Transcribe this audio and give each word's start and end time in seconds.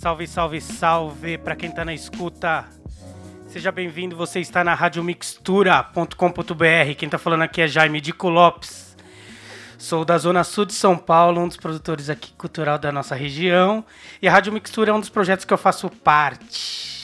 Salve, 0.00 0.26
salve, 0.26 0.60
salve 0.62 1.36
para 1.36 1.54
quem 1.54 1.70
tá 1.70 1.84
na 1.84 1.92
escuta. 1.92 2.64
Seja 3.48 3.70
bem-vindo, 3.70 4.16
você 4.16 4.40
está 4.40 4.64
na 4.64 4.72
radiomixtura.com.br. 4.72 6.94
Quem 6.96 7.06
tá 7.06 7.18
falando 7.18 7.42
aqui 7.42 7.60
é 7.60 7.68
Jaime 7.68 8.00
Dico 8.00 8.30
Lopes. 8.30 8.96
Sou 9.76 10.02
da 10.02 10.16
Zona 10.16 10.42
Sul 10.42 10.64
de 10.64 10.72
São 10.72 10.96
Paulo, 10.96 11.42
um 11.42 11.48
dos 11.48 11.58
produtores 11.58 12.08
aqui 12.08 12.32
cultural 12.32 12.78
da 12.78 12.90
nossa 12.90 13.14
região. 13.14 13.84
E 14.22 14.28
a 14.28 14.32
Rádio 14.32 14.54
Mixtura 14.54 14.90
é 14.90 14.94
um 14.94 15.00
dos 15.00 15.10
projetos 15.10 15.44
que 15.44 15.52
eu 15.52 15.58
faço 15.58 15.90
parte. 15.90 16.99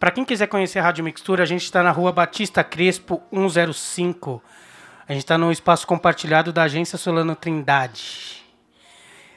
Para 0.00 0.10
quem 0.10 0.24
quiser 0.24 0.46
conhecer 0.46 0.78
a 0.78 0.82
Rádio 0.82 1.04
Mixtura, 1.04 1.42
a 1.42 1.46
gente 1.46 1.62
está 1.62 1.82
na 1.82 1.90
rua 1.90 2.10
Batista 2.10 2.64
Crespo 2.64 3.22
105. 3.30 4.42
A 5.06 5.12
gente 5.12 5.24
está 5.24 5.36
no 5.36 5.52
espaço 5.52 5.86
compartilhado 5.86 6.54
da 6.54 6.62
Agência 6.62 6.96
Solano 6.96 7.36
Trindade. 7.36 8.42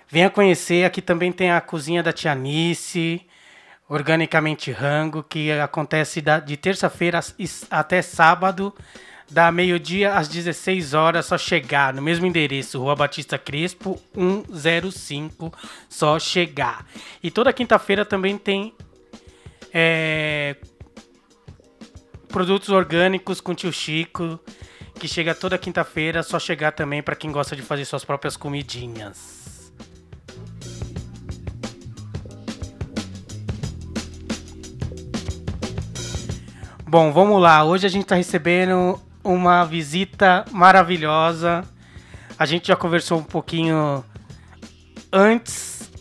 Venha 0.07 0.29
conhecer, 0.29 0.85
aqui 0.85 1.01
também 1.01 1.33
tem 1.33 1.51
a 1.51 1.59
cozinha 1.59 2.01
da 2.01 2.13
Tianice, 2.13 3.27
Organicamente 3.89 4.71
Rango, 4.71 5.21
que 5.21 5.51
acontece 5.51 6.23
de 6.45 6.55
terça-feira 6.55 7.19
até 7.69 8.01
sábado, 8.01 8.73
da 9.29 9.51
meio-dia 9.51 10.13
às 10.13 10.29
16 10.29 10.93
horas, 10.93 11.25
só 11.25 11.37
chegar 11.37 11.93
no 11.93 12.01
mesmo 12.01 12.25
endereço, 12.25 12.79
Rua 12.79 12.95
Batista 12.95 13.37
Crespo 13.37 13.99
105, 14.13 15.53
só 15.89 16.17
chegar. 16.17 16.85
E 17.21 17.29
toda 17.29 17.51
quinta-feira 17.51 18.05
também 18.05 18.37
tem 18.37 18.73
é, 19.73 20.55
produtos 22.27 22.69
orgânicos 22.69 23.41
com 23.41 23.55
tio 23.55 23.73
Chico, 23.73 24.39
que 24.99 25.07
chega 25.07 25.33
toda 25.33 25.57
quinta-feira, 25.57 26.21
só 26.21 26.39
chegar 26.39 26.71
também 26.71 27.01
para 27.01 27.15
quem 27.15 27.31
gosta 27.31 27.55
de 27.55 27.61
fazer 27.61 27.85
suas 27.85 28.05
próprias 28.05 28.37
comidinhas. 28.37 29.71
Bom, 36.87 37.11
vamos 37.11 37.41
lá. 37.41 37.63
Hoje 37.63 37.87
a 37.87 37.89
gente 37.89 38.03
está 38.03 38.15
recebendo 38.15 39.01
uma 39.23 39.63
visita 39.63 40.45
maravilhosa. 40.51 41.63
A 42.37 42.45
gente 42.45 42.67
já 42.67 42.75
conversou 42.75 43.17
um 43.17 43.23
pouquinho 43.23 44.05
antes 45.11 45.91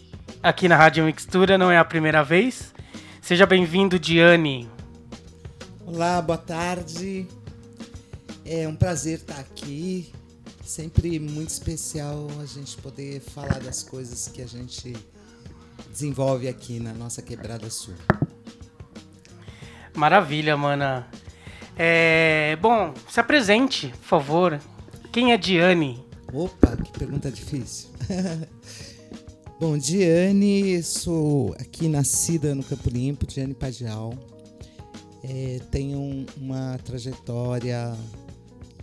aqui 0.42 0.68
na 0.68 0.76
Rádio 0.76 1.04
Mixtura, 1.04 1.56
não 1.56 1.70
é 1.70 1.78
a 1.78 1.84
primeira 1.84 2.22
vez. 2.22 2.71
Seja 3.32 3.46
bem-vindo, 3.46 3.98
Diane. 3.98 4.68
Olá, 5.86 6.20
boa 6.20 6.36
tarde. 6.36 7.26
É 8.44 8.68
um 8.68 8.76
prazer 8.76 9.20
estar 9.20 9.38
aqui. 9.38 10.12
Sempre 10.62 11.18
muito 11.18 11.48
especial 11.48 12.28
a 12.42 12.44
gente 12.44 12.76
poder 12.76 13.22
falar 13.22 13.58
das 13.60 13.82
coisas 13.82 14.28
que 14.28 14.42
a 14.42 14.46
gente 14.46 14.94
desenvolve 15.90 16.46
aqui 16.46 16.78
na 16.78 16.92
nossa 16.92 17.22
Quebrada 17.22 17.70
Sul. 17.70 17.94
Maravilha, 19.94 20.54
mana. 20.54 21.08
É, 21.74 22.58
bom, 22.60 22.92
se 23.08 23.18
apresente, 23.18 23.88
por 23.88 24.08
favor. 24.08 24.60
Quem 25.10 25.32
é 25.32 25.38
Diane? 25.38 26.04
Opa, 26.30 26.76
que 26.76 26.92
pergunta 26.98 27.30
difícil. 27.30 27.88
Bom, 29.62 29.78
Diane, 29.78 30.82
sou 30.82 31.54
aqui 31.56 31.86
nascida 31.86 32.52
no 32.52 32.64
Campo 32.64 32.90
Limpo, 32.90 33.24
Diane 33.24 33.54
Padial. 33.54 34.12
É, 35.22 35.60
tenho 35.70 36.26
uma 36.36 36.76
trajetória 36.78 37.96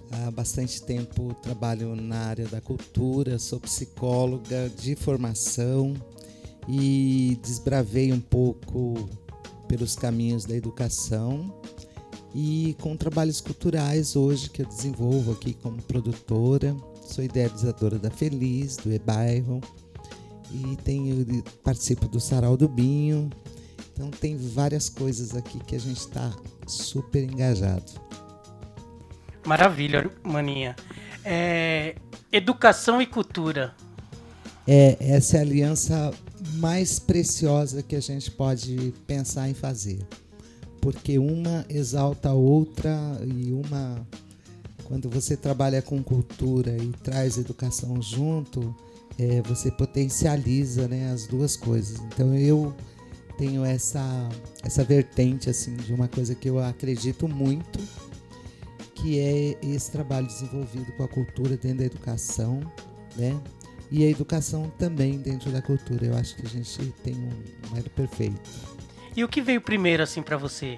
há 0.10 0.32
bastante 0.32 0.82
tempo, 0.82 1.34
trabalho 1.42 1.98
na 1.98 2.28
área 2.28 2.48
da 2.48 2.62
cultura, 2.62 3.38
sou 3.38 3.60
psicóloga 3.60 4.70
de 4.70 4.96
formação 4.96 5.94
e 6.66 7.38
desbravei 7.44 8.14
um 8.14 8.22
pouco 8.22 9.10
pelos 9.68 9.98
caminhos 9.98 10.46
da 10.46 10.56
educação 10.56 11.54
e 12.34 12.74
com 12.80 12.96
trabalhos 12.96 13.42
culturais 13.42 14.16
hoje 14.16 14.50
que 14.50 14.62
eu 14.62 14.66
desenvolvo 14.66 15.34
aqui 15.34 15.54
como 15.56 15.82
produtora. 15.82 16.74
Sou 17.06 17.22
idealizadora 17.22 18.00
da 18.00 18.10
Feliz, 18.10 18.78
do 18.78 18.94
E-Bairro 18.94 19.60
e 20.52 20.76
tenho, 20.78 21.44
participo 21.64 22.08
do 22.08 22.20
Sarau 22.20 22.58
do 22.58 22.68
Binho. 22.68 23.30
Então 23.94 24.10
tem 24.10 24.38
várias 24.38 24.90
coisas 24.90 25.36
aqui 25.36 25.60
que 25.60 25.76
a 25.76 25.80
gente 25.80 26.00
está 26.00 26.34
super 26.66 27.24
engajado. 27.24 27.92
Maravilha, 29.46 30.10
maninha. 30.24 30.76
É, 31.24 31.96
educação 32.32 33.02
e 33.02 33.06
cultura. 33.06 33.76
É, 34.68 34.98
essa 35.00 35.38
é 35.38 35.40
a 35.40 35.44
aliança 35.44 36.14
mais 36.56 37.00
preciosa 37.00 37.82
que 37.82 37.96
a 37.96 38.00
gente 38.00 38.32
pode 38.32 38.94
pensar 39.06 39.50
em 39.50 39.54
fazer. 39.54 40.00
Porque 40.82 41.20
uma 41.20 41.66
exalta 41.68 42.30
a 42.30 42.34
outra 42.34 42.92
e 43.26 43.52
uma. 43.52 44.08
Quando 44.86 45.10
você 45.10 45.36
trabalha 45.36 45.82
com 45.82 46.02
cultura 46.02 46.76
e 46.78 46.88
traz 47.04 47.38
educação 47.38 48.02
junto, 48.02 48.76
é, 49.20 49.42
você 49.42 49.70
potencializa 49.70 50.88
né, 50.88 51.12
as 51.12 51.28
duas 51.28 51.58
coisas. 51.58 52.00
Então 52.00 52.34
eu 52.36 52.74
tenho 53.38 53.64
essa, 53.66 54.30
essa 54.64 54.84
vertente 54.84 55.50
assim 55.50 55.76
de 55.76 55.94
uma 55.94 56.08
coisa 56.08 56.34
que 56.34 56.50
eu 56.50 56.60
acredito 56.60 57.28
muito, 57.28 57.80
que 58.96 59.20
é 59.20 59.58
esse 59.62 59.92
trabalho 59.92 60.28
desenvolvido 60.28 60.92
com 60.94 61.04
a 61.04 61.08
cultura 61.08 61.58
dentro 61.58 61.80
da 61.80 61.86
educação, 61.86 62.60
né? 63.16 63.40
E 63.92 64.06
a 64.06 64.10
educação 64.10 64.72
também 64.78 65.18
dentro 65.18 65.52
da 65.52 65.62
cultura. 65.62 66.06
Eu 66.06 66.16
acho 66.16 66.36
que 66.36 66.46
a 66.46 66.50
gente 66.50 66.78
tem 67.04 67.16
um 67.16 67.74
método 67.74 67.90
perfeito. 67.92 68.50
E 69.16 69.24
o 69.24 69.28
que 69.28 69.42
veio 69.42 69.62
primeiro 69.62 70.04
assim 70.04 70.22
para 70.22 70.38
você? 70.38 70.76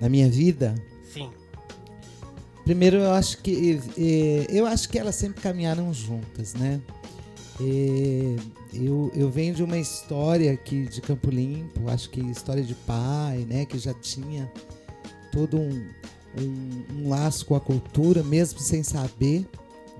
Na 0.00 0.08
minha 0.08 0.30
vida? 0.30 0.74
Sim. 1.12 1.30
Primeiro 2.64 2.98
eu 2.98 3.12
acho 3.12 3.38
que 3.38 3.80
é, 3.98 4.46
eu 4.48 4.66
acho 4.66 4.88
que 4.88 4.98
elas 4.98 5.14
sempre 5.14 5.42
caminharam 5.42 5.92
juntas, 5.92 6.54
né? 6.54 6.80
Eu, 7.60 9.12
eu 9.14 9.30
venho 9.30 9.54
de 9.54 9.62
uma 9.62 9.78
história 9.78 10.52
aqui 10.52 10.86
de 10.86 11.00
Campo 11.00 11.30
Limpo, 11.30 11.88
acho 11.88 12.10
que 12.10 12.20
história 12.20 12.62
de 12.62 12.74
pai, 12.74 13.46
né, 13.48 13.64
que 13.64 13.78
já 13.78 13.94
tinha 13.94 14.50
todo 15.30 15.56
um, 15.58 15.88
um, 16.40 16.84
um 16.96 17.08
laço 17.08 17.46
com 17.46 17.54
a 17.54 17.60
cultura, 17.60 18.22
mesmo 18.22 18.58
sem 18.58 18.82
saber, 18.82 19.46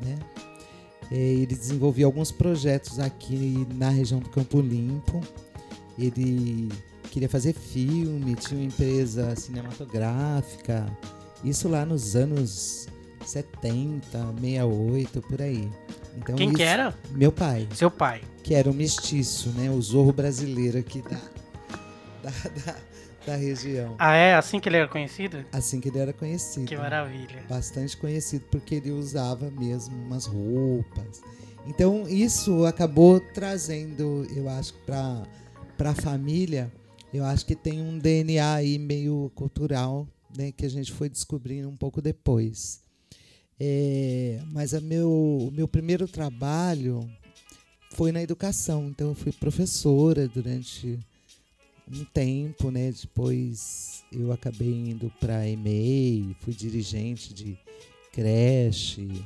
né. 0.03 0.19
Ele 1.11 1.55
desenvolvia 1.55 2.07
alguns 2.07 2.33
projetos 2.33 2.99
aqui 2.99 3.67
na 3.75 3.91
região 3.91 4.21
do 4.21 4.29
Campo 4.31 4.61
Limpo. 4.61 5.21
Ele 5.99 6.69
queria 7.11 7.29
fazer 7.29 7.53
filme, 7.53 8.35
tinha 8.35 8.59
uma 8.59 8.67
empresa 8.67 9.37
cinematográfica, 9.37 10.87
isso 11.45 11.69
lá 11.69 11.85
nos 11.85 12.17
anos 12.17 12.89
70, 13.25 14.09
68, 14.41 15.23
por 15.23 15.43
aí. 15.43 15.71
Então, 16.17 16.37
Quem 16.37 16.49
isso, 16.49 16.57
que 16.57 16.63
era? 16.63 16.95
Meu 17.11 17.33
pai. 17.33 17.69
Seu 17.75 17.91
pai. 17.91 18.23
Que 18.43 18.55
era 18.55 18.71
um 18.71 18.75
mestiço, 18.75 19.51
né? 19.51 19.71
O 19.71 19.81
zorro 19.81 20.13
brasileiro 20.13 20.79
aqui 20.79 21.03
da, 21.03 21.21
da, 22.23 22.31
da, 22.65 22.77
da, 23.27 23.37
região. 23.37 23.97
Ah, 23.99 24.15
é? 24.15 24.35
Assim 24.35 24.61
que 24.61 24.69
ele 24.69 24.77
era 24.77 24.89
conhecido? 24.89 25.45
Assim 25.53 25.81
que 25.81 25.89
ele 25.89 25.99
era 25.99 26.13
conhecido. 26.13 26.67
Que 26.67 26.77
maravilha. 26.77 27.43
Bastante 27.49 27.97
conhecido, 27.97 28.45
porque 28.51 28.77
ele 28.77 28.91
usava 28.91 29.51
mesmo 29.51 29.97
umas 29.97 30.27
roupas. 30.27 31.23
Então, 31.67 32.07
isso 32.07 32.65
acabou 32.67 33.19
trazendo, 33.19 34.27
eu 34.37 34.49
acho, 34.49 34.75
para 34.87 35.25
a 35.91 35.95
família, 35.95 36.71
eu 37.13 37.25
acho 37.25 37.47
que 37.47 37.55
tem 37.55 37.81
um 37.81 37.99
DNA 37.99 38.55
aí 38.55 38.79
meio 38.79 39.33
cultural, 39.35 40.07
né? 40.37 40.53
Que 40.53 40.67
a 40.67 40.71
gente 40.71 40.93
foi 40.93 41.09
descobrindo 41.09 41.69
um 41.69 41.77
pouco 41.77 42.03
depois. 42.03 42.84
É, 43.59 44.41
mas 44.53 44.73
meu, 44.83 45.11
o 45.11 45.51
meu 45.53 45.69
primeiro 45.69 46.09
trabalho 46.09 47.09
foi 47.91 48.11
na 48.11 48.23
educação, 48.23 48.89
então 48.89 49.09
eu 49.09 49.15
fui 49.15 49.33
professora 49.33 50.27
durante 50.27 50.99
um 51.91 52.05
tempo, 52.05 52.71
né? 52.71 52.91
Depois 52.91 54.03
eu 54.11 54.33
acabei 54.33 54.91
indo 54.91 55.13
para 55.21 55.39
a 55.39 55.49
EMEI, 55.49 56.35
fui 56.41 56.55
dirigente 56.55 57.33
de 57.33 57.57
creche, 58.13 59.25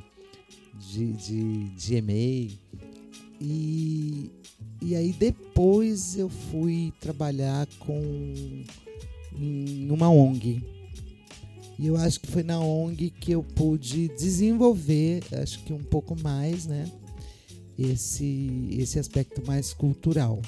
de, 0.75 1.13
de, 1.13 1.63
de 1.69 1.95
EMEI. 1.95 2.59
E, 3.41 4.29
e 4.81 4.95
aí 4.95 5.13
depois 5.13 6.17
eu 6.17 6.29
fui 6.29 6.93
trabalhar 6.99 7.67
com 7.79 8.03
em 9.37 9.89
uma 9.89 10.09
ONG, 10.09 10.61
e 11.79 11.87
eu 11.87 11.95
acho 11.95 12.19
que 12.19 12.27
foi 12.27 12.43
na 12.43 12.59
ONG 12.59 13.09
que 13.09 13.31
eu 13.31 13.41
pude 13.41 14.09
desenvolver, 14.09 15.23
acho 15.31 15.63
que 15.63 15.71
um 15.71 15.81
pouco 15.81 16.13
mais, 16.21 16.65
né? 16.65 16.91
Esse, 17.77 18.67
esse 18.71 18.99
aspecto 18.99 19.41
mais 19.47 19.71
cultural. 19.71 20.41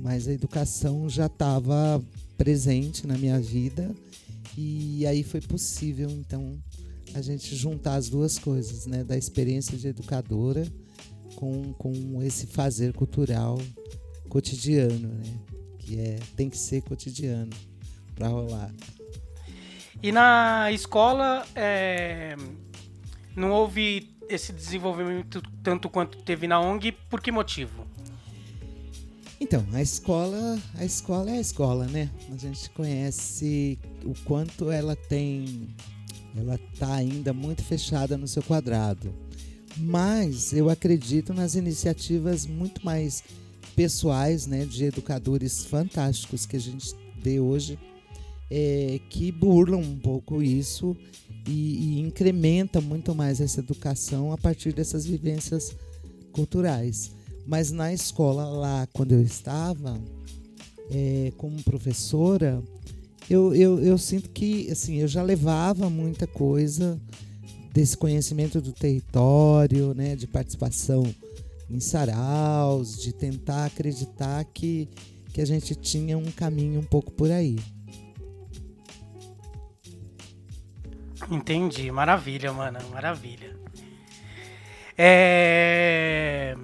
Mas 0.00 0.26
a 0.26 0.32
educação 0.32 1.08
já 1.08 1.26
estava 1.26 2.04
presente 2.36 3.06
na 3.06 3.16
minha 3.16 3.38
vida. 3.38 3.94
E 4.56 5.06
aí 5.06 5.22
foi 5.22 5.40
possível, 5.40 6.10
então, 6.10 6.58
a 7.14 7.22
gente 7.22 7.54
juntar 7.54 7.94
as 7.94 8.08
duas 8.08 8.36
coisas, 8.36 8.84
né? 8.84 9.04
Da 9.04 9.16
experiência 9.16 9.78
de 9.78 9.86
educadora 9.86 10.66
com, 11.36 11.72
com 11.74 12.20
esse 12.20 12.48
fazer 12.48 12.92
cultural 12.94 13.60
cotidiano, 14.28 15.06
né? 15.06 15.38
Que 15.78 16.00
é, 16.00 16.18
tem 16.34 16.50
que 16.50 16.58
ser 16.58 16.82
cotidiano 16.82 17.52
para 18.16 18.26
rolar. 18.26 18.74
E 20.02 20.12
na 20.12 20.70
escola 20.70 21.44
é, 21.56 22.36
não 23.34 23.50
houve 23.50 24.14
esse 24.28 24.52
desenvolvimento 24.52 25.42
tanto 25.62 25.88
quanto 25.88 26.18
teve 26.18 26.46
na 26.46 26.60
ONG, 26.60 26.92
por 26.92 27.20
que 27.20 27.32
motivo? 27.32 27.86
Então, 29.40 29.64
a 29.72 29.80
escola, 29.80 30.58
a 30.74 30.84
escola 30.84 31.30
é 31.30 31.38
a 31.38 31.40
escola, 31.40 31.86
né? 31.86 32.10
A 32.32 32.36
gente 32.36 32.68
conhece 32.70 33.78
o 34.04 34.12
quanto 34.24 34.70
ela 34.70 34.96
tem, 34.96 35.68
ela 36.36 36.56
está 36.56 36.94
ainda 36.94 37.32
muito 37.32 37.62
fechada 37.64 38.18
no 38.18 38.26
seu 38.26 38.42
quadrado. 38.42 39.14
Mas 39.76 40.52
eu 40.52 40.68
acredito 40.68 41.32
nas 41.32 41.54
iniciativas 41.54 42.46
muito 42.46 42.84
mais 42.84 43.22
pessoais, 43.76 44.46
né, 44.46 44.64
de 44.64 44.86
educadores 44.86 45.64
fantásticos 45.64 46.44
que 46.44 46.56
a 46.56 46.60
gente 46.60 46.96
vê 47.16 47.38
hoje, 47.38 47.78
é, 48.50 49.00
que 49.10 49.30
burlam 49.30 49.80
um 49.80 49.98
pouco 49.98 50.42
isso 50.42 50.96
e, 51.46 51.96
e 51.96 52.00
incrementa 52.00 52.80
muito 52.80 53.14
mais 53.14 53.40
essa 53.40 53.60
educação 53.60 54.32
a 54.32 54.38
partir 54.38 54.72
dessas 54.72 55.04
vivências 55.04 55.74
culturais. 56.32 57.12
Mas 57.46 57.70
na 57.70 57.92
escola 57.92 58.44
lá, 58.44 58.86
quando 58.92 59.12
eu 59.12 59.22
estava, 59.22 59.98
é, 60.90 61.32
como 61.36 61.62
professora, 61.62 62.62
eu, 63.28 63.54
eu, 63.54 63.78
eu 63.80 63.98
sinto 63.98 64.30
que 64.30 64.70
assim, 64.70 64.96
eu 64.96 65.08
já 65.08 65.22
levava 65.22 65.88
muita 65.90 66.26
coisa 66.26 67.00
desse 67.72 67.96
conhecimento 67.96 68.60
do 68.60 68.72
território, 68.72 69.94
né, 69.94 70.16
de 70.16 70.26
participação 70.26 71.02
em 71.70 71.80
saraus, 71.80 73.00
de 73.00 73.12
tentar 73.12 73.66
acreditar 73.66 74.44
que, 74.44 74.88
que 75.32 75.40
a 75.40 75.44
gente 75.44 75.74
tinha 75.74 76.16
um 76.16 76.30
caminho 76.30 76.80
um 76.80 76.84
pouco 76.84 77.12
por 77.12 77.30
aí. 77.30 77.56
Entendi, 81.30 81.90
maravilha, 81.90 82.52
mano, 82.52 82.78
maravilha. 82.90 83.56
É... 84.96 86.56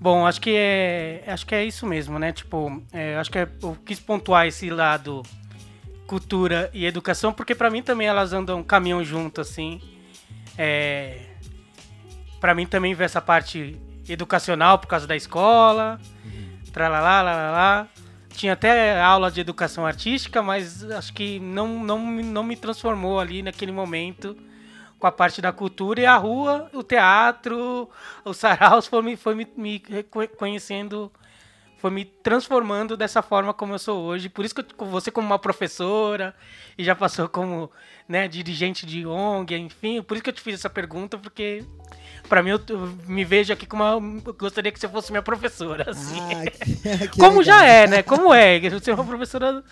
Bom, 0.00 0.26
acho 0.26 0.40
que 0.40 0.54
é, 0.56 1.24
acho 1.26 1.44
que 1.44 1.54
é 1.54 1.64
isso 1.64 1.86
mesmo, 1.86 2.18
né? 2.18 2.32
Tipo, 2.32 2.82
é, 2.92 3.16
acho 3.16 3.30
que 3.30 3.38
é, 3.38 3.48
eu 3.62 3.76
quis 3.84 3.98
pontuar 3.98 4.46
esse 4.46 4.70
lado 4.70 5.22
cultura 6.06 6.70
e 6.72 6.86
educação, 6.86 7.32
porque 7.32 7.54
para 7.54 7.68
mim 7.68 7.82
também 7.82 8.06
elas 8.06 8.32
andam 8.32 8.62
caminham 8.62 9.04
junto, 9.04 9.40
assim. 9.40 9.80
É, 10.56 11.20
para 12.40 12.54
mim 12.54 12.66
também 12.66 12.94
vê 12.94 13.04
essa 13.04 13.20
parte 13.20 13.76
educacional 14.08 14.78
por 14.78 14.86
causa 14.86 15.06
da 15.06 15.14
escola, 15.14 16.00
uhum. 16.24 16.58
tralalá, 16.72 17.22
lá. 17.22 17.88
Tinha 18.38 18.52
até 18.52 19.00
aula 19.00 19.32
de 19.32 19.40
educação 19.40 19.84
artística, 19.84 20.40
mas 20.40 20.88
acho 20.88 21.12
que 21.12 21.40
não, 21.40 21.82
não, 21.82 21.98
não 21.98 22.44
me 22.44 22.54
transformou 22.54 23.18
ali 23.18 23.42
naquele 23.42 23.72
momento 23.72 24.36
com 24.96 25.08
a 25.08 25.10
parte 25.10 25.42
da 25.42 25.52
cultura 25.52 26.00
e 26.00 26.06
a 26.06 26.16
rua, 26.16 26.70
o 26.72 26.84
teatro, 26.84 27.90
os 28.24 28.36
saraus 28.36 28.86
foi 28.86 29.02
me, 29.02 29.16
foi 29.16 29.34
me, 29.34 29.48
me 29.56 29.82
conhecendo, 30.36 31.10
foi 31.78 31.90
me 31.90 32.04
transformando 32.04 32.96
dessa 32.96 33.22
forma 33.22 33.52
como 33.52 33.74
eu 33.74 33.78
sou 33.80 34.04
hoje. 34.04 34.28
Por 34.28 34.44
isso 34.44 34.54
que 34.54 34.60
eu, 34.60 34.86
você 34.86 35.10
como 35.10 35.26
uma 35.26 35.38
professora 35.40 36.32
e 36.78 36.84
já 36.84 36.94
passou 36.94 37.28
como 37.28 37.68
né, 38.08 38.28
dirigente 38.28 38.86
de 38.86 39.04
ONG, 39.04 39.56
enfim, 39.56 40.00
por 40.00 40.16
isso 40.16 40.22
que 40.22 40.30
eu 40.30 40.34
te 40.34 40.40
fiz 40.40 40.54
essa 40.54 40.70
pergunta, 40.70 41.18
porque 41.18 41.64
para 42.28 42.42
mim 42.42 42.50
eu, 42.50 42.60
eu, 42.68 42.94
me 43.06 43.24
vejo 43.24 43.52
aqui 43.52 43.66
como 43.66 43.82
uma, 43.82 44.20
eu 44.26 44.34
gostaria 44.34 44.70
que 44.70 44.78
você 44.78 44.88
fosse 44.88 45.10
minha 45.10 45.22
professora, 45.22 45.90
assim. 45.90 46.18
Ah, 46.20 46.50
que, 46.50 47.08
que 47.08 47.18
como 47.20 47.38
legal. 47.38 47.44
já 47.44 47.64
é, 47.64 47.86
né? 47.86 48.02
Como 48.02 48.32
é? 48.32 48.60
Você 48.70 48.90
é 48.90 48.94
uma 48.94 49.04
professora 49.04 49.62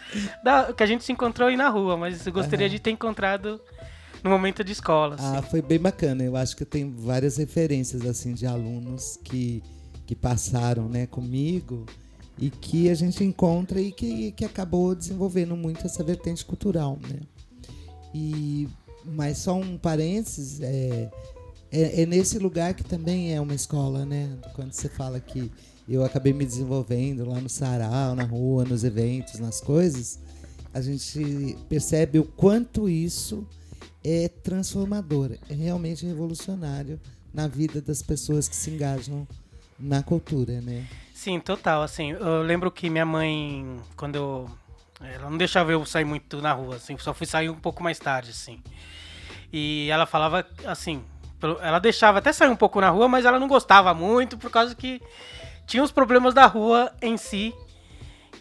da, 0.42 0.72
que 0.72 0.82
a 0.82 0.86
gente 0.86 1.04
se 1.04 1.12
encontrou 1.12 1.48
aí 1.48 1.56
na 1.56 1.68
rua, 1.68 1.96
mas 1.96 2.26
eu 2.26 2.32
gostaria 2.32 2.66
uhum. 2.66 2.72
de 2.72 2.78
ter 2.78 2.90
encontrado 2.90 3.60
no 4.22 4.30
momento 4.30 4.64
de 4.64 4.72
escola. 4.72 5.14
Assim. 5.14 5.36
Ah, 5.36 5.42
foi 5.42 5.62
bem 5.62 5.78
bacana. 5.78 6.22
Eu 6.22 6.36
acho 6.36 6.56
que 6.56 6.64
tem 6.64 6.90
várias 6.90 7.36
referências 7.36 8.04
assim 8.04 8.32
de 8.32 8.46
alunos 8.46 9.18
que, 9.22 9.62
que 10.06 10.14
passaram 10.14 10.88
né, 10.88 11.06
comigo 11.06 11.86
e 12.38 12.50
que 12.50 12.90
a 12.90 12.94
gente 12.94 13.22
encontra 13.24 13.80
e 13.80 13.92
que, 13.92 14.32
que 14.32 14.44
acabou 14.44 14.94
desenvolvendo 14.94 15.56
muito 15.56 15.86
essa 15.86 16.02
vertente 16.02 16.44
cultural. 16.44 16.98
Né? 17.08 17.20
E, 18.14 18.68
mas 19.04 19.38
só 19.38 19.54
um 19.54 19.78
parênteses, 19.78 20.60
é, 20.60 21.10
é, 21.76 22.02
é 22.02 22.06
nesse 22.06 22.38
lugar 22.38 22.72
que 22.72 22.82
também 22.82 23.34
é 23.34 23.40
uma 23.40 23.54
escola, 23.54 24.06
né? 24.06 24.38
Quando 24.54 24.72
você 24.72 24.88
fala 24.88 25.20
que 25.20 25.52
eu 25.86 26.02
acabei 26.04 26.32
me 26.32 26.44
desenvolvendo 26.44 27.28
lá 27.28 27.38
no 27.38 27.48
sarau, 27.48 28.14
na 28.14 28.24
rua, 28.24 28.64
nos 28.64 28.82
eventos, 28.82 29.38
nas 29.38 29.60
coisas, 29.60 30.18
a 30.72 30.80
gente 30.80 31.56
percebe 31.68 32.18
o 32.18 32.24
quanto 32.24 32.88
isso 32.88 33.46
é 34.02 34.28
transformador, 34.28 35.36
é 35.50 35.54
realmente 35.54 36.06
revolucionário 36.06 36.98
na 37.32 37.46
vida 37.46 37.82
das 37.82 38.02
pessoas 38.02 38.48
que 38.48 38.56
se 38.56 38.70
engajam 38.70 39.28
na 39.78 40.02
cultura, 40.02 40.60
né? 40.62 40.86
Sim, 41.12 41.38
total. 41.40 41.82
Assim, 41.82 42.12
eu 42.12 42.42
lembro 42.42 42.70
que 42.70 42.88
minha 42.88 43.04
mãe, 43.04 43.76
quando 43.96 44.16
eu, 44.16 44.50
ela 45.00 45.28
não 45.28 45.36
deixava 45.36 45.72
eu 45.72 45.84
sair 45.84 46.04
muito 46.04 46.40
na 46.40 46.52
rua, 46.52 46.76
assim, 46.76 46.96
só 46.98 47.12
fui 47.12 47.26
sair 47.26 47.50
um 47.50 47.60
pouco 47.60 47.82
mais 47.82 47.98
tarde, 47.98 48.30
assim. 48.30 48.62
E 49.52 49.88
ela 49.90 50.06
falava 50.06 50.46
assim, 50.64 51.02
ela 51.60 51.78
deixava 51.78 52.18
até 52.18 52.32
sair 52.32 52.48
um 52.48 52.56
pouco 52.56 52.80
na 52.80 52.90
rua, 52.90 53.08
mas 53.08 53.24
ela 53.24 53.38
não 53.38 53.48
gostava 53.48 53.92
muito 53.94 54.36
por 54.36 54.50
causa 54.50 54.74
que 54.74 55.00
tinha 55.66 55.82
os 55.82 55.92
problemas 55.92 56.34
da 56.34 56.46
rua 56.46 56.92
em 57.02 57.16
si 57.16 57.54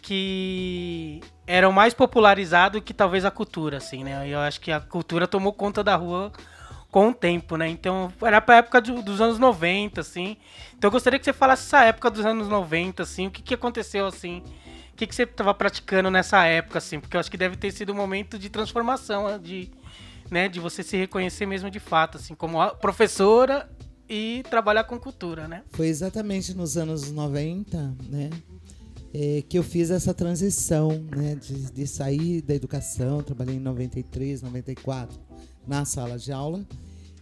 que 0.02 1.20
eram 1.46 1.72
mais 1.72 1.92
popularizados 1.92 2.80
que 2.84 2.94
talvez 2.94 3.24
a 3.24 3.30
cultura, 3.30 3.78
assim, 3.78 4.04
né? 4.04 4.28
Eu 4.28 4.38
acho 4.38 4.60
que 4.60 4.70
a 4.70 4.80
cultura 4.80 5.26
tomou 5.26 5.52
conta 5.52 5.82
da 5.82 5.96
rua 5.96 6.32
com 6.90 7.08
o 7.08 7.14
tempo, 7.14 7.56
né? 7.56 7.68
Então, 7.68 8.12
era 8.22 8.40
pra 8.40 8.56
época 8.56 8.80
do, 8.80 9.02
dos 9.02 9.20
anos 9.20 9.38
90, 9.38 10.00
assim. 10.00 10.36
Então, 10.76 10.88
eu 10.88 10.92
gostaria 10.92 11.18
que 11.18 11.24
você 11.24 11.32
falasse 11.32 11.66
essa 11.66 11.84
época 11.84 12.08
dos 12.08 12.24
anos 12.24 12.48
90, 12.48 13.02
assim. 13.02 13.26
O 13.26 13.30
que, 13.30 13.42
que 13.42 13.54
aconteceu, 13.54 14.06
assim? 14.06 14.42
O 14.92 14.96
que, 14.96 15.06
que 15.06 15.14
você 15.14 15.24
estava 15.24 15.52
praticando 15.52 16.10
nessa 16.10 16.44
época, 16.44 16.78
assim? 16.78 17.00
Porque 17.00 17.16
eu 17.16 17.20
acho 17.20 17.30
que 17.30 17.36
deve 17.36 17.56
ter 17.56 17.70
sido 17.70 17.92
um 17.92 17.96
momento 17.96 18.38
de 18.38 18.48
transformação, 18.48 19.38
de, 19.38 19.70
né? 20.30 20.48
De 20.48 20.60
você 20.60 20.82
se 20.82 20.96
reconhecer 20.96 21.46
mesmo 21.46 21.70
de 21.70 21.80
fato, 21.80 22.18
assim, 22.18 22.34
como 22.34 22.58
professora 22.76 23.70
e 24.08 24.42
trabalhar 24.50 24.84
com 24.84 24.98
cultura, 24.98 25.48
né? 25.48 25.62
Foi 25.70 25.88
exatamente 25.88 26.54
nos 26.54 26.76
anos 26.76 27.10
90, 27.10 27.96
né? 28.08 28.30
é, 29.18 29.42
que 29.48 29.58
eu 29.58 29.62
fiz 29.62 29.90
essa 29.90 30.12
transição 30.12 30.90
né, 31.16 31.34
de, 31.36 31.72
de, 31.72 31.86
sair 31.86 32.42
da 32.42 32.54
educação. 32.54 33.22
Trabalhei 33.22 33.56
em 33.56 33.60
93, 33.60 34.42
94 34.42 35.18
na 35.66 35.86
sala 35.86 36.18
de 36.18 36.30
aula 36.32 36.66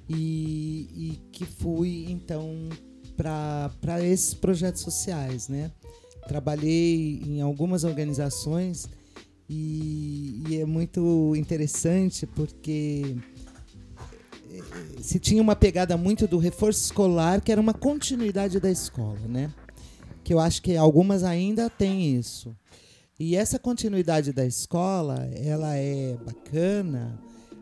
e, 0.08 0.88
e 0.92 1.20
que 1.30 1.46
fui 1.46 2.06
então 2.08 2.68
para 3.16 4.02
esses 4.02 4.34
projetos 4.34 4.82
sociais. 4.82 5.48
Né? 5.48 5.70
Trabalhei 6.26 7.22
em 7.24 7.40
algumas 7.40 7.84
organizações 7.84 8.88
e, 9.56 10.42
e 10.48 10.60
é 10.60 10.64
muito 10.64 11.34
interessante 11.36 12.26
porque 12.26 13.16
é, 14.50 15.02
se 15.02 15.18
tinha 15.18 15.40
uma 15.40 15.54
pegada 15.54 15.96
muito 15.96 16.26
do 16.26 16.38
reforço 16.38 16.84
escolar, 16.84 17.40
que 17.40 17.52
era 17.52 17.60
uma 17.60 17.74
continuidade 17.74 18.58
da 18.58 18.70
escola, 18.70 19.20
né? 19.28 19.52
que 20.24 20.32
eu 20.32 20.40
acho 20.40 20.62
que 20.62 20.74
algumas 20.76 21.22
ainda 21.22 21.68
têm 21.68 22.16
isso. 22.16 22.56
E 23.20 23.36
essa 23.36 23.58
continuidade 23.58 24.32
da 24.32 24.44
escola, 24.44 25.28
ela 25.34 25.76
é 25.76 26.16
bacana, 26.24 27.20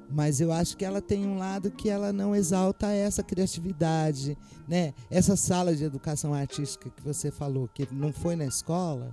mas 0.09 0.41
eu 0.41 0.53
acho 0.53 0.77
que 0.77 0.85
ela 0.85 1.03
tem 1.03 1.27
um 1.27 1.37
lado 1.37 1.71
que 1.71 1.91
ela 1.91 2.13
não 2.13 2.35
exalta 2.35 2.87
essa 2.87 3.23
criatividade, 3.23 4.39
né? 4.69 4.95
Essa 5.11 5.37
sala 5.37 5.75
de 5.75 5.85
educação 5.85 6.33
artística 6.33 6.89
que 6.89 7.03
você 7.03 7.31
falou 7.31 7.69
que 7.69 7.87
não 7.93 8.13
foi 8.13 8.37
na 8.37 8.47
escola, 8.47 9.11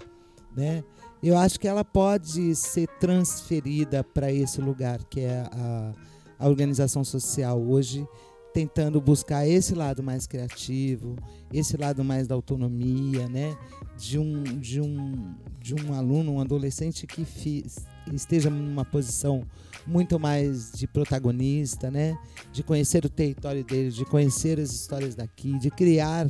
né? 0.56 0.84
Eu 1.22 1.38
acho 1.38 1.60
que 1.60 1.68
ela 1.68 1.84
pode 1.84 2.56
ser 2.56 2.88
transferida 3.00 4.04
para 4.04 4.32
esse 4.32 4.62
lugar 4.62 5.04
que 5.04 5.20
é 5.22 5.44
a, 5.52 5.94
a 6.40 6.48
organização 6.48 7.04
social 7.04 7.62
hoje 7.62 8.08
tentando 8.54 9.00
buscar 9.00 9.48
esse 9.48 9.76
lado 9.76 10.02
mais 10.02 10.26
criativo, 10.26 11.16
esse 11.54 11.78
lado 11.78 12.04
mais 12.04 12.28
da 12.28 12.36
autonomia, 12.36 13.28
né? 13.28 13.56
De 13.98 14.18
um, 14.18 14.44
de 14.44 14.82
um, 14.82 15.36
de 15.60 15.76
um 15.76 15.94
aluno, 15.94 16.34
um 16.34 16.42
adolescente 16.42 17.06
que 17.06 17.26
fi, 17.26 17.66
esteja 18.12 18.50
numa 18.50 18.86
posição 18.86 19.44
muito 19.86 20.20
mais 20.20 20.72
de 20.72 20.88
protagonista, 20.88 21.92
né? 21.92 22.18
De 22.52 22.64
conhecer 22.64 23.06
o 23.06 23.10
território 23.10 23.64
dele, 23.64 23.92
de 23.92 24.06
conhecer 24.06 24.60
as 24.60 24.72
histórias 24.72 25.16
daqui, 25.16 25.58
de 25.60 25.70
criar 25.70 26.28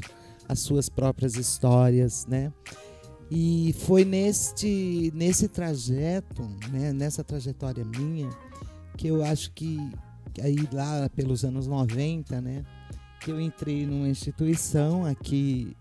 as 0.48 0.60
suas 0.60 0.90
próprias 0.90 1.36
histórias, 1.36 2.26
né? 2.28 2.52
E 3.32 3.76
foi 3.80 4.04
neste, 4.04 5.12
nesse 5.14 5.48
trajeto, 5.48 6.42
né, 6.72 6.92
nessa 6.92 7.24
trajetória 7.24 7.86
minha, 7.86 8.30
que 8.98 9.08
eu 9.08 9.24
acho 9.24 9.52
que 9.52 9.78
aí 10.42 10.58
lá 10.74 11.10
pelos 11.16 11.44
anos 11.44 11.68
90, 11.68 12.42
né, 12.42 12.64
que 13.20 13.30
eu 13.30 13.40
entrei 13.40 13.86
numa 13.86 14.08
instituição 14.08 15.06
aqui 15.06 15.76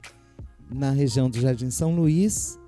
na 0.71 0.91
região 0.91 1.31
do 1.31 1.41
Jardim 1.41 1.71
São 1.71 1.95
Luís, 1.95 2.59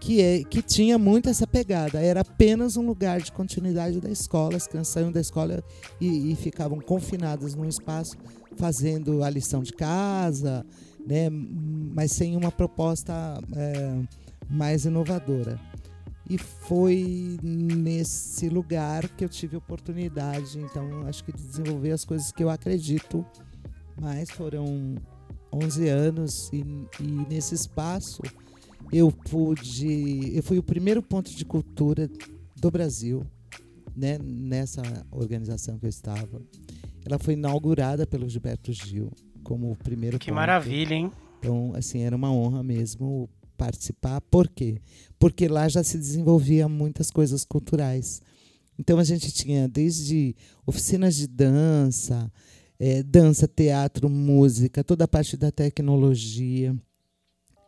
que, 0.00 0.20
é, 0.20 0.44
que 0.44 0.60
tinha 0.60 0.98
muito 0.98 1.30
essa 1.30 1.46
pegada. 1.46 1.98
Era 1.98 2.20
apenas 2.20 2.76
um 2.76 2.86
lugar 2.86 3.22
de 3.22 3.32
continuidade 3.32 4.00
da 4.00 4.10
escola. 4.10 4.56
As 4.56 4.66
crianças 4.66 4.92
saíam 4.92 5.10
da 5.10 5.20
escola 5.20 5.64
e, 5.98 6.30
e 6.30 6.36
ficavam 6.36 6.78
confinadas 6.78 7.54
num 7.54 7.64
espaço 7.64 8.16
fazendo 8.56 9.22
a 9.22 9.30
lição 9.30 9.62
de 9.62 9.72
casa, 9.72 10.64
né, 11.06 11.28
mas 11.30 12.12
sem 12.12 12.36
uma 12.36 12.50
proposta 12.50 13.12
é, 13.54 14.02
mais 14.48 14.84
inovadora. 14.84 15.60
E 16.28 16.38
foi 16.38 17.38
nesse 17.42 18.48
lugar 18.48 19.06
que 19.10 19.24
eu 19.24 19.28
tive 19.28 19.56
oportunidade, 19.56 20.58
então 20.58 21.06
acho 21.06 21.22
que 21.22 21.32
de 21.32 21.42
desenvolver 21.42 21.92
as 21.92 22.04
coisas 22.04 22.32
que 22.32 22.42
eu 22.42 22.48
acredito. 22.48 23.24
Mas 24.00 24.30
foram 24.30 24.94
11 25.52 25.88
anos 25.88 26.50
e, 26.52 26.64
e 26.98 27.06
nesse 27.28 27.54
espaço 27.54 28.22
eu 28.90 29.12
pude, 29.12 30.34
eu 30.34 30.42
fui 30.42 30.58
o 30.58 30.62
primeiro 30.62 31.02
ponto 31.02 31.30
de 31.30 31.44
cultura 31.44 32.10
do 32.56 32.70
Brasil, 32.70 33.22
né, 33.94 34.18
nessa 34.18 34.82
organização 35.10 35.78
que 35.78 35.84
eu 35.84 35.90
estava. 35.90 36.40
Ela 37.04 37.18
foi 37.18 37.34
inaugurada 37.34 38.06
pelo 38.06 38.28
Gilberto 38.28 38.72
Gil 38.72 39.10
como 39.44 39.70
o 39.70 39.76
primeiro 39.76 40.18
Que 40.18 40.26
ponto. 40.26 40.36
maravilha, 40.36 40.94
hein? 40.94 41.12
Então, 41.38 41.72
assim, 41.76 42.00
era 42.00 42.16
uma 42.16 42.32
honra 42.32 42.62
mesmo 42.62 43.28
participar. 43.56 44.20
Por 44.22 44.48
quê? 44.48 44.80
Porque 45.18 45.46
lá 45.46 45.68
já 45.68 45.84
se 45.84 45.98
desenvolvia 45.98 46.68
muitas 46.68 47.10
coisas 47.10 47.44
culturais. 47.44 48.20
Então 48.78 48.98
a 48.98 49.04
gente 49.04 49.30
tinha 49.32 49.68
desde 49.68 50.34
oficinas 50.66 51.14
de 51.14 51.26
dança, 51.28 52.30
é, 52.78 53.02
dança, 53.02 53.46
teatro, 53.46 54.08
música, 54.08 54.82
toda 54.82 55.04
a 55.04 55.08
parte 55.08 55.36
da 55.36 55.52
tecnologia. 55.52 56.74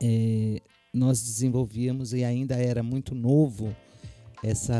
É, 0.03 0.61
nós 0.93 1.23
desenvolvíamos 1.23 2.13
e 2.13 2.25
ainda 2.25 2.57
era 2.57 2.83
muito 2.83 3.15
novo 3.15 3.75
essa. 4.43 4.75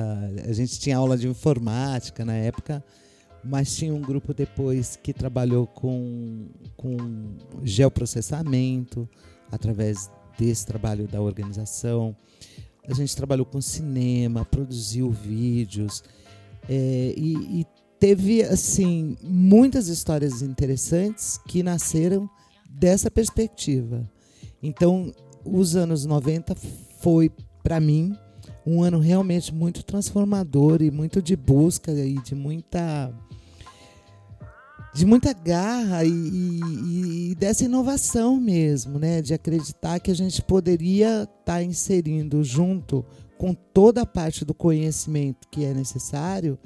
A 0.49 0.53
gente 0.53 0.79
tinha 0.81 0.97
aula 0.97 1.17
de 1.17 1.29
informática 1.29 2.25
na 2.25 2.35
época, 2.35 2.83
mas 3.49 3.75
tinha 3.75 3.95
um 3.95 4.01
grupo 4.01 4.35
depois 4.35 4.97
que 4.97 5.13
trabalhou 5.13 5.67
com, 5.67 6.49
com 6.77 6.97
geoprocessamento 7.63 9.09
através 9.51 10.11
desse 10.39 10.67
trabalho 10.67 11.07
da 11.07 11.21
organização. 11.21 12.17
A 12.89 12.95
gente 12.95 13.17
trabalhou 13.17 13.47
com 13.47 13.61
cinema, 13.61 14.45
produziu 14.45 15.11
vídeos 15.11 16.03
é, 16.69 17.15
e, 17.17 17.61
e 17.61 17.67
teve 17.99 18.43
assim 18.43 19.17
muitas 19.23 19.89
histórias 19.89 20.43
interessantes 20.43 21.39
que 21.49 21.63
nasceram 21.63 22.29
dessa 22.69 23.11
perspectiva. 23.11 24.09
Então, 24.63 25.13
os 25.45 25.77
anos 25.77 26.05
90 26.05 26.55
foi 27.01 27.31
para 27.63 27.81
mim 27.81 28.17
um 28.67 28.83
ano 28.83 28.99
realmente 28.99 29.55
muito 29.55 29.85
transformador 29.85 30.83
e 30.83 30.91
muito 30.91 31.23
de 31.23 31.37
busca 31.37 31.93
e 31.93 32.21
de 32.21 32.35
muita 32.35 33.15
de 34.97 35.05
muita 35.05 35.35
garra 35.35 36.05
e, 36.07 36.11
e, 36.11 37.31
e, 37.31 37.35
dessa 37.35 37.65
inovação 37.65 38.41
mesmo, 38.41 38.99
né? 38.99 39.21
De 39.21 39.35
acreditar 39.35 40.01
que 40.01 40.11
a 40.11 40.15
gente 40.15 40.41
poderia 40.41 41.25
estar 41.25 41.45
tá 41.45 41.63
inserindo 41.63 42.43
junto 42.43 43.05
com 43.37 43.53
toda 43.53 44.01
a 44.01 44.07
parte 44.07 44.43
do 44.43 44.55
conhecimento 44.55 45.47
que 45.51 45.67
é 45.67 45.75
necessário 45.75 46.59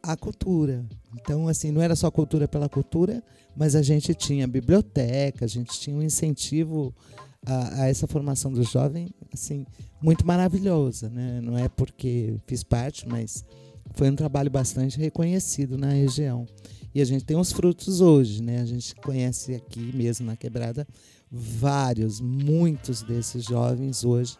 a 0.00 0.16
cultura. 0.16 0.86
Então, 1.20 1.48
assim, 1.48 1.72
não 1.72 1.82
era 1.82 1.96
só 1.96 2.12
cultura 2.12 2.46
pela 2.46 2.68
cultura, 2.68 3.20
mas 3.56 3.74
a 3.74 3.82
gente 3.82 4.14
tinha 4.14 4.46
biblioteca, 4.46 5.44
a 5.44 5.48
gente 5.48 5.80
tinha 5.80 5.96
um 5.96 6.02
incentivo 6.02 6.94
a, 7.44 7.82
a 7.82 7.88
essa 7.88 8.06
formação 8.06 8.52
do 8.52 8.62
jovem, 8.62 9.10
assim, 9.32 9.66
muito 10.00 10.24
maravilhosa, 10.24 11.10
né? 11.10 11.40
Não 11.42 11.58
é 11.58 11.68
porque 11.68 12.36
fiz 12.46 12.62
parte, 12.62 13.08
mas 13.08 13.44
foi 13.94 14.08
um 14.08 14.14
trabalho 14.14 14.50
bastante 14.50 14.96
reconhecido 14.96 15.76
na 15.76 15.88
região. 15.88 16.46
E 16.94 17.00
a 17.00 17.04
gente 17.04 17.24
tem 17.24 17.36
os 17.36 17.52
frutos 17.52 18.00
hoje, 18.00 18.42
né? 18.42 18.60
A 18.60 18.64
gente 18.64 18.94
conhece 18.94 19.54
aqui 19.54 19.90
mesmo 19.94 20.26
na 20.26 20.36
quebrada 20.36 20.86
vários, 21.30 22.20
muitos 22.20 23.02
desses 23.02 23.44
jovens 23.44 24.04
hoje 24.04 24.36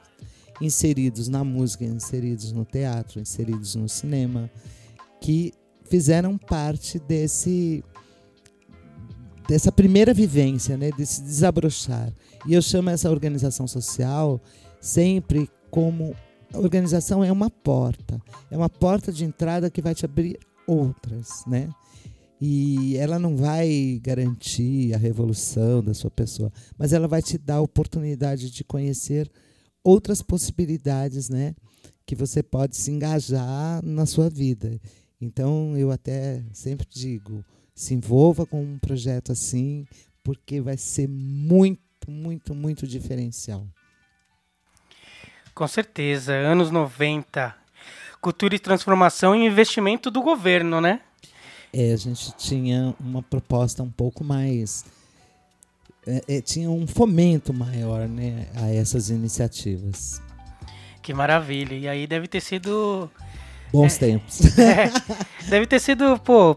inseridos 0.60 1.28
na 1.28 1.42
música, 1.42 1.84
inseridos 1.84 2.52
no 2.52 2.64
teatro, 2.64 3.20
inseridos 3.20 3.74
no 3.74 3.88
cinema, 3.88 4.48
que 5.20 5.52
fizeram 5.84 6.38
parte 6.38 6.98
desse 7.00 7.82
dessa 9.48 9.70
primeira 9.70 10.14
vivência, 10.14 10.74
né, 10.74 10.90
desse 10.96 11.20
desabrochar. 11.20 12.10
E 12.46 12.54
eu 12.54 12.62
chamo 12.62 12.88
essa 12.88 13.10
organização 13.10 13.66
social 13.66 14.40
sempre 14.80 15.50
como 15.70 16.16
a 16.52 16.58
organização 16.58 17.22
é 17.22 17.30
uma 17.30 17.50
porta, 17.50 18.18
é 18.50 18.56
uma 18.56 18.70
porta 18.70 19.12
de 19.12 19.24
entrada 19.24 19.68
que 19.68 19.82
vai 19.82 19.94
te 19.94 20.04
abrir 20.04 20.38
outras, 20.66 21.44
né? 21.46 21.68
E 22.46 22.98
ela 22.98 23.18
não 23.18 23.38
vai 23.38 23.98
garantir 24.02 24.92
a 24.92 24.98
revolução 24.98 25.82
da 25.82 25.94
sua 25.94 26.10
pessoa, 26.10 26.52
mas 26.76 26.92
ela 26.92 27.08
vai 27.08 27.22
te 27.22 27.38
dar 27.38 27.54
a 27.54 27.60
oportunidade 27.62 28.50
de 28.50 28.62
conhecer 28.62 29.30
outras 29.82 30.20
possibilidades, 30.20 31.30
né? 31.30 31.54
Que 32.04 32.14
você 32.14 32.42
pode 32.42 32.76
se 32.76 32.90
engajar 32.90 33.82
na 33.82 34.04
sua 34.04 34.28
vida. 34.28 34.78
Então, 35.18 35.74
eu 35.78 35.90
até 35.90 36.44
sempre 36.52 36.86
digo: 36.86 37.42
se 37.74 37.94
envolva 37.94 38.44
com 38.44 38.62
um 38.62 38.78
projeto 38.78 39.32
assim, 39.32 39.86
porque 40.22 40.60
vai 40.60 40.76
ser 40.76 41.08
muito, 41.08 42.10
muito, 42.10 42.54
muito 42.54 42.86
diferencial. 42.86 43.66
Com 45.54 45.66
certeza. 45.66 46.34
Anos 46.34 46.70
90. 46.70 47.56
Cultura 48.20 48.54
e 48.54 48.58
transformação 48.58 49.34
e 49.34 49.46
investimento 49.46 50.10
do 50.10 50.20
governo, 50.20 50.78
né? 50.78 51.00
É, 51.76 51.92
a 51.92 51.96
gente 51.96 52.32
tinha 52.36 52.94
uma 53.00 53.20
proposta 53.20 53.82
um 53.82 53.90
pouco 53.90 54.22
mais. 54.22 54.84
É, 56.06 56.36
é, 56.36 56.40
tinha 56.40 56.70
um 56.70 56.86
fomento 56.86 57.52
maior 57.52 58.06
né, 58.06 58.46
a 58.54 58.72
essas 58.72 59.10
iniciativas. 59.10 60.22
Que 61.02 61.12
maravilha. 61.12 61.74
E 61.74 61.88
aí 61.88 62.06
deve 62.06 62.28
ter 62.28 62.40
sido. 62.40 63.10
Bons 63.72 63.96
é, 63.96 63.98
tempos. 63.98 64.40
É, 64.56 64.88
deve 65.48 65.66
ter 65.66 65.80
sido, 65.80 66.16
pô, 66.20 66.56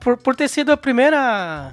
por, 0.00 0.16
por 0.16 0.34
ter 0.34 0.48
sido 0.48 0.72
a 0.72 0.76
primeira. 0.76 1.72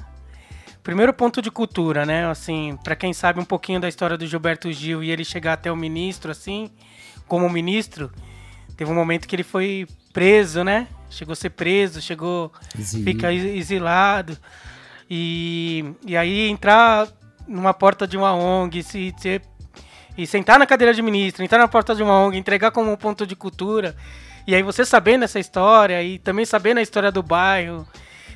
Primeiro 0.83 1.13
ponto 1.15 1.41
de 1.41 1.50
cultura, 1.50 2.05
né? 2.05 2.27
Assim, 2.27 2.77
para 2.83 2.95
quem 2.95 3.12
sabe 3.12 3.39
um 3.39 3.45
pouquinho 3.45 3.79
da 3.79 3.89
história 3.89 4.17
do 4.17 4.27
Gilberto 4.27 4.71
Gil 4.71 5.03
e 5.03 5.09
ele 5.09 5.25
chegar 5.25 5.53
até 5.53 5.71
o 5.71 5.75
ministro, 5.75 6.29
assim, 6.29 6.69
como 7.27 7.50
ministro, 7.50 8.12
teve 8.77 8.91
um 8.91 8.95
momento 8.95 9.27
que 9.27 9.35
ele 9.35 9.43
foi 9.43 9.88
preso, 10.12 10.63
né? 10.63 10.88
Chegou 11.13 11.34
a 11.34 11.36
ser 11.36 11.51
preso, 11.51 12.01
chegou 12.01 12.51
Exílio. 12.77 13.05
fica 13.05 13.32
exilado. 13.32 14.38
E, 15.10 15.86
e 16.05 16.17
aí 16.17 16.50
entrar 16.50 17.08
numa 17.48 17.74
porta 17.74 18.08
de 18.08 18.17
uma 18.17 18.34
ONG, 18.34 18.82
se, 18.84 19.13
se, 19.17 19.41
e 20.17 20.25
sentar 20.25 20.58
na 20.58 20.65
cadeira 20.65 20.93
de 20.93 21.01
ministro, 21.01 21.43
entrar 21.43 21.60
na 21.60 21.67
porta 21.67 21.96
de 21.96 22.01
uma 22.01 22.20
ONG, 22.20 22.38
entregar 22.38 22.72
como 22.72 22.98
ponto 22.98 23.25
de 23.27 23.36
cultura. 23.36 23.96
E 24.48 24.53
aí 24.53 24.63
você 24.63 24.86
sabendo 24.86 25.24
essa 25.24 25.39
história 25.39 26.01
e 26.03 26.20
também 26.20 26.46
sabendo 26.46 26.79
a 26.79 26.82
história 26.82 27.12
do 27.12 27.24
bairro, 27.24 27.88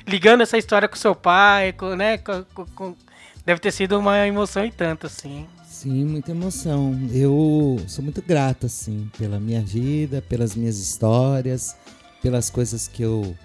ligando 0.06 0.42
essa 0.42 0.56
história 0.56 0.88
com 0.88 0.96
seu 0.96 1.14
pai, 1.14 1.72
com, 1.72 1.94
né? 1.94 2.18
Com, 2.18 2.44
com, 2.74 2.96
deve 3.44 3.60
ter 3.60 3.72
sido 3.72 3.98
uma 3.98 4.26
emoção 4.26 4.64
e 4.64 4.70
tanto, 4.70 5.06
assim. 5.06 5.46
Sim, 5.66 6.06
muita 6.06 6.30
emoção. 6.30 6.98
Eu 7.12 7.78
sou 7.86 8.02
muito 8.02 8.22
grato, 8.22 8.66
assim, 8.66 9.10
pela 9.18 9.38
minha 9.38 9.60
vida, 9.60 10.22
pelas 10.22 10.54
minhas 10.54 10.78
histórias 10.78 11.76
pelas 12.22 12.50
coisas 12.50 12.88
que 12.88 13.02
eu 13.02 13.36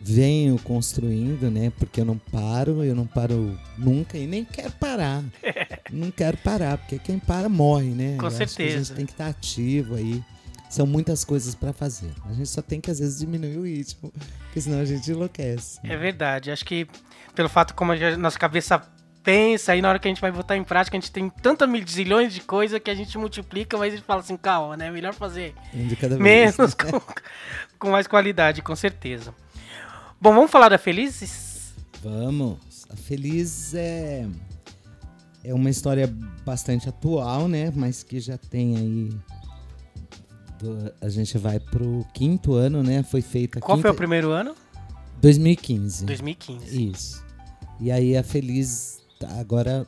venho 0.00 0.58
construindo, 0.58 1.50
né? 1.50 1.72
Porque 1.78 2.00
eu 2.00 2.04
não 2.04 2.18
paro, 2.18 2.84
eu 2.84 2.94
não 2.94 3.06
paro 3.06 3.58
nunca 3.76 4.16
e 4.16 4.26
nem 4.26 4.44
quero 4.44 4.72
parar. 4.72 5.22
não 5.90 6.10
quero 6.10 6.36
parar, 6.38 6.78
porque 6.78 6.98
quem 6.98 7.18
para 7.18 7.48
morre, 7.48 7.90
né? 7.90 8.16
Com 8.18 8.26
eu 8.26 8.30
certeza. 8.30 8.74
a 8.74 8.78
gente 8.78 8.92
tem 8.92 9.06
que 9.06 9.12
estar 9.12 9.28
ativo 9.28 9.96
aí. 9.96 10.22
São 10.68 10.86
muitas 10.86 11.24
coisas 11.24 11.54
para 11.54 11.72
fazer. 11.72 12.10
A 12.24 12.32
gente 12.32 12.48
só 12.48 12.60
tem 12.60 12.80
que 12.80 12.90
às 12.90 12.98
vezes 12.98 13.18
diminuir 13.18 13.56
o 13.56 13.64
ritmo, 13.64 14.12
porque 14.44 14.60
senão 14.60 14.80
a 14.80 14.84
gente 14.84 15.10
enlouquece. 15.10 15.78
É 15.82 15.96
verdade. 15.96 16.50
Acho 16.50 16.64
que 16.64 16.86
pelo 17.34 17.48
fato 17.48 17.74
como 17.74 17.92
a 17.92 18.16
nossa 18.16 18.38
cabeça 18.38 18.82
pensa, 19.26 19.72
aí 19.72 19.82
na 19.82 19.88
hora 19.88 19.98
que 19.98 20.06
a 20.06 20.10
gente 20.10 20.20
vai 20.20 20.30
botar 20.30 20.56
em 20.56 20.62
prática, 20.62 20.96
a 20.96 21.00
gente 21.00 21.10
tem 21.10 21.28
tantas 21.28 21.68
zilhões 21.90 22.32
de 22.32 22.40
coisa 22.40 22.78
que 22.78 22.88
a 22.88 22.94
gente 22.94 23.18
multiplica, 23.18 23.76
mas 23.76 23.92
a 23.92 23.96
gente 23.96 24.06
fala 24.06 24.20
assim, 24.20 24.36
calma, 24.36 24.76
né? 24.76 24.88
Melhor 24.88 25.12
fazer 25.12 25.52
cada 26.00 26.16
vez. 26.16 26.20
menos 26.56 26.74
com, 26.74 27.00
com 27.76 27.90
mais 27.90 28.06
qualidade, 28.06 28.62
com 28.62 28.76
certeza. 28.76 29.34
Bom, 30.20 30.32
vamos 30.32 30.50
falar 30.50 30.68
da 30.68 30.78
Felizes? 30.78 31.74
Vamos. 32.02 32.58
A 32.88 32.94
Feliz 32.94 33.74
é 33.74 34.26
é 35.42 35.52
uma 35.52 35.70
história 35.70 36.06
bastante 36.44 36.88
atual, 36.88 37.48
né? 37.48 37.72
Mas 37.74 38.04
que 38.04 38.20
já 38.20 38.38
tem 38.38 38.76
aí. 38.76 39.10
do- 40.60 40.92
a 41.00 41.08
gente 41.08 41.36
vai 41.36 41.58
pro 41.58 42.06
quinto 42.14 42.54
ano, 42.54 42.80
né? 42.82 43.02
Foi 43.02 43.22
feita. 43.22 43.58
Qual 43.60 43.76
quinta, 43.76 43.88
foi 43.88 43.94
o 43.94 43.98
primeiro 43.98 44.30
ano? 44.30 44.54
2015. 45.20 46.04
2015. 46.06 46.90
Isso. 46.90 47.24
E 47.80 47.90
aí 47.92 48.16
a 48.16 48.22
Feliz, 48.22 49.02
agora 49.38 49.86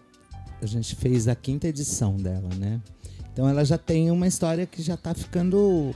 a 0.61 0.66
gente 0.66 0.94
fez 0.97 1.28
a 1.28 1.35
quinta 1.35 1.68
edição 1.68 2.16
dela, 2.16 2.49
né? 2.58 2.80
Então 3.32 3.49
ela 3.49 3.64
já 3.64 3.78
tem 3.78 4.11
uma 4.11 4.26
história 4.26 4.66
que 4.66 4.82
já 4.82 4.97
tá 4.97 5.14
ficando, 5.14 5.94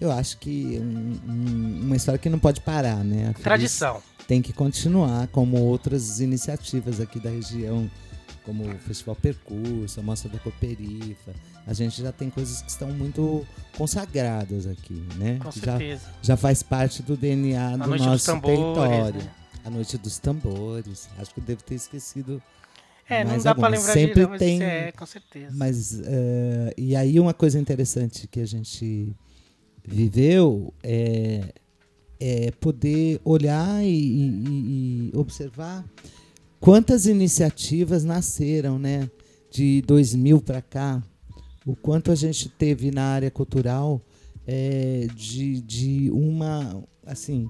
eu 0.00 0.10
acho 0.10 0.38
que 0.38 0.78
um- 0.80 1.20
um- 1.30 1.80
uma 1.86 1.96
história 1.96 2.18
que 2.18 2.28
não 2.30 2.38
pode 2.38 2.60
parar, 2.60 3.04
né? 3.04 3.34
Tradição. 3.42 4.02
tem 4.26 4.42
que 4.42 4.52
continuar, 4.52 5.26
como 5.28 5.56
outras 5.58 6.20
iniciativas 6.20 7.00
aqui 7.00 7.18
da 7.18 7.30
região, 7.30 7.90
como 8.44 8.68
o 8.70 8.78
Festival 8.78 9.16
Percurso, 9.16 10.00
a 10.00 10.02
Mostra 10.02 10.28
da 10.30 10.38
Cooperifa. 10.38 11.32
A 11.66 11.72
gente 11.72 12.02
já 12.02 12.12
tem 12.12 12.28
coisas 12.28 12.60
que 12.60 12.70
estão 12.70 12.90
muito 12.92 13.46
consagradas 13.74 14.66
aqui, 14.66 15.02
né? 15.16 15.38
Com 15.42 15.48
Que 15.50 15.60
já, 15.60 15.78
certeza. 15.78 16.02
já 16.20 16.36
faz 16.36 16.62
parte 16.62 17.02
do 17.02 17.16
DNA 17.16 17.68
A 17.68 17.76
do 17.78 17.96
nosso 17.96 18.26
tambores. 18.26 18.58
território. 18.58 19.14
né? 19.22 19.30
A 19.64 19.70
Noite 19.70 19.96
dos 19.98 20.18
Tambores. 20.18 21.08
Acho 21.18 21.32
que 21.32 21.40
eu 21.40 21.44
devo 21.44 21.62
ter 21.62 21.74
esquecido. 21.76 22.42
É, 23.08 23.24
não 23.24 23.30
mais 23.30 23.44
dá 23.44 23.54
pra 23.54 23.66
algumas. 23.66 23.80
lembrar 23.86 23.92
Sempre 23.94 24.26
mas 24.26 24.38
tem. 24.38 24.62
é, 24.62 24.92
com 24.92 25.06
certeza. 25.06 25.54
Mas, 25.56 26.00
eh, 26.04 26.74
e 26.76 26.94
aí 26.96 27.18
uma 27.18 27.32
coisa 27.34 27.58
interessante 27.58 28.26
que 28.28 28.40
a 28.40 28.46
gente 28.46 29.14
viveu 29.86 30.72
é, 30.82 31.52
é 32.20 32.50
poder 32.52 33.20
olhar 33.24 33.82
e, 33.82 33.88
e- 33.88 35.10
e 35.12 35.16
observar 35.16 35.84
quantas 36.60 37.06
iniciativas 37.06 38.04
nasceram, 38.04 38.78
né? 38.78 39.08
De 39.50 39.80
2000 39.86 40.42
para 40.42 40.60
cá, 40.60 41.02
o 41.64 41.74
quanto 41.74 42.10
a 42.12 42.14
gente 42.14 42.48
teve 42.50 42.90
na 42.90 43.04
área 43.04 43.30
cultural 43.30 44.02
é, 44.46 45.06
de, 45.14 45.60
de 45.62 46.10
uma, 46.10 46.82
assim, 47.06 47.48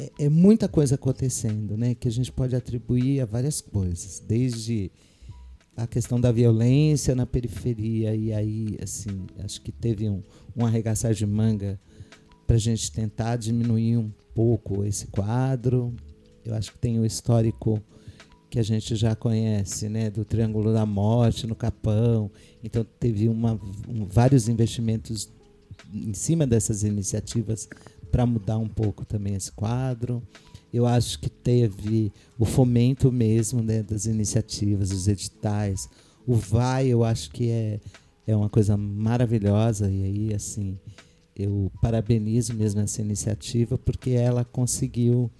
é, 0.00 0.24
é 0.24 0.28
muita 0.28 0.68
coisa 0.68 0.94
acontecendo, 0.94 1.76
né? 1.76 1.94
Que 1.94 2.08
a 2.08 2.10
gente 2.12 2.32
pode 2.32 2.54
atribuir 2.56 3.20
a 3.20 3.26
várias 3.26 3.60
coisas, 3.60 4.20
desde 4.26 4.90
a 5.76 5.86
questão 5.86 6.20
da 6.20 6.30
violência 6.30 7.14
na 7.14 7.24
periferia 7.24 8.14
e 8.14 8.30
aí 8.32 8.76
assim 8.82 9.24
acho 9.42 9.58
que 9.62 9.72
teve 9.72 10.06
um, 10.08 10.22
um 10.54 10.66
arregaçar 10.66 11.14
de 11.14 11.24
manga 11.24 11.80
para 12.46 12.56
a 12.56 12.58
gente 12.58 12.92
tentar 12.92 13.36
diminuir 13.36 13.96
um 13.96 14.10
pouco 14.34 14.84
esse 14.84 15.06
quadro 15.06 15.94
eu 16.44 16.54
acho 16.54 16.72
que 16.72 16.78
tem 16.78 16.98
o 17.00 17.06
histórico 17.06 17.80
que 18.50 18.58
a 18.58 18.62
gente 18.62 18.94
já 18.94 19.16
conhece 19.16 19.88
né 19.88 20.10
do 20.10 20.26
Triângulo 20.26 20.74
da 20.74 20.84
Morte 20.84 21.46
no 21.46 21.54
Capão 21.54 22.30
então 22.62 22.84
teve 23.00 23.26
uma, 23.26 23.58
um- 23.88 24.04
vários 24.04 24.48
investimentos 24.50 25.30
em 25.90 26.12
cima 26.12 26.46
dessas 26.46 26.82
iniciativas 26.82 27.66
para 28.12 28.24
mudar 28.24 28.58
um 28.58 28.68
pouco 28.68 29.04
também 29.04 29.34
esse 29.34 29.50
quadro 29.50 30.22
eu 30.72 30.86
acho 30.86 31.18
que 31.18 31.28
teve 31.28 32.10
o 32.38 32.44
fomento 32.44 33.12
mesmo 33.12 33.62
né, 33.62 33.82
das 33.82 34.06
iniciativas, 34.06 34.90
os 34.90 35.06
editais. 35.06 35.88
O 36.26 36.34
Vai, 36.34 36.86
eu 36.86 37.04
acho 37.04 37.30
que 37.30 37.50
é, 37.50 37.80
é 38.26 38.34
uma 38.34 38.48
coisa 38.48 38.76
maravilhosa. 38.76 39.90
E 39.90 40.02
aí, 40.02 40.34
assim, 40.34 40.78
eu 41.36 41.70
parabenizo 41.82 42.54
mesmo 42.54 42.80
essa 42.80 43.02
iniciativa, 43.02 43.76
porque 43.76 44.10
ela 44.10 44.44
conseguiu 44.46 45.30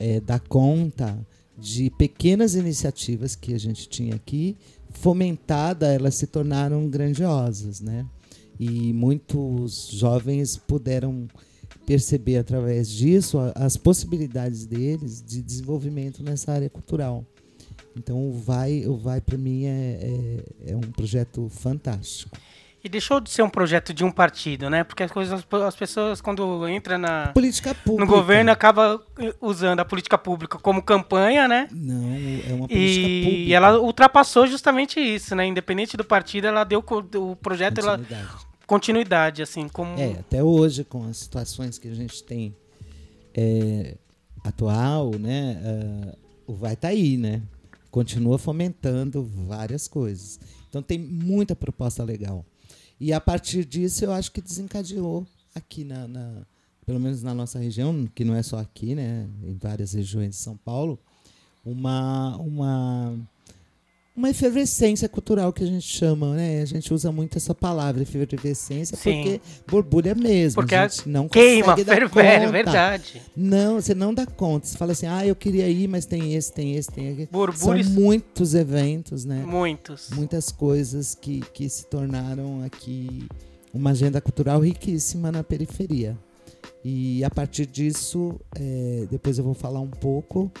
é, 0.00 0.18
dar 0.20 0.40
conta 0.40 1.16
de 1.56 1.88
pequenas 1.90 2.56
iniciativas 2.56 3.36
que 3.36 3.54
a 3.54 3.58
gente 3.58 3.88
tinha 3.88 4.16
aqui, 4.16 4.56
fomentada, 4.90 5.92
elas 5.92 6.16
se 6.16 6.26
tornaram 6.26 6.88
grandiosas, 6.88 7.80
né? 7.80 8.04
E 8.58 8.92
muitos 8.92 9.88
jovens 9.92 10.56
puderam 10.56 11.28
perceber 11.86 12.38
através 12.38 12.88
disso 12.88 13.38
as 13.54 13.76
possibilidades 13.76 14.66
deles 14.66 15.22
de 15.22 15.42
desenvolvimento 15.42 16.22
nessa 16.22 16.52
área 16.52 16.70
cultural. 16.70 17.24
Então 17.96 18.28
o 18.28 18.32
Vai, 18.32 18.84
o 18.86 18.96
Vai 18.96 19.20
para 19.20 19.36
mim 19.38 19.64
é, 19.66 20.40
é, 20.66 20.72
é 20.72 20.76
um 20.76 20.80
projeto 20.80 21.48
fantástico. 21.48 22.36
E 22.82 22.88
deixou 22.88 23.18
de 23.18 23.30
ser 23.30 23.40
um 23.40 23.48
projeto 23.48 23.94
de 23.94 24.04
um 24.04 24.10
partido, 24.10 24.68
né? 24.68 24.84
Porque 24.84 25.02
as 25.04 25.10
coisas, 25.10 25.42
as 25.66 25.74
pessoas 25.74 26.20
quando 26.20 26.68
entram 26.68 26.98
na, 26.98 27.28
Política 27.28 27.74
pública. 27.74 28.04
no 28.04 28.06
governo 28.06 28.50
acaba 28.50 29.00
usando 29.40 29.80
a 29.80 29.86
política 29.86 30.18
pública 30.18 30.58
como 30.58 30.82
campanha, 30.82 31.48
né? 31.48 31.66
Não, 31.72 32.04
é 32.14 32.52
uma 32.52 32.68
política 32.68 33.08
E, 33.08 33.22
pública. 33.24 33.48
e 33.48 33.52
ela 33.54 33.78
ultrapassou 33.80 34.46
justamente 34.46 35.00
isso, 35.00 35.34
né? 35.34 35.46
Independente 35.46 35.96
do 35.96 36.04
partido, 36.04 36.46
ela 36.46 36.62
deu 36.62 36.84
o 37.14 37.36
projeto, 37.36 37.78
ela 37.78 37.98
Continuidade. 38.66 39.42
assim, 39.42 39.68
como 39.68 39.98
É, 39.98 40.12
até 40.18 40.42
hoje, 40.42 40.84
com 40.84 41.04
as 41.04 41.16
situações 41.18 41.78
que 41.78 41.88
a 41.88 41.94
gente 41.94 42.22
tem 42.24 42.54
é, 43.34 43.96
atual, 44.42 45.10
né? 45.18 45.60
ah, 45.64 46.16
o 46.46 46.54
Vai 46.54 46.76
tá 46.76 46.88
aí, 46.88 47.16
né? 47.16 47.42
Continua 47.90 48.38
fomentando 48.38 49.22
várias 49.24 49.86
coisas. 49.88 50.38
Então 50.68 50.82
tem 50.82 50.98
muita 50.98 51.54
proposta 51.54 52.02
legal. 52.02 52.44
E 53.00 53.12
a 53.12 53.20
partir 53.20 53.64
disso 53.64 54.04
eu 54.04 54.12
acho 54.12 54.30
que 54.32 54.40
desencadeou 54.40 55.26
aqui 55.54 55.84
na, 55.84 56.06
na- 56.08 56.42
pelo 56.86 57.00
menos 57.00 57.22
na 57.22 57.32
nossa 57.32 57.58
região, 57.58 58.06
que 58.14 58.24
não 58.24 58.34
é 58.34 58.42
só 58.42 58.58
aqui, 58.58 58.94
né? 58.94 59.26
Em 59.42 59.54
várias 59.56 59.92
regiões 59.94 60.30
de 60.30 60.36
São 60.36 60.56
Paulo, 60.56 60.98
uma, 61.64 62.36
uma 62.36 63.16
uma 64.16 64.30
efervescência 64.30 65.08
cultural 65.08 65.52
que 65.52 65.64
a 65.64 65.66
gente 65.66 65.86
chama, 65.86 66.34
né? 66.34 66.62
A 66.62 66.64
gente 66.64 66.94
usa 66.94 67.10
muito 67.10 67.36
essa 67.36 67.52
palavra, 67.52 68.02
efervescência, 68.02 68.96
Sim. 68.96 69.22
porque 69.22 69.40
borbulha 69.66 70.14
mesmo. 70.14 70.62
Porque 70.62 70.74
a 70.74 70.86
gente 70.86 71.08
não 71.08 71.28
queima, 71.28 71.74
fervere, 71.76 72.08
conta. 72.08 72.52
verdade. 72.52 73.22
Não, 73.36 73.80
você 73.80 73.94
não 73.94 74.14
dá 74.14 74.24
conta. 74.24 74.66
Você 74.66 74.78
fala 74.78 74.92
assim, 74.92 75.06
ah, 75.06 75.26
eu 75.26 75.34
queria 75.34 75.68
ir, 75.68 75.88
mas 75.88 76.06
tem 76.06 76.34
esse, 76.34 76.52
tem 76.52 76.76
esse, 76.76 76.90
tem 76.90 77.08
aquele. 77.08 77.26
São 77.26 77.40
Borbulhos, 77.40 77.88
muitos 77.88 78.54
eventos, 78.54 79.24
né? 79.24 79.42
muitos. 79.44 80.10
Muitas 80.10 80.52
coisas 80.52 81.16
que, 81.16 81.40
que 81.52 81.68
se 81.68 81.86
tornaram 81.86 82.62
aqui 82.64 83.26
uma 83.72 83.90
agenda 83.90 84.20
cultural 84.20 84.60
riquíssima 84.60 85.32
na 85.32 85.42
periferia. 85.42 86.16
E 86.84 87.24
a 87.24 87.30
partir 87.30 87.66
disso, 87.66 88.38
é, 88.54 89.06
depois 89.10 89.38
eu 89.38 89.44
vou 89.44 89.54
falar 89.54 89.80
um 89.80 89.90
pouco, 89.90 90.52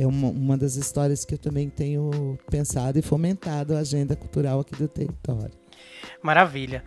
é 0.00 0.06
uma, 0.06 0.28
uma 0.28 0.56
das 0.56 0.76
histórias 0.76 1.26
que 1.26 1.34
eu 1.34 1.38
também 1.38 1.68
tenho 1.68 2.38
pensado 2.50 2.98
e 2.98 3.02
fomentado 3.02 3.76
a 3.76 3.80
agenda 3.80 4.16
cultural 4.16 4.60
aqui 4.60 4.74
do 4.74 4.88
território. 4.88 5.52
Maravilha. 6.22 6.82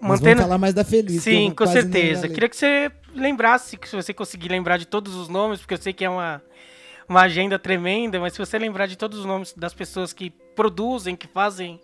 Mas 0.00 0.20
Mantendo... 0.20 0.24
vamos 0.24 0.42
falar 0.42 0.58
mais 0.58 0.72
da 0.72 0.84
Feliz. 0.84 1.22
Sim, 1.22 1.50
com 1.50 1.66
certeza. 1.66 2.28
Queria 2.28 2.48
que 2.48 2.56
você 2.56 2.92
lembrasse, 3.12 3.76
que 3.76 3.88
se 3.88 3.96
você 3.96 4.14
conseguir 4.14 4.48
lembrar 4.48 4.76
de 4.76 4.86
todos 4.86 5.16
os 5.16 5.28
nomes, 5.28 5.58
porque 5.60 5.74
eu 5.74 5.78
sei 5.78 5.92
que 5.92 6.04
é 6.04 6.08
uma, 6.08 6.40
uma 7.08 7.22
agenda 7.22 7.58
tremenda, 7.58 8.20
mas 8.20 8.34
se 8.34 8.38
você 8.38 8.56
lembrar 8.56 8.86
de 8.86 8.96
todos 8.96 9.18
os 9.18 9.24
nomes 9.24 9.52
das 9.56 9.74
pessoas 9.74 10.12
que 10.12 10.30
produzem, 10.30 11.16
que 11.16 11.26
fazem 11.26 11.80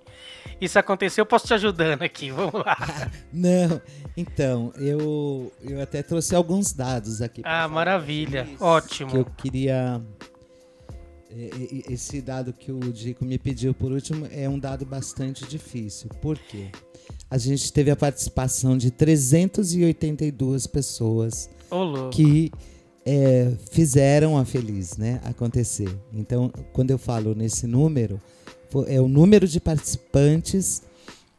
isso 0.60 0.78
acontecer, 0.78 1.20
eu 1.20 1.26
posso 1.26 1.48
te 1.48 1.54
ajudando 1.54 2.02
aqui. 2.02 2.30
Vamos 2.32 2.64
lá. 2.64 2.76
Não, 3.32 3.82
então, 4.16 4.72
eu, 4.76 5.52
eu 5.62 5.82
até 5.82 6.00
trouxe 6.00 6.34
alguns 6.34 6.72
dados 6.72 7.20
aqui. 7.20 7.42
Ah, 7.44 7.66
maravilha. 7.66 8.46
Ótimo. 8.60 9.10
Que 9.10 9.16
eu 9.16 9.24
queria. 9.24 10.00
Esse 11.88 12.20
dado 12.20 12.52
que 12.52 12.72
o 12.72 12.80
Dico 12.92 13.24
me 13.24 13.38
pediu 13.38 13.72
por 13.72 13.92
último 13.92 14.26
é 14.30 14.48
um 14.48 14.58
dado 14.58 14.84
bastante 14.84 15.46
difícil. 15.46 16.08
Por 16.20 16.38
quê? 16.38 16.68
A 17.30 17.38
gente 17.38 17.72
teve 17.72 17.90
a 17.90 17.96
participação 17.96 18.76
de 18.76 18.90
382 18.90 20.66
pessoas 20.66 21.48
louco. 21.70 22.10
que 22.10 22.50
é, 23.06 23.52
fizeram 23.70 24.36
a 24.36 24.44
Feliz 24.44 24.96
né, 24.96 25.20
acontecer. 25.24 25.88
Então, 26.12 26.50
quando 26.72 26.90
eu 26.90 26.98
falo 26.98 27.34
nesse 27.34 27.66
número, 27.66 28.20
é 28.86 29.00
o 29.00 29.08
número 29.08 29.46
de 29.46 29.60
participantes 29.60 30.82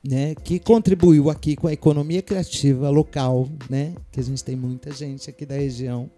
né, 0.03 0.33
que 0.35 0.59
contribuiu 0.59 1.29
aqui 1.29 1.55
com 1.55 1.67
a 1.67 1.73
economia 1.73 2.21
criativa 2.21 2.89
local, 2.89 3.47
né, 3.69 3.93
que 4.11 4.19
a 4.19 4.23
gente 4.23 4.43
tem 4.43 4.55
muita 4.55 4.91
gente 4.91 5.29
aqui 5.29 5.45
da 5.45 5.55
região, 5.55 6.09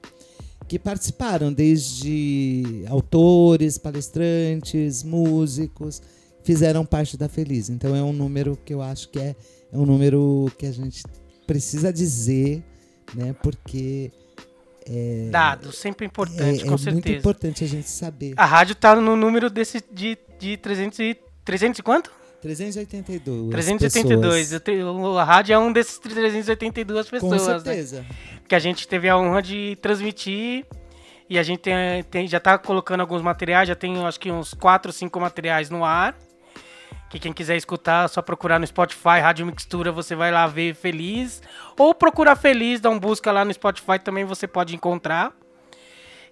que 0.74 0.80
participaram, 0.80 1.54
desde 1.54 2.84
autores, 2.90 3.78
palestrantes, 3.78 5.04
músicos, 5.04 6.02
fizeram 6.44 6.84
parte 6.84 7.16
da 7.16 7.30
Feliz. 7.30 7.70
Então 7.70 7.96
é 7.96 8.02
um 8.02 8.12
número 8.12 8.58
que 8.66 8.74
eu 8.74 8.82
acho 8.82 9.08
que 9.10 9.20
é, 9.20 9.36
é 9.72 9.78
um 9.78 9.86
número 9.86 10.52
que 10.58 10.66
a 10.66 10.72
gente 10.72 11.04
precisa 11.46 11.94
dizer, 11.94 12.64
né, 13.14 13.36
porque 13.44 14.12
Dados, 15.30 15.78
sempre 15.78 16.08
importante, 16.08 16.64
é, 16.64 16.68
com 16.68 16.74
é 16.74 16.78
certeza. 16.78 16.92
muito 16.92 17.12
importante 17.12 17.64
a 17.64 17.68
gente 17.68 17.88
saber. 17.88 18.34
A 18.36 18.44
rádio 18.44 18.74
tá 18.74 18.96
no 18.96 19.16
número 19.16 19.52
desse 19.52 19.80
de, 19.92 20.18
de 20.40 20.58
300 20.58 20.98
e... 20.98 21.18
300 21.46 21.78
e 21.78 21.84
quanto? 21.84 22.12
382 22.44 23.50
382. 23.52 24.50
pessoas. 24.52 24.68
Eu 24.68 25.18
A 25.18 25.24
rádio 25.24 25.54
é 25.54 25.58
um 25.58 25.72
desses 25.72 25.98
382 25.98 27.10
Com 27.10 27.12
pessoas, 27.12 27.64
né? 27.64 27.74
certeza. 27.74 28.06
que 28.48 28.54
a 28.54 28.60
gente 28.60 28.88
teve 28.88 29.10
a 29.10 29.18
honra 29.18 29.42
de 29.42 29.78
transmitir 29.82 30.66
e 31.30 31.40
a 31.40 31.44
gente 31.44 31.60
tem, 31.62 32.04
tem- 32.12 32.28
já 32.28 32.40
tá 32.40 32.58
colocando 32.58 33.00
alguns 33.02 33.22
materiais, 33.22 33.68
já 33.68 33.76
tem 33.76 33.98
acho 34.06 34.20
que 34.20 34.30
uns 34.32 34.54
4, 34.54 34.92
5 34.92 35.20
materiais 35.20 35.70
no 35.70 35.84
ar. 35.84 36.16
Que 37.10 37.20
quem 37.20 37.32
quiser 37.32 37.56
escutar, 37.56 38.06
é 38.06 38.08
só 38.08 38.22
procurar 38.24 38.60
no 38.60 38.66
Spotify, 38.66 39.20
Rádio 39.22 39.46
Mixtura, 39.46 39.92
você 39.92 40.16
vai 40.16 40.32
lá 40.32 40.48
ver 40.48 40.74
Feliz. 40.76 41.42
Ou 41.78 41.94
procurar 41.94 42.36
Feliz, 42.36 42.82
dá 42.82 42.90
um 42.90 43.00
busca 43.00 43.32
lá 43.32 43.46
no 43.46 43.54
Spotify 43.54 44.00
também 44.04 44.26
você 44.26 44.48
pode 44.48 44.76
encontrar. 44.76 45.32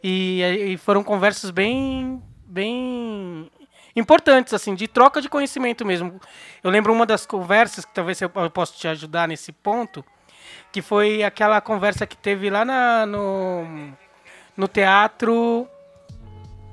E, 0.04 0.41
e 0.74 0.78
foram 0.78 1.04
conversas 1.04 1.52
bem, 1.52 2.19
bem 2.47 3.47
importantes, 3.95 4.54
assim, 4.54 4.75
de 4.75 4.88
troca 4.88 5.21
de 5.21 5.30
conhecimento 5.30 5.86
mesmo. 5.86 6.19
Eu 6.63 6.69
lembro 6.71 6.93
uma 6.93 7.06
das 7.06 7.25
conversas, 7.25 7.86
que 7.86 7.93
talvez 7.93 8.21
eu 8.21 8.30
possa 8.30 8.73
te 8.73 8.88
ajudar 8.88 9.27
nesse 9.27 9.51
ponto, 9.51 10.04
que 10.71 10.82
foi 10.82 11.23
aquela 11.23 11.60
conversa 11.62 12.08
que 12.08 12.15
teve 12.17 12.49
lá 12.49 12.63
na, 12.63 13.06
no, 13.06 13.91
no 14.56 14.67
teatro, 14.67 15.67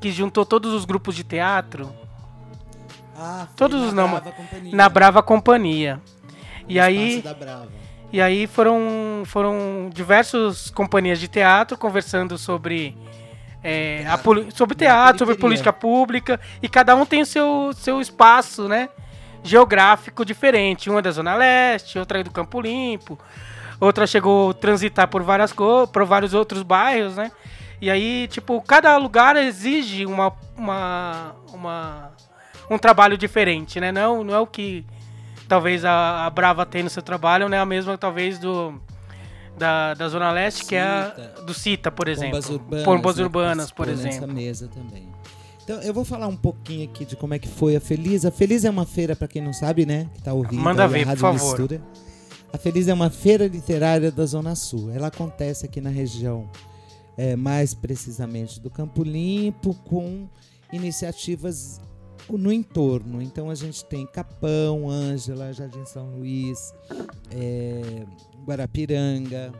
que 0.00 0.10
juntou 0.10 0.46
todos 0.46 0.72
os 0.72 0.84
grupos 0.84 1.14
de 1.14 1.24
teatro. 1.24 1.92
Ah, 3.16 3.48
Todos 3.56 3.82
os 3.82 3.92
na 3.92 4.02
nomes. 4.06 4.20
Brava 4.20 4.32
Companhia. 4.36 4.76
Na 4.76 4.88
Brava 4.88 5.22
Companhia. 5.22 6.02
E 6.68 6.78
aí, 6.78 7.24
e 8.12 8.20
aí 8.20 8.46
foram, 8.46 9.22
foram 9.24 9.90
diversas 9.92 10.70
companhias 10.70 11.18
de 11.18 11.26
teatro 11.26 11.76
conversando 11.76 12.38
sobre, 12.38 12.96
é, 13.62 14.04
a 14.06 14.18
sobre 14.54 14.74
teatro, 14.76 15.18
sobre 15.18 15.34
política 15.34 15.72
pública, 15.72 16.40
e 16.62 16.68
cada 16.68 16.94
um 16.94 17.04
tem 17.04 17.22
o 17.22 17.26
seu, 17.26 17.72
seu 17.74 18.00
espaço 18.00 18.68
né, 18.68 18.88
geográfico 19.42 20.24
diferente. 20.24 20.90
Uma 20.90 21.00
é 21.00 21.02
da 21.02 21.10
Zona 21.10 21.34
Leste, 21.34 21.98
outra 21.98 22.20
é 22.20 22.22
do 22.22 22.30
Campo 22.30 22.60
Limpo, 22.60 23.18
outra 23.80 24.06
chegou 24.06 24.50
a 24.50 24.54
transitar 24.54 25.08
por, 25.08 25.22
várias 25.22 25.52
por 25.52 26.04
vários 26.04 26.34
outros 26.34 26.62
bairros, 26.62 27.16
né? 27.16 27.30
E 27.80 27.90
aí, 27.90 28.26
tipo, 28.28 28.60
cada 28.62 28.96
lugar 28.96 29.36
exige 29.36 30.04
uma, 30.04 30.32
uma, 30.56 31.36
uma, 31.52 32.10
um 32.68 32.76
trabalho 32.76 33.16
diferente, 33.16 33.78
né? 33.78 33.92
Não, 33.92 34.24
não 34.24 34.34
é 34.34 34.38
o 34.40 34.46
que 34.46 34.84
talvez 35.46 35.84
a, 35.84 36.26
a 36.26 36.30
Brava 36.30 36.66
tem 36.66 36.82
no 36.82 36.90
seu 36.90 37.02
trabalho, 37.02 37.48
não 37.48 37.56
é 37.56 37.60
a 37.60 37.66
mesma 37.66 37.96
talvez 37.96 38.38
do 38.38 38.80
da, 39.58 39.94
da 39.94 40.08
Zona 40.08 40.30
Leste, 40.30 40.64
que 40.64 40.74
é 40.74 40.82
a, 40.82 41.12
Cita. 41.14 41.42
do 41.42 41.54
Cita, 41.54 41.90
por 41.90 42.08
exemplo. 42.08 42.40
Bombas 42.40 42.48
urbanas. 42.48 42.76
Né, 42.78 43.14
que 43.14 43.22
urbanas, 43.22 43.70
por 43.70 43.86
participou 43.86 44.10
exemplo. 44.10 44.26
Nessa 44.26 44.40
mesa 44.40 44.68
também. 44.68 45.08
Então, 45.62 45.82
eu 45.82 45.92
vou 45.92 46.04
falar 46.04 46.28
um 46.28 46.36
pouquinho 46.36 46.88
aqui 46.88 47.04
de 47.04 47.14
como 47.14 47.34
é 47.34 47.38
que 47.38 47.48
foi 47.48 47.76
a 47.76 47.80
Feliz. 47.80 48.24
A 48.24 48.30
Feliz 48.30 48.64
é 48.64 48.70
uma 48.70 48.86
feira, 48.86 49.14
para 49.14 49.28
quem 49.28 49.42
não 49.42 49.52
sabe, 49.52 49.84
né? 49.84 50.08
Que 50.14 50.22
tá 50.22 50.32
ouvindo. 50.32 50.62
Manda 50.62 50.88
ver, 50.88 51.06
por 51.06 51.16
favor. 51.18 51.58
Mistura. 51.58 51.82
A 52.50 52.56
Feliz 52.56 52.88
é 52.88 52.94
uma 52.94 53.10
feira 53.10 53.46
literária 53.46 54.10
da 54.10 54.24
Zona 54.24 54.54
Sul. 54.54 54.90
Ela 54.90 55.08
acontece 55.08 55.66
aqui 55.66 55.80
na 55.80 55.90
região, 55.90 56.48
é, 57.18 57.36
mais 57.36 57.74
precisamente 57.74 58.58
do 58.58 58.70
Campo 58.70 59.02
Limpo, 59.02 59.74
com 59.84 60.26
iniciativas 60.72 61.80
no 62.36 62.52
entorno. 62.52 63.22
Então 63.22 63.48
a 63.48 63.54
gente 63.54 63.84
tem 63.84 64.06
Capão, 64.06 64.90
Ângela, 64.90 65.52
Jardim 65.52 65.84
São 65.86 66.10
Luís, 66.16 66.74
é, 67.30 68.04
Guarapiranga, 68.44 69.52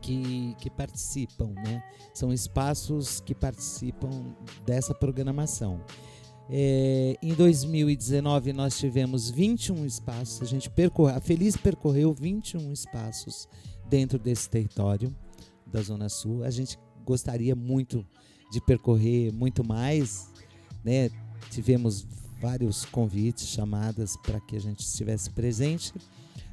que, 0.00 0.54
que 0.58 0.70
participam, 0.70 1.48
né? 1.48 1.82
São 2.14 2.32
espaços 2.32 3.20
que 3.20 3.34
participam 3.34 4.10
dessa 4.64 4.94
programação. 4.94 5.80
É, 6.48 7.16
em 7.20 7.34
2019 7.34 8.52
nós 8.52 8.78
tivemos 8.78 9.28
21 9.28 9.84
espaços, 9.84 10.42
a 10.42 10.44
gente 10.44 10.70
percorreu, 10.70 11.16
a 11.16 11.20
Feliz 11.20 11.56
percorreu 11.56 12.14
21 12.14 12.72
espaços 12.72 13.48
dentro 13.88 14.16
desse 14.16 14.48
território 14.48 15.14
da 15.66 15.82
Zona 15.82 16.08
Sul. 16.08 16.44
A 16.44 16.50
gente 16.50 16.78
gostaria 17.04 17.56
muito 17.56 18.06
de 18.52 18.60
percorrer 18.60 19.32
muito 19.32 19.64
mais, 19.64 20.32
né? 20.84 21.10
Tivemos 21.50 22.06
vários 22.40 22.84
convites, 22.84 23.48
chamadas 23.48 24.16
para 24.16 24.40
que 24.40 24.56
a 24.56 24.60
gente 24.60 24.80
estivesse 24.80 25.30
presente, 25.30 25.92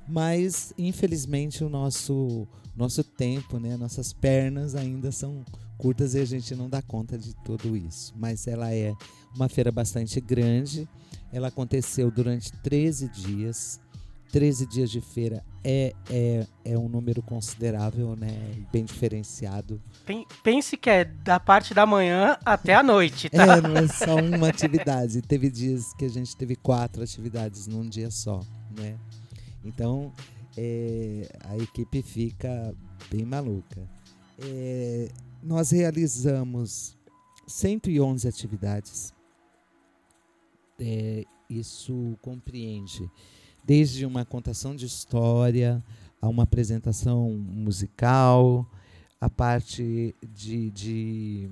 mas 0.07 0.73
infelizmente 0.77 1.63
o 1.63 1.69
nosso 1.69 2.47
nosso 2.75 3.03
tempo, 3.03 3.59
né, 3.59 3.77
nossas 3.77 4.13
pernas 4.13 4.73
ainda 4.73 5.11
são 5.11 5.45
curtas 5.77 6.15
e 6.15 6.19
a 6.19 6.25
gente 6.25 6.55
não 6.55 6.69
dá 6.69 6.81
conta 6.81 7.17
de 7.17 7.35
tudo 7.43 7.77
isso. 7.77 8.13
Mas 8.17 8.47
ela 8.47 8.73
é 8.73 8.95
uma 9.35 9.47
feira 9.47 9.71
bastante 9.71 10.19
grande. 10.19 10.87
Ela 11.31 11.49
aconteceu 11.49 12.09
durante 12.09 12.51
13 12.63 13.09
dias. 13.09 13.79
13 14.33 14.65
dias 14.65 14.89
de 14.89 14.99
feira 14.99 15.45
é, 15.63 15.93
é, 16.09 16.47
é 16.65 16.75
um 16.75 16.89
número 16.89 17.21
considerável, 17.21 18.15
né? 18.15 18.65
Bem 18.71 18.83
diferenciado. 18.83 19.79
Pen- 20.07 20.25
Pense 20.43 20.75
que 20.75 20.89
é 20.89 21.05
da 21.05 21.39
parte 21.39 21.71
da 21.71 21.85
manhã 21.85 22.35
até 22.43 22.73
a 22.73 22.81
noite, 22.81 23.29
tá? 23.29 23.57
É, 23.57 23.61
não 23.61 23.77
é 23.77 23.87
só 23.87 24.15
uma 24.15 24.49
atividade. 24.49 25.21
Teve 25.21 25.51
dias 25.51 25.93
que 25.93 26.03
a 26.05 26.09
gente 26.09 26.35
teve 26.35 26.55
quatro 26.55 27.03
atividades 27.03 27.67
num 27.67 27.87
dia 27.87 28.09
só, 28.09 28.39
né? 28.75 28.97
Então, 29.63 30.11
é, 30.57 31.29
a 31.45 31.55
equipe 31.57 32.01
fica 32.01 32.73
bem 33.11 33.23
maluca. 33.25 33.87
É, 34.39 35.09
nós 35.43 35.69
realizamos 35.69 36.97
111 37.45 38.27
atividades. 38.27 39.13
É, 40.79 41.23
isso 41.47 42.17
compreende 42.19 43.07
desde 43.65 44.05
uma 44.05 44.25
contação 44.25 44.75
de 44.75 44.85
história 44.85 45.83
a 46.21 46.27
uma 46.27 46.43
apresentação 46.43 47.29
musical, 47.31 48.65
a 49.19 49.29
parte 49.29 50.15
de, 50.33 50.69
de 50.71 51.49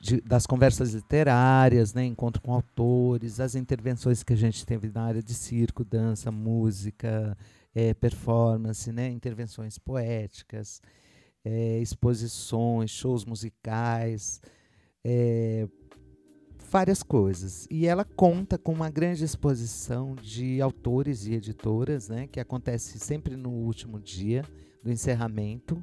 de- 0.00 0.20
das 0.20 0.46
conversas 0.46 0.92
literárias, 0.94 1.92
né, 1.94 2.04
encontro 2.04 2.40
com 2.42 2.52
autores, 2.52 3.40
as 3.40 3.54
intervenções 3.54 4.22
que 4.22 4.32
a 4.32 4.36
gente 4.36 4.64
teve 4.64 4.88
na 4.94 5.02
área 5.02 5.22
de 5.22 5.34
circo, 5.34 5.84
dança, 5.84 6.30
música, 6.30 7.36
eh, 7.74 7.94
performance, 7.94 8.92
né, 8.92 9.08
intervenções 9.10 9.78
poéticas, 9.78 10.80
eh, 11.44 11.80
exposições, 11.80 12.90
shows 12.90 13.24
musicais, 13.24 14.40
eh, 15.04 15.68
várias 16.76 17.02
coisas. 17.02 17.66
E 17.70 17.86
ela 17.86 18.04
conta 18.04 18.58
com 18.58 18.70
uma 18.70 18.90
grande 18.90 19.24
exposição 19.24 20.14
de 20.14 20.60
autores 20.60 21.26
e 21.26 21.32
editoras, 21.32 22.10
né, 22.10 22.26
que 22.26 22.38
acontece 22.38 22.98
sempre 22.98 23.34
no 23.34 23.48
último 23.48 23.98
dia 23.98 24.44
do 24.84 24.92
encerramento. 24.92 25.82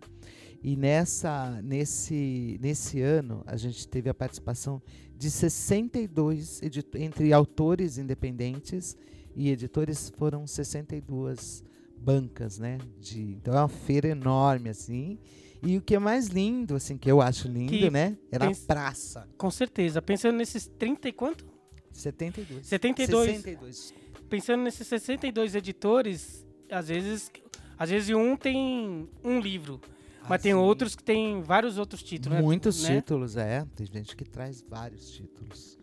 E 0.62 0.76
nessa, 0.76 1.60
nesse, 1.64 2.60
nesse 2.62 3.02
ano, 3.02 3.42
a 3.48 3.58
gente 3.58 3.88
teve 3.88 4.08
a 4.08 4.14
participação 4.14 4.80
de 5.18 5.32
62, 5.32 6.62
edito- 6.62 6.96
entre 7.00 7.34
autores 7.34 7.98
independentes 7.98 8.96
e 9.36 9.50
editores, 9.50 10.14
foram 10.16 10.46
62 10.46 11.64
bancas, 11.98 12.60
né? 12.60 12.78
De, 13.02 13.20
então 13.32 13.56
é 13.56 13.62
uma 13.62 13.68
feira 13.68 14.10
enorme, 14.10 14.70
assim. 14.70 15.18
E 15.66 15.78
o 15.78 15.82
que 15.82 15.96
é 15.96 16.00
mais 16.00 16.28
lindo, 16.28 16.76
assim, 16.76 16.98
que 16.98 17.10
eu 17.10 17.22
acho 17.22 17.48
lindo, 17.48 17.72
Que 17.72 17.90
né? 17.90 18.18
Era 18.32 18.48
pens- 18.48 18.64
a 18.64 18.68
praça. 18.74 19.28
Com 19.38 19.50
certeza. 19.50 20.02
Pensando 20.02 20.36
nesses 20.38 20.68
30 20.68 21.08
e 21.10 21.14
quanto? 21.14 21.46
72. 21.92 22.66
72. 22.68 23.26
62. 23.32 23.94
Pensando 24.30 24.64
nesses 24.64 24.88
62 24.88 25.56
editores, 25.56 26.46
às 26.70 26.88
vezes, 26.88 27.32
às 27.78 27.90
vezes 27.90 28.10
um 28.16 28.36
tem 28.36 29.08
um 29.24 29.40
livro, 29.40 29.80
mas 30.28 30.42
tem 30.42 30.52
Assim, 30.54 30.62
outros 30.62 30.96
que 30.96 31.04
tem 31.04 31.42
vários 31.42 31.78
outros 31.78 32.02
títulos, 32.02 32.38
né? 32.38 32.42
Muitos 32.44 32.82
né? 32.84 32.96
títulos, 32.96 33.38
é. 33.38 33.66
Tem 33.76 33.86
gente 33.86 34.16
que 34.16 34.24
traz 34.26 34.62
vários 34.68 35.12
títulos. 35.12 35.78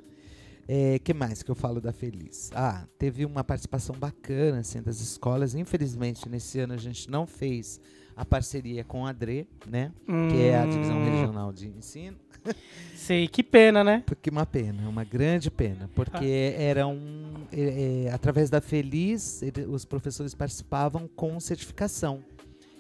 É, 0.67 0.99
que 1.01 1.13
mais 1.15 1.43
que 1.43 1.51
eu 1.51 1.55
falo 1.55 1.81
da 1.81 1.93
Feliz? 1.93 2.51
Ah, 2.55 2.87
teve 2.99 3.25
uma 3.25 3.43
participação 3.43 3.95
bacana 3.97 4.61
assim, 4.61 4.81
das 4.83 5.01
escolas. 5.01 5.55
Infelizmente, 5.55 6.29
nesse 6.29 6.61
ano 6.61 6.75
a 6.75 6.77
gente 6.77 7.11
não 7.11 7.27
fez 7.27 7.81
a 8.17 8.25
parceria 8.25 8.85
com 8.85 9.07
a 9.07 9.13
DRE, 9.13 9.47
né? 9.67 9.93
Que 10.07 10.43
é 10.43 10.59
a 10.59 10.67
Divisão 10.67 10.97
Hum, 10.99 11.05
Regional 11.05 11.53
de 11.53 11.69
Ensino. 11.69 12.17
Sei, 12.95 13.29
que 13.29 13.43
pena, 13.43 13.83
né? 13.85 14.03
Porque 14.07 14.31
uma 14.31 14.47
pena, 14.47 14.89
uma 14.89 15.05
grande 15.05 15.51
pena. 15.51 15.89
Porque 15.95 16.55
Ah. 16.57 16.63
era 16.63 16.87
um. 16.87 17.35
é, 17.53 18.05
é, 18.07 18.13
através 18.13 18.49
da 18.51 18.61
Feliz, 18.61 19.43
ele- 19.43 19.65
os 19.67 19.85
professores 19.85 20.35
participavam 20.35 21.09
com 21.17 21.39
certificação. 21.41 22.23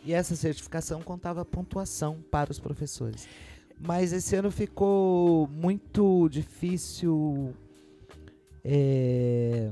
E 0.04 0.12
essa 0.14 0.34
certificação 0.34 1.02
contava 1.02 1.44
pontuação 1.44 2.18
para 2.30 2.50
os 2.50 2.58
professores. 2.58 3.28
Mas 3.78 4.12
esse 4.12 4.34
ano 4.36 4.50
ficou 4.50 5.46
muito 5.48 6.28
difícil. 6.30 7.54
é, 8.64 9.70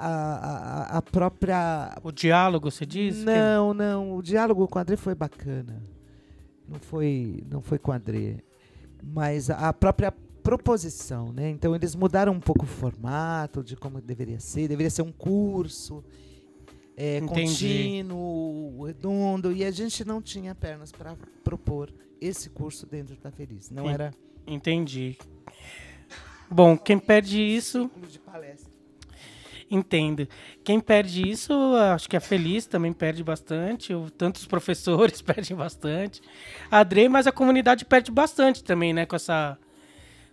a, 0.00 0.86
a- 0.94 0.98
a 0.98 1.02
própria 1.02 1.96
O 2.02 2.10
diálogo, 2.10 2.70
você 2.70 2.84
diz? 2.86 3.22
Não, 3.24 3.74
não. 3.74 4.16
O 4.16 4.22
diálogo 4.22 4.66
com 4.68 4.78
o 4.78 4.82
André 4.82 4.96
foi 4.96 5.14
bacana. 5.14 5.82
Não 6.68 6.78
foi, 6.80 7.42
não 7.50 7.60
foi 7.62 7.78
com 7.78 7.90
o 7.90 7.94
André. 7.94 8.38
Mas 9.02 9.50
a 9.50 9.72
própria 9.72 10.12
proposição, 10.42 11.32
né? 11.32 11.50
Então 11.50 11.74
eles 11.74 11.94
mudaram 11.94 12.32
um 12.32 12.40
pouco 12.40 12.64
o 12.64 12.68
formato 12.68 13.62
de 13.62 13.76
como 13.76 14.00
deveria 14.00 14.40
ser. 14.40 14.68
Deveria 14.68 14.90
ser 14.90 15.02
um 15.02 15.12
curso 15.12 16.02
é, 16.96 17.20
contínuo, 17.22 18.84
redondo. 18.84 19.52
E 19.52 19.64
a 19.64 19.70
gente 19.70 20.04
não 20.04 20.20
tinha 20.22 20.54
pernas 20.54 20.92
para 20.92 21.16
propor 21.44 21.92
esse 22.20 22.50
curso 22.50 22.86
dentro 22.86 23.16
da 23.16 23.30
Feliz. 23.30 23.70
Não 23.70 23.84
Sim. 23.86 23.90
era 23.92 24.10
Entendi. 24.46 25.16
Bom, 26.50 26.76
quem 26.76 26.98
perde 26.98 27.40
isso. 27.40 27.90
De 28.10 28.18
palestra. 28.18 28.69
Entendo. 29.70 30.26
Quem 30.64 30.80
perde 30.80 31.28
isso, 31.28 31.52
acho 31.94 32.08
que 32.08 32.16
a 32.16 32.20
Feliz 32.20 32.66
também 32.66 32.92
perde 32.92 33.22
bastante. 33.22 33.92
Tantos 34.18 34.44
professores 34.46 35.22
perdem 35.22 35.56
bastante. 35.56 36.20
A 36.70 36.82
Dre, 36.82 37.08
mas 37.08 37.26
a 37.26 37.32
comunidade 37.32 37.84
perde 37.84 38.10
bastante 38.10 38.64
também, 38.64 38.92
né? 38.92 39.06
Com 39.06 39.14
essa. 39.16 39.56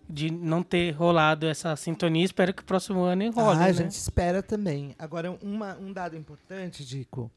De 0.10 0.32
não 0.32 0.64
ter 0.64 0.92
rolado 0.92 1.46
essa 1.46 1.76
sintonia. 1.76 2.24
Espero 2.24 2.54
que 2.54 2.62
o 2.62 2.66
próximo 2.66 3.02
ano 3.02 3.30
role, 3.30 3.58
ah, 3.60 3.64
a 3.64 3.68
né? 3.68 3.74
gente 3.74 3.92
espera 3.92 4.42
também. 4.42 4.96
Agora, 4.98 5.38
uma- 5.44 5.78
um 5.78 5.92
dado 5.92 6.16
importante, 6.16 6.86
Dico, 6.86 7.30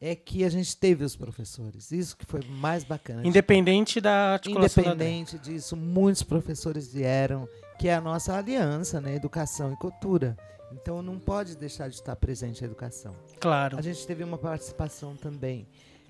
é 0.00 0.14
que 0.14 0.44
a 0.44 0.48
gente 0.48 0.76
teve 0.76 1.04
os 1.04 1.16
professores. 1.16 1.90
Isso 1.90 2.16
que 2.16 2.24
foi 2.24 2.40
mais 2.48 2.84
bacana. 2.84 3.26
Independente 3.26 4.00
da 4.00 4.34
articulação 4.34 4.84
da. 4.84 4.90
Independente 4.94 5.36
disso, 5.36 5.76
muitos 5.76 6.22
professores 6.22 6.92
vieram, 6.92 7.48
que 7.76 7.88
é 7.88 7.94
a 7.94 8.00
nossa 8.00 8.36
aliança, 8.38 9.00
né? 9.00 9.16
Educação 9.16 9.72
e 9.72 9.76
cultura. 9.76 10.36
Então 10.74 11.02
não 11.02 11.18
pode 11.18 11.56
deixar 11.56 11.88
de 11.88 11.94
estar 11.96 12.16
presente 12.16 12.64
a 12.64 12.66
educação. 12.66 13.14
Claro. 13.40 13.78
A 13.78 13.82
gente 13.82 14.06
teve 14.06 14.24
uma 14.24 14.38
participação 14.38 15.16
também, 15.16 15.66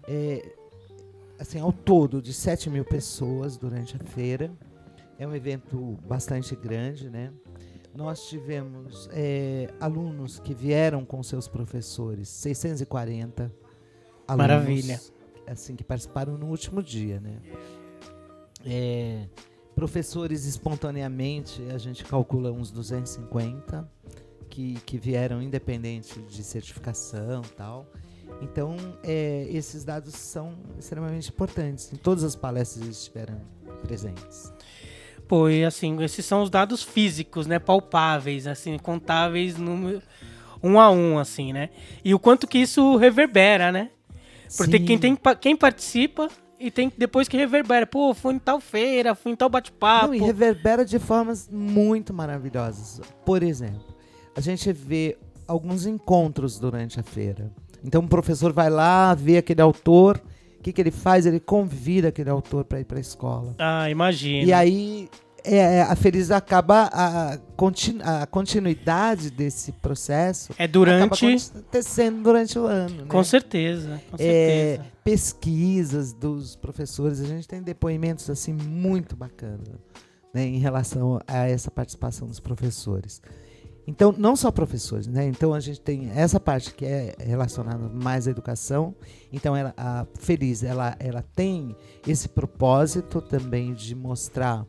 é, 0.09 0.55
assim, 1.39 1.61
ao 1.61 1.73
todo, 1.73 2.21
de 2.21 2.33
7 2.33 2.71
mil 2.71 2.85
pessoas 2.85 3.57
durante 3.57 3.97
a 3.97 3.99
feira. 3.99 4.51
É 5.19 5.27
um 5.27 5.35
evento 5.35 5.99
bastante 6.07 6.57
grande, 6.57 7.09
né? 7.09 7.33
Nós 7.95 8.27
tivemos 8.29 9.09
é, 9.13 9.69
alunos 9.79 10.39
que 10.39 10.55
vieram 10.55 11.05
com 11.05 11.23
seus 11.23 11.47
professores, 11.47 12.29
640 12.29 13.53
alunos. 14.27 14.49
Maravilha. 14.49 15.01
Assim, 15.47 15.77
que 15.77 15.85
participaram 15.85 16.39
no 16.39 16.47
último 16.47 16.83
dia, 16.83 17.21
né? 17.21 17.39
É, 18.65 19.27
professores 19.75 20.47
espontaneamente, 20.47 21.63
a 21.75 21.79
gente 21.79 22.05
calcula 22.05 22.51
uns 22.51 22.71
250 22.71 23.89
que, 24.53 24.75
que 24.85 24.99
vieram 24.99 25.41
independente 25.41 26.21
de 26.21 26.45
certificação 26.45 27.41
e 27.43 27.55
tal. 27.55 27.87
Então, 28.43 28.77
é, 29.03 29.47
esses 29.51 29.83
dados 29.83 30.15
são 30.15 30.55
extremamente 30.79 31.31
importantes. 31.31 31.91
Em 31.91 31.97
todas 31.97 32.23
as 32.23 32.37
palestras 32.37 32.85
eles 32.85 32.99
estiveram 32.99 33.41
presentes. 33.83 34.53
Pô, 35.27 35.49
e 35.49 35.65
assim, 35.65 36.03
esses 36.03 36.27
são 36.27 36.43
os 36.43 36.51
dados 36.51 36.83
físicos, 36.83 37.47
né? 37.47 37.59
Palpáveis, 37.59 38.47
assim, 38.47 38.77
contáveis 38.79 39.57
número, 39.57 40.03
um 40.63 40.79
a 40.79 40.91
um, 40.91 41.19
assim, 41.19 41.53
né? 41.53 41.71
E 42.05 42.15
o 42.15 42.19
quanto 42.19 42.47
que 42.47 42.59
isso 42.59 42.97
reverbera, 42.97 43.73
né? 43.73 43.91
Porque 44.55 44.77
Sim. 44.77 44.85
quem, 44.85 44.99
tem, 44.99 45.19
quem 45.41 45.57
participa 45.57 46.29
e 46.61 46.71
tem 46.71 46.93
depois 46.99 47.27
que 47.27 47.39
reverbera. 47.39 47.87
Pô, 47.87 48.13
fui 48.13 48.35
em 48.35 48.39
tal 48.39 48.61
feira, 48.61 49.15
fui 49.15 49.33
em 49.33 49.37
tal 49.37 49.49
bate-papo. 49.49 50.13
E 50.13 50.19
reverbera 50.19 50.85
de 50.85 50.99
formas 50.99 51.49
muito 51.51 52.13
maravilhosas. 52.13 53.01
Por 53.25 53.43
exemplo, 53.43 53.92
a 54.35 54.41
gente 54.41 54.73
vê 54.73 55.17
alguns 55.47 55.87
encontros 55.87 56.59
durante 56.59 56.99
a 56.99 57.03
feira. 57.03 57.51
Então 57.85 58.03
o 58.05 58.09
professor 58.09 58.53
vai 58.53 58.71
lá, 58.71 59.15
vê 59.15 59.37
aquele 59.39 59.61
autor, 59.61 60.21
o 60.59 60.63
que, 60.63 60.73
que 60.73 60.81
ele 60.81 60.91
faz? 60.93 61.27
Ele 61.27 61.41
convida 61.41 62.09
aquele 62.09 62.31
autor 62.31 62.65
para 62.65 62.81
ir 62.81 62.85
para 62.85 62.99
a 62.99 63.01
escola. 63.01 63.55
Ah, 63.59 63.91
imagina. 63.91 64.45
E 64.49 64.53
aí 64.53 65.09
é, 65.45 65.57
é, 65.57 65.83
a 65.83 65.97
Feliz 65.97 66.31
acaba 66.31 66.89
a, 66.93 67.37
continu- 67.57 68.01
a 68.05 68.25
continuidade 68.27 69.29
desse 69.29 69.73
processo 69.73 70.53
É 70.53 70.65
acaba 70.65 70.73
durante. 70.73 71.27
acontecendo 71.27 72.23
durante 72.23 72.57
o 72.57 72.65
ano. 72.67 72.99
né? 72.99 73.05
Com 73.09 73.25
certeza, 73.25 74.01
com 74.09 74.17
É, 74.17 74.77
certeza. 74.77 74.87
pesquisas 75.03 76.13
dos 76.13 76.55
professores, 76.55 77.21
a 77.21 77.25
gente 77.27 77.49
tem 77.49 77.61
depoimentos 77.61 78.31
assim 78.31 78.53
muito 78.53 79.17
bacanas 79.17 79.67
né, 80.33 80.45
em 80.47 80.59
relação 80.59 81.21
a 81.27 81.49
essa 81.49 81.71
participação 81.71 82.29
dos 82.29 82.39
professores. 82.39 83.21
Então, 83.87 84.15
não 84.17 84.37
só 84.37 84.51
professores, 84.51 85.07
né? 85.07 85.27
Então 85.27 85.53
a 85.53 85.61
gente 85.61 85.81
tem 85.81 86.11
essa 86.11 86.39
parte 86.39 86.73
que 86.73 86.85
é 86.85 87.17
relacionada 87.19 87.89
mais 87.89 88.29
à 88.29 88.31
educação. 88.31 88.95
Então, 89.33 89.57
ela, 89.57 89.75
a 89.77 90.07
Feliz, 90.19 90.63
ela, 90.63 90.95
ela 91.01 91.23
tem 91.35 91.75
esse 92.07 92.29
propósito 92.29 93.21
também 93.21 93.75
de 93.75 93.95
mostrar 93.95 94.65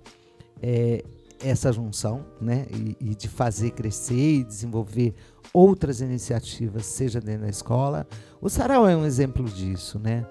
é, 0.61 1.03
essa 1.43 1.71
junção, 1.71 2.25
né? 2.41 2.65
E, 2.71 3.11
e 3.11 3.15
de 3.15 3.27
fazer 3.27 3.71
crescer 3.71 4.39
e 4.39 4.43
desenvolver 4.43 5.13
outras 5.53 6.01
iniciativas, 6.01 6.85
seja 6.87 7.21
dentro 7.21 7.43
da 7.43 7.49
escola. 7.49 8.07
O 8.41 8.49
Sarau 8.49 8.87
é 8.87 8.95
um 8.95 9.05
exemplo 9.05 9.45
disso, 9.45 9.99
né? 9.99 10.25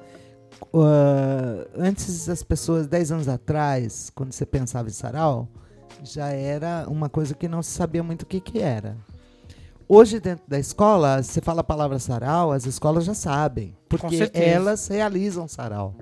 Ah, 0.74 1.66
antes 1.76 2.28
as 2.28 2.42
pessoas, 2.42 2.86
10 2.86 3.12
anos 3.12 3.28
atrás, 3.28 4.10
quando 4.14 4.32
você 4.32 4.46
pensava 4.46 4.88
em 4.88 4.92
sarau, 4.92 5.48
já 6.02 6.28
era 6.28 6.86
uma 6.88 7.08
coisa 7.08 7.34
que 7.34 7.48
não 7.48 7.62
se 7.62 7.70
sabia 7.70 8.02
muito 8.02 8.22
o 8.22 8.26
que, 8.26 8.40
que 8.40 8.60
era. 8.60 8.96
Hoje, 9.88 10.20
dentro 10.20 10.44
da 10.48 10.58
escola, 10.58 11.22
você 11.22 11.40
fala 11.40 11.60
a 11.60 11.64
palavra 11.64 11.98
sarau, 11.98 12.52
as 12.52 12.64
escolas 12.64 13.04
já 13.04 13.14
sabem, 13.14 13.76
porque 13.88 14.30
elas 14.32 14.88
realizam 14.88 15.46
sarau. 15.46 15.94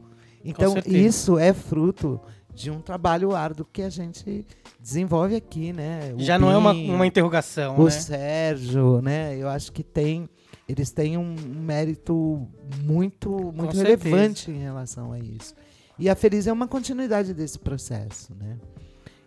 Então, 0.45 0.75
isso 0.87 1.39
é 1.39 1.53
fruto 1.53 2.21
de 2.55 2.71
um 2.71 2.81
trabalho 2.81 3.35
árduo 3.35 3.67
que 3.71 3.83
a 3.83 3.91
gente 3.91 4.47
desenvolve 4.79 5.35
aqui, 5.35 5.73
né? 5.73 6.15
O 6.17 6.21
Já 6.21 6.39
não 6.39 6.51
é 6.51 6.57
uma, 6.57 6.73
uma 6.73 7.07
interrogação, 7.07 7.79
o 7.79 7.85
né? 7.85 7.91
Sérgio, 7.91 9.01
né? 9.03 9.37
Eu 9.37 9.49
acho 9.49 9.73
que 9.73 9.83
tem, 9.83 10.29
eles 10.69 10.91
têm 10.91 11.17
um 11.17 11.35
mérito 11.35 12.47
muito, 12.83 13.53
muito 13.53 13.77
relevante 13.77 14.51
em 14.51 14.59
relação 14.59 15.13
a 15.13 15.19
isso. 15.19 15.55
E 15.99 16.09
a 16.09 16.15
Feliz 16.15 16.47
é 16.47 16.53
uma 16.53 16.67
continuidade 16.67 17.35
desse 17.35 17.59
processo, 17.59 18.35
né? 18.35 18.57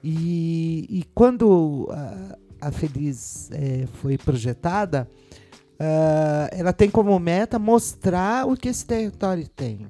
E, 0.04 0.86
e 0.90 1.04
quando 1.16 1.88
a, 1.90 2.68
a 2.68 2.72
Feliz 2.72 3.50
eh, 3.52 3.88
foi 3.94 4.18
projetada, 4.18 5.08
ah, 5.80 6.50
ela 6.52 6.72
tem 6.72 6.90
como 6.90 7.18
meta 7.20 7.60
mostrar 7.60 8.48
o 8.48 8.56
que 8.56 8.70
esse 8.70 8.86
território 8.86 9.48
tem. 9.48 9.88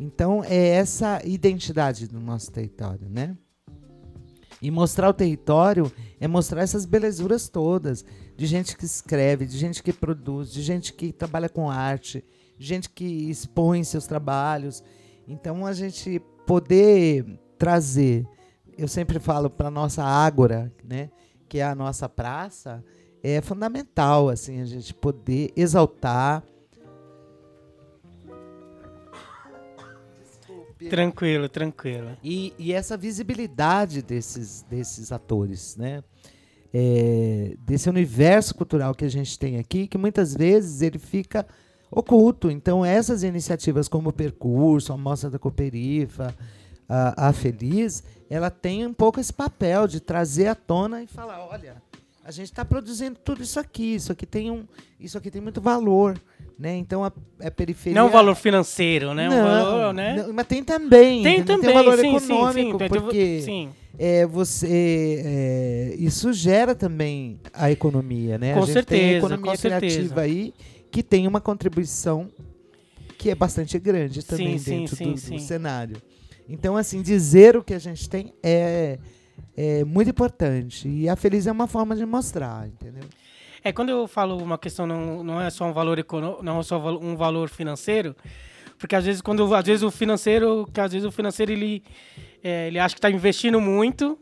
Então 0.00 0.42
é 0.44 0.68
essa 0.70 1.20
identidade 1.24 2.06
do 2.06 2.20
nosso 2.20 2.50
território, 2.50 3.08
né? 3.08 3.36
E 4.60 4.70
mostrar 4.70 5.08
o 5.08 5.14
território 5.14 5.90
é 6.20 6.26
mostrar 6.26 6.62
essas 6.62 6.84
belezuras 6.84 7.48
todas, 7.48 8.04
de 8.36 8.46
gente 8.46 8.76
que 8.76 8.84
escreve, 8.84 9.46
de 9.46 9.56
gente 9.56 9.82
que 9.82 9.92
produz, 9.92 10.52
de 10.52 10.62
gente 10.62 10.92
que 10.92 11.12
trabalha 11.12 11.48
com 11.48 11.70
arte, 11.70 12.24
de 12.58 12.66
gente 12.66 12.90
que 12.90 13.04
expõe 13.30 13.84
seus 13.84 14.06
trabalhos. 14.06 14.82
Então 15.28 15.64
a 15.64 15.72
gente 15.72 16.20
poder 16.44 17.24
trazer, 17.56 18.26
eu 18.78 18.88
sempre 18.88 19.18
falo 19.18 19.50
para 19.50 19.70
nossa 19.70 20.02
ágora, 20.02 20.72
né, 20.84 21.10
que 21.48 21.58
é 21.58 21.64
a 21.64 21.74
nossa 21.74 22.08
praça, 22.08 22.82
é 23.22 23.40
fundamental 23.40 24.28
assim 24.28 24.60
a 24.60 24.64
gente 24.64 24.94
poder 24.94 25.52
exaltar 25.56 26.44
Tranquilo, 30.88 31.48
tranquilo. 31.48 32.16
E, 32.22 32.54
e 32.56 32.72
essa 32.72 32.96
visibilidade 32.96 34.00
desses, 34.00 34.62
desses 34.62 35.10
atores, 35.10 35.76
né? 35.76 36.04
É, 36.72 37.56
desse 37.60 37.88
universo 37.88 38.54
cultural 38.54 38.94
que 38.94 39.04
a 39.04 39.10
gente 39.10 39.38
tem 39.38 39.58
aqui, 39.58 39.88
que 39.88 39.98
muitas 39.98 40.34
vezes 40.34 40.82
ele 40.82 40.98
fica 40.98 41.46
oculto. 41.90 42.50
Então, 42.50 42.84
essas 42.84 43.22
iniciativas 43.22 43.88
como 43.88 44.10
o 44.10 44.12
Percurso, 44.12 44.92
a 44.92 44.96
Mostra 44.96 45.30
da 45.30 45.38
Cooperifa, 45.38 46.34
a, 46.88 47.28
a 47.28 47.32
Feliz, 47.32 48.02
ela 48.30 48.50
tem 48.50 48.86
um 48.86 48.92
pouco 48.94 49.20
esse 49.20 49.32
papel 49.32 49.86
de 49.86 50.00
trazer 50.00 50.46
à 50.48 50.54
tona 50.54 51.02
e 51.02 51.06
falar, 51.06 51.44
olha, 51.46 51.76
a 52.24 52.30
gente 52.30 52.46
está 52.46 52.64
produzindo 52.64 53.18
tudo 53.22 53.42
isso 53.42 53.58
aqui, 53.60 53.94
isso 53.94 54.12
aqui 54.12 54.24
tem 54.26 54.50
um, 54.50 54.64
isso 54.98 55.16
aqui 55.18 55.30
tem 55.30 55.40
muito 55.40 55.60
valor, 55.60 56.20
né? 56.58 56.76
Então 56.76 57.04
a, 57.04 57.12
a 57.42 57.50
periferia 57.50 57.98
Não 58.00 58.08
um 58.08 58.10
valor 58.10 58.34
financeiro, 58.34 59.14
né? 59.14 59.28
Um 59.28 59.32
não, 59.32 59.44
valor, 59.44 59.94
né? 59.94 60.22
não, 60.22 60.32
mas 60.32 60.46
tem 60.46 60.62
também. 60.64 61.22
Tem 61.22 61.42
também, 61.44 61.66
Tem 61.66 61.74
valor 61.74 61.98
sim, 61.98 62.02
sim, 62.12 62.18
sim. 62.18 62.32
econômico, 62.34 62.78
Tem- 62.78 62.88
tem- 62.88 63.00
porque 63.00 63.40
sim. 63.42 63.70
é, 63.98 64.26
você, 64.26 65.22
é, 65.24 65.94
isso 65.98 66.32
gera 66.32 66.74
também 66.74 67.38
a 67.52 67.70
economia, 67.70 68.36
né? 68.38 68.54
Com 68.54 68.62
a 68.62 68.66
gente 68.66 68.84
tem 68.84 68.98
a 68.98 69.02
certeza, 69.02 69.18
economia 69.18 69.50
com 69.52 69.56
certeza. 69.56 69.96
criativa 69.96 70.20
aí 70.22 70.54
que 70.90 71.02
tem 71.02 71.26
uma 71.26 71.40
contribuição 71.40 72.28
que 73.18 73.30
é 73.30 73.34
bastante 73.34 73.78
grande 73.78 74.22
também 74.24 74.58
Sim, 74.58 74.64
sim, 74.64 74.70
dentro 74.80 74.96
sim, 74.96 75.12
do, 75.12 75.18
sim. 75.18 75.34
do 75.36 75.40
cenário. 75.42 75.96
Então, 76.48 76.76
assim, 76.76 77.02
dizer 77.02 77.56
o 77.56 77.62
que 77.62 77.74
a 77.74 77.78
gente 77.78 78.08
tem 78.08 78.32
é, 78.42 78.98
é 79.56 79.84
muito 79.84 80.10
importante. 80.10 80.88
E 80.88 81.08
a 81.08 81.14
Feliz 81.16 81.46
é 81.46 81.52
uma 81.52 81.66
forma 81.66 81.94
de 81.94 82.06
mostrar, 82.06 82.66
entendeu? 82.66 83.04
É, 83.62 83.72
quando 83.72 83.90
eu 83.90 84.06
falo 84.06 84.36
uma 84.38 84.56
questão 84.56 84.86
não, 84.86 85.22
não 85.22 85.40
é 85.40 85.50
só 85.50 85.64
um 85.66 85.72
valor 85.72 85.98
econômico, 85.98 86.42
não 86.42 86.60
é 86.60 86.62
só 86.62 86.78
um 86.78 87.16
valor 87.16 87.48
financeiro, 87.48 88.14
porque 88.78 88.94
às 88.94 89.04
vezes 89.04 89.20
quando 89.20 89.52
às 89.54 89.66
vezes 89.66 89.82
o 89.82 89.90
financeiro, 89.90 90.66
que 90.72 90.80
às 90.80 90.92
vezes 90.92 91.06
o 91.06 91.10
financeiro 91.10 91.50
ele 91.52 91.82
é, 92.42 92.68
ele 92.68 92.78
acha 92.78 92.94
que 92.94 92.98
está 92.98 93.10
investindo 93.10 93.60
muito 93.60 94.16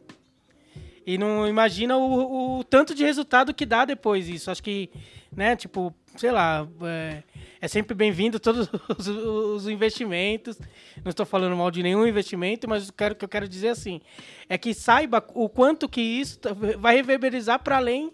E 1.07 1.17
não 1.17 1.47
imagina 1.47 1.97
o, 1.97 2.59
o 2.59 2.65
tanto 2.65 2.93
de 2.93 3.05
resultado 3.05 3.55
que 3.55 3.65
dá 3.65 3.85
depois 3.85 4.29
isso. 4.29 4.51
Acho 4.51 4.63
que, 4.63 4.91
né, 5.31 5.55
tipo, 5.55 5.95
sei 6.17 6.33
lá, 6.33 6.67
é, 6.83 7.23
é 7.67 7.69
sempre 7.69 7.97
bem-vindo 7.97 8.39
todos 8.39 8.71
os, 8.97 9.09
os, 9.09 9.69
investimentos. 9.69 10.57
Não 11.05 11.11
estou 11.11 11.27
falando 11.27 11.57
mal 11.57 11.69
de 11.69 11.83
nenhum 11.83 12.07
investimento, 12.07 12.69
mas 12.69 12.89
o 12.89 12.93
que 12.93 13.25
eu 13.25 13.29
quero 13.29 13.49
dizer 13.49 13.71
assim 13.71 14.01
é 14.49 14.57
que 14.57 14.73
saiba 14.73 15.25
o 15.35 15.49
quanto 15.49 15.89
que 15.89 16.01
isso 16.01 16.39
vai 16.79 16.95
reverberizar 16.95 17.59
para 17.59 17.79
além 17.79 18.13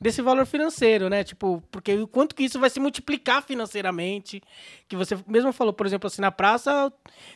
desse 0.00 0.22
valor 0.22 0.46
financeiro, 0.46 1.08
né? 1.08 1.24
Tipo, 1.24 1.60
porque 1.68 1.94
o 1.94 2.06
quanto 2.06 2.32
que 2.32 2.44
isso 2.44 2.60
vai 2.60 2.70
se 2.70 2.78
multiplicar 2.78 3.42
financeiramente. 3.42 4.40
Que 4.88 4.94
você 4.94 5.18
mesmo 5.26 5.52
falou, 5.52 5.72
por 5.72 5.84
exemplo, 5.84 6.06
assim, 6.06 6.22
na 6.22 6.30
praça, 6.30 6.92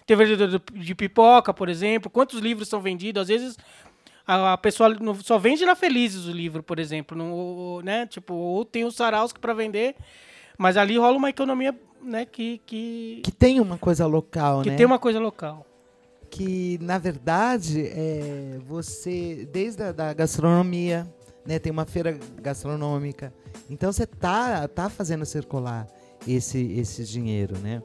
tem 0.07 0.17
vendedor 0.17 0.63
de 0.73 0.95
pipoca, 0.95 1.53
por 1.53 1.69
exemplo, 1.69 2.09
quantos 2.09 2.39
livros 2.39 2.69
são 2.69 2.81
vendidos, 2.81 3.23
às 3.23 3.29
vezes 3.29 3.57
a, 4.25 4.57
pessoa 4.57 4.97
só 5.25 5.37
vende 5.37 5.65
na 5.65 5.75
Felizes 5.75 6.27
o 6.27 6.33
livro, 6.33 6.63
por 6.63 6.79
exemplo, 6.79 7.83
né? 7.83 8.07
Tipo, 8.07 8.35
ou 8.35 8.65
tem 8.65 8.85
o 8.85 8.93
Sarauski 8.93 9.41
para 9.41 9.53
vender, 9.53 9.97
mas 10.59 10.77
ali 10.77 10.97
rola 10.99 11.17
uma 11.17 11.31
economia, 11.31 11.75
né, 12.03 12.25
que 12.25 12.61
que 12.67 13.21
que 13.25 13.33
tem 13.33 13.61
uma 13.61 13.79
coisa 13.79 14.07
local, 14.07 14.63
que 14.63 14.71
né? 14.71 14.77
tem 14.77 14.87
uma 14.87 14.99
coisa 14.99 15.19
local. 15.19 15.67
Que 16.31 16.79
na 16.83 16.99
verdade 16.99 17.87
é 17.87 18.59
você 18.67 19.49
desde 19.53 19.83
a 19.83 19.93
da 19.93 20.13
gastronomia, 20.13 21.07
né? 21.47 21.59
Tem 21.59 21.71
uma 21.71 21.87
feira 21.87 22.19
gastronômica. 22.43 23.33
Então 23.71 23.93
você 23.93 24.07
tá, 24.07 24.67
tá 24.69 24.91
fazendo 24.91 25.25
circular 25.25 25.87
esse, 26.27 26.59
esse 26.73 27.05
dinheiro, 27.05 27.57
né? 27.59 27.83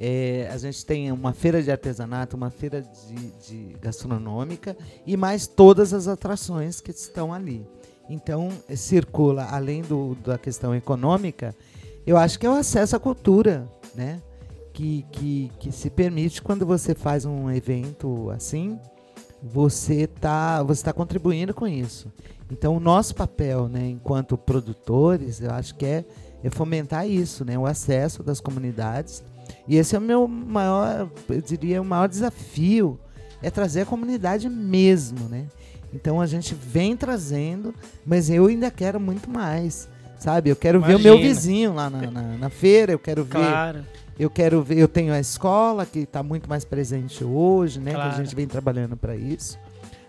É, 0.00 0.48
a 0.52 0.56
gente 0.58 0.86
tem 0.86 1.10
uma 1.10 1.32
feira 1.32 1.60
de 1.60 1.72
artesanato, 1.72 2.36
uma 2.36 2.50
feira 2.50 2.80
de, 2.82 3.30
de, 3.48 3.76
gastronômica 3.80 4.76
e 5.04 5.16
mais 5.16 5.48
todas 5.48 5.92
as 5.92 6.06
atrações 6.06 6.80
que 6.80 6.92
estão 6.92 7.32
ali. 7.32 7.66
Então, 8.08 8.48
circula, 8.76 9.48
além 9.50 9.82
do, 9.82 10.14
da 10.24 10.38
questão 10.38 10.72
econômica, 10.72 11.54
eu 12.08 12.16
acho 12.16 12.38
que 12.38 12.46
é 12.46 12.50
o 12.50 12.54
acesso 12.54 12.96
à 12.96 12.98
cultura, 12.98 13.68
né? 13.94 14.22
Que, 14.72 15.04
que, 15.12 15.52
que 15.58 15.70
se 15.70 15.90
permite 15.90 16.40
quando 16.40 16.64
você 16.64 16.94
faz 16.94 17.26
um 17.26 17.50
evento 17.50 18.30
assim, 18.30 18.78
você 19.42 20.04
está 20.04 20.62
você 20.62 20.82
tá 20.84 20.92
contribuindo 20.92 21.52
com 21.52 21.66
isso. 21.66 22.10
Então, 22.50 22.74
o 22.74 22.80
nosso 22.80 23.14
papel, 23.14 23.68
né, 23.68 23.90
enquanto 23.90 24.38
produtores, 24.38 25.42
eu 25.42 25.50
acho 25.50 25.74
que 25.74 25.84
é, 25.84 26.04
é 26.42 26.48
fomentar 26.48 27.06
isso, 27.06 27.44
né, 27.44 27.58
o 27.58 27.66
acesso 27.66 28.22
das 28.22 28.40
comunidades. 28.40 29.22
E 29.66 29.76
esse 29.76 29.94
é 29.94 29.98
o 29.98 30.02
meu 30.02 30.26
maior, 30.26 31.10
eu 31.28 31.42
diria, 31.42 31.82
o 31.82 31.84
maior 31.84 32.08
desafio, 32.08 32.98
é 33.42 33.50
trazer 33.50 33.82
a 33.82 33.86
comunidade 33.86 34.48
mesmo, 34.48 35.28
né? 35.28 35.46
Então 35.92 36.22
a 36.22 36.26
gente 36.26 36.54
vem 36.54 36.96
trazendo, 36.96 37.74
mas 38.06 38.30
eu 38.30 38.46
ainda 38.46 38.70
quero 38.70 38.98
muito 38.98 39.28
mais, 39.28 39.90
sabe? 40.18 40.50
Eu 40.50 40.56
quero 40.56 40.78
Imagina. 40.78 40.98
ver 40.98 41.10
o 41.10 41.14
meu 41.14 41.18
vizinho 41.18 41.74
lá 41.74 41.88
na, 41.88 42.10
na, 42.10 42.22
na 42.36 42.50
feira, 42.50 42.92
eu 42.92 42.98
quero 42.98 43.24
claro. 43.24 43.78
ver 43.78 43.98
eu 44.18 44.28
quero 44.28 44.62
ver, 44.62 44.78
eu 44.78 44.88
tenho 44.88 45.12
a 45.12 45.20
escola 45.20 45.86
que 45.86 46.00
está 46.00 46.22
muito 46.24 46.48
mais 46.48 46.64
presente 46.64 47.22
hoje, 47.22 47.78
né? 47.78 47.92
Claro. 47.92 48.10
Que 48.10 48.20
a 48.20 48.24
gente 48.24 48.34
vem 48.34 48.48
trabalhando 48.48 48.96
para 48.96 49.14
isso. 49.14 49.56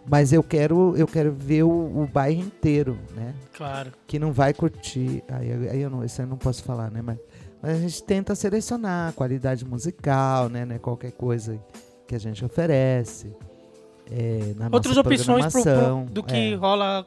Mas 0.09 0.33
eu 0.33 0.41
quero, 0.41 0.97
eu 0.97 1.05
quero 1.05 1.31
ver 1.31 1.63
o, 1.63 1.69
o, 1.69 2.09
bairro 2.11 2.41
inteiro, 2.41 2.97
né? 3.15 3.35
Claro. 3.53 3.91
Que 4.07 4.17
não 4.17 4.31
vai 4.33 4.51
curtir. 4.51 5.23
Aí, 5.27 5.69
aí 5.69 5.81
eu 5.81 5.89
não, 5.91 6.03
isso 6.03 6.19
eu 6.19 6.25
não 6.25 6.37
posso 6.37 6.63
falar, 6.63 6.89
né? 6.89 7.01
Mas, 7.03 7.19
mas 7.61 7.77
a 7.77 7.79
gente 7.79 8.01
tenta 8.01 8.33
selecionar 8.33 9.09
a 9.09 9.11
qualidade 9.11 9.63
musical, 9.63 10.49
né? 10.49 10.65
né? 10.65 10.79
Qualquer 10.79 11.11
coisa 11.11 11.59
que 12.07 12.15
a 12.15 12.19
gente 12.19 12.43
oferece. 12.43 13.31
É, 14.11 14.55
Outras 14.71 14.97
opções 14.97 15.53
pro, 15.53 15.61
pro, 15.61 16.05
do 16.09 16.23
que 16.23 16.53
é. 16.53 16.55
rola 16.55 17.05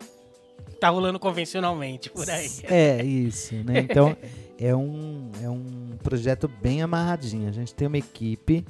tá 0.82 0.88
rolando 0.88 1.16
convencionalmente 1.16 2.10
por 2.10 2.28
aí. 2.28 2.50
É, 2.64 3.04
isso, 3.04 3.54
né? 3.54 3.78
Então, 3.88 4.16
é 4.58 4.74
um, 4.74 5.30
é 5.40 5.48
um 5.48 5.96
projeto 6.02 6.48
bem 6.60 6.82
amarradinho. 6.82 7.48
A 7.48 7.52
gente 7.52 7.72
tem 7.72 7.86
uma 7.86 7.98
equipe, 7.98 8.64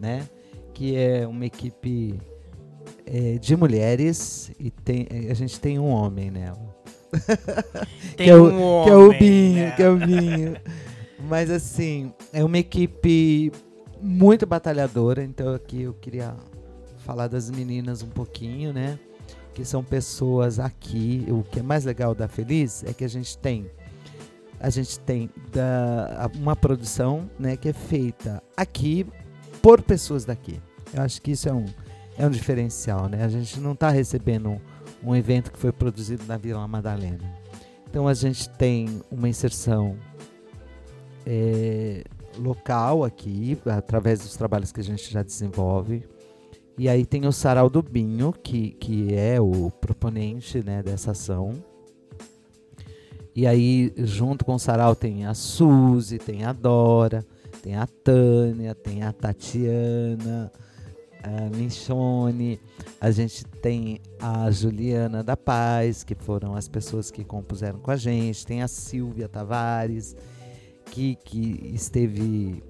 né? 0.00 0.26
Que 0.72 0.96
é 0.96 1.26
uma 1.26 1.44
equipe 1.44 2.18
é, 3.04 3.36
de 3.36 3.54
mulheres 3.54 4.50
e 4.58 4.70
tem, 4.70 5.06
a 5.30 5.34
gente 5.34 5.60
tem 5.60 5.78
um 5.78 5.88
homem 5.88 6.30
nela. 6.30 6.76
Tem 8.16 8.26
que 8.26 8.30
é 8.30 8.36
o, 8.36 8.50
um 8.50 8.62
homem, 8.62 8.84
que 8.84 8.90
é 8.90 8.96
o 8.96 9.18
Binho, 9.18 9.76
que 9.76 9.82
é 9.82 9.88
o 9.88 9.96
Binho. 9.96 10.56
Mas 11.20 11.50
assim, 11.50 12.12
é 12.32 12.44
uma 12.44 12.58
equipe 12.58 13.50
muito 14.00 14.46
batalhadora, 14.46 15.24
então 15.24 15.54
aqui 15.54 15.82
eu 15.82 15.94
queria 15.94 16.34
falar 16.98 17.26
das 17.26 17.50
meninas 17.50 18.02
um 18.02 18.08
pouquinho, 18.08 18.74
né? 18.74 18.98
Que 19.58 19.64
são 19.64 19.82
pessoas 19.82 20.60
aqui. 20.60 21.26
O 21.28 21.42
que 21.42 21.58
é 21.58 21.62
mais 21.64 21.84
legal 21.84 22.14
da 22.14 22.28
Feliz 22.28 22.84
é 22.84 22.92
que 22.92 23.02
a 23.02 23.08
gente 23.08 23.36
tem 23.36 23.68
a 24.60 24.70
gente 24.70 25.00
tem 25.00 25.28
da, 25.52 26.30
uma 26.36 26.54
produção 26.54 27.28
né, 27.36 27.56
que 27.56 27.68
é 27.68 27.72
feita 27.72 28.40
aqui 28.56 29.04
por 29.60 29.82
pessoas 29.82 30.24
daqui. 30.24 30.60
Eu 30.94 31.02
acho 31.02 31.20
que 31.20 31.32
isso 31.32 31.48
é 31.48 31.52
um, 31.52 31.64
é 32.16 32.24
um 32.24 32.30
diferencial. 32.30 33.08
Né? 33.08 33.24
A 33.24 33.28
gente 33.28 33.58
não 33.58 33.72
está 33.72 33.90
recebendo 33.90 34.50
um, 34.50 34.60
um 35.02 35.16
evento 35.16 35.50
que 35.50 35.58
foi 35.58 35.72
produzido 35.72 36.24
na 36.28 36.36
Vila 36.36 36.68
Madalena. 36.68 37.34
Então 37.90 38.06
a 38.06 38.14
gente 38.14 38.48
tem 38.50 39.02
uma 39.10 39.28
inserção 39.28 39.96
é, 41.26 42.04
local 42.38 43.02
aqui, 43.02 43.58
através 43.66 44.20
dos 44.20 44.36
trabalhos 44.36 44.70
que 44.70 44.78
a 44.78 44.84
gente 44.84 45.12
já 45.12 45.24
desenvolve. 45.24 46.04
E 46.78 46.88
aí 46.88 47.04
tem 47.04 47.26
o 47.26 47.32
Sarau 47.32 47.68
do 47.68 47.82
Binho, 47.82 48.32
que, 48.32 48.70
que 48.70 49.12
é 49.12 49.40
o 49.40 49.68
proponente 49.68 50.62
né, 50.62 50.80
dessa 50.80 51.10
ação. 51.10 51.60
E 53.34 53.48
aí, 53.48 53.92
junto 53.96 54.44
com 54.44 54.54
o 54.54 54.58
Sarau, 54.60 54.94
tem 54.94 55.26
a 55.26 55.34
Suzy, 55.34 56.18
tem 56.18 56.44
a 56.44 56.52
Dora, 56.52 57.26
tem 57.64 57.74
a 57.74 57.84
Tânia, 57.84 58.76
tem 58.76 59.02
a 59.02 59.12
Tatiana, 59.12 60.52
a 61.20 61.56
Michone, 61.56 62.60
a 63.00 63.10
gente 63.10 63.44
tem 63.44 64.00
a 64.20 64.48
Juliana 64.52 65.24
da 65.24 65.36
Paz, 65.36 66.04
que 66.04 66.14
foram 66.14 66.54
as 66.54 66.68
pessoas 66.68 67.10
que 67.10 67.24
compuseram 67.24 67.80
com 67.80 67.90
a 67.90 67.96
gente, 67.96 68.46
tem 68.46 68.62
a 68.62 68.68
Silvia 68.68 69.28
Tavares, 69.28 70.16
que, 70.92 71.16
que 71.16 71.72
esteve, 71.74 72.62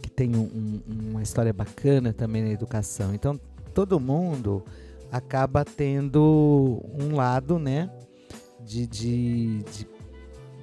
que 0.00 0.10
tem 0.10 0.36
um, 0.36 0.80
uma 1.10 1.22
história 1.22 1.52
bacana 1.52 2.12
também 2.12 2.42
na 2.42 2.50
educação. 2.50 3.12
Então, 3.12 3.38
todo 3.78 4.00
mundo 4.00 4.64
acaba 5.12 5.64
tendo 5.64 6.82
um 6.98 7.14
lado, 7.14 7.60
né, 7.60 7.88
de, 8.60 8.86
de, 8.86 9.62
de 9.62 9.88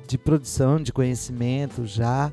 de 0.07 0.17
produção 0.17 0.79
de 0.79 0.93
conhecimento 0.93 1.85
já 1.85 2.31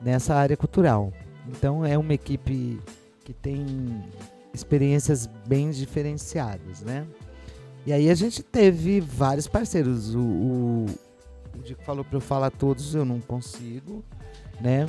nessa 0.00 0.34
área 0.34 0.56
cultural. 0.56 1.12
Então 1.46 1.84
é 1.84 1.96
uma 1.96 2.14
equipe 2.14 2.80
que 3.24 3.32
tem 3.32 4.02
experiências 4.52 5.28
bem 5.46 5.70
diferenciadas, 5.70 6.82
né? 6.82 7.06
E 7.86 7.92
aí 7.92 8.10
a 8.10 8.14
gente 8.14 8.42
teve 8.42 9.00
vários 9.00 9.46
parceiros. 9.46 10.14
O, 10.14 10.20
o, 10.20 10.86
o 11.56 11.62
Dico 11.62 11.82
falou 11.82 12.04
para 12.04 12.16
eu 12.16 12.20
falar 12.20 12.50
todos, 12.50 12.94
eu 12.94 13.04
não 13.04 13.20
consigo, 13.20 14.02
né? 14.60 14.86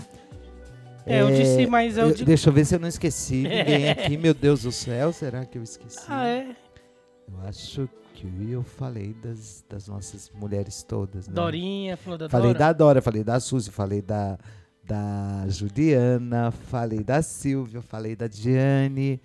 É, 1.06 1.22
eu 1.22 1.28
disse, 1.32 1.66
mas 1.68 1.98
eu, 1.98 2.10
eu 2.10 2.26
Deixa 2.26 2.50
eu 2.50 2.54
ver 2.54 2.66
se 2.66 2.76
eu 2.76 2.80
não 2.80 2.88
esqueci 2.88 3.44
ninguém 3.48 3.89
aqui. 3.89 4.18
Meu 4.18 4.34
Deus 4.34 4.63
do 4.63 4.72
céu, 4.72 5.12
será 5.12 5.46
que 5.46 5.58
eu 5.58 5.63
esqueci? 5.63 6.06
Ah, 6.08 6.28
é? 6.28 6.56
Eu 7.28 7.48
acho 7.48 7.89
que 8.13 8.28
eu 8.50 8.63
falei 8.63 9.13
das, 9.13 9.66
das 9.70 9.88
nossas 9.88 10.32
mulheres 10.34 10.84
todas. 10.84 11.28
Né? 11.28 11.34
Dorinha, 11.34 11.98
falou 11.98 12.18
da 12.18 12.30
falei 12.30 12.48
Dora. 12.54 12.60
da 12.60 12.74
Dora, 12.74 13.02
falei 13.02 13.24
da 13.24 13.39
Suzy, 13.39 13.72
falei 13.72 14.02
da, 14.02 14.38
da 14.84 15.46
Juliana, 15.48 16.52
falei 16.52 17.04
da 17.04 17.22
Silvia, 17.22 17.82
falei 17.82 18.16
da 18.16 18.28
Diane. 18.28 19.20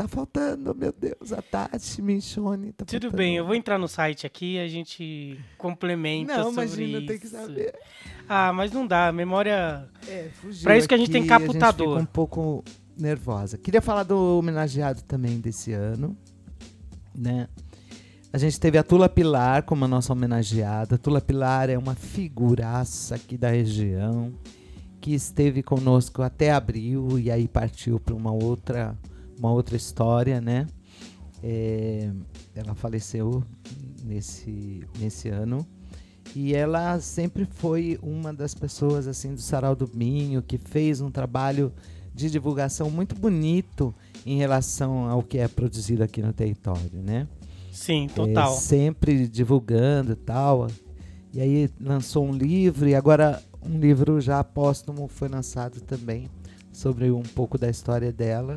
Tá 0.00 0.08
faltando, 0.08 0.74
meu 0.74 0.94
Deus, 0.98 1.30
a 1.30 1.42
Tati, 1.42 2.00
Michone. 2.00 2.72
Tá 2.72 2.86
Tudo 2.86 3.02
faltando. 3.02 3.16
bem, 3.18 3.36
eu 3.36 3.44
vou 3.44 3.54
entrar 3.54 3.78
no 3.78 3.86
site 3.86 4.26
aqui 4.26 4.54
e 4.54 4.58
a 4.58 4.66
gente 4.66 5.38
complementa 5.58 6.38
não, 6.38 6.44
sobre 6.54 6.64
imagina, 6.64 6.98
isso. 7.00 7.06
tem 7.06 7.18
que 7.18 7.26
saber. 7.26 7.74
Ah, 8.26 8.50
mas 8.50 8.72
não 8.72 8.86
dá, 8.86 9.08
a 9.08 9.12
memória... 9.12 9.86
É, 10.08 10.30
fugiu 10.32 10.62
pra 10.62 10.78
isso 10.78 10.88
que 10.88 10.94
a 10.94 10.96
gente 10.96 11.10
tem 11.10 11.26
caputador. 11.26 11.98
A 11.98 12.00
gente 12.00 12.08
um 12.08 12.12
pouco 12.12 12.64
nervosa. 12.98 13.58
Queria 13.58 13.82
falar 13.82 14.04
do 14.04 14.38
homenageado 14.38 15.02
também 15.02 15.38
desse 15.38 15.74
ano, 15.74 16.16
né? 17.14 17.46
A 18.32 18.38
gente 18.38 18.58
teve 18.58 18.78
a 18.78 18.82
Tula 18.82 19.06
Pilar 19.06 19.64
como 19.64 19.84
a 19.84 19.88
nossa 19.88 20.14
homenageada. 20.14 20.94
A 20.94 20.98
Tula 20.98 21.20
Pilar 21.20 21.68
é 21.68 21.76
uma 21.76 21.94
figuraça 21.94 23.16
aqui 23.16 23.36
da 23.36 23.50
região 23.50 24.32
que 24.98 25.12
esteve 25.12 25.62
conosco 25.62 26.22
até 26.22 26.52
abril 26.52 27.18
e 27.18 27.30
aí 27.30 27.46
partiu 27.46 28.00
para 28.00 28.14
uma 28.14 28.32
outra, 28.32 28.96
uma 29.40 29.50
outra 29.52 29.74
história, 29.74 30.40
né? 30.40 30.66
É, 31.42 32.10
ela 32.54 32.74
faleceu 32.74 33.42
nesse, 34.04 34.84
nesse 34.98 35.30
ano 35.30 35.66
e 36.36 36.54
ela 36.54 37.00
sempre 37.00 37.46
foi 37.46 37.98
uma 38.02 38.32
das 38.32 38.54
pessoas 38.54 39.08
assim 39.08 39.34
do 39.34 39.40
Sarau 39.40 39.74
do 39.74 39.90
Minho 39.94 40.42
que 40.42 40.58
fez 40.58 41.00
um 41.00 41.10
trabalho 41.10 41.72
de 42.14 42.30
divulgação 42.30 42.90
muito 42.90 43.14
bonito 43.14 43.94
em 44.26 44.36
relação 44.36 45.08
ao 45.08 45.22
que 45.22 45.38
é 45.38 45.48
produzido 45.48 46.02
aqui 46.02 46.20
no 46.20 46.32
território, 46.32 47.02
né? 47.02 47.26
Sim, 47.72 48.08
total. 48.14 48.52
É, 48.52 48.56
sempre 48.56 49.26
divulgando 49.26 50.12
e 50.12 50.16
tal. 50.16 50.68
E 51.32 51.40
aí 51.40 51.70
lançou 51.80 52.26
um 52.26 52.32
livro 52.32 52.86
e 52.86 52.94
agora 52.94 53.42
um 53.62 53.78
livro 53.78 54.20
já 54.20 54.44
póstumo 54.44 55.08
foi 55.08 55.28
lançado 55.28 55.80
também 55.80 56.28
sobre 56.72 57.10
um 57.10 57.22
pouco 57.22 57.56
da 57.56 57.70
história 57.70 58.12
dela, 58.12 58.56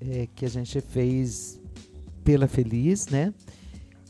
é, 0.00 0.28
que 0.34 0.44
a 0.44 0.48
gente 0.48 0.80
fez 0.80 1.60
pela 2.24 2.46
Feliz, 2.46 3.06
né? 3.08 3.32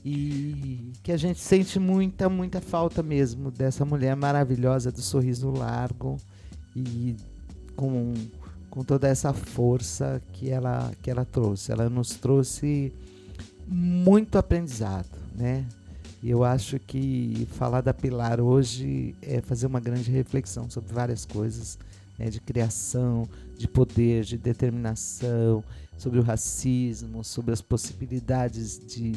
E 0.05 0.93
que 1.03 1.13
a 1.13 1.17
gente 1.17 1.41
sente 1.41 1.79
muita, 1.79 2.29
muita 2.29 2.61
falta 2.61 3.03
mesmo 3.03 3.51
dessa 3.51 3.85
mulher 3.85 4.17
maravilhosa 4.17 4.91
do 4.91 5.03
sorriso 5.03 5.51
largo 5.51 6.17
e 6.75 7.17
com, 7.77 8.15
com 8.71 8.85
toda 8.85 9.09
essa 9.09 9.33
força 9.33 10.23
que 10.33 10.51
ela, 10.51 10.91
que 11.03 11.11
ela 11.11 11.25
trouxe. 11.25 11.73
Ela 11.73 11.91
nos 11.91 12.11
trouxe 12.17 12.93
muito 13.67 14.39
aprendizado, 14.39 15.19
né? 15.35 15.67
E 16.23 16.31
eu 16.31 16.43
acho 16.43 16.79
que 16.81 17.47
falar 17.53 17.81
da 17.81 17.95
Pilar 17.95 18.41
hoje 18.41 19.15
é 19.23 19.41
fazer 19.41 19.67
uma 19.67 19.79
grande 19.79 20.11
reflexão 20.11 20.69
sobre 20.69 20.93
várias 20.93 21.25
coisas, 21.25 21.79
né, 22.19 22.29
de 22.29 22.41
criação, 22.41 23.29
de 23.59 23.69
poder, 23.69 24.25
de 24.25 24.39
determinação, 24.39 25.63
sobre 25.97 26.21
o 26.21 26.23
racismo, 26.23 27.25
sobre 27.25 27.53
as 27.53 27.61
possibilidades 27.61 28.79
de. 28.79 29.13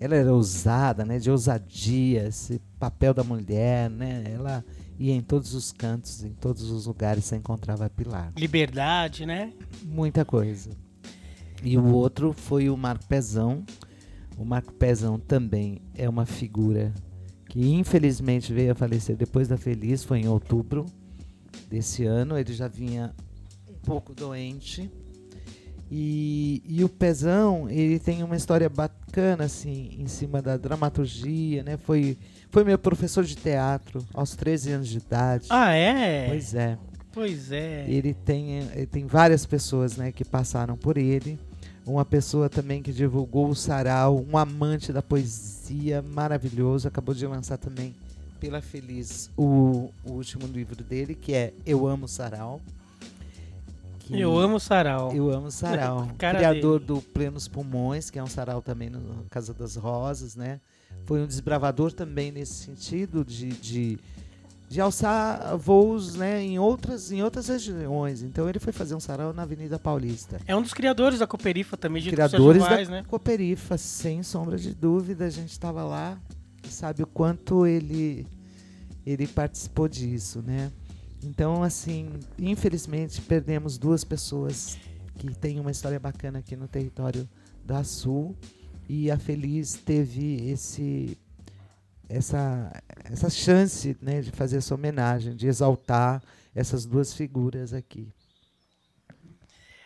Ela 0.00 0.16
era 0.16 0.32
ousada, 0.32 1.04
né, 1.04 1.18
de 1.18 1.30
ousadia, 1.30 2.26
esse 2.28 2.60
papel 2.78 3.12
da 3.12 3.22
mulher, 3.22 3.90
né? 3.90 4.24
Ela 4.26 4.64
ia 4.98 5.12
em 5.12 5.20
todos 5.20 5.54
os 5.54 5.70
cantos, 5.72 6.24
em 6.24 6.32
todos 6.32 6.70
os 6.70 6.86
lugares 6.86 7.24
você 7.24 7.36
encontrava 7.36 7.84
a 7.84 7.90
Pilar. 7.90 8.32
Liberdade, 8.36 9.26
né? 9.26 9.52
Muita 9.84 10.24
coisa. 10.24 10.70
E 11.62 11.76
o 11.76 11.92
outro 11.92 12.32
foi 12.32 12.70
o 12.70 12.76
Marco 12.76 13.06
Pezão, 13.06 13.64
o 14.38 14.44
Marco 14.44 14.72
Pezão 14.72 15.18
também 15.18 15.82
é 15.96 16.08
uma 16.08 16.24
figura 16.24 16.94
que 17.48 17.66
infelizmente 17.74 18.52
veio 18.52 18.70
a 18.70 18.74
falecer 18.74 19.16
depois 19.16 19.48
da 19.48 19.56
Feliz, 19.56 20.04
foi 20.04 20.20
em 20.20 20.28
outubro 20.28 20.86
desse 21.68 22.04
ano. 22.04 22.38
Ele 22.38 22.52
já 22.52 22.68
vinha 22.68 23.12
pouco 23.84 24.14
doente. 24.14 24.90
E, 25.90 26.62
e 26.66 26.84
o 26.84 26.88
Pezão, 26.88 27.68
ele 27.70 27.98
tem 27.98 28.22
uma 28.22 28.36
história 28.36 28.68
bacana, 28.68 29.44
assim, 29.44 29.96
em 29.98 30.06
cima 30.06 30.42
da 30.42 30.56
dramaturgia, 30.56 31.62
né? 31.62 31.78
Foi, 31.78 32.18
foi 32.50 32.62
meu 32.62 32.78
professor 32.78 33.24
de 33.24 33.34
teatro 33.34 34.04
aos 34.12 34.36
13 34.36 34.72
anos 34.72 34.88
de 34.88 34.98
idade. 34.98 35.46
Ah, 35.48 35.72
é? 35.72 36.28
Pois 36.28 36.54
é. 36.54 36.78
Pois 37.10 37.52
é. 37.52 37.86
Ele 37.88 38.12
tem, 38.12 38.58
ele 38.74 38.86
tem 38.86 39.06
várias 39.06 39.46
pessoas, 39.46 39.96
né, 39.96 40.12
que 40.12 40.24
passaram 40.24 40.76
por 40.76 40.98
ele 40.98 41.38
uma 41.88 42.04
pessoa 42.04 42.48
também 42.48 42.82
que 42.82 42.92
divulgou 42.92 43.48
o 43.48 43.54
sarau, 43.54 44.24
um 44.30 44.36
amante 44.36 44.92
da 44.92 45.02
poesia 45.02 46.02
maravilhoso, 46.02 46.86
acabou 46.86 47.14
de 47.14 47.26
lançar 47.26 47.56
também 47.56 47.94
pela 48.38 48.60
Feliz 48.60 49.30
o, 49.36 49.90
o 50.04 50.12
último 50.12 50.46
livro 50.46 50.84
dele, 50.84 51.14
que 51.14 51.34
é 51.34 51.52
Eu 51.66 51.86
Amo 51.86 52.06
Sarau. 52.06 52.60
Eu 54.10 54.38
amo 54.38 54.58
sarau. 54.58 55.14
Eu 55.14 55.30
amo 55.30 55.50
sarau. 55.50 56.08
Criador 56.18 56.80
dele. 56.80 56.86
do 56.86 57.02
Plenos 57.02 57.48
Pulmões, 57.48 58.10
que 58.10 58.18
é 58.18 58.22
um 58.22 58.26
sarau 58.26 58.62
também 58.62 58.88
no 58.88 59.24
Casa 59.30 59.52
das 59.52 59.76
Rosas, 59.76 60.36
né? 60.36 60.60
Foi 61.06 61.20
um 61.20 61.26
desbravador 61.26 61.92
também 61.92 62.32
nesse 62.32 62.64
sentido 62.64 63.24
de, 63.24 63.48
de 63.48 63.98
de 64.68 64.80
alçar 64.80 65.56
voos 65.56 66.14
né, 66.14 66.42
em, 66.42 66.58
outras, 66.58 67.10
em 67.10 67.22
outras 67.22 67.48
regiões. 67.48 68.22
Então 68.22 68.48
ele 68.48 68.58
foi 68.58 68.72
fazer 68.72 68.94
um 68.94 69.00
sarau 69.00 69.32
na 69.32 69.42
Avenida 69.42 69.78
Paulista. 69.78 70.40
É 70.46 70.54
um 70.54 70.60
dos 70.60 70.74
criadores 70.74 71.18
da 71.18 71.26
Cooperifa 71.26 71.76
também, 71.76 72.02
de 72.02 72.10
Criadores 72.10 72.62
Vaz, 72.62 72.88
da 72.88 72.96
né? 72.96 73.04
Cooperifa, 73.08 73.78
sem 73.78 74.22
sombra 74.22 74.58
de 74.58 74.74
dúvida. 74.74 75.24
A 75.24 75.30
gente 75.30 75.50
estava 75.50 75.82
lá 75.84 76.18
e 76.62 76.68
sabe 76.68 77.02
o 77.02 77.06
quanto 77.06 77.66
ele, 77.66 78.26
ele 79.06 79.26
participou 79.26 79.88
disso, 79.88 80.42
né? 80.46 80.70
Então, 81.22 81.62
assim, 81.62 82.10
infelizmente 82.38 83.20
perdemos 83.20 83.76
duas 83.76 84.04
pessoas 84.04 84.78
que 85.16 85.34
têm 85.34 85.58
uma 85.58 85.70
história 85.70 85.98
bacana 85.98 86.38
aqui 86.38 86.56
no 86.56 86.68
território 86.68 87.28
da 87.64 87.82
Sul. 87.82 88.36
E 88.88 89.10
a 89.10 89.18
Feliz 89.18 89.74
teve 89.74 90.48
esse 90.48 91.18
essa, 92.08 92.72
essa 93.04 93.28
chance 93.28 93.96
né, 94.00 94.22
de 94.22 94.30
fazer 94.30 94.56
essa 94.56 94.74
homenagem, 94.74 95.36
de 95.36 95.46
exaltar 95.46 96.22
essas 96.54 96.86
duas 96.86 97.12
figuras 97.12 97.74
aqui. 97.74 98.08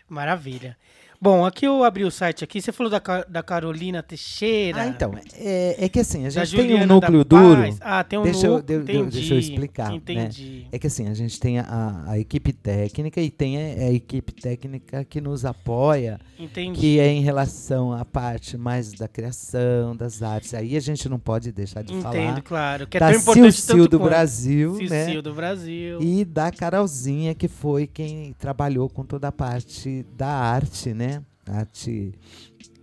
Maravilha. 0.08 0.76
Bom, 1.22 1.46
aqui 1.46 1.64
eu 1.64 1.84
abri 1.84 2.02
o 2.02 2.10
site 2.10 2.42
aqui, 2.42 2.60
você 2.60 2.72
falou 2.72 2.90
da, 2.90 3.00
da 3.28 3.44
Carolina 3.44 4.02
Teixeira. 4.02 4.82
Ah, 4.82 4.86
então, 4.88 5.12
é, 5.36 5.84
é 5.84 5.88
que 5.88 6.00
assim, 6.00 6.26
a 6.26 6.30
gente 6.30 6.56
tem 6.56 6.74
um 6.74 6.84
núcleo 6.84 7.24
duro. 7.24 7.62
Ah, 7.80 8.02
tem 8.02 8.18
um 8.18 8.24
deixa 8.24 8.48
núcleo, 8.48 8.84
eu, 8.88 9.04
de, 9.04 9.10
deixa 9.12 9.34
eu 9.34 9.38
explicar. 9.38 9.90
Né? 9.90 9.98
Entendi. 9.98 10.62
Né? 10.62 10.68
É 10.72 10.80
que 10.80 10.88
assim, 10.88 11.06
a 11.06 11.14
gente 11.14 11.38
tem 11.38 11.60
a, 11.60 12.02
a 12.08 12.18
equipe 12.18 12.52
técnica 12.52 13.20
e 13.20 13.30
tem 13.30 13.56
a, 13.56 13.84
a, 13.84 13.92
equipe 13.92 14.32
técnica 14.32 15.04
que 15.04 15.20
nos 15.20 15.44
apoia, 15.44 16.18
entendi. 16.36 16.80
que 16.80 16.98
é 16.98 17.06
em 17.06 17.20
relação 17.20 17.92
à 17.92 18.04
parte 18.04 18.58
mais 18.58 18.92
da 18.92 19.06
criação, 19.06 19.94
das 19.94 20.24
artes. 20.24 20.54
Aí 20.54 20.76
a 20.76 20.80
gente 20.80 21.08
não 21.08 21.20
pode 21.20 21.52
deixar 21.52 21.82
de 21.82 21.92
Entendo, 21.92 22.02
falar. 22.02 22.16
Entendo, 22.16 22.42
claro. 22.42 22.86
Que 22.88 22.96
é 22.96 23.00
da 23.00 23.10
tão 23.12 23.20
importante 23.20 23.60
Sil 23.62 23.86
do 23.86 24.00
Brasil, 24.00 24.74
Sil 24.82 24.90
né? 24.90 25.22
do 25.22 25.32
Brasil. 25.32 26.02
E 26.02 26.24
da 26.24 26.50
Carolzinha, 26.50 27.32
que 27.32 27.46
foi 27.46 27.86
quem 27.86 28.32
trabalhou 28.40 28.88
com 28.88 29.04
toda 29.04 29.28
a 29.28 29.32
parte 29.32 30.04
da 30.16 30.26
arte, 30.26 30.92
né? 30.92 31.11
Arte. 31.46 32.12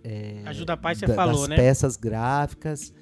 É, 0.02 0.42
Ajuda 0.46 0.72
a 0.72 0.76
paz, 0.76 0.98
você 0.98 1.06
da, 1.06 1.14
falou, 1.14 1.40
das 1.40 1.48
né? 1.48 1.56
peças 1.56 1.96
gráficas 1.96 2.92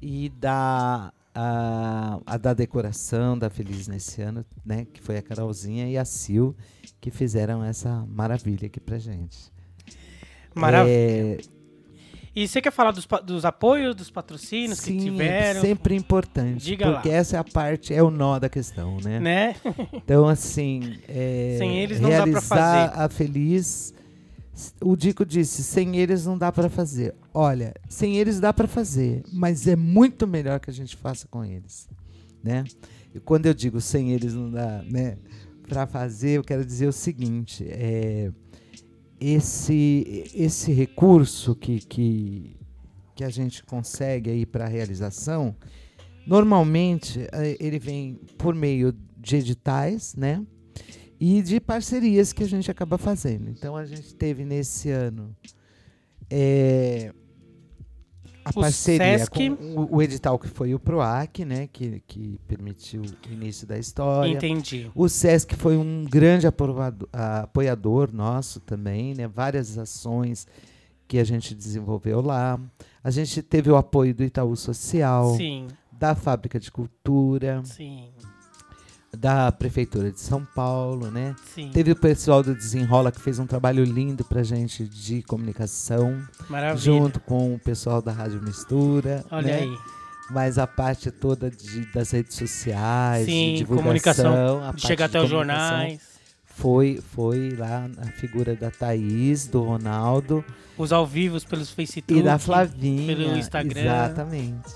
e 0.00 0.28
da, 0.30 1.12
a, 1.34 2.20
a, 2.26 2.36
da 2.36 2.52
decoração 2.52 3.38
da 3.38 3.48
Feliz 3.48 3.86
nesse 3.86 4.22
ano, 4.22 4.44
né? 4.64 4.86
Que 4.92 5.00
foi 5.00 5.16
a 5.16 5.22
Carolzinha 5.22 5.88
e 5.88 5.96
a 5.96 6.04
Sil 6.04 6.54
que 7.00 7.10
fizeram 7.10 7.64
essa 7.64 8.04
maravilha 8.08 8.66
aqui 8.66 8.80
pra 8.80 8.98
gente. 8.98 9.52
Maravilha. 10.54 10.92
É, 10.92 11.38
e 12.34 12.48
você 12.48 12.62
quer 12.62 12.72
falar 12.72 12.92
dos, 12.92 13.06
dos 13.24 13.44
apoios, 13.44 13.94
dos 13.94 14.10
patrocínios 14.10 14.78
sim, 14.78 14.96
que 14.96 15.04
tiveram? 15.04 15.60
Sempre 15.60 15.94
importante. 15.94 16.64
Diga 16.64 16.90
porque 16.92 17.10
lá. 17.10 17.14
essa 17.14 17.36
é 17.36 17.38
a 17.38 17.44
parte, 17.44 17.92
é 17.92 18.02
o 18.02 18.10
nó 18.10 18.38
da 18.38 18.48
questão, 18.48 18.96
né? 19.02 19.20
Né? 19.20 19.56
Então, 19.92 20.26
assim. 20.26 20.98
É, 21.14 21.56
Sem 21.58 21.78
eles 21.78 22.00
não 22.00 22.08
realizar 22.08 22.40
dá 22.40 22.48
pra 22.48 22.86
fazer. 22.86 23.00
a 23.02 23.08
Feliz 23.08 23.92
o 24.82 24.96
Dico 24.96 25.24
disse: 25.24 25.62
sem 25.62 25.96
eles 25.96 26.26
não 26.26 26.36
dá 26.36 26.52
para 26.52 26.68
fazer. 26.68 27.14
Olha, 27.32 27.74
sem 27.88 28.16
eles 28.16 28.38
dá 28.38 28.52
para 28.52 28.68
fazer, 28.68 29.22
mas 29.32 29.66
é 29.66 29.76
muito 29.76 30.26
melhor 30.26 30.60
que 30.60 30.70
a 30.70 30.72
gente 30.72 30.96
faça 30.96 31.26
com 31.28 31.44
eles, 31.44 31.88
né? 32.42 32.64
E 33.14 33.20
quando 33.20 33.46
eu 33.46 33.54
digo 33.54 33.80
sem 33.80 34.12
eles 34.12 34.34
não 34.34 34.50
dá, 34.50 34.82
né, 34.82 35.18
para 35.68 35.86
fazer, 35.86 36.38
eu 36.38 36.44
quero 36.44 36.64
dizer 36.64 36.86
o 36.86 36.92
seguinte: 36.92 37.66
é, 37.68 38.30
esse 39.20 40.30
esse 40.34 40.72
recurso 40.72 41.54
que, 41.54 41.80
que 41.80 42.56
que 43.14 43.24
a 43.24 43.30
gente 43.30 43.62
consegue 43.64 44.30
aí 44.30 44.46
para 44.46 44.66
realização, 44.66 45.54
normalmente 46.26 47.20
é, 47.32 47.56
ele 47.60 47.78
vem 47.78 48.20
por 48.38 48.54
meio 48.54 48.94
de 49.16 49.36
editais, 49.36 50.14
né? 50.14 50.44
E 51.24 51.40
de 51.40 51.60
parcerias 51.60 52.32
que 52.32 52.42
a 52.42 52.48
gente 52.48 52.68
acaba 52.68 52.98
fazendo. 52.98 53.48
Então 53.48 53.76
a 53.76 53.84
gente 53.84 54.12
teve 54.12 54.44
nesse 54.44 54.90
ano 54.90 55.32
é, 56.28 57.14
a 58.44 58.50
o 58.50 58.54
parceria 58.54 59.20
Sesc. 59.20 59.30
com 59.30 59.82
o, 59.82 59.98
o, 59.98 60.02
edital 60.02 60.36
que 60.36 60.48
foi 60.48 60.74
o 60.74 60.80
PROAC, 60.80 61.44
né, 61.44 61.68
que, 61.72 62.02
que 62.08 62.40
permitiu 62.48 63.02
o 63.02 63.32
início 63.32 63.68
da 63.68 63.78
história. 63.78 64.32
Entendi. 64.32 64.90
O 64.96 65.08
SESC 65.08 65.54
foi 65.54 65.76
um 65.76 66.04
grande 66.04 66.44
aprovado, 66.48 67.08
apoiador 67.12 68.12
nosso 68.12 68.58
também, 68.58 69.14
né, 69.14 69.28
várias 69.28 69.78
ações 69.78 70.44
que 71.06 71.18
a 71.18 71.24
gente 71.24 71.54
desenvolveu 71.54 72.20
lá. 72.20 72.58
A 73.04 73.12
gente 73.12 73.40
teve 73.42 73.70
o 73.70 73.76
apoio 73.76 74.12
do 74.12 74.24
Itaú 74.24 74.56
Social, 74.56 75.36
Sim. 75.36 75.68
da 75.92 76.16
Fábrica 76.16 76.58
de 76.58 76.68
Cultura. 76.72 77.62
Sim 77.64 78.08
da 79.16 79.52
Prefeitura 79.52 80.10
de 80.10 80.20
São 80.20 80.44
Paulo, 80.44 81.10
né? 81.10 81.36
Sim. 81.54 81.70
Teve 81.72 81.92
o 81.92 81.96
pessoal 81.96 82.42
do 82.42 82.54
Desenrola 82.54 83.12
que 83.12 83.20
fez 83.20 83.38
um 83.38 83.46
trabalho 83.46 83.84
lindo 83.84 84.24
pra 84.24 84.42
gente 84.42 84.84
de 84.84 85.22
comunicação. 85.22 86.20
Maravilha. 86.48 86.82
Junto 86.82 87.20
com 87.20 87.54
o 87.54 87.58
pessoal 87.58 88.00
da 88.00 88.10
Rádio 88.10 88.42
Mistura. 88.42 89.24
Olha 89.30 89.46
né? 89.46 89.58
aí. 89.60 89.78
Mas 90.30 90.56
a 90.56 90.66
parte 90.66 91.10
toda 91.10 91.50
de, 91.50 91.84
das 91.92 92.10
redes 92.10 92.36
sociais, 92.36 93.26
Sim, 93.26 93.52
de 93.52 93.58
divulgação, 93.58 93.84
comunicação, 93.84 94.78
chegar 94.78 95.06
até 95.06 95.20
os 95.20 95.28
jornais. 95.28 96.00
Foi, 96.44 97.02
foi 97.14 97.50
lá 97.56 97.88
a 97.98 98.06
figura 98.12 98.54
da 98.54 98.70
Thaís, 98.70 99.46
do 99.46 99.62
Ronaldo. 99.62 100.44
Os 100.78 100.92
ao 100.92 101.06
vivos 101.06 101.44
pelos 101.44 101.70
Facebook. 101.70 102.18
E 102.18 102.22
da 102.22 102.38
Flavinha. 102.38 103.14
Pelo 103.14 103.36
Instagram. 103.36 103.80
Exatamente. 103.80 104.74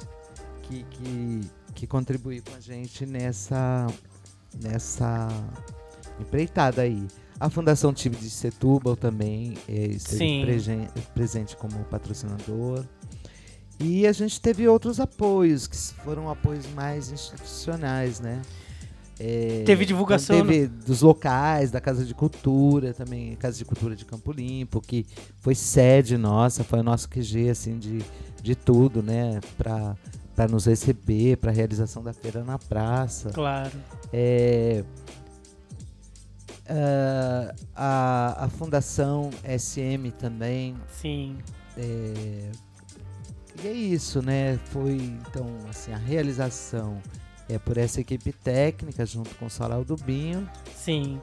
Que, 0.63 0.85
que, 0.85 1.41
que 1.75 1.87
contribuiu 1.87 2.43
com 2.43 2.57
a 2.57 2.61
gente 2.61 3.07
nessa 3.07 3.87
nessa 4.63 5.29
empreitada 6.21 6.83
aí. 6.83 7.07
A 7.39 7.51
Fundação 7.51 7.93
Time 7.93 8.17
de 8.17 8.31
Setúbal 8.31 8.97
também 8.97 9.55
é, 9.69 9.87
esteve 9.87 10.89
presente 11.15 11.57
como 11.57 11.85
patrocinador. 11.85 12.85
E 13.79 14.07
a 14.07 14.13
gente 14.13 14.41
teve 14.41 14.67
outros 14.67 14.99
apoios, 14.99 15.67
que 15.67 15.77
foram 15.77 16.31
apoios 16.31 16.67
mais 16.75 17.11
institucionais, 17.11 18.21
né? 18.21 18.41
É, 19.19 19.63
teve 19.65 19.85
divulgação. 19.85 20.37
Teve 20.37 20.67
no... 20.67 20.85
dos 20.85 21.03
locais, 21.03 21.71
da 21.71 21.81
Casa 21.81 22.05
de 22.05 22.15
Cultura 22.15 22.93
também, 22.93 23.35
Casa 23.37 23.57
de 23.57 23.65
Cultura 23.65 23.97
de 23.97 24.05
Campo 24.05 24.33
Limpo, 24.33 24.81
que 24.81 25.07
foi 25.39 25.55
sede 25.55 26.17
nossa, 26.17 26.65
foi 26.65 26.81
o 26.81 26.83
nosso 26.83 27.09
QG, 27.09 27.51
assim, 27.51 27.79
de, 27.79 28.03
de 28.43 28.55
tudo, 28.55 29.03
né? 29.03 29.41
Pra, 29.57 29.97
para 30.37 30.47
nos 30.47 30.67
receber, 30.67 31.39
para 31.39 31.51
a 31.51 31.55
realização 31.55 32.03
da 32.05 32.13
feira 32.13 32.45
na 32.45 32.59
praça. 32.59 33.31
Claro. 33.31 33.73
É, 34.13 34.85
uh, 36.69 37.55
a, 37.75 38.45
a 38.45 38.49
Fundação 38.51 39.31
SM 39.43 40.11
também. 40.19 40.77
Sim. 40.93 41.39
É, 41.77 42.51
e 43.65 43.67
é 43.67 43.73
isso, 43.73 44.21
né? 44.21 44.59
Foi, 44.67 44.97
então, 44.97 45.47
assim, 45.71 45.93
a 45.93 45.97
realização 45.97 47.01
é 47.49 47.59
por 47.59 47.79
essa 47.79 48.03
equipe 48.03 48.31
técnica, 48.31 49.07
junto 49.07 49.35
com 49.37 49.47
o 49.47 49.51
Sarau 49.51 49.85
do 49.85 49.97
Binho. 49.97 50.47
Sim. 50.75 51.19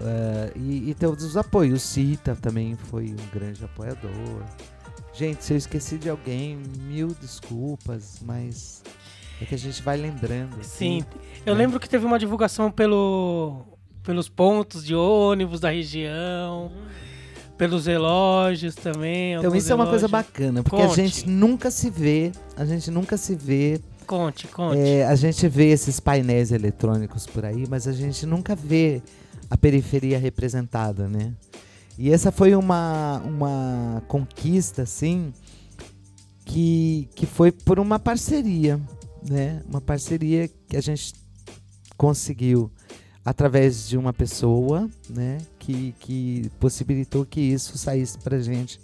Uh, 0.00 0.56
e, 0.56 0.90
e 0.90 0.94
todos 0.94 1.24
os 1.24 1.36
apoios. 1.36 1.82
O 1.82 1.86
Cita 1.86 2.36
também 2.36 2.76
foi 2.76 3.06
um 3.10 3.36
grande 3.36 3.64
apoiador. 3.64 4.44
Gente, 5.14 5.44
se 5.44 5.52
eu 5.52 5.56
esqueci 5.56 5.98
de 5.98 6.08
alguém, 6.08 6.58
mil 6.80 7.08
desculpas, 7.20 8.18
mas 8.24 8.82
é 9.40 9.44
que 9.44 9.54
a 9.54 9.58
gente 9.58 9.82
vai 9.82 9.96
lembrando. 9.96 10.58
Assim, 10.60 11.00
Sim, 11.00 11.04
eu 11.44 11.54
né? 11.54 11.62
lembro 11.62 11.78
que 11.78 11.88
teve 11.88 12.06
uma 12.06 12.18
divulgação 12.18 12.70
pelo, 12.70 13.62
pelos 14.02 14.28
pontos 14.28 14.84
de 14.84 14.94
ônibus 14.94 15.60
da 15.60 15.70
região, 15.70 16.72
pelos 17.58 17.86
relógios 17.86 18.74
também. 18.74 19.34
Então 19.34 19.54
isso 19.54 19.68
relógios. 19.68 19.70
é 19.70 19.74
uma 19.74 19.86
coisa 19.86 20.08
bacana, 20.08 20.62
porque 20.62 20.76
Conte. 20.76 21.00
a 21.00 21.04
gente 21.04 21.28
nunca 21.28 21.70
se 21.70 21.90
vê, 21.90 22.32
a 22.56 22.64
gente 22.64 22.90
nunca 22.90 23.16
se 23.16 23.34
vê. 23.34 23.80
Conte, 24.06 24.46
conte. 24.48 24.78
É, 24.78 25.06
a 25.06 25.14
gente 25.14 25.46
vê 25.46 25.70
esses 25.70 26.00
painéis 26.00 26.52
eletrônicos 26.52 27.26
por 27.26 27.44
aí, 27.44 27.66
mas 27.68 27.86
a 27.86 27.92
gente 27.92 28.24
nunca 28.24 28.56
vê 28.56 29.02
a 29.50 29.56
periferia 29.56 30.18
representada, 30.18 31.08
né? 31.08 31.34
E 31.98 32.10
essa 32.10 32.32
foi 32.32 32.54
uma, 32.54 33.20
uma 33.24 34.02
conquista, 34.08 34.82
assim, 34.82 35.32
que, 36.44 37.08
que 37.14 37.26
foi 37.26 37.52
por 37.52 37.78
uma 37.78 37.98
parceria, 37.98 38.80
né? 39.28 39.62
Uma 39.68 39.80
parceria 39.80 40.48
que 40.68 40.76
a 40.76 40.80
gente 40.80 41.14
conseguiu 41.96 42.70
através 43.24 43.88
de 43.88 43.96
uma 43.96 44.12
pessoa, 44.12 44.88
né? 45.08 45.38
Que, 45.58 45.94
que 46.00 46.50
possibilitou 46.58 47.24
que 47.24 47.40
isso 47.40 47.76
saísse 47.78 48.18
pra 48.18 48.40
gente. 48.40 48.80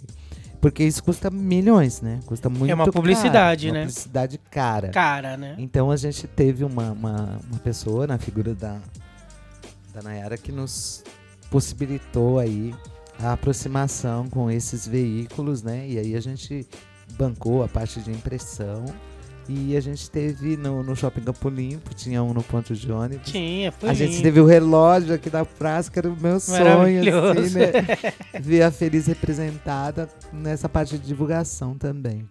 Porque 0.61 0.83
isso 0.83 1.03
custa 1.03 1.29
milhões, 1.29 2.01
né? 2.01 2.19
Custa 2.25 2.49
muito 2.49 2.69
É 2.69 2.73
uma 2.73 2.91
publicidade, 2.91 3.67
caro, 3.67 3.73
né? 3.73 3.79
Uma 3.81 3.87
publicidade 3.87 4.37
cara. 4.51 4.89
Cara, 4.89 5.37
né? 5.37 5.55
Então 5.57 5.89
a 5.89 5.97
gente 5.97 6.27
teve 6.27 6.63
uma, 6.63 6.91
uma, 6.91 7.39
uma 7.49 7.59
pessoa 7.59 8.05
na 8.05 8.17
figura 8.17 8.53
da, 8.53 8.77
da 9.93 10.01
Nayara 10.01 10.37
que 10.37 10.51
nos 10.51 11.03
possibilitou 11.49 12.39
aí 12.39 12.73
a 13.21 13.33
aproximação 13.33 14.29
com 14.29 14.49
esses 14.49 14.87
veículos, 14.87 15.61
né? 15.61 15.85
E 15.87 15.99
aí 15.99 16.15
a 16.15 16.21
gente 16.21 16.65
bancou 17.17 17.63
a 17.63 17.67
parte 17.67 17.99
de 17.99 18.11
impressão. 18.11 18.85
E 19.51 19.75
a 19.75 19.81
gente 19.81 20.11
teve 20.11 20.55
no, 20.55 20.83
no 20.83 20.95
Shopping 20.95 21.21
Campo 21.21 21.49
Limpo, 21.49 21.91
tinha 21.95 22.21
um 22.21 22.35
no 22.35 22.43
ponto 22.43 22.75
de 22.75 22.91
ônibus. 22.91 23.31
Tinha, 23.31 23.71
foi 23.71 23.89
A 23.89 23.93
gente 23.93 24.21
teve 24.21 24.39
o 24.39 24.45
relógio 24.45 25.15
aqui 25.15 25.27
da 25.27 25.43
praça, 25.43 25.89
que 25.89 25.97
era 25.97 26.07
o 26.07 26.15
meu 26.15 26.39
sonho, 26.39 27.01
assim, 27.31 27.55
né? 27.55 27.71
Ver 28.39 28.61
a 28.61 28.69
Feliz 28.69 29.07
representada 29.07 30.07
nessa 30.31 30.69
parte 30.69 30.99
de 30.99 31.07
divulgação 31.07 31.75
também. 31.75 32.29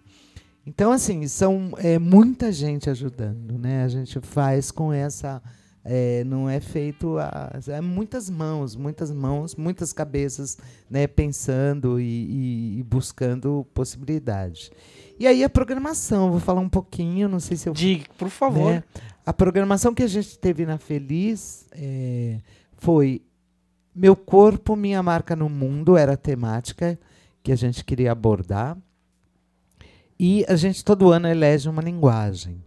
Então, 0.65 0.93
assim, 0.93 1.27
são 1.27 1.73
é, 1.77 1.99
muita 1.99 2.53
gente 2.53 2.89
ajudando, 2.89 3.59
né? 3.59 3.83
A 3.83 3.89
gente 3.89 4.17
faz 4.21 4.71
com 4.71 4.93
essa 4.93 5.41
é, 5.91 6.23
não 6.23 6.47
é 6.47 6.59
feito 6.59 7.17
a, 7.17 7.51
é 7.67 7.81
muitas 7.81 8.29
mãos, 8.29 8.75
muitas 8.75 9.11
mãos, 9.11 9.55
muitas 9.55 9.91
cabeças, 9.91 10.55
né, 10.87 11.07
pensando 11.07 11.99
e, 11.99 12.03
e, 12.03 12.79
e 12.79 12.83
buscando 12.83 13.65
possibilidades. 13.73 14.69
E 15.19 15.25
aí 15.25 15.43
a 15.43 15.49
programação, 15.49 16.29
vou 16.29 16.39
falar 16.39 16.61
um 16.61 16.69
pouquinho, 16.69 17.27
não 17.27 17.39
sei 17.39 17.57
se 17.57 17.67
eu. 17.67 17.73
Diga, 17.73 18.05
por 18.19 18.29
favor. 18.29 18.73
Né, 18.73 18.83
a 19.25 19.33
programação 19.33 19.91
que 19.91 20.03
a 20.03 20.07
gente 20.07 20.37
teve 20.37 20.63
na 20.63 20.77
Feliz 20.77 21.65
é, 21.71 22.37
foi 22.77 23.23
Meu 23.93 24.15
Corpo, 24.15 24.75
Minha 24.75 25.01
Marca 25.01 25.35
no 25.35 25.49
Mundo, 25.49 25.97
era 25.97 26.13
a 26.13 26.17
temática 26.17 26.99
que 27.41 27.51
a 27.51 27.55
gente 27.55 27.83
queria 27.83 28.11
abordar. 28.11 28.77
E 30.19 30.45
a 30.47 30.55
gente 30.55 30.85
todo 30.85 31.11
ano 31.11 31.27
elege 31.27 31.67
uma 31.67 31.81
linguagem. 31.81 32.63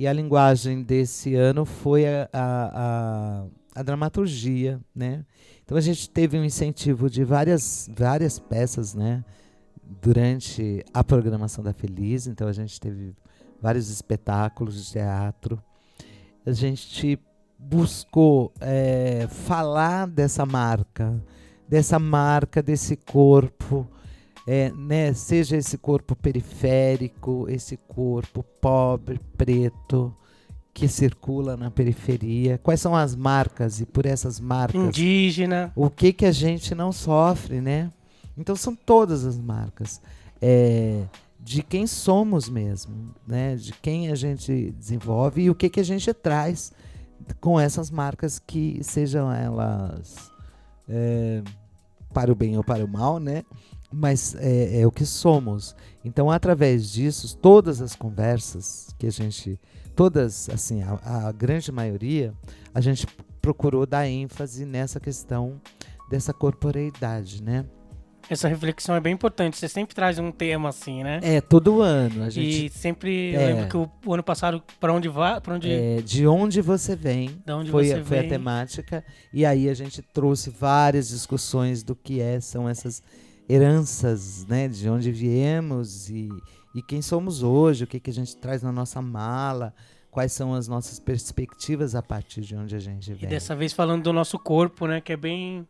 E 0.00 0.06
a 0.06 0.14
linguagem 0.14 0.82
desse 0.82 1.34
ano 1.34 1.66
foi 1.66 2.06
a, 2.08 2.26
a, 2.32 2.70
a, 2.72 3.44
a 3.74 3.82
dramaturgia, 3.82 4.80
né? 4.94 5.26
Então 5.62 5.76
a 5.76 5.80
gente 5.82 6.08
teve 6.08 6.38
um 6.38 6.42
incentivo 6.42 7.10
de 7.10 7.22
várias, 7.22 7.86
várias 7.94 8.38
peças, 8.38 8.94
né? 8.94 9.22
Durante 10.00 10.82
a 10.94 11.04
programação 11.04 11.62
da 11.62 11.74
Feliz, 11.74 12.26
então 12.26 12.48
a 12.48 12.52
gente 12.54 12.80
teve 12.80 13.14
vários 13.60 13.90
espetáculos 13.90 14.74
de 14.82 14.90
teatro. 14.90 15.62
A 16.46 16.52
gente 16.52 17.18
buscou 17.58 18.54
é, 18.58 19.26
falar 19.28 20.06
dessa 20.06 20.46
marca, 20.46 21.22
dessa 21.68 21.98
marca, 21.98 22.62
desse 22.62 22.96
corpo, 22.96 23.86
é, 24.52 24.72
né, 24.72 25.12
seja 25.12 25.56
esse 25.56 25.78
corpo 25.78 26.16
periférico, 26.16 27.46
esse 27.48 27.76
corpo 27.76 28.42
pobre, 28.60 29.20
preto, 29.36 30.12
que 30.74 30.88
circula 30.88 31.56
na 31.56 31.70
periferia, 31.70 32.58
quais 32.58 32.80
são 32.80 32.96
as 32.96 33.14
marcas 33.14 33.80
e 33.80 33.86
por 33.86 34.06
essas 34.06 34.40
marcas 34.40 34.80
indígena, 34.80 35.72
o 35.76 35.88
que 35.88 36.12
que 36.12 36.26
a 36.26 36.32
gente 36.32 36.74
não 36.74 36.90
sofre, 36.90 37.60
né? 37.60 37.92
Então 38.36 38.56
são 38.56 38.74
todas 38.74 39.24
as 39.24 39.38
marcas 39.38 40.02
é, 40.42 41.04
de 41.38 41.62
quem 41.62 41.86
somos 41.86 42.48
mesmo, 42.48 43.14
né? 43.24 43.54
De 43.54 43.72
quem 43.74 44.10
a 44.10 44.16
gente 44.16 44.72
desenvolve 44.72 45.42
e 45.42 45.50
o 45.50 45.54
que 45.54 45.70
que 45.70 45.78
a 45.78 45.84
gente 45.84 46.12
traz 46.12 46.72
com 47.40 47.60
essas 47.60 47.88
marcas 47.88 48.40
que 48.40 48.82
sejam 48.82 49.32
elas 49.32 50.28
é, 50.88 51.40
para 52.12 52.32
o 52.32 52.34
bem 52.34 52.56
ou 52.56 52.64
para 52.64 52.84
o 52.84 52.88
mal, 52.88 53.20
né? 53.20 53.44
Mas 53.92 54.34
é, 54.36 54.80
é, 54.80 54.86
o 54.86 54.92
que 54.92 55.04
somos. 55.04 55.74
Então, 56.04 56.30
através 56.30 56.90
disso, 56.90 57.36
todas 57.36 57.80
as 57.80 57.94
conversas 57.94 58.94
que 58.98 59.06
a 59.06 59.10
gente, 59.10 59.58
todas, 59.96 60.48
assim, 60.48 60.82
a, 60.82 61.28
a, 61.28 61.32
grande 61.32 61.72
maioria, 61.72 62.32
a 62.74 62.80
gente 62.80 63.06
procurou 63.42 63.86
dar 63.86 64.06
ênfase 64.06 64.64
nessa 64.64 65.00
questão 65.00 65.60
dessa 66.08 66.32
corporeidade, 66.32 67.42
né? 67.42 67.64
Essa 68.28 68.46
reflexão 68.46 68.94
é 68.94 69.00
bem 69.00 69.12
importante. 69.12 69.56
Você 69.56 69.68
sempre 69.68 69.92
traz 69.92 70.18
um 70.20 70.30
tema 70.30 70.68
assim, 70.68 71.02
né? 71.02 71.18
É, 71.20 71.40
todo 71.40 71.80
ano. 71.80 72.22
A 72.22 72.30
gente, 72.30 72.66
e 72.66 72.68
sempre, 72.68 73.34
é, 73.34 73.42
eu 73.42 73.46
lembro 73.46 73.68
que 73.68 73.76
o, 73.76 73.90
o 74.06 74.14
ano 74.14 74.22
passado, 74.22 74.62
para 74.78 74.92
onde 74.92 75.08
vai, 75.08 75.40
onde... 75.48 75.72
É, 75.72 76.00
de 76.00 76.28
onde 76.28 76.60
você 76.60 76.94
vem, 76.94 77.42
onde 77.48 77.72
foi, 77.72 77.88
você 77.88 78.04
foi 78.04 78.18
vem. 78.18 78.26
a 78.26 78.30
temática. 78.30 79.04
E 79.32 79.44
aí 79.44 79.68
a 79.68 79.74
gente 79.74 80.00
trouxe 80.00 80.48
várias 80.48 81.08
discussões 81.08 81.82
do 81.82 81.96
que 81.96 82.20
é, 82.20 82.40
são 82.40 82.68
essas 82.68 83.02
heranças, 83.50 84.46
né, 84.46 84.68
de 84.68 84.88
onde 84.88 85.10
viemos 85.10 86.08
e, 86.08 86.28
e 86.74 86.82
quem 86.82 87.02
somos 87.02 87.42
hoje, 87.42 87.84
o 87.84 87.86
que, 87.86 87.98
que 87.98 88.10
a 88.10 88.12
gente 88.12 88.36
traz 88.36 88.62
na 88.62 88.70
nossa 88.70 89.02
mala, 89.02 89.74
quais 90.10 90.32
são 90.32 90.54
as 90.54 90.68
nossas 90.68 90.98
perspectivas 90.98 91.94
a 91.94 92.02
partir 92.02 92.42
de 92.42 92.54
onde 92.54 92.76
a 92.76 92.78
gente 92.78 93.12
vem. 93.12 93.24
E 93.24 93.26
dessa 93.26 93.56
vez 93.56 93.72
falando 93.72 94.04
do 94.04 94.12
nosso 94.12 94.38
corpo, 94.38 94.86
né, 94.86 95.00
que 95.00 95.12
é 95.12 95.16
bem 95.16 95.66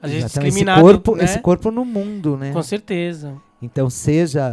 às 0.00 0.10
vezes 0.10 0.24
Exatamente. 0.24 0.50
discriminado, 0.50 0.80
esse 0.80 0.92
corpo, 0.92 1.16
né? 1.16 1.24
esse 1.24 1.38
corpo 1.40 1.70
no 1.70 1.84
mundo, 1.84 2.36
né? 2.36 2.52
Com 2.52 2.62
certeza. 2.62 3.40
Então 3.60 3.88
seja, 3.88 4.52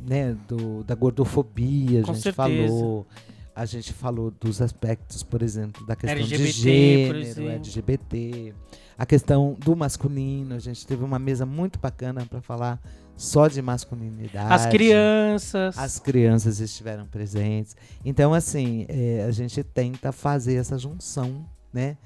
né, 0.00 0.36
do, 0.46 0.84
da 0.84 0.94
gordofobia, 0.94 2.00
a 2.00 2.04
Com 2.04 2.14
gente 2.14 2.22
certeza. 2.22 2.68
falou, 2.68 3.06
a 3.54 3.64
gente 3.64 3.92
falou 3.92 4.30
dos 4.30 4.60
aspectos, 4.60 5.22
por 5.22 5.42
exemplo, 5.42 5.84
da 5.86 5.96
questão 5.96 6.18
LGBT, 6.18 6.44
de 6.44 6.52
gênero. 6.52 7.50
LGBT, 7.50 8.54
a 9.00 9.06
questão 9.06 9.56
do 9.58 9.74
masculino. 9.74 10.54
A 10.54 10.58
gente 10.58 10.86
teve 10.86 11.02
uma 11.02 11.18
mesa 11.18 11.46
muito 11.46 11.78
bacana 11.78 12.26
para 12.26 12.42
falar 12.42 12.78
só 13.16 13.48
de 13.48 13.62
masculinidade. 13.62 14.52
As 14.52 14.66
crianças. 14.66 15.78
As 15.78 15.98
crianças 15.98 16.60
estiveram 16.60 17.06
presentes. 17.06 17.74
Então, 18.04 18.34
assim, 18.34 18.84
é, 18.90 19.24
a 19.26 19.30
gente 19.30 19.64
tenta 19.64 20.12
fazer 20.12 20.56
essa 20.56 20.76
junção, 20.76 21.46
né, 21.72 21.96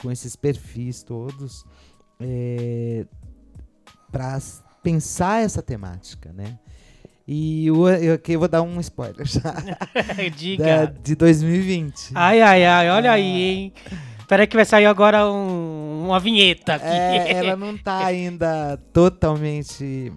com 0.00 0.10
esses 0.10 0.36
perfis 0.36 1.02
todos, 1.02 1.66
é, 2.18 3.04
para 4.10 4.40
pensar 4.82 5.42
essa 5.42 5.60
temática, 5.60 6.32
né? 6.32 6.58
E 7.26 7.66
eu, 7.66 7.86
eu 7.86 8.14
aqui 8.14 8.32
eu 8.32 8.38
vou 8.38 8.48
dar 8.48 8.62
um 8.62 8.80
spoiler 8.80 9.26
já. 9.26 9.54
Diga. 10.34 10.64
Da, 10.64 10.84
de 10.86 11.14
2020. 11.14 12.12
Ai, 12.14 12.40
ai, 12.40 12.64
ai, 12.64 12.90
olha 12.90 13.12
aí, 13.12 13.42
hein? 13.42 13.72
Espera 14.28 14.46
que 14.46 14.56
vai 14.56 14.66
sair 14.66 14.84
agora 14.84 15.26
um- 15.26 16.04
uma 16.08 16.20
vinheta 16.20 16.74
aqui. 16.74 16.84
É, 16.84 17.32
ela 17.32 17.56
não 17.56 17.78
tá 17.78 18.04
ainda 18.04 18.76
totalmente 18.92 20.12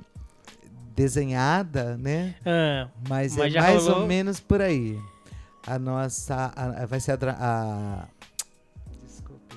desenhada, 0.93 1.95
né? 1.95 2.35
Ah, 2.45 2.89
Mas, 3.07 3.37
Mas 3.37 3.55
é 3.55 3.59
mais 3.61 3.83
rolou? 3.85 4.01
ou 4.01 4.07
menos 4.07 4.41
por 4.41 4.61
aí. 4.61 4.99
A 5.65 5.79
nossa. 5.79 6.51
a- 6.53 6.85
vai 6.85 6.99
ser 6.99 7.13
a, 7.13 7.35
a. 7.39 8.05
Desculpe. 9.01 9.55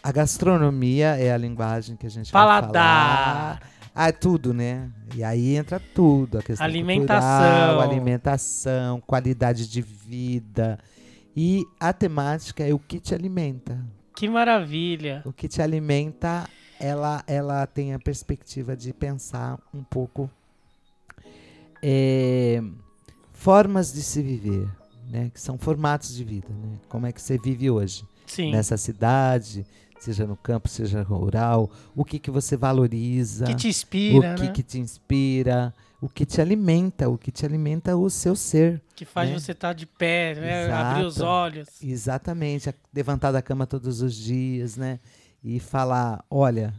A 0.00 0.12
gastronomia 0.12 1.16
é 1.16 1.32
a 1.32 1.36
linguagem 1.36 1.96
que 1.96 2.06
a 2.06 2.10
gente 2.10 2.30
vai 2.30 2.40
paladar, 2.40 2.70
falar. 2.72 3.60
Ah, 3.92 4.08
é 4.08 4.12
tudo, 4.12 4.54
né? 4.54 4.88
E 5.16 5.24
aí 5.24 5.56
entra 5.56 5.80
tudo. 5.80 6.38
A 6.38 6.42
questão 6.44 6.64
Alimentação. 6.64 7.28
cultural, 7.28 7.80
alimentação, 7.80 9.00
qualidade 9.00 9.68
de 9.68 9.82
vida. 9.82 10.78
E 11.36 11.64
a 11.78 11.92
temática 11.92 12.64
é 12.66 12.72
o 12.72 12.78
que 12.78 12.98
te 12.98 13.14
alimenta. 13.14 13.78
que 14.16 14.28
maravilha. 14.28 15.22
O 15.26 15.32
que 15.32 15.46
te 15.48 15.60
alimenta, 15.60 16.48
ela, 16.80 17.22
ela 17.26 17.66
tem 17.66 17.92
a 17.92 17.98
perspectiva 17.98 18.74
de 18.74 18.92
pensar 18.94 19.58
um 19.74 19.82
pouco 19.84 20.30
é, 21.82 22.62
formas 23.32 23.92
de 23.92 24.02
se 24.02 24.22
viver, 24.22 24.66
né? 25.10 25.30
Que 25.32 25.40
são 25.40 25.58
formatos 25.58 26.14
de 26.16 26.24
vida, 26.24 26.48
né? 26.48 26.78
Como 26.88 27.06
é 27.06 27.12
que 27.12 27.20
você 27.20 27.38
vive 27.38 27.70
hoje 27.70 28.04
Sim. 28.26 28.50
nessa 28.52 28.76
cidade, 28.76 29.66
seja 30.00 30.26
no 30.26 30.36
campo, 30.36 30.68
seja 30.68 31.02
rural, 31.02 31.70
o 31.94 32.04
que 32.04 32.18
que 32.18 32.30
você 32.30 32.56
valoriza, 32.56 33.44
Que 33.44 33.54
te 33.54 33.68
inspira, 33.68 34.32
o 34.32 34.36
que 34.36 34.42
né? 34.44 34.48
que 34.52 34.62
te 34.62 34.78
inspira, 34.78 35.74
o 36.00 36.08
que 36.08 36.26
te 36.26 36.40
alimenta, 36.40 37.08
o 37.08 37.16
que 37.16 37.30
te 37.30 37.44
alimenta 37.44 37.96
o 37.96 38.08
seu 38.10 38.36
ser. 38.36 38.82
Que 38.94 39.04
faz 39.04 39.30
né? 39.30 39.38
você 39.38 39.52
estar 39.52 39.72
de 39.72 39.86
pé, 39.86 40.34
né? 40.34 40.72
abrir 40.72 41.04
os 41.04 41.20
olhos. 41.20 41.68
Exatamente, 41.82 42.72
levantar 42.94 43.32
da 43.32 43.42
cama 43.42 43.66
todos 43.66 44.02
os 44.02 44.14
dias, 44.14 44.76
né? 44.76 45.00
E 45.42 45.60
falar, 45.60 46.24
olha, 46.30 46.74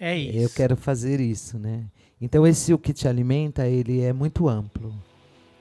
É 0.00 0.16
isso. 0.16 0.38
Eu 0.38 0.50
quero 0.50 0.76
fazer 0.76 1.20
isso, 1.20 1.58
né? 1.58 1.84
Então 2.20 2.46
esse 2.46 2.72
o 2.72 2.78
que 2.78 2.92
te 2.92 3.06
alimenta, 3.06 3.66
ele 3.66 4.00
é 4.00 4.12
muito 4.12 4.48
amplo. 4.48 4.94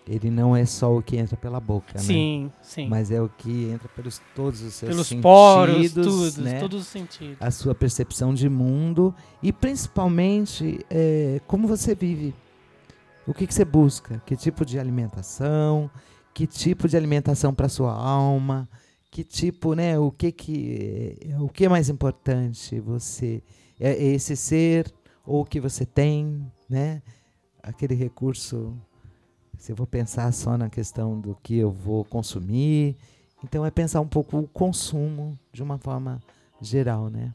Ele 0.07 0.29
não 0.29 0.55
é 0.55 0.65
só 0.65 0.95
o 0.95 1.01
que 1.01 1.17
entra 1.17 1.35
pela 1.35 1.59
boca, 1.59 1.93
né? 1.95 1.99
Sim, 1.99 2.51
sim. 2.61 2.87
Mas 2.87 3.09
é 3.09 3.19
o 3.19 3.27
que 3.27 3.69
entra 3.71 3.89
pelos 3.89 4.21
todos 4.35 4.61
os 4.61 4.73
seus 4.75 4.89
Pelos 4.89 5.07
sentidos, 5.07 5.23
poros, 5.23 5.93
tudo, 5.93 6.41
né? 6.43 6.59
todos 6.59 6.81
os 6.81 6.87
sentidos. 6.87 7.37
A 7.39 7.49
sua 7.49 7.73
percepção 7.73 8.31
de 8.33 8.47
mundo 8.47 9.13
e 9.41 9.51
principalmente 9.51 10.79
é, 10.91 11.41
como 11.47 11.67
você 11.67 11.95
vive. 11.95 12.35
O 13.27 13.33
que, 13.33 13.47
que 13.47 13.53
você 13.53 13.65
busca? 13.65 14.21
Que 14.25 14.35
tipo 14.35 14.63
de 14.63 14.79
alimentação? 14.79 15.89
Que 16.33 16.45
tipo 16.45 16.87
de 16.87 16.95
alimentação 16.95 17.53
para 17.53 17.67
sua 17.67 17.91
alma? 17.91 18.69
Que 19.09 19.23
tipo, 19.23 19.73
né? 19.73 19.97
O 19.97 20.11
que 20.11 20.31
que 20.31 21.19
é, 21.29 21.39
o 21.39 21.49
que 21.49 21.65
é 21.65 21.69
mais 21.69 21.89
importante? 21.89 22.79
Você 22.81 23.41
é 23.79 23.91
é 23.91 24.03
esse 24.13 24.35
ser 24.35 24.93
ou 25.25 25.41
o 25.41 25.45
que 25.45 25.59
você 25.59 25.85
tem, 25.85 26.45
né? 26.69 27.01
Aquele 27.63 27.95
recurso. 27.95 28.75
Se 29.57 29.71
eu 29.71 29.75
vou 29.75 29.87
pensar 29.87 30.31
só 30.33 30.57
na 30.57 30.69
questão 30.69 31.19
do 31.19 31.35
que 31.41 31.57
eu 31.57 31.71
vou 31.71 32.03
consumir, 32.05 32.95
então 33.43 33.65
é 33.65 33.71
pensar 33.71 34.01
um 34.01 34.07
pouco 34.07 34.37
o 34.37 34.47
consumo 34.47 35.39
de 35.51 35.63
uma 35.63 35.77
forma 35.77 36.21
geral, 36.61 37.09
né? 37.09 37.33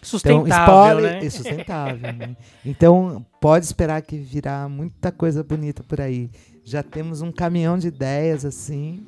Sustentável, 0.00 0.46
então, 0.46 0.64
spoiler, 0.88 1.12
né? 1.20 1.26
é 1.26 1.30
sustentável. 1.30 2.12
né? 2.12 2.36
Então, 2.64 3.24
pode 3.40 3.64
esperar 3.66 4.00
que 4.02 4.16
virá 4.16 4.68
muita 4.68 5.12
coisa 5.12 5.42
bonita 5.44 5.82
por 5.82 6.00
aí. 6.00 6.30
Já 6.64 6.82
temos 6.82 7.22
um 7.22 7.30
caminhão 7.32 7.76
de 7.78 7.88
ideias 7.88 8.44
assim, 8.44 9.04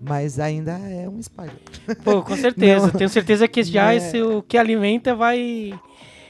mas 0.00 0.38
ainda 0.40 0.72
é 0.72 1.08
um 1.08 1.18
spoiler. 1.20 1.54
Pô, 2.02 2.22
com 2.22 2.36
certeza. 2.36 2.86
Não. 2.92 2.92
Tenho 2.92 3.10
certeza 3.10 3.46
que 3.48 3.62
já 3.62 3.92
É. 3.92 3.96
esse, 3.96 4.20
o 4.22 4.42
que 4.42 4.56
alimenta 4.58 5.14
vai 5.14 5.72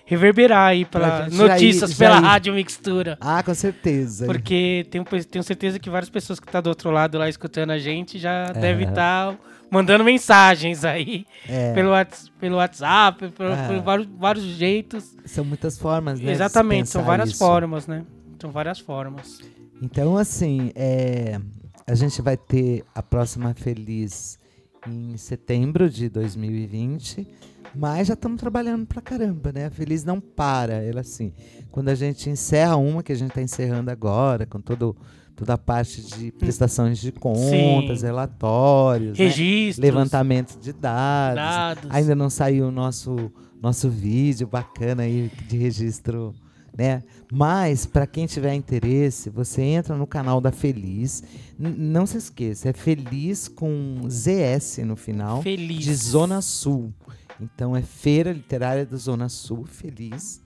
reverberar 0.06 0.68
aí 0.68 0.84
para 0.84 1.28
já 1.30 1.36
notícias 1.48 1.94
pela 1.94 2.16
já 2.16 2.20
ir. 2.20 2.24
Rádio 2.24 2.54
Mixtura. 2.54 3.16
Ah, 3.20 3.42
com 3.42 3.54
certeza. 3.54 4.26
Porque 4.26 4.86
tenho, 4.90 5.04
tenho 5.04 5.42
certeza 5.42 5.78
que 5.78 5.88
várias 5.88 6.10
pessoas 6.10 6.38
que 6.38 6.46
estão 6.46 6.60
do 6.60 6.68
outro 6.68 6.90
lado 6.90 7.16
lá 7.16 7.28
escutando 7.28 7.70
a 7.70 7.78
gente 7.78 8.18
já 8.18 8.48
É. 8.50 8.52
devem 8.52 8.86
estar 8.88 9.34
mandando 9.70 10.04
mensagens 10.04 10.84
aí 10.84 11.24
É, 11.48 11.72
pelo, 11.72 11.90
pelo 12.38 12.56
WhatsApp, 12.56 13.28
por, 13.30 13.46
É. 13.46 13.66
por 13.68 13.80
vários, 13.82 14.08
vários 14.18 14.44
jeitos. 14.44 15.14
são 15.24 15.44
muitas 15.44 15.78
formas, 15.78 16.20
né? 16.20 16.32
Exatamente, 16.32 16.88
são 16.88 17.02
várias 17.04 17.30
isso. 17.30 17.38
formas, 17.38 17.86
né? 17.86 18.04
São 18.40 18.50
várias 18.50 18.78
formas. 18.78 19.40
Então, 19.82 20.16
assim, 20.16 20.70
é, 20.74 21.40
a 21.86 21.94
gente 21.94 22.20
vai 22.22 22.36
ter 22.36 22.84
a 22.94 23.02
próxima 23.02 23.52
Feliz 23.54 24.38
em 24.86 25.16
setembro 25.16 25.88
de 25.88 26.08
2020, 26.08 27.26
mas 27.74 28.06
já 28.08 28.14
estamos 28.14 28.38
trabalhando 28.38 28.86
pra 28.86 29.00
caramba, 29.02 29.50
né? 29.52 29.66
A 29.66 29.70
Feliz 29.70 30.04
não 30.04 30.20
para, 30.20 30.74
ela 30.74 31.00
assim, 31.00 31.32
quando 31.70 31.88
a 31.88 31.94
gente 31.94 32.28
encerra 32.30 32.76
uma, 32.76 33.02
que 33.02 33.12
a 33.12 33.16
gente 33.16 33.30
está 33.30 33.42
encerrando 33.42 33.90
agora, 33.90 34.46
com 34.46 34.60
todo, 34.60 34.96
toda 35.36 35.54
a 35.54 35.58
parte 35.58 36.00
de 36.02 36.30
prestações 36.32 36.98
de 36.98 37.10
contas, 37.12 38.00
Sim. 38.00 38.06
relatórios, 38.06 39.18
né? 39.18 39.24
Registros, 39.26 39.82
levantamento 39.82 40.58
de 40.60 40.72
dados, 40.72 41.36
dados. 41.36 41.90
Ainda 41.90 42.14
não 42.14 42.30
saiu 42.30 42.68
o 42.68 42.70
nosso, 42.70 43.32
nosso 43.60 43.88
vídeo 43.90 44.46
bacana 44.46 45.02
aí 45.02 45.30
de 45.48 45.56
registro, 45.56 46.34
né? 46.76 47.02
Mas, 47.32 47.84
para 47.86 48.06
quem 48.06 48.26
tiver 48.26 48.54
interesse, 48.54 49.28
você 49.30 49.62
entra 49.62 49.96
no 49.96 50.06
canal 50.06 50.40
da 50.40 50.52
Feliz. 50.52 51.22
N- 51.58 51.74
não 51.76 52.06
se 52.06 52.16
esqueça, 52.18 52.68
é 52.68 52.72
Feliz 52.72 53.48
com 53.48 54.02
ZS 54.08 54.78
no 54.84 54.94
final, 54.94 55.42
Feliz. 55.42 55.84
de 55.84 55.94
Zona 55.94 56.40
Sul. 56.40 56.92
Então, 57.40 57.74
é 57.74 57.82
Feira 57.82 58.32
Literária 58.32 58.86
da 58.86 58.96
Zona 58.96 59.28
Sul, 59.28 59.64
Feliz. 59.66 60.40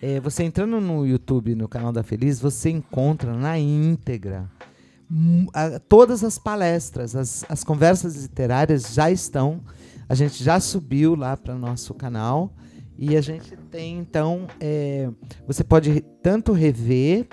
É, 0.00 0.20
você 0.20 0.44
entrando 0.44 0.80
no 0.80 1.04
YouTube, 1.04 1.54
no 1.54 1.68
canal 1.68 1.92
da 1.92 2.02
Feliz, 2.02 2.40
você 2.40 2.70
encontra 2.70 3.34
na 3.34 3.58
íntegra 3.58 4.48
a- 5.52 5.78
todas 5.80 6.22
as 6.22 6.38
palestras, 6.38 7.16
as, 7.16 7.44
as 7.48 7.64
conversas 7.64 8.22
literárias 8.22 8.94
já 8.94 9.10
estão. 9.10 9.60
A 10.08 10.14
gente 10.14 10.42
já 10.42 10.60
subiu 10.60 11.14
lá 11.14 11.36
para 11.36 11.54
o 11.54 11.58
nosso 11.58 11.94
canal. 11.94 12.52
E 12.96 13.16
a 13.16 13.20
gente 13.20 13.56
tem, 13.70 13.98
então, 13.98 14.48
é, 14.58 15.08
você 15.46 15.62
pode 15.62 16.00
tanto 16.22 16.52
rever, 16.52 17.28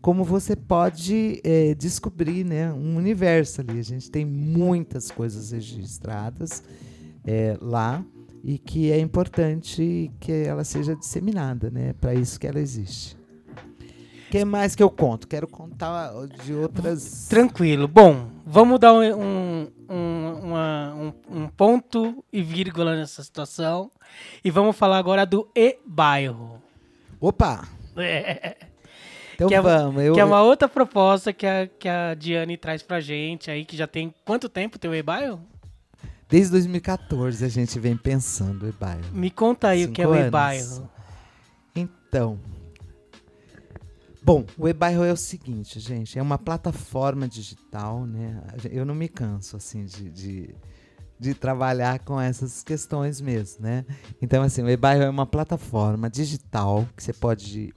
como 0.00 0.24
você 0.24 0.56
pode 0.56 1.40
é, 1.44 1.74
descobrir 1.74 2.44
né, 2.44 2.72
um 2.72 2.96
universo 2.96 3.60
ali. 3.60 3.78
A 3.78 3.84
gente 3.84 4.10
tem 4.10 4.24
muitas 4.24 5.10
coisas 5.10 5.52
registradas 5.52 6.62
é, 7.24 7.56
lá 7.60 8.04
e 8.44 8.58
que 8.58 8.90
é 8.90 8.98
importante 8.98 10.10
que 10.20 10.32
ela 10.32 10.64
seja 10.64 10.94
disseminada, 10.96 11.70
né? 11.70 11.92
Para 12.00 12.14
isso 12.14 12.38
que 12.40 12.46
ela 12.46 12.58
existe. 12.58 13.16
O 14.28 14.30
que 14.32 14.44
mais 14.46 14.74
que 14.74 14.82
eu 14.82 14.88
conto? 14.90 15.28
Quero 15.28 15.46
contar 15.46 16.10
de 16.44 16.54
outras. 16.54 17.26
Tranquilo. 17.28 17.86
Bom, 17.86 18.28
vamos 18.46 18.80
dar 18.80 18.94
um, 18.94 19.02
um, 19.02 19.68
um, 19.90 20.32
uma- 20.42 20.94
um- 21.30 21.42
um 21.42 21.48
ponto 21.48 22.24
e 22.32 22.42
vírgula 22.42 22.96
nessa 22.96 23.22
situação. 23.22 23.90
E 24.42 24.50
vamos 24.50 24.74
falar 24.74 24.96
agora 24.98 25.26
do 25.26 25.46
e-bairro. 25.54 26.62
Opa! 27.20 27.68
É, 27.96 28.56
Então 29.34 29.48
Que 29.48 29.54
é- 29.54 29.60
vamos. 29.60 30.02
Eu, 30.02 30.14
que 30.14 30.20
é 30.20 30.24
uma 30.24 30.42
outra 30.42 30.66
proposta 30.68 31.30
que 31.32 31.46
a, 31.46 31.66
que 31.66 31.88
a 31.88 32.14
Diane 32.14 32.56
traz 32.56 32.82
pra 32.82 33.00
gente 33.00 33.50
aí, 33.50 33.64
que 33.66 33.76
já 33.76 33.86
tem 33.86 34.14
quanto 34.24 34.48
tempo 34.48 34.78
teu 34.78 34.94
e-bairro? 34.94 35.40
Desde 36.32 36.50
2014 36.52 37.44
a 37.44 37.48
gente 37.48 37.78
vem 37.78 37.94
pensando 37.94 38.66
em 38.66 38.72
bairro. 38.72 39.04
Me 39.12 39.30
conta 39.30 39.68
aí 39.68 39.84
o 39.84 39.92
que 39.92 40.00
é 40.00 40.06
Cinco 40.06 40.16
o 40.16 40.18
e-bairro. 40.18 40.88
Então. 41.76 42.40
Bom, 44.24 44.46
o 44.56 44.66
e-bairro 44.66 45.04
é 45.04 45.12
o 45.12 45.16
seguinte, 45.16 45.78
gente, 45.78 46.18
é 46.18 46.22
uma 46.22 46.38
plataforma 46.38 47.28
digital, 47.28 48.06
né? 48.06 48.42
Eu 48.70 48.86
não 48.86 48.94
me 48.94 49.08
canso, 49.08 49.58
assim, 49.58 49.84
de, 49.84 50.08
de, 50.08 50.54
de 51.20 51.34
trabalhar 51.34 51.98
com 51.98 52.18
essas 52.18 52.62
questões 52.62 53.20
mesmo, 53.20 53.64
né? 53.64 53.84
Então, 54.22 54.42
assim, 54.42 54.62
o 54.62 54.70
e-bairro 54.70 55.02
é 55.02 55.10
uma 55.10 55.26
plataforma 55.26 56.08
digital 56.08 56.88
que 56.96 57.02
você 57.02 57.12
pode 57.12 57.74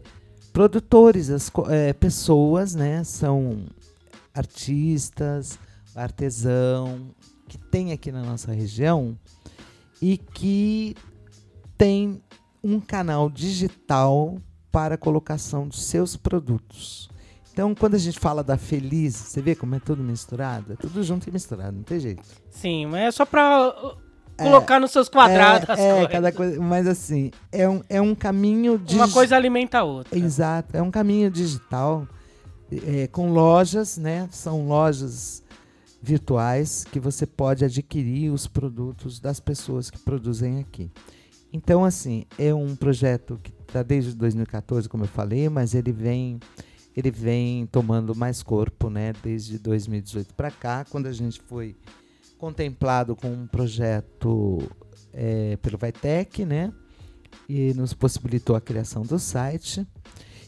produtores, 0.52 1.30
as 1.30 1.50
é, 1.68 1.92
pessoas, 1.92 2.74
né? 2.74 3.02
São 3.02 3.66
artistas, 4.32 5.58
artesão, 5.94 7.10
que 7.48 7.58
tem 7.58 7.92
aqui 7.92 8.12
na 8.12 8.22
nossa 8.22 8.52
região 8.52 9.18
e 10.00 10.16
que 10.18 10.94
tem 11.76 12.22
um 12.62 12.80
canal 12.80 13.28
digital 13.28 14.40
para 14.70 14.96
colocação 14.96 15.68
dos 15.68 15.84
seus 15.84 16.16
produtos. 16.16 17.08
Então, 17.54 17.72
quando 17.72 17.94
a 17.94 17.98
gente 17.98 18.18
fala 18.18 18.42
da 18.42 18.58
Feliz, 18.58 19.14
você 19.14 19.40
vê 19.40 19.54
como 19.54 19.76
é 19.76 19.78
tudo 19.78 20.02
misturado? 20.02 20.72
É 20.72 20.76
tudo 20.76 21.04
junto 21.04 21.28
e 21.28 21.32
misturado, 21.32 21.76
não 21.76 21.84
tem 21.84 22.00
jeito. 22.00 22.20
Sim, 22.50 22.86
mas 22.86 23.00
é 23.02 23.10
só 23.12 23.24
pra 23.24 23.68
uh, 23.68 23.96
colocar 24.36 24.80
nos 24.80 24.90
seus 24.90 25.08
quadrados 25.08 25.70
as 25.70 25.78
é, 25.78 25.92
coisas. 25.92 26.10
cada 26.10 26.32
coisa. 26.32 26.60
Mas 26.60 26.88
assim, 26.88 27.30
é 27.52 27.68
um, 27.68 27.80
é 27.88 28.00
um 28.00 28.12
caminho 28.12 28.76
de. 28.76 28.96
Uma 28.96 29.08
coisa 29.08 29.36
alimenta 29.36 29.78
a 29.78 29.84
outra. 29.84 30.18
Exato, 30.18 30.76
é 30.76 30.82
um 30.82 30.90
caminho 30.90 31.30
digital 31.30 32.08
é, 32.88 33.06
com 33.06 33.30
lojas, 33.30 33.98
né? 33.98 34.28
São 34.32 34.66
lojas 34.66 35.40
virtuais 36.02 36.84
que 36.90 36.98
você 36.98 37.24
pode 37.24 37.64
adquirir 37.64 38.32
os 38.32 38.48
produtos 38.48 39.20
das 39.20 39.38
pessoas 39.38 39.90
que 39.90 39.98
produzem 40.00 40.58
aqui. 40.58 40.90
Então, 41.52 41.84
assim, 41.84 42.24
é 42.36 42.52
um 42.52 42.74
projeto 42.74 43.38
que 43.40 43.52
está 43.60 43.80
desde 43.84 44.12
2014, 44.12 44.88
como 44.88 45.04
eu 45.04 45.08
falei, 45.08 45.48
mas 45.48 45.72
ele 45.72 45.92
vem 45.92 46.40
ele 46.96 47.10
vem 47.10 47.66
tomando 47.66 48.14
mais 48.14 48.42
corpo, 48.42 48.88
né? 48.88 49.12
Desde 49.22 49.58
2018 49.58 50.34
para 50.34 50.50
cá, 50.50 50.84
quando 50.88 51.06
a 51.06 51.12
gente 51.12 51.40
foi 51.40 51.76
contemplado 52.38 53.16
com 53.16 53.28
um 53.28 53.46
projeto 53.46 54.62
é, 55.12 55.56
pelo 55.56 55.78
Vitec, 55.78 56.44
né? 56.44 56.72
E 57.48 57.74
nos 57.74 57.92
possibilitou 57.92 58.54
a 58.56 58.60
criação 58.60 59.02
do 59.02 59.18
site. 59.18 59.86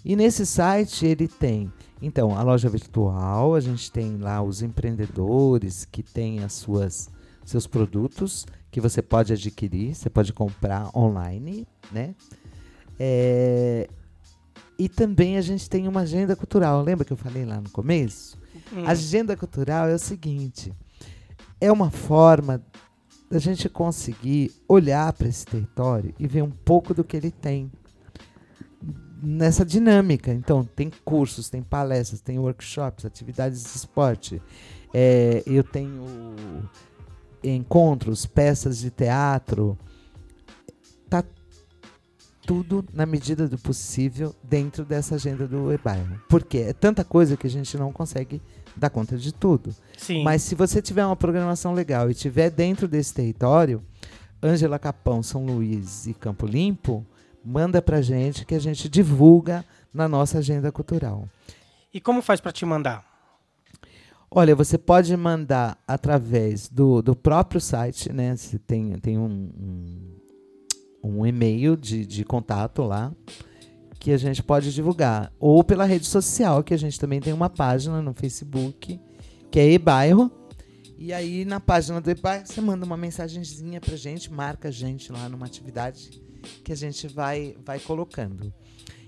E 0.04 0.14
nesse 0.14 0.46
site 0.46 1.04
ele 1.04 1.26
tem, 1.26 1.72
então, 2.00 2.36
a 2.36 2.42
loja 2.42 2.68
virtual, 2.68 3.54
a 3.54 3.60
gente 3.60 3.90
tem 3.90 4.18
lá 4.18 4.42
os 4.42 4.62
empreendedores 4.62 5.84
que 5.84 6.02
têm 6.02 6.44
as 6.44 6.52
suas 6.52 7.08
seus 7.44 7.66
produtos 7.66 8.44
que 8.70 8.80
você 8.80 9.00
pode 9.00 9.32
adquirir, 9.32 9.94
você 9.94 10.10
pode 10.10 10.32
comprar 10.32 10.90
online, 10.94 11.66
né? 11.92 12.14
É, 12.98 13.88
e 14.78 14.88
também 14.88 15.36
a 15.36 15.40
gente 15.40 15.68
tem 15.68 15.88
uma 15.88 16.00
agenda 16.00 16.36
cultural. 16.36 16.82
Lembra 16.82 17.04
que 17.04 17.12
eu 17.12 17.16
falei 17.16 17.44
lá 17.44 17.60
no 17.60 17.70
começo? 17.70 18.38
Hum. 18.72 18.84
A 18.86 18.90
agenda 18.90 19.36
cultural 19.36 19.88
é 19.88 19.94
o 19.94 19.98
seguinte: 19.98 20.72
é 21.60 21.70
uma 21.70 21.90
forma 21.90 22.62
da 23.30 23.38
gente 23.38 23.68
conseguir 23.68 24.52
olhar 24.68 25.12
para 25.12 25.28
esse 25.28 25.44
território 25.44 26.14
e 26.18 26.26
ver 26.26 26.42
um 26.42 26.50
pouco 26.50 26.94
do 26.94 27.02
que 27.02 27.16
ele 27.16 27.30
tem 27.30 27.70
nessa 29.22 29.64
dinâmica. 29.64 30.32
Então, 30.32 30.64
tem 30.64 30.90
cursos, 31.04 31.48
tem 31.48 31.62
palestras, 31.62 32.20
tem 32.20 32.38
workshops, 32.38 33.04
atividades 33.04 33.62
de 33.62 33.68
esporte. 33.70 34.40
É, 34.94 35.42
eu 35.46 35.64
tenho 35.64 36.04
encontros, 37.42 38.26
peças 38.26 38.78
de 38.78 38.90
teatro. 38.90 39.76
Tudo 42.46 42.84
na 42.92 43.04
medida 43.04 43.48
do 43.48 43.58
possível 43.58 44.34
dentro 44.42 44.84
dessa 44.84 45.16
agenda 45.16 45.46
do 45.46 45.72
e-bairro. 45.72 46.20
Porque 46.28 46.58
é 46.58 46.72
tanta 46.72 47.04
coisa 47.04 47.36
que 47.36 47.46
a 47.46 47.50
gente 47.50 47.76
não 47.76 47.92
consegue 47.92 48.40
dar 48.76 48.90
conta 48.90 49.16
de 49.16 49.32
tudo. 49.32 49.74
Sim. 49.96 50.22
Mas 50.22 50.42
se 50.42 50.54
você 50.54 50.80
tiver 50.80 51.04
uma 51.04 51.16
programação 51.16 51.74
legal 51.74 52.10
e 52.10 52.14
tiver 52.14 52.50
dentro 52.50 52.86
desse 52.86 53.12
território, 53.12 53.82
Ângela 54.42 54.78
Capão, 54.78 55.22
São 55.22 55.44
Luís 55.44 56.06
e 56.06 56.14
Campo 56.14 56.46
Limpo, 56.46 57.04
manda 57.44 57.80
pra 57.82 58.00
gente 58.00 58.44
que 58.44 58.54
a 58.54 58.58
gente 58.58 58.88
divulga 58.88 59.64
na 59.92 60.08
nossa 60.08 60.38
agenda 60.38 60.70
cultural. 60.70 61.28
E 61.92 62.00
como 62.00 62.20
faz 62.20 62.40
para 62.40 62.52
te 62.52 62.66
mandar? 62.66 63.04
Olha, 64.30 64.54
você 64.54 64.76
pode 64.76 65.16
mandar 65.16 65.78
através 65.86 66.68
do, 66.68 67.00
do 67.00 67.14
próprio 67.14 67.60
site, 67.60 68.12
né? 68.12 68.36
Você 68.36 68.58
tem, 68.58 68.92
tem 68.98 69.16
um, 69.16 69.24
um, 69.24 70.15
um 71.06 71.26
e-mail 71.26 71.76
de, 71.76 72.04
de 72.06 72.24
contato 72.24 72.82
lá 72.82 73.12
que 73.98 74.10
a 74.12 74.16
gente 74.16 74.42
pode 74.42 74.72
divulgar. 74.72 75.32
Ou 75.38 75.64
pela 75.64 75.84
rede 75.84 76.06
social, 76.06 76.62
que 76.62 76.74
a 76.74 76.76
gente 76.76 76.98
também 77.00 77.20
tem 77.20 77.32
uma 77.32 77.48
página 77.50 78.00
no 78.02 78.12
Facebook, 78.14 79.00
que 79.50 79.58
é 79.60 79.70
e-bairro. 79.72 80.30
E 80.98 81.12
aí, 81.12 81.44
na 81.44 81.60
página 81.60 82.00
do 82.00 82.10
e-bairro, 82.10 82.46
você 82.46 82.60
manda 82.60 82.84
uma 82.86 82.96
mensagenzinha 82.96 83.80
pra 83.80 83.96
gente, 83.96 84.32
marca 84.32 84.68
a 84.68 84.70
gente 84.70 85.10
lá 85.12 85.28
numa 85.28 85.44
atividade 85.46 86.22
que 86.62 86.72
a 86.72 86.76
gente 86.76 87.08
vai, 87.08 87.56
vai 87.64 87.78
colocando. 87.80 88.52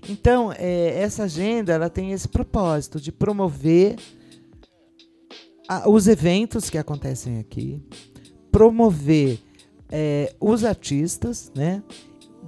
Então, 0.07 0.51
é, 0.51 1.01
essa 1.01 1.23
agenda 1.23 1.73
ela 1.73 1.89
tem 1.89 2.11
esse 2.11 2.27
propósito 2.27 2.99
de 3.01 3.11
promover 3.11 3.95
a- 5.67 5.89
os 5.89 6.07
eventos 6.07 6.69
que 6.69 6.77
acontecem 6.77 7.39
aqui, 7.39 7.81
promover 8.51 9.39
é, 9.91 10.33
os 10.39 10.63
artistas, 10.63 11.51
né? 11.55 11.81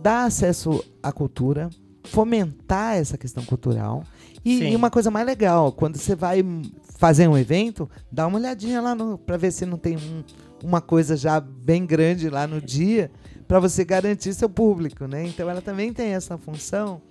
dar 0.01 0.25
acesso 0.25 0.83
à 1.03 1.11
cultura, 1.11 1.69
fomentar 2.05 2.95
essa 2.97 3.17
questão 3.17 3.43
cultural. 3.45 4.03
E, 4.43 4.57
e 4.71 4.75
uma 4.75 4.89
coisa 4.89 5.11
mais 5.11 5.25
legal, 5.25 5.71
quando 5.71 5.97
você 5.97 6.15
vai 6.15 6.43
fazer 6.97 7.27
um 7.27 7.37
evento, 7.37 7.89
dá 8.11 8.25
uma 8.25 8.39
olhadinha 8.39 8.81
lá 8.81 8.95
para 9.25 9.37
ver 9.37 9.51
se 9.51 9.65
não 9.65 9.77
tem 9.77 9.97
um- 9.97 10.23
uma 10.63 10.81
coisa 10.81 11.15
já 11.15 11.39
bem 11.39 11.85
grande 11.85 12.29
lá 12.29 12.47
no 12.47 12.59
dia, 12.59 13.11
para 13.47 13.59
você 13.59 13.83
garantir 13.85 14.33
seu 14.33 14.49
público, 14.49 15.05
né? 15.05 15.25
Então 15.27 15.49
ela 15.49 15.61
também 15.61 15.91
tem 15.93 16.09
essa 16.13 16.37
função 16.37 17.01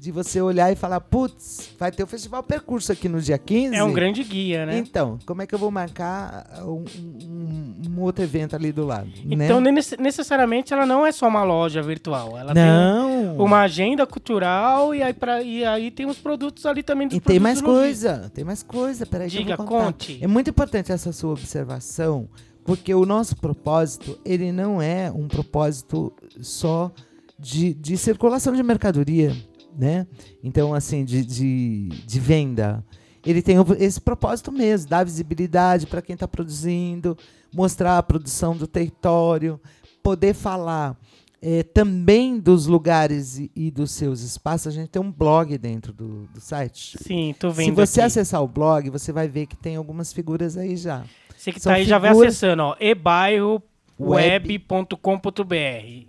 de 0.00 0.10
você 0.10 0.40
olhar 0.40 0.72
e 0.72 0.76
falar, 0.76 0.98
putz, 0.98 1.68
vai 1.78 1.92
ter 1.92 2.02
o 2.02 2.06
Festival 2.06 2.42
Percurso 2.42 2.90
aqui 2.90 3.06
no 3.06 3.20
dia 3.20 3.36
15. 3.36 3.76
É 3.76 3.84
um 3.84 3.92
grande 3.92 4.24
guia, 4.24 4.64
né? 4.64 4.78
Então, 4.78 5.18
como 5.26 5.42
é 5.42 5.46
que 5.46 5.54
eu 5.54 5.58
vou 5.58 5.70
marcar 5.70 6.62
um, 6.64 6.84
um- 7.22 7.74
um 7.86 8.00
outro 8.00 8.24
evento 8.24 8.56
ali 8.56 8.72
do 8.72 8.86
lado? 8.86 9.10
né? 9.26 9.44
Então, 9.44 9.60
nesse- 9.60 10.00
necessariamente, 10.00 10.72
ela 10.72 10.86
não 10.86 11.04
é 11.06 11.12
só 11.12 11.28
uma 11.28 11.44
loja 11.44 11.82
virtual. 11.82 12.38
Ela 12.38 12.54
não. 12.54 13.34
tem 13.34 13.40
uma 13.44 13.60
agenda 13.60 14.06
cultural 14.06 14.94
e 14.94 15.02
aí, 15.02 15.12
pra, 15.12 15.42
e 15.42 15.64
aí 15.66 15.90
tem 15.90 16.06
os 16.06 16.16
produtos 16.16 16.64
ali 16.64 16.82
também 16.82 17.06
dos 17.06 17.18
E 17.18 17.20
tem 17.20 17.38
mais 17.38 17.60
coisa, 17.60 18.30
tem 18.34 18.42
mais 18.42 18.62
coisa. 18.62 19.04
Peraí, 19.04 19.28
Diga, 19.28 19.58
conte. 19.58 20.18
É 20.22 20.26
muito 20.26 20.48
importante 20.48 20.90
essa 20.90 21.12
sua 21.12 21.32
observação, 21.32 22.26
porque 22.64 22.94
o 22.94 23.04
nosso 23.04 23.36
propósito, 23.36 24.18
ele 24.24 24.50
não 24.50 24.80
é 24.80 25.10
um 25.10 25.28
propósito 25.28 26.10
só 26.40 26.90
de, 27.38 27.74
de 27.74 27.96
circulação 27.96 28.54
de 28.54 28.62
mercadoria, 28.62 29.34
né? 29.80 30.06
Então, 30.44 30.74
assim, 30.74 31.04
de, 31.04 31.24
de, 31.24 31.88
de 31.88 32.20
venda. 32.20 32.84
Ele 33.24 33.40
tem 33.40 33.56
esse 33.78 34.00
propósito 34.00 34.52
mesmo, 34.52 34.90
dar 34.90 35.04
visibilidade 35.04 35.86
para 35.86 36.02
quem 36.02 36.14
está 36.14 36.28
produzindo, 36.28 37.16
mostrar 37.52 37.98
a 37.98 38.02
produção 38.02 38.56
do 38.56 38.66
território, 38.66 39.60
poder 40.02 40.34
falar 40.34 40.96
eh, 41.42 41.62
também 41.62 42.38
dos 42.38 42.66
lugares 42.66 43.38
e, 43.38 43.50
e 43.54 43.70
dos 43.70 43.90
seus 43.92 44.20
espaços. 44.20 44.66
A 44.68 44.70
gente 44.70 44.88
tem 44.88 45.00
um 45.00 45.12
blog 45.12 45.56
dentro 45.58 45.92
do, 45.92 46.26
do 46.26 46.40
site. 46.40 46.98
Sim, 47.02 47.34
tô 47.38 47.50
Se 47.50 47.56
vendo 47.56 47.74
você 47.74 48.00
aqui. 48.00 48.06
acessar 48.06 48.42
o 48.42 48.48
blog, 48.48 48.90
você 48.90 49.12
vai 49.12 49.28
ver 49.28 49.46
que 49.46 49.56
tem 49.56 49.76
algumas 49.76 50.12
figuras 50.12 50.56
aí 50.58 50.76
já. 50.76 51.02
Você 51.36 51.52
que 51.52 51.60
são 51.60 51.72
tá 51.72 51.76
aí 51.76 51.84
já 51.84 51.98
vai 51.98 52.10
acessando, 52.10 52.62
ó, 52.62 52.76
ebairroweb.com.br. 52.78 55.54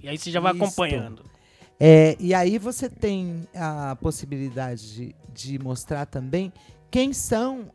E 0.04 0.08
aí 0.08 0.18
você 0.18 0.30
já 0.30 0.42
vai 0.42 0.52
Isto. 0.54 0.64
acompanhando. 0.64 1.31
É, 1.84 2.16
e 2.20 2.32
aí 2.32 2.60
você 2.60 2.88
tem 2.88 3.48
a 3.56 3.98
possibilidade 4.00 4.94
de, 4.94 5.16
de 5.34 5.58
mostrar 5.58 6.06
também 6.06 6.54
quem 6.92 7.12
são 7.12 7.72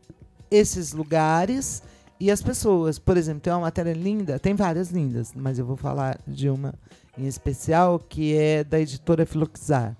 esses 0.49 0.93
lugares 0.93 1.83
e 2.17 2.31
as 2.31 2.41
pessoas. 2.41 2.97
Por 2.97 3.17
exemplo, 3.17 3.41
tem 3.41 3.51
uma 3.51 3.63
matéria 3.63 3.91
linda, 3.91 4.39
tem 4.39 4.55
várias 4.55 4.91
lindas, 4.91 5.33
mas 5.35 5.59
eu 5.59 5.65
vou 5.65 5.75
falar 5.75 6.17
de 6.25 6.49
uma 6.49 6.73
em 7.17 7.27
especial 7.27 7.99
que 7.99 8.33
é 8.33 8.63
da 8.63 8.79
editora 8.79 9.25
Filoxar. 9.25 9.93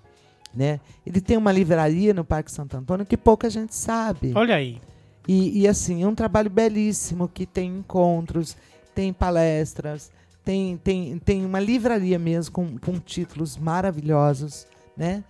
Né? 0.54 0.80
Ele 1.04 1.20
tem 1.20 1.36
uma 1.36 1.52
livraria 1.52 2.14
no 2.14 2.24
Parque 2.24 2.50
Santo 2.50 2.78
Antônio 2.78 3.04
que 3.04 3.16
pouca 3.16 3.50
gente 3.50 3.74
sabe. 3.74 4.32
Olha 4.34 4.54
aí. 4.54 4.80
E, 5.26 5.60
e, 5.60 5.68
assim, 5.68 6.02
é 6.02 6.06
um 6.06 6.14
trabalho 6.14 6.48
belíssimo 6.48 7.28
que 7.28 7.44
tem 7.44 7.76
encontros, 7.76 8.56
tem 8.94 9.12
palestras, 9.12 10.10
tem, 10.48 10.78
tem, 10.78 11.18
tem 11.18 11.44
uma 11.44 11.60
livraria 11.60 12.18
mesmo 12.18 12.52
com, 12.54 12.78
com 12.78 12.98
títulos 12.98 13.58
maravilhosos, 13.58 14.66
né? 14.96 15.22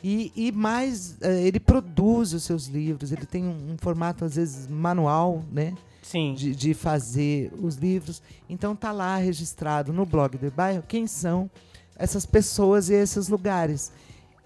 E, 0.00 0.30
e 0.36 0.52
mais, 0.52 1.16
eh, 1.20 1.42
ele 1.42 1.58
produz 1.58 2.32
os 2.32 2.44
seus 2.44 2.68
livros, 2.68 3.10
ele 3.10 3.26
tem 3.26 3.42
um, 3.42 3.72
um 3.72 3.76
formato, 3.76 4.24
às 4.24 4.36
vezes, 4.36 4.68
manual, 4.68 5.44
né? 5.50 5.74
Sim. 6.02 6.34
De, 6.34 6.54
de 6.54 6.72
fazer 6.72 7.52
os 7.60 7.74
livros. 7.74 8.22
Então 8.48 8.76
tá 8.76 8.92
lá 8.92 9.16
registrado 9.16 9.92
no 9.92 10.06
blog 10.06 10.38
do 10.38 10.48
bairro 10.52 10.84
quem 10.86 11.04
são 11.08 11.50
essas 11.96 12.24
pessoas 12.24 12.90
e 12.90 12.94
esses 12.94 13.26
lugares. 13.26 13.92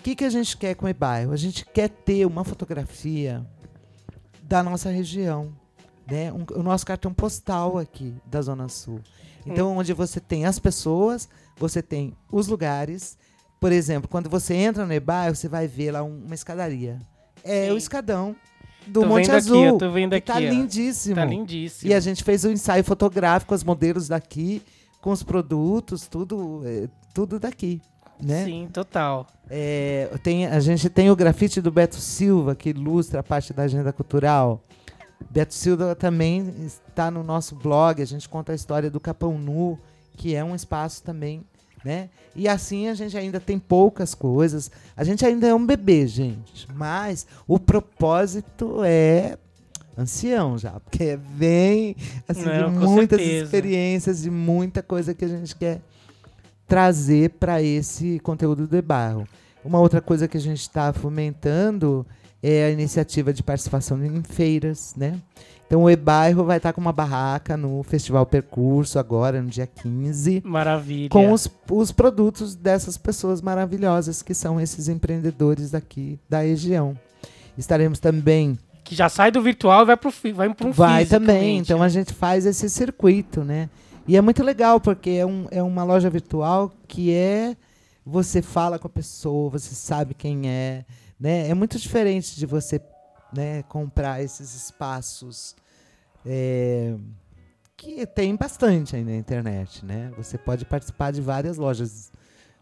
O 0.01 0.03
que, 0.03 0.17
que 0.17 0.25
a 0.25 0.31
gente 0.31 0.57
quer 0.57 0.75
com 0.75 0.89
o 0.89 0.95
bairro? 0.95 1.33
A 1.33 1.37
gente 1.37 1.67
quer 1.67 1.91
ter 1.91 2.25
uma 2.25 2.45
fotografia 2.45 3.45
da 4.43 4.63
nossa 4.63 4.89
região, 4.89 5.53
né? 6.11 6.33
Um- 6.33 6.47
o 6.61 6.63
nosso 6.63 6.87
cartão 6.87 7.13
postal 7.13 7.77
aqui 7.77 8.15
da 8.25 8.41
Zona 8.41 8.71
Sul. 8.71 9.03
Então, 9.47 9.77
onde 9.77 9.93
você 9.93 10.21
tem 10.21 10.47
as 10.47 10.59
pessoas, 10.59 11.29
você 11.57 11.83
tem 11.83 12.15
os 12.31 12.47
lugares. 12.49 13.17
Por 13.61 13.73
exemplo, 13.73 14.09
quando 14.09 14.29
você 14.29 14.55
entra 14.55 14.85
no 14.87 14.93
e-bairro, 14.93 15.35
você 15.35 15.49
vai 15.49 15.67
ver 15.67 15.91
lá 15.93 16.03
um- 16.03 16.23
uma 16.25 16.35
escadaria. 16.35 16.99
É 17.43 17.67
Sim. 17.67 17.73
o 17.73 17.77
escadão 17.77 18.37
do 18.87 19.01
tô 19.03 19.07
Monte 19.07 19.31
Azul. 19.31 19.69
aqui, 19.71 19.79
tô 19.79 19.91
vendo 19.91 20.11
que 20.11 20.17
aqui. 20.17 20.27
tá 20.33 20.37
ó. 20.37 20.39
lindíssimo. 20.41 21.15
Tá 21.17 21.25
lindíssimo. 21.25 21.91
E 21.91 21.95
a 21.95 22.01
gente 22.01 22.23
fez 22.25 22.45
o 22.45 22.51
ensaio 22.51 22.85
fotográfico, 22.85 23.55
os 23.55 23.65
modelos 23.65 24.09
daqui, 24.09 24.63
com 25.01 25.11
os 25.11 25.23
produtos, 25.23 26.07
tudo, 26.07 26.63
é, 26.65 26.89
tudo 27.13 27.39
daqui. 27.39 27.81
Né? 28.23 28.45
Sim, 28.45 28.69
total. 28.73 29.27
É, 29.51 30.09
tem, 30.23 30.47
a 30.47 30.61
gente 30.61 30.89
tem 30.89 31.11
o 31.11 31.17
grafite 31.17 31.61
do 31.61 31.71
Beto 31.71 31.97
Silva, 31.97 32.55
que 32.55 32.71
ilustra 32.71 33.21
a 33.21 33.23
parte 33.23 33.53
da 33.53 33.65
agenda 33.65 33.93
cultural. 33.93 34.63
Beto 35.31 35.55
Silva 35.55 35.95
também 35.95 36.55
está 36.67 37.11
no 37.11 37.23
nosso 37.23 37.55
blog, 37.55 38.01
a 38.01 38.07
gente 38.07 38.29
conta 38.29 38.53
a 38.53 38.55
história 38.55 38.91
do 38.91 39.01
Capão 39.01 39.39
Nu, 39.39 39.79
que 40.17 40.35
é 40.35 40.45
um 40.45 40.55
espaço 40.55 41.03
também, 41.03 41.43
né? 41.85 42.09
E 42.35 42.49
assim 42.49 42.89
a 42.89 42.95
gente 42.95 43.17
ainda 43.17 43.39
tem 43.39 43.59
poucas 43.59 44.15
coisas. 44.15 44.71
A 44.97 45.05
gente 45.05 45.25
ainda 45.25 45.47
é 45.47 45.55
um 45.55 45.65
bebê, 45.65 46.07
gente. 46.07 46.67
Mas 46.75 47.27
o 47.47 47.59
propósito 47.59 48.83
é 48.85 49.37
ancião 49.97 50.59
já, 50.59 50.73
porque 50.81 51.19
vem 51.37 51.95
assim, 52.29 52.45
Não, 52.45 52.73
de 52.73 52.79
muitas 52.87 53.21
certeza. 53.21 53.45
experiências, 53.45 54.23
de 54.23 54.31
muita 54.31 54.83
coisa 54.83 55.15
que 55.15 55.25
a 55.25 55.29
gente 55.29 55.55
quer 55.55 55.81
trazer 56.67 57.31
para 57.31 57.63
esse 57.63 58.19
conteúdo 58.21 58.67
do 58.67 58.83
bairro. 58.83 59.29
Uma 59.65 59.79
outra 59.79 60.01
coisa 60.01 60.27
que 60.27 60.37
a 60.37 60.41
gente 60.41 60.61
está 60.61 60.93
fomentando 60.93 62.07
é 62.47 62.67
a 62.67 62.71
iniciativa 62.71 63.33
de 63.33 63.43
participação 63.43 64.05
em 64.05 64.23
feiras, 64.23 64.95
né? 64.97 65.19
Então 65.67 65.83
o 65.85 65.91
E-Bairro 65.91 66.45
vai 66.45 66.59
estar 66.59 66.73
com 66.75 66.81
uma 66.81 66.93
barraca 66.93 67.57
no 67.57 67.83
Festival 67.83 68.27
Percurso 68.27 68.99
agora, 68.99 69.41
no 69.41 69.49
dia 69.49 69.67
15, 69.67 70.43
Maravilha. 70.45 71.09
com 71.09 71.33
os, 71.33 71.49
os 71.71 71.91
produtos 71.91 72.55
dessas 72.55 72.99
pessoas 72.99 73.41
maravilhosas 73.41 74.21
que 74.23 74.35
são 74.35 74.61
esses 74.61 74.89
empreendedores 74.89 75.71
daqui 75.71 76.19
da 76.29 76.41
região. 76.41 76.95
Estaremos 77.57 77.99
também 77.99 78.59
Que 78.85 78.95
já 78.95 79.09
sai 79.09 79.31
do 79.31 79.41
virtual 79.41 79.83
e 79.83 79.87
vai 79.87 79.97
fi- 80.13 80.33
vai 80.33 80.53
pro 80.53 80.69
um 80.69 80.73
Vai 80.73 81.07
também. 81.07 81.29
fisicamente, 81.29 81.63
Então 81.69 81.79
né? 81.79 81.87
a 81.87 81.89
gente 81.89 82.13
faz 82.13 82.45
esse 82.45 82.69
circuito, 82.69 83.43
né? 83.43 83.71
E 84.07 84.19
é 84.19 84.21
muito 84.21 84.43
legal, 84.43 84.79
porque 84.79 85.11
é, 85.11 85.25
um, 85.25 85.47
é 85.51 85.63
uma 85.63 85.83
loja 85.83 86.11
virtual 86.11 86.71
que 86.87 87.11
é. 87.11 87.57
Você 88.05 88.43
fala 88.43 88.79
com 88.79 88.87
a 88.87 88.91
pessoa, 88.91 89.49
você 89.49 89.75
sabe 89.75 90.13
quem 90.13 90.47
é. 90.47 90.85
Né? 91.25 91.49
É 91.49 91.55
muito 91.55 91.79
diferente 91.79 92.37
de 92.37 92.45
você 92.45 92.79
né, 93.33 93.63
comprar 93.63 94.23
esses 94.23 94.55
espaços. 94.55 95.57
é, 96.27 96.95
que 97.79 98.07
tem 98.07 98.37
bastante 98.37 98.95
aí 98.95 99.03
na 99.03 99.17
internet, 99.17 99.83
né? 99.85 100.13
Você 100.19 100.37
pode 100.39 100.65
participar 100.67 101.13
de 101.13 101.21
várias 101.23 101.57
lojas 101.57 102.13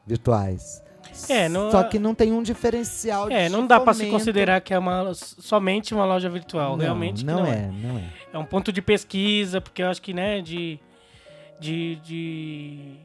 virtuais. 0.06 0.80
É, 1.28 1.48
não- 1.48 1.70
Só 1.72 1.82
que 1.82 1.98
não 1.98 2.14
tem 2.14 2.32
um 2.32 2.42
diferencial 2.42 3.28
É, 3.30 3.46
de 3.46 3.52
não 3.52 3.66
dá 3.66 3.80
pra 3.80 3.92
se 3.94 4.06
considerar 4.08 4.60
que 4.60 4.72
é 4.72 4.78
uma, 4.78 5.12
somente 5.14 5.92
uma 5.92 6.04
loja 6.04 6.28
virtual. 6.30 6.76
Não, 6.76 6.84
Realmente 6.84 7.24
não, 7.24 7.40
não, 7.40 7.46
é, 7.46 7.66
não 7.70 7.98
é. 7.98 8.04
É 8.32 8.38
um 8.38 8.44
ponto 8.44 8.72
de 8.72 8.80
pesquisa, 8.80 9.60
porque 9.60 9.82
eu 9.82 9.88
acho 9.88 10.00
que, 10.00 10.14
né, 10.14 10.40
de. 10.40 10.78
De. 11.60 11.96
De, 11.96 12.96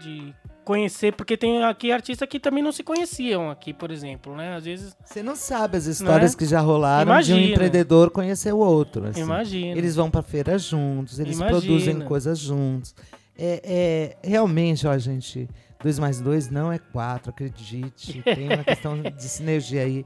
de 0.00 0.34
conhecer, 0.64 1.12
porque 1.14 1.36
tem 1.36 1.62
aqui 1.62 1.92
artistas 1.92 2.28
que 2.28 2.40
também 2.40 2.62
não 2.62 2.72
se 2.72 2.82
conheciam 2.82 3.50
aqui, 3.50 3.72
por 3.72 3.90
exemplo, 3.90 4.34
né? 4.34 4.56
Às 4.56 4.64
vezes. 4.64 4.96
Você 5.04 5.22
não 5.22 5.36
sabe 5.36 5.76
as 5.76 5.86
histórias 5.86 6.32
Né? 6.32 6.38
que 6.38 6.46
já 6.46 6.60
rolaram 6.60 7.04
de 7.04 7.10
um 7.32 7.36
Imagina. 7.36 7.52
empreendedor 7.52 8.10
conhecer 8.10 8.52
o 8.52 8.58
outro. 8.58 9.06
assim. 9.06 9.20
Imagina. 9.20 9.76
Eles 9.78 9.94
vão 9.94 10.10
pra 10.10 10.22
feira 10.22 10.58
juntos, 10.58 11.18
eles 11.20 11.36
Imagina. 11.36 11.60
produzem 11.60 12.00
coisas 12.00 12.38
juntos. 12.38 12.94
É, 13.38 14.16
é, 14.22 14.28
realmente, 14.28 14.86
ó, 14.86 14.96
gente, 14.96 15.48
2 15.82 15.98
mais 15.98 16.20
2 16.20 16.50
não 16.50 16.72
é 16.72 16.78
4, 16.78 17.30
acredite. 17.30 18.22
Tem 18.22 18.46
uma 18.48 18.62
questão 18.64 19.00
de 19.00 19.22
sinergia 19.24 19.82
aí. 19.82 20.04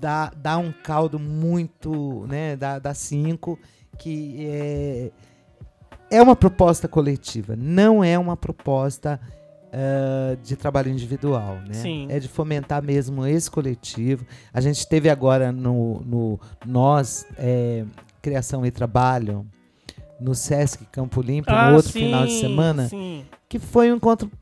Dá, 0.00 0.30
dá 0.36 0.58
um 0.58 0.70
caldo 0.72 1.18
muito, 1.18 2.26
né? 2.28 2.54
Dá, 2.54 2.78
dá 2.78 2.92
cinco, 2.92 3.58
que 3.98 4.46
é, 4.46 5.10
é 6.10 6.22
uma 6.22 6.36
proposta 6.36 6.86
coletiva, 6.86 7.56
não 7.56 8.04
é 8.04 8.18
uma 8.18 8.36
proposta 8.36 9.18
ah, 9.78 10.38
de 10.42 10.56
trabalho 10.56 10.90
individual, 10.90 11.56
né? 11.66 11.74
Sim. 11.74 12.06
É 12.08 12.18
de 12.18 12.28
fomentar 12.28 12.82
mesmo 12.82 13.26
esse 13.26 13.50
coletivo. 13.50 14.24
A 14.50 14.58
gente 14.58 14.88
teve 14.88 15.10
agora 15.10 15.52
no, 15.52 16.00
no 16.00 16.40
Nós, 16.64 17.26
é, 17.36 17.84
Criação 18.22 18.64
e 18.64 18.70
Trabalho, 18.70 19.46
no 20.18 20.34
Sesc 20.34 20.86
Campo 20.86 21.20
Limpo, 21.20 21.50
Ah, 21.50 21.68
no 21.68 21.76
outro 21.76 21.92
sim, 21.92 22.06
final 22.06 22.24
de 22.24 22.40
semana, 22.40 22.88
Sim. 22.88 23.26
que 23.50 23.58
foi 23.58 23.92
um 23.92 23.96
encontro, 23.96 24.32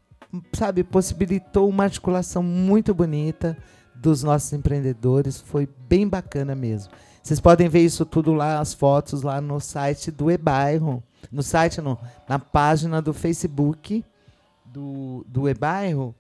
sabe, 0.53 0.85
possibilitou 0.85 1.68
uma 1.68 1.82
articulação 1.82 2.41
muito 2.41 2.95
bonita 2.95 3.59
dos 3.93 4.22
nossos 4.22 4.53
empreendedores, 4.53 5.41
foi 5.41 5.68
bem 5.89 6.07
bacana 6.07 6.55
mesmo. 6.55 6.93
Vocês 7.20 7.41
podem 7.41 7.68
ver 7.68 7.80
isso 7.80 8.07
tudo 8.07 8.32
lá, 8.35 8.61
as 8.61 8.72
fotos 8.72 9.22
lá 9.22 9.41
no 9.41 9.59
site 9.59 10.12
do 10.12 10.30
E-Bairro, 10.30 11.03
no 11.32 11.43
site 11.43 11.80
não, 11.80 11.99
na 12.28 12.39
página 12.39 13.03
do 13.03 13.12
Facebook 13.12 14.05
do, 14.75 15.25
do 15.29 15.49
E-Bairro, 15.49 16.14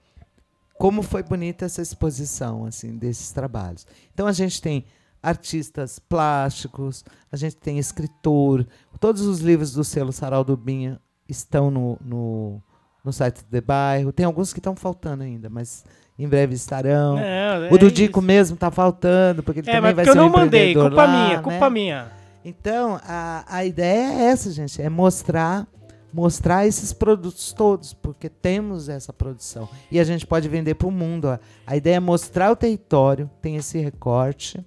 como 0.78 1.02
foi 1.02 1.22
bonita 1.22 1.64
essa 1.64 1.82
exposição, 1.82 2.64
assim, 2.66 2.96
desses 2.96 3.32
trabalhos. 3.32 3.84
Então 4.12 4.26
a 4.26 4.32
gente 4.32 4.62
tem 4.62 4.84
artistas 5.20 5.98
plásticos, 5.98 7.04
a 7.32 7.36
gente 7.36 7.56
tem 7.56 7.78
escritor, 7.78 8.66
todos 9.00 9.22
os 9.22 9.40
livros 9.40 9.72
do 9.72 9.82
selo 9.82 10.12
Sarau 10.12 10.44
do 10.44 10.56
Binha 10.56 11.00
estão 11.28 11.70
no, 11.70 11.98
no, 12.00 12.62
no 13.04 13.12
site 13.12 13.42
do 13.50 13.62
Bairro. 13.62 14.12
Tem 14.12 14.24
alguns 14.26 14.52
que 14.52 14.60
estão 14.60 14.76
faltando 14.76 15.24
ainda, 15.24 15.48
mas 15.48 15.84
em 16.18 16.28
breve 16.28 16.54
estarão. 16.54 17.16
Não, 17.16 17.22
é 17.22 17.68
o 17.72 17.78
do 17.78 17.90
Dico 17.90 18.20
isso. 18.20 18.26
mesmo 18.26 18.54
está 18.54 18.70
faltando, 18.70 19.42
porque 19.42 19.60
ele 19.60 19.70
É, 19.70 19.72
também 19.74 19.94
mas 19.94 19.96
vai 19.96 20.08
eu 20.08 20.12
ser 20.12 20.18
um 20.20 20.22
não 20.24 20.30
mandei, 20.30 20.74
culpa 20.74 21.04
lá, 21.04 21.06
minha, 21.08 21.36
né? 21.38 21.42
culpa 21.42 21.70
minha. 21.70 22.12
Então, 22.44 23.00
a, 23.02 23.44
a 23.48 23.64
ideia 23.64 24.12
é 24.12 24.24
essa, 24.26 24.50
gente, 24.52 24.80
é 24.82 24.90
mostrar 24.90 25.66
mostrar 26.14 26.64
esses 26.64 26.92
produtos 26.92 27.52
todos, 27.52 27.92
porque 27.92 28.28
temos 28.28 28.88
essa 28.88 29.12
produção 29.12 29.68
e 29.90 29.98
a 29.98 30.04
gente 30.04 30.24
pode 30.24 30.48
vender 30.48 30.76
para 30.76 30.86
o 30.86 30.90
mundo. 30.92 31.24
ó. 31.24 31.38
A 31.66 31.76
ideia 31.76 31.96
é 31.96 32.00
mostrar 32.00 32.52
o 32.52 32.56
território, 32.56 33.28
tem 33.42 33.56
esse 33.56 33.80
recorte, 33.80 34.64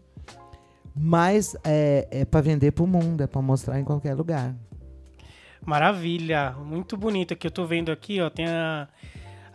mas 0.93 1.55
é, 1.63 2.05
é 2.11 2.25
para 2.25 2.41
vender 2.41 2.71
para 2.71 2.83
o 2.83 2.87
mundo, 2.87 3.23
é 3.23 3.27
para 3.27 3.41
mostrar 3.41 3.79
em 3.79 3.85
qualquer 3.85 4.13
lugar. 4.13 4.53
Maravilha, 5.65 6.51
muito 6.51 6.97
bonito 6.97 7.33
aqui. 7.33 7.47
Eu 7.47 7.51
tô 7.51 7.65
vendo 7.65 7.93
aqui, 7.93 8.19
ó, 8.19 8.29
tem 8.29 8.45
a, 8.45 8.89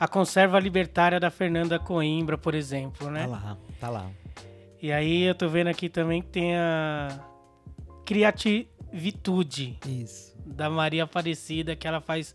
a 0.01 0.09
conserva 0.09 0.59
libertária 0.59 1.21
da 1.21 1.31
Fernanda 1.31 1.79
Coimbra, 1.79 2.39
por 2.39 2.55
exemplo, 2.55 3.11
né? 3.11 3.25
Tá 3.25 3.29
lá, 3.29 3.59
tá 3.81 3.91
lá. 3.91 4.11
E 4.81 4.91
aí 4.91 5.25
eu 5.25 5.35
tô 5.35 5.47
vendo 5.47 5.69
aqui 5.69 5.91
também 5.91 6.23
que 6.23 6.29
tem 6.29 6.57
a 6.57 7.21
Criativitude 8.93 9.79
Isso. 9.89 10.35
da 10.45 10.69
Maria 10.69 11.05
Aparecida, 11.05 11.75
que 11.75 11.89
ela 11.89 12.01
faz 12.01 12.35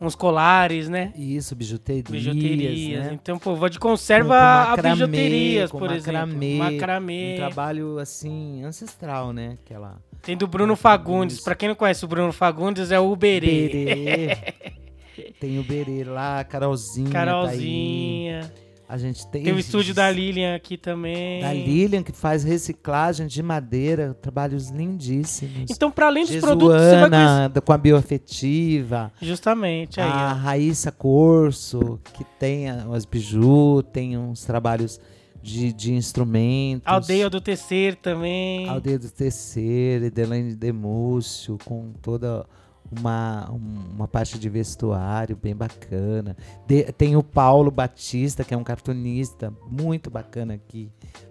uns 0.00 0.14
colares, 0.14 0.88
né? 0.88 1.12
Isso, 1.16 1.54
bijuterias, 1.54 2.10
Bijuterias. 2.10 3.06
né? 3.06 3.10
Então, 3.14 3.38
pô, 3.38 3.54
vou 3.54 3.68
de 3.68 3.78
conserva 3.78 4.28
Com 4.28 4.34
a 4.34 4.66
macramê, 4.70 4.94
bijuterias, 4.94 5.70
por 5.70 5.80
macramê, 5.82 6.46
exemplo. 6.46 6.72
Macramê. 6.72 7.32
Um 7.34 7.36
trabalho 7.36 7.98
assim 7.98 8.64
ancestral, 8.64 9.32
né? 9.32 9.58
Aquela 9.64 9.96
Tem 10.22 10.36
do 10.36 10.48
Bruno 10.48 10.74
Fagundes. 10.74 11.40
Pra 11.40 11.54
quem 11.54 11.68
não 11.68 11.76
conhece 11.76 12.04
o 12.04 12.08
Bruno 12.08 12.32
Fagundes, 12.32 12.90
é 12.90 12.98
o 12.98 13.12
Uberê. 13.12 13.68
Berê. 13.68 15.32
tem 15.38 15.58
o 15.58 15.62
Berê 15.62 16.02
lá, 16.04 16.40
a 16.40 16.44
Carolzinha. 16.44 17.06
Tá. 17.10 17.12
Carolzinha. 17.12 18.52
A 18.90 18.98
gente 18.98 19.24
tem. 19.28 19.44
Tem 19.44 19.52
o 19.52 19.58
estúdio 19.58 19.94
da 19.94 20.10
Lilian 20.10 20.52
aqui 20.52 20.76
também. 20.76 21.40
Da 21.40 21.52
Lilian, 21.52 22.02
que 22.02 22.10
faz 22.10 22.42
reciclagem 22.42 23.28
de 23.28 23.40
madeira, 23.40 24.14
trabalhos 24.20 24.68
lindíssimos. 24.68 25.70
Então, 25.70 25.92
para 25.92 26.08
além 26.08 26.24
dos 26.24 26.34
produtos, 26.38 26.76
você 26.76 26.96
vai. 26.96 27.10
Jesuana, 27.10 27.52
com 27.64 27.72
a 27.72 27.78
bioafetiva. 27.78 29.12
Justamente, 29.22 30.00
aí. 30.00 30.10
a 30.10 30.32
ó. 30.32 30.34
Raíssa 30.34 30.90
Corso, 30.90 32.00
que 32.14 32.24
tem 32.36 32.68
as 32.68 33.04
biju, 33.04 33.80
tem 33.92 34.18
uns 34.18 34.44
trabalhos 34.44 35.00
de, 35.40 35.72
de 35.72 35.94
instrumentos. 35.94 36.82
Aldeia 36.84 37.30
do 37.30 37.40
Tecer 37.40 37.94
também. 37.94 38.68
Aldeia 38.68 38.98
do 38.98 39.08
Terceiro, 39.08 40.06
Edelaine 40.06 40.56
Demúcio, 40.56 41.56
com 41.64 41.92
toda 42.02 42.44
uma, 42.90 43.50
um- 43.52 43.94
uma 43.96 44.08
parte 44.08 44.38
de 44.38 44.48
vestuário 44.48 45.36
bem 45.36 45.54
bacana. 45.54 46.36
De- 46.66 46.84
tem 46.92 47.16
o 47.16 47.22
Paulo 47.22 47.70
Batista, 47.70 48.42
que 48.44 48.52
é 48.54 48.56
um 48.56 48.64
cartunista 48.64 49.52
muito 49.70 50.10
bacana 50.10 50.54
aqui. 50.54 50.90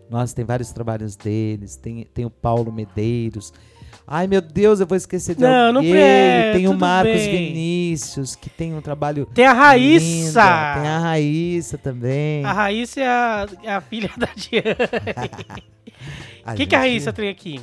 Nossa, 0.10 0.36
tem 0.36 0.45
vários 0.45 0.72
trabalhos 0.72 1.16
deles. 1.16 1.76
Tem, 1.76 2.03
tem 2.14 2.26
o 2.26 2.30
Paulo 2.30 2.72
Medeiros. 2.72 3.53
Ai, 4.07 4.26
meu 4.28 4.41
Deus, 4.41 4.80
eu 4.80 4.88
vou 4.88 4.95
esquecer 4.97 5.36
de 5.36 5.41
Não, 5.43 5.72
não 5.72 5.82
alguém. 5.82 5.95
é, 5.95 6.53
tem 6.53 6.68
o 6.68 6.74
Marcos 6.78 7.14
bem. 7.14 7.47
Vinícius, 7.53 8.36
que 8.36 8.49
tem 8.49 8.74
um 8.74 8.82
trabalho 8.82 9.28
Tem 9.28 9.45
a 9.45 9.51
lindo. 9.51 9.62
Raíssa. 9.64 10.41
Tem 10.41 10.88
a 10.89 10.99
Raíssa 10.99 11.78
também. 11.78 12.43
A 12.43 12.53
Raíssa 12.53 12.99
é 13.01 13.07
a, 13.07 13.47
é 13.64 13.72
a 13.74 13.82
filha 13.82 14.10
da 14.18 14.28
Diane. 14.36 15.64
O 16.47 16.55
que, 16.55 16.66
que 16.66 16.76
a 16.76 16.80
Raíssa 16.80 17.14
tem 17.14 17.30
aqui? 17.30 17.60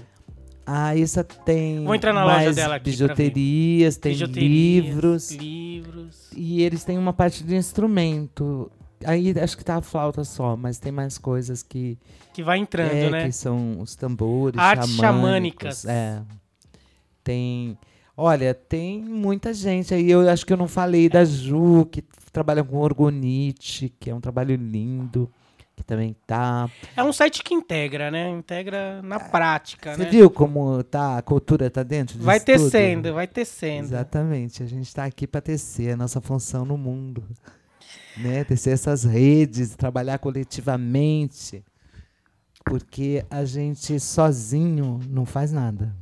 A 0.66 0.86
Raíssa 0.86 1.22
tem 1.22 1.84
Vou 1.84 1.94
entrar 1.94 2.12
na 2.12 2.24
mais 2.24 2.46
loja 2.46 2.52
dela 2.56 2.74
aqui 2.74 2.90
bijuterias, 2.90 3.96
tem 3.96 4.12
Bijuterias, 4.12 4.84
livros 4.84 5.30
Livros. 5.30 6.30
e 6.34 6.60
eles 6.62 6.82
têm 6.82 6.98
uma 6.98 7.12
parte 7.12 7.44
de 7.44 7.54
instrumento. 7.54 8.70
Aí 9.04 9.32
acho 9.38 9.56
que 9.56 9.64
tá 9.64 9.76
a 9.76 9.82
flauta 9.82 10.24
só, 10.24 10.56
mas 10.56 10.78
tem 10.78 10.90
mais 10.90 11.18
coisas 11.18 11.62
que, 11.62 11.96
Que 12.34 12.42
vai 12.42 12.58
entrando, 12.58 12.90
é, 12.92 13.10
né? 13.10 13.24
que 13.26 13.32
são 13.32 13.78
os 13.80 13.94
tambores 13.94 14.58
Artes 14.58 14.90
xamânicas. 14.96 15.84
É. 15.84 16.20
Tem, 17.22 17.78
olha, 18.16 18.52
tem 18.52 19.00
muita 19.02 19.54
gente 19.54 19.94
aí. 19.94 20.10
Eu 20.10 20.28
acho 20.28 20.44
que 20.44 20.52
eu 20.52 20.56
não 20.56 20.68
falei 20.68 21.08
da 21.08 21.24
Ju, 21.24 21.86
que 21.86 22.02
trabalha 22.32 22.64
com 22.64 22.76
orgonite, 22.78 23.92
que 24.00 24.10
é 24.10 24.14
um 24.14 24.20
trabalho 24.20 24.56
lindo, 24.56 25.30
também 25.86 26.16
tá. 26.26 26.68
É 26.96 27.02
um 27.02 27.12
site 27.12 27.42
que 27.42 27.54
integra, 27.54 28.10
né? 28.10 28.28
Integra 28.30 29.00
na 29.02 29.20
prática, 29.20 29.94
Você 29.94 30.04
né? 30.04 30.10
viu 30.10 30.28
como 30.28 30.82
tá, 30.82 31.18
a 31.18 31.22
cultura 31.22 31.70
tá 31.70 31.82
dentro 31.82 32.14
disso 32.14 32.24
Vai 32.26 32.40
tudo? 32.40 32.46
tecendo, 32.46 33.14
vai 33.14 33.26
tecendo. 33.26 33.86
Exatamente, 33.86 34.62
a 34.62 34.66
gente 34.66 34.86
está 34.86 35.04
aqui 35.04 35.26
para 35.26 35.40
tecer 35.40 35.92
a 35.92 35.96
nossa 35.96 36.20
função 36.20 36.64
no 36.64 36.76
mundo, 36.76 37.22
né? 38.16 38.42
Tecer 38.44 38.72
essas 38.74 39.04
redes, 39.04 39.76
trabalhar 39.76 40.18
coletivamente, 40.18 41.64
porque 42.64 43.24
a 43.30 43.44
gente 43.44 44.00
sozinho 44.00 44.98
não 45.08 45.24
faz 45.24 45.52
nada. 45.52 45.94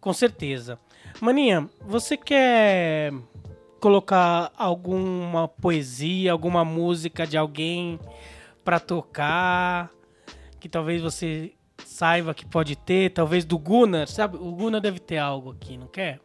Com 0.00 0.12
certeza. 0.12 0.78
Maninha, 1.20 1.68
você 1.86 2.16
quer 2.16 3.12
colocar 3.80 4.52
alguma 4.56 5.48
poesia, 5.48 6.32
alguma 6.32 6.64
música 6.64 7.26
de 7.26 7.36
alguém 7.36 7.98
pra 8.66 8.80
tocar? 8.80 9.90
Que 10.58 10.68
talvez 10.68 11.00
você 11.00 11.52
saiba 11.84 12.34
que 12.34 12.44
pode 12.44 12.74
ter, 12.74 13.12
talvez 13.12 13.44
do 13.44 13.56
Gunnar, 13.56 14.08
sabe? 14.08 14.36
O 14.36 14.50
Gunnar 14.52 14.80
deve 14.80 14.98
ter 14.98 15.18
algo 15.18 15.52
aqui, 15.52 15.76
não 15.78 15.86
quer? 15.86 16.18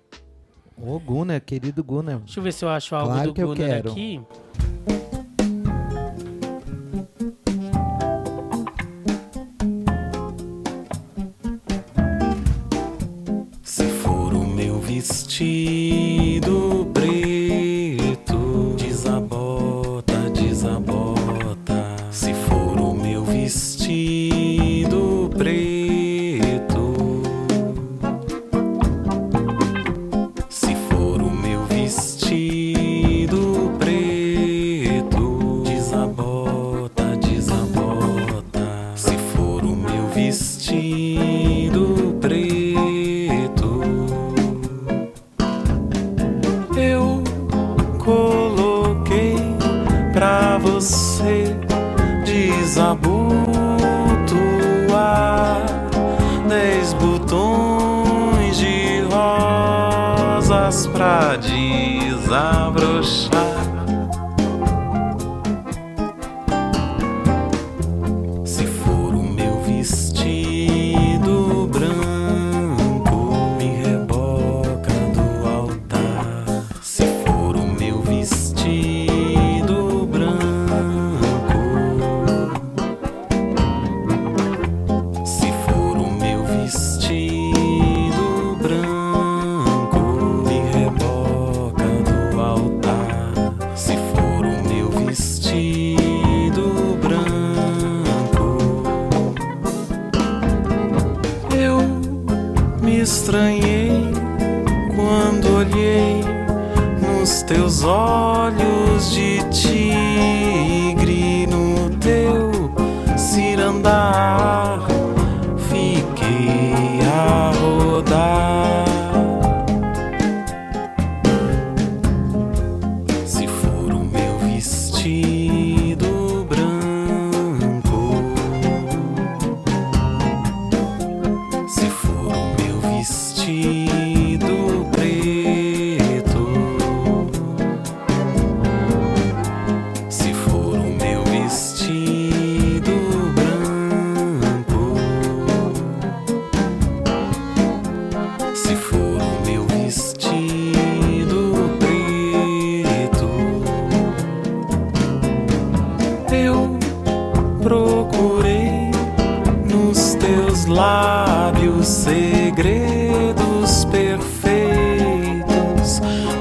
Ô, 0.76 0.98
Gunnar, 1.00 1.40
querido 1.42 1.84
Gunnar. 1.84 2.18
Deixa 2.20 2.40
eu 2.40 2.44
ver 2.44 2.52
se 2.52 2.66
eu 2.66 2.70
acho 2.70 2.96
algo 2.96 3.12
Claro 3.14 3.28
do 3.30 3.34
que 3.36 3.44
eu 3.44 3.48
Gunnar 3.50 3.68
quero. 3.70 3.92
aqui. 3.92 4.20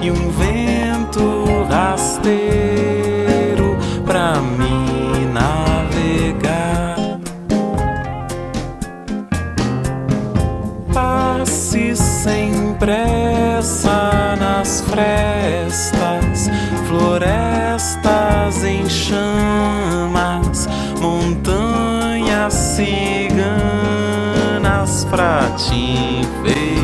E 0.03 0.11
um 0.11 0.31
vento 0.31 1.45
rasteiro 1.69 2.51
pra 4.07 4.41
me 4.41 5.27
navegar. 5.27 6.97
Passe 10.93 11.95
sem 11.95 12.75
pressa 12.79 14.37
nas 14.39 14.81
frestas, 14.81 16.51
florestas 16.89 18.65
em 18.65 18.89
chamas, 18.89 20.67
montanhas 21.01 22.55
ciganas 22.55 23.45
pra 25.11 25.51
te 25.57 25.75
enfeitiçar. 25.75 26.80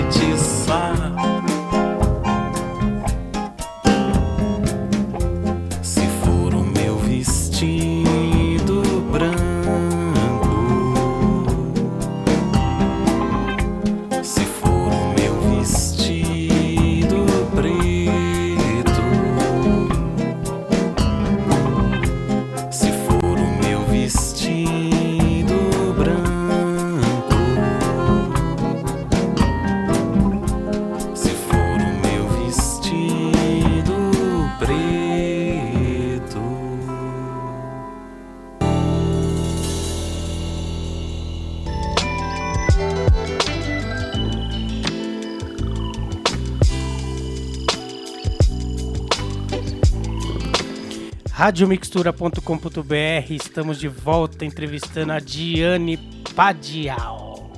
radiomixtura.com.br, 51.47 53.31
estamos 53.31 53.79
de 53.79 53.87
volta 53.87 54.45
entrevistando 54.45 55.13
a 55.13 55.21
Diane 55.21 55.97
Padial. 56.35 57.53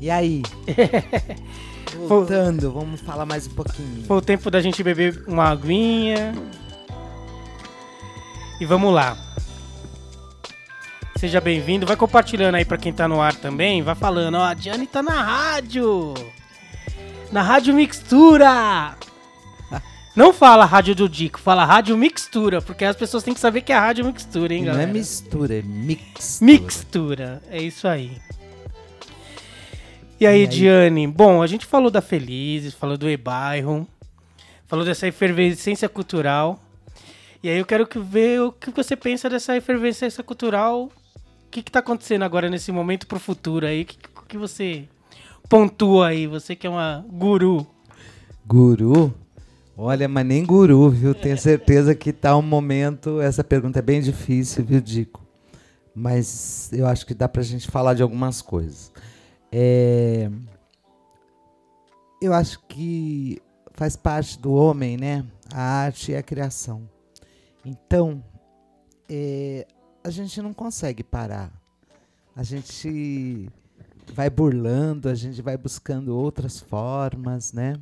E 0.00 0.10
aí? 0.10 0.42
Voltando, 2.08 2.72
vamos 2.72 3.02
falar 3.02 3.26
mais 3.26 3.46
um 3.46 3.50
pouquinho. 3.50 4.02
Foi 4.06 4.16
o 4.16 4.22
tempo 4.22 4.50
da 4.50 4.62
gente 4.62 4.82
beber 4.82 5.24
uma 5.26 5.50
aguinha. 5.50 6.32
E 8.58 8.64
vamos 8.64 8.94
lá. 8.94 9.18
Seja 11.18 11.38
bem-vindo. 11.38 11.84
Vai 11.84 11.96
compartilhando 11.96 12.54
aí 12.54 12.64
pra 12.64 12.78
quem 12.78 12.94
tá 12.94 13.06
no 13.06 13.20
ar 13.20 13.34
também. 13.34 13.82
Vai 13.82 13.94
falando, 13.94 14.36
ó, 14.38 14.44
a 14.44 14.54
Diane 14.54 14.86
tá 14.86 15.02
na 15.02 15.22
rádio. 15.22 16.14
Na 17.30 17.42
Rádio 17.42 17.74
Mixtura. 17.74 18.96
Não 20.16 20.32
fala 20.32 20.64
Rádio 20.64 20.94
do 20.94 21.08
Dico, 21.08 21.38
fala 21.38 21.64
Rádio 21.64 21.94
Mixtura, 21.96 22.62
porque 22.62 22.86
as 22.86 22.96
pessoas 22.96 23.22
têm 23.22 23.34
que 23.34 23.40
saber 23.40 23.60
que 23.60 23.70
é 23.72 23.76
a 23.76 23.80
Rádio 23.80 24.06
Mixtura, 24.06 24.54
hein, 24.54 24.60
Não 24.64 24.72
galera? 24.72 24.88
é 24.88 24.92
mistura, 24.92 25.58
é 25.58 25.62
mix. 25.62 26.40
Mixtura, 26.40 27.42
é 27.50 27.62
isso 27.62 27.86
aí. 27.86 28.12
E 30.18 30.26
aí, 30.26 30.38
E 30.40 30.42
aí? 30.42 30.46
Diane? 30.46 31.06
Bom, 31.06 31.42
a 31.42 31.46
gente 31.46 31.66
falou 31.66 31.90
da 31.90 32.00
Felizes, 32.00 32.72
falou 32.72 32.96
do 32.96 33.10
E-Bairro, 33.10 33.86
falou 34.66 34.86
dessa 34.86 35.06
efervescência 35.06 35.86
cultural. 35.88 36.58
E 37.42 37.50
aí 37.50 37.58
eu 37.58 37.66
quero 37.66 37.86
que 37.86 37.98
ver 37.98 38.40
o 38.40 38.50
que 38.50 38.70
você 38.70 38.96
pensa 38.96 39.28
dessa 39.28 39.54
efervescência 39.54 40.24
cultural. 40.24 40.84
O 40.84 40.90
que, 41.50 41.62
que 41.62 41.70
tá 41.70 41.80
acontecendo 41.80 42.22
agora 42.22 42.48
nesse 42.48 42.72
momento 42.72 43.06
pro 43.06 43.20
futuro 43.20 43.66
aí? 43.66 43.82
O 43.82 43.84
que, 43.84 43.98
que 44.28 44.38
você 44.38 44.84
pontua 45.46 46.08
aí? 46.08 46.26
Você 46.26 46.56
que 46.56 46.66
é 46.66 46.70
uma 46.70 47.04
guru. 47.06 47.66
Guru? 48.46 49.14
Olha, 49.78 50.08
mas 50.08 50.24
nem 50.24 50.44
guru, 50.44 50.88
viu? 50.88 51.14
Tenho 51.14 51.36
certeza 51.36 51.94
que 51.94 52.10
tá 52.10 52.34
um 52.34 52.40
momento. 52.42 53.20
Essa 53.20 53.44
pergunta 53.44 53.78
é 53.78 53.82
bem 53.82 54.00
difícil, 54.00 54.64
viu, 54.64 54.80
Dico? 54.80 55.22
Mas 55.94 56.70
eu 56.72 56.86
acho 56.86 57.04
que 57.04 57.12
dá 57.14 57.28
pra 57.28 57.42
gente 57.42 57.70
falar 57.70 57.92
de 57.92 58.02
algumas 58.02 58.40
coisas. 58.40 58.90
É, 59.52 60.30
Eu 62.22 62.32
acho 62.32 62.58
que 62.66 63.38
faz 63.72 63.96
parte 63.96 64.38
do 64.38 64.54
homem, 64.54 64.96
né? 64.96 65.26
A 65.52 65.60
arte 65.60 66.12
e 66.12 66.16
a 66.16 66.22
criação. 66.22 66.88
Então, 67.62 68.24
é, 69.08 69.66
a 70.02 70.08
gente 70.08 70.40
não 70.40 70.54
consegue 70.54 71.02
parar. 71.02 71.52
A 72.34 72.42
gente 72.42 73.50
vai 74.14 74.30
burlando, 74.30 75.08
a 75.10 75.14
gente 75.14 75.42
vai 75.42 75.56
buscando 75.58 76.16
outras 76.16 76.60
formas, 76.60 77.52
né? 77.52 77.74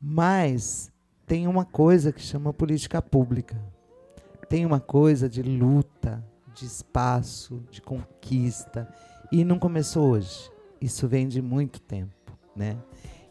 Mas 0.00 0.92
tem 1.26 1.46
uma 1.46 1.64
coisa 1.64 2.12
que 2.12 2.20
chama 2.20 2.52
política 2.52 3.00
pública. 3.00 3.56
Tem 4.48 4.66
uma 4.66 4.80
coisa 4.80 5.28
de 5.28 5.42
luta, 5.42 6.24
de 6.54 6.66
espaço, 6.66 7.62
de 7.70 7.80
conquista. 7.80 8.88
E 9.32 9.44
não 9.44 9.58
começou 9.58 10.10
hoje. 10.10 10.50
Isso 10.80 11.08
vem 11.08 11.26
de 11.26 11.40
muito 11.40 11.80
tempo, 11.80 12.32
né? 12.54 12.76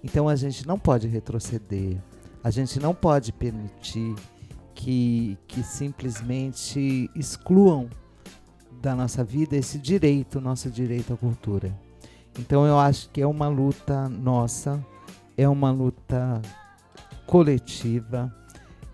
Então 0.04 0.28
a 0.28 0.36
gente 0.36 0.68
não 0.68 0.78
pode 0.78 1.08
retroceder. 1.08 1.98
A 2.44 2.50
gente 2.50 2.80
não 2.80 2.94
pode 2.94 3.32
permitir 3.32 4.16
que, 4.74 5.38
que 5.48 5.64
simplesmente 5.64 7.10
excluam 7.16 7.90
da 8.82 8.96
nossa 8.96 9.24
vida 9.24 9.56
esse 9.56 9.78
direito, 9.78 10.42
nosso 10.42 10.70
direito 10.70 11.14
à 11.14 11.18
cultura. 11.18 11.74
Então 12.38 12.66
eu 12.66 12.78
acho 12.78 13.10
que 13.12 13.22
é 13.22 13.28
uma 13.28 13.48
luta 13.48 14.10
nossa, 14.10 14.84
é 15.38 15.48
uma 15.48 15.72
luta 15.72 16.42
coletiva. 17.26 18.34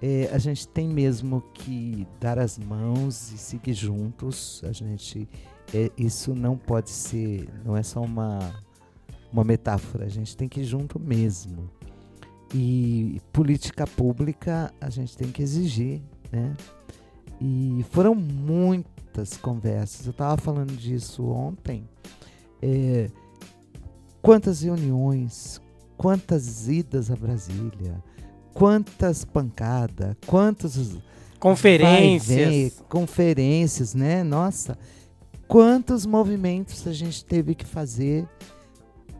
É, 0.01 0.29
a 0.31 0.37
gente 0.37 0.67
tem 0.67 0.87
mesmo 0.87 1.41
que 1.53 2.07
dar 2.19 2.39
as 2.39 2.57
mãos 2.57 3.31
e 3.31 3.37
seguir 3.37 3.73
juntos. 3.73 4.61
A 4.63 4.71
gente, 4.71 5.27
é, 5.73 5.91
isso 5.97 6.33
não 6.33 6.57
pode 6.57 6.89
ser, 6.89 7.49
não 7.65 7.75
é 7.75 7.83
só 7.83 8.01
uma 8.01 8.39
uma 9.31 9.43
metáfora. 9.43 10.05
A 10.05 10.09
gente 10.09 10.35
tem 10.35 10.47
que 10.47 10.61
ir 10.61 10.65
junto 10.65 10.99
mesmo. 10.99 11.69
E 12.53 13.21
política 13.31 13.85
pública 13.85 14.73
a 14.81 14.89
gente 14.89 15.15
tem 15.15 15.31
que 15.31 15.41
exigir, 15.41 16.01
né? 16.31 16.55
E 17.39 17.85
foram 17.91 18.15
muitas 18.15 19.37
conversas. 19.37 20.05
Eu 20.05 20.11
estava 20.11 20.35
falando 20.41 20.75
disso 20.75 21.25
ontem. 21.27 21.87
É, 22.61 23.09
quantas 24.21 24.63
reuniões, 24.63 25.61
quantas 25.95 26.67
idas 26.67 27.11
a 27.11 27.15
Brasília, 27.15 28.03
quantas 28.53 29.23
pancadas, 29.25 30.15
quantos 30.25 30.97
Conferências. 31.39 32.37
vem, 32.37 32.71
conferências, 32.89 33.95
né? 33.95 34.23
Nossa, 34.23 34.77
quantos 35.47 36.05
movimentos 36.05 36.85
a 36.85 36.91
gente 36.91 37.23
teve 37.23 37.55
que 37.55 37.65
fazer 37.65 38.27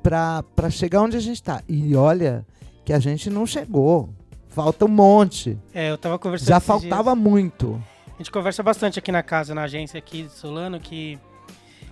para 0.03 0.69
chegar 0.69 1.01
onde 1.01 1.15
a 1.15 1.19
gente 1.19 1.37
está. 1.37 1.63
E 1.67 1.95
olha 1.95 2.45
que 2.83 2.91
a 2.91 2.99
gente 2.99 3.29
não 3.29 3.45
chegou. 3.45 4.09
Falta 4.49 4.85
um 4.85 4.89
monte. 4.89 5.57
É, 5.73 5.91
eu 5.91 5.97
tava 5.97 6.19
conversando 6.19 6.49
Já 6.49 6.59
faltava 6.59 7.15
muito. 7.15 7.81
A 8.15 8.17
gente 8.17 8.31
conversa 8.31 8.61
bastante 8.61 8.99
aqui 8.99 9.11
na 9.11 9.23
casa, 9.23 9.55
na 9.55 9.63
agência 9.63 9.97
aqui 9.97 10.23
de 10.23 10.31
Solano, 10.31 10.79
que. 10.79 11.17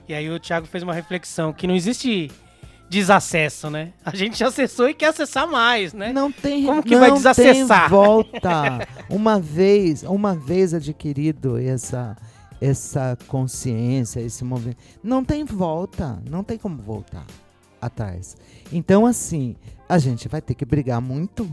E 0.10 0.14
aí 0.14 0.30
o 0.30 0.40
Thiago 0.40 0.68
fez 0.68 0.84
uma 0.84 0.94
reflexão, 0.94 1.54
que 1.54 1.68
não 1.68 1.76
existe 1.76 2.32
desacesso, 2.90 3.70
né? 3.70 3.94
A 4.06 4.16
gente 4.16 4.44
acessou 4.44 4.90
e 4.90 4.94
quer 4.94 5.08
acessar 5.08 5.48
mais, 5.48 5.94
né? 5.94 6.14
Não 6.14 6.32
tem 6.32 6.66
Como 6.66 6.82
que 6.84 6.96
vai 6.96 7.12
desacessar? 7.12 7.82
Tem 7.82 7.90
volta. 7.90 8.88
uma 9.10 9.40
vez, 9.40 10.04
uma 10.04 10.36
vez 10.36 10.74
adquirido 10.74 11.58
essa 11.58 12.16
essa 12.60 13.16
consciência, 13.28 14.20
esse 14.20 14.44
movimento, 14.44 14.80
não 15.04 15.24
tem 15.24 15.46
volta, 15.46 16.20
não 16.28 16.44
tem 16.44 16.58
como 16.58 16.78
voltar 16.82 17.24
atrás. 17.80 18.36
Então 18.72 19.06
assim, 19.06 19.56
a 19.88 20.00
gente 20.00 20.28
vai 20.28 20.42
ter 20.42 20.56
que 20.56 20.66
brigar 20.66 21.00
muito 21.00 21.48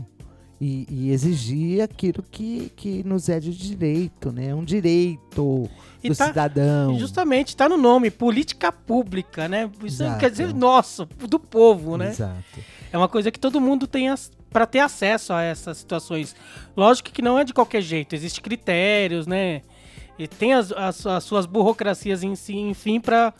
e, 0.65 0.87
e 0.89 1.11
exigir 1.11 1.81
aquilo 1.81 2.23
que, 2.23 2.71
que 2.75 3.03
nos 3.03 3.29
é 3.29 3.39
de 3.39 3.55
direito, 3.55 4.31
né? 4.31 4.53
Um 4.55 4.63
direito 4.63 5.69
E 6.03 6.09
do 6.09 6.15
tá- 6.15 6.27
cidadão. 6.27 6.97
Justamente, 6.97 7.55
tá 7.55 7.69
no 7.69 7.77
nome, 7.77 8.09
política 8.09 8.71
pública, 8.71 9.47
né? 9.47 9.69
Isso 9.83 10.01
Exato. 10.01 10.19
quer 10.19 10.31
dizer 10.31 10.53
nosso, 10.55 11.05
do 11.29 11.39
povo, 11.39 11.97
né? 11.97 12.09
Exato. 12.09 12.59
É 12.91 12.97
uma 12.97 13.07
coisa 13.07 13.29
que 13.29 13.39
todo 13.39 13.61
mundo 13.61 13.85
tem 13.85 14.07
para 14.49 14.65
ter 14.65 14.79
acesso 14.79 15.33
a 15.33 15.43
essas 15.43 15.77
situações. 15.77 16.35
Lógico 16.75 17.11
que 17.11 17.21
não 17.21 17.37
é 17.37 17.43
de 17.43 17.53
qualquer 17.53 17.81
jeito, 17.81 18.15
existem 18.15 18.41
critérios, 18.43 19.27
né? 19.27 19.61
E 20.17 20.27
tem 20.27 20.53
as, 20.53 20.71
as- 20.71 21.05
as 21.05 21.23
suas 21.25 21.45
burocracias 21.45 22.23
em 22.23 22.35
si, 22.35 22.55
enfim, 22.55 23.01
para 23.01 23.33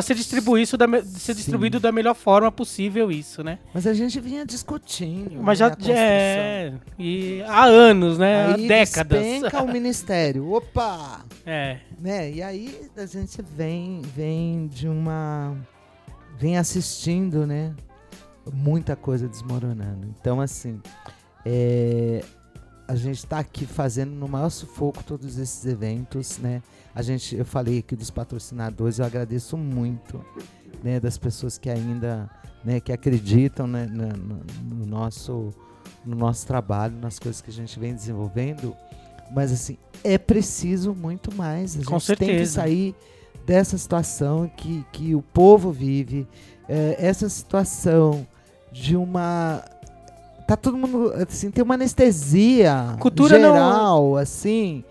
ser, 0.00 0.14
distribuir 0.14 0.62
isso 0.62 0.76
da, 0.76 0.86
ser 1.02 1.32
Sim. 1.32 1.34
distribuído 1.34 1.80
da 1.80 1.90
melhor 1.90 2.14
forma 2.14 2.52
possível 2.52 3.10
isso, 3.10 3.42
né? 3.42 3.58
Mas 3.74 3.84
a 3.86 3.92
gente 3.92 4.20
vinha 4.20 4.46
discutindo. 4.46 5.42
Mas 5.42 5.58
já 5.58 5.76
é, 5.88 6.72
e 6.96 7.42
há 7.48 7.64
anos, 7.64 8.16
né? 8.16 8.46
há 8.46 8.54
Aí 8.54 8.68
décadas. 8.68 9.20
despenca 9.20 9.60
o 9.62 9.66
ministério. 9.72 10.52
Opa! 10.52 11.24
É. 11.44 11.78
né? 11.98 12.30
E 12.30 12.42
aí 12.42 12.88
a 12.96 13.06
gente 13.06 13.42
vem, 13.56 14.00
vem 14.14 14.68
de 14.68 14.88
uma. 14.88 15.56
vem 16.38 16.56
assistindo, 16.56 17.44
né? 17.44 17.74
Muita 18.52 18.94
coisa 18.94 19.26
desmoronando. 19.26 20.06
Então, 20.20 20.40
assim, 20.40 20.80
é, 21.44 22.22
a 22.86 22.94
gente 22.94 23.18
está 23.18 23.38
aqui 23.38 23.66
fazendo 23.66 24.10
no 24.12 24.28
maior 24.28 24.50
sufoco 24.50 25.02
todos 25.02 25.38
esses 25.38 25.64
eventos, 25.64 26.38
né? 26.38 26.62
A 26.94 27.02
gente, 27.02 27.34
eu 27.34 27.44
falei 27.44 27.78
aqui 27.78 27.96
dos 27.96 28.10
patrocinadores, 28.10 28.98
eu 28.98 29.04
agradeço 29.04 29.56
muito, 29.56 30.24
né? 30.82 31.00
Das 31.00 31.16
pessoas 31.16 31.56
que 31.58 31.70
ainda, 31.70 32.28
né? 32.64 32.80
Que 32.80 32.92
acreditam 32.92 33.66
né, 33.66 33.86
no, 33.86 34.76
no 34.76 34.86
nosso, 34.86 35.52
no 36.04 36.14
nosso 36.14 36.46
trabalho, 36.46 36.94
nas 36.96 37.18
coisas 37.18 37.40
que 37.40 37.50
a 37.50 37.52
gente 37.52 37.78
vem 37.80 37.94
desenvolvendo. 37.94 38.76
Mas 39.30 39.50
assim, 39.50 39.78
é 40.02 40.18
preciso 40.18 40.94
muito 40.94 41.34
mais. 41.34 41.76
A 41.76 41.84
Com 41.84 41.98
gente 41.98 42.16
tem 42.16 42.28
que 42.28 42.34
certeza. 42.34 42.52
sair 42.52 42.94
dessa 43.46 43.76
situação 43.78 44.50
que, 44.56 44.84
que 44.92 45.14
o 45.14 45.22
povo 45.22 45.70
vive, 45.72 46.26
é, 46.68 46.96
essa 46.98 47.28
situação 47.28 48.26
de 48.72 48.96
uma. 48.96 49.64
Tá 50.46 50.56
todo 50.56 50.76
mundo. 50.76 51.12
Assim, 51.14 51.50
tem 51.50 51.64
uma 51.64 51.74
anestesia 51.74 52.96
Cultura 53.00 53.38
não- 53.38 53.54
geral, 53.54 54.16
assim, 54.16 54.84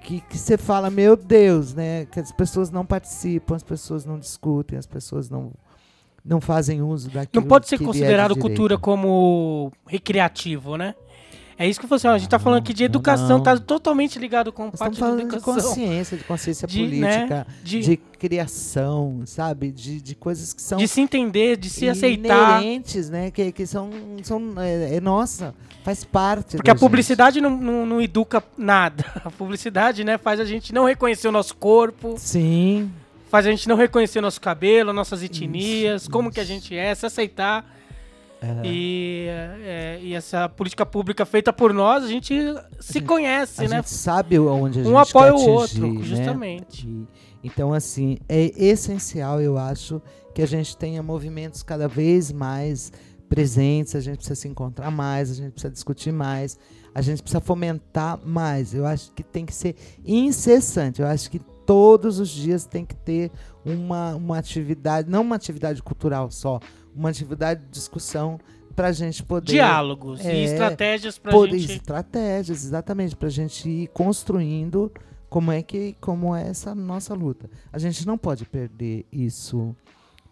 que 0.00 0.22
você 0.36 0.56
fala, 0.58 0.90
meu 0.90 1.16
Deus, 1.16 1.74
né? 1.74 2.06
Que 2.06 2.20
as 2.20 2.32
pessoas 2.32 2.70
não 2.70 2.84
participam, 2.84 3.54
as 3.54 3.62
pessoas 3.62 4.04
não 4.04 4.18
discutem, 4.18 4.78
as 4.78 4.86
pessoas 4.86 5.30
não, 5.30 5.52
não 6.24 6.40
fazem 6.40 6.82
uso 6.82 7.08
daquilo 7.10 7.42
Não 7.42 7.48
pode 7.48 7.68
ser 7.68 7.76
é 7.76 7.78
considerado 7.84 8.36
cultura 8.36 8.76
como 8.76 9.72
recreativo, 9.86 10.76
né? 10.76 10.94
É 11.60 11.68
isso 11.68 11.78
que 11.78 11.86
você, 11.86 12.08
a 12.08 12.16
gente 12.16 12.30
tá 12.30 12.38
falando 12.38 12.60
aqui 12.60 12.72
de 12.72 12.84
educação, 12.84 13.36
não. 13.36 13.42
tá 13.42 13.54
totalmente 13.58 14.18
ligado 14.18 14.50
com 14.50 14.64
Nós 14.64 14.76
parte 14.76 14.94
de 14.94 15.02
educação. 15.02 15.54
consciência, 15.54 16.16
de 16.16 16.24
consciência 16.24 16.66
De, 16.66 16.78
política, 16.78 17.46
De, 17.62 17.80
de 17.80 17.96
criação, 17.98 19.20
sabe? 19.26 19.70
De, 19.70 20.00
de 20.00 20.14
coisas 20.14 20.54
que 20.54 20.62
são 20.62 20.78
de 20.78 20.88
se 20.88 21.02
entender, 21.02 21.58
de 21.58 21.68
se 21.68 21.86
aceitar. 21.86 22.62
inerentes, 22.62 23.10
né? 23.10 23.30
Que, 23.30 23.52
que 23.52 23.66
são, 23.66 23.90
são 24.22 24.54
é, 24.56 24.96
é 24.96 25.00
nossa, 25.02 25.54
faz 25.84 26.02
parte. 26.02 26.56
Porque 26.56 26.70
a 26.70 26.74
publicidade 26.74 27.42
não, 27.42 27.50
não, 27.50 27.84
não 27.84 28.00
educa 28.00 28.42
nada. 28.56 29.04
A 29.22 29.30
publicidade, 29.30 30.02
né, 30.02 30.16
faz 30.16 30.40
a 30.40 30.46
gente 30.46 30.72
não 30.72 30.86
reconhecer 30.86 31.28
o 31.28 31.32
nosso 31.32 31.54
corpo, 31.56 32.12
gente. 32.12 32.20
Sim, 32.22 32.90
faz 33.28 33.46
a 33.46 33.50
gente 33.50 33.68
não 33.68 33.76
reconhecer 33.76 34.22
nosso 34.22 34.40
cabelo, 34.40 34.94
nossas 34.94 35.22
etnias, 35.22 36.08
como 36.08 36.32
que 36.32 36.40
a 36.40 36.44
gente 36.44 36.74
é, 36.74 36.94
se 36.94 37.04
aceitar. 37.04 37.79
E, 38.64 39.26
é, 39.28 39.98
e 40.02 40.14
essa 40.14 40.48
política 40.48 40.86
pública 40.86 41.26
feita 41.26 41.52
por 41.52 41.72
nós, 41.74 42.04
a 42.04 42.08
gente 42.08 42.34
se 42.80 42.94
gente- 42.94 43.04
conhece, 43.06 43.64
a 43.64 43.68
né? 43.68 43.76
gente 43.76 43.90
sabe 43.90 44.38
onde 44.38 44.80
a 44.80 44.82
gente 44.82 44.92
Um 44.92 44.98
apoia 44.98 45.34
o 45.34 45.46
outro, 45.48 45.92
né? 45.94 46.02
justamente. 46.02 46.88
E, 46.88 47.06
Então, 47.42 47.72
assim, 47.72 48.18
é 48.28 48.50
essencial, 48.62 49.40
eu 49.40 49.56
acho, 49.58 50.00
que 50.34 50.42
a 50.42 50.46
gente 50.46 50.76
tenha 50.76 51.02
movimentos 51.02 51.62
cada 51.62 51.86
vez 51.88 52.30
mais 52.32 52.92
presentes, 53.28 53.94
a 53.94 54.00
gente 54.00 54.16
precisa 54.16 54.34
se 54.34 54.48
encontrar 54.48 54.90
mais, 54.90 55.30
a 55.30 55.34
gente 55.34 55.52
precisa 55.52 55.72
discutir 55.72 56.12
mais, 56.12 56.58
a 56.94 57.00
gente 57.02 57.22
precisa 57.22 57.40
fomentar 57.40 58.18
mais. 58.24 58.74
Eu 58.74 58.86
acho 58.86 59.12
que 59.12 59.22
tem 59.22 59.44
que 59.46 59.54
ser 59.54 59.76
incessante. 60.04 61.00
Eu 61.00 61.06
acho 61.06 61.30
que 61.30 61.38
todos 61.38 62.18
os 62.18 62.28
dias 62.28 62.66
tem 62.66 62.84
que 62.84 62.96
ter 62.96 63.30
uma, 63.64 64.14
uma 64.16 64.38
atividade, 64.38 65.08
não 65.08 65.22
uma 65.22 65.36
atividade 65.36 65.82
cultural 65.82 66.30
só, 66.30 66.58
uma 66.94 67.08
atividade 67.10 67.64
de 67.64 67.70
discussão 67.70 68.38
para 68.74 68.88
a 68.88 68.92
gente 68.92 69.22
poder. 69.22 69.52
Diálogos 69.52 70.24
É, 70.24 70.34
e 70.34 70.44
estratégias 70.44 71.18
pra 71.18 71.32
Por- 71.32 71.48
gente. 71.50 71.72
Estratégias, 71.72 72.64
exatamente, 72.64 73.16
para 73.16 73.28
a 73.28 73.30
gente 73.32 73.68
ir 73.68 73.88
construindo 73.88 74.90
como 75.28 75.52
é 75.52 75.62
que 75.62 75.94
como 76.00 76.34
é 76.34 76.48
essa 76.48 76.74
nossa 76.74 77.14
luta. 77.14 77.48
A 77.72 77.78
gente 77.78 78.06
não 78.06 78.16
pode 78.18 78.44
perder 78.44 79.04
isso 79.12 79.74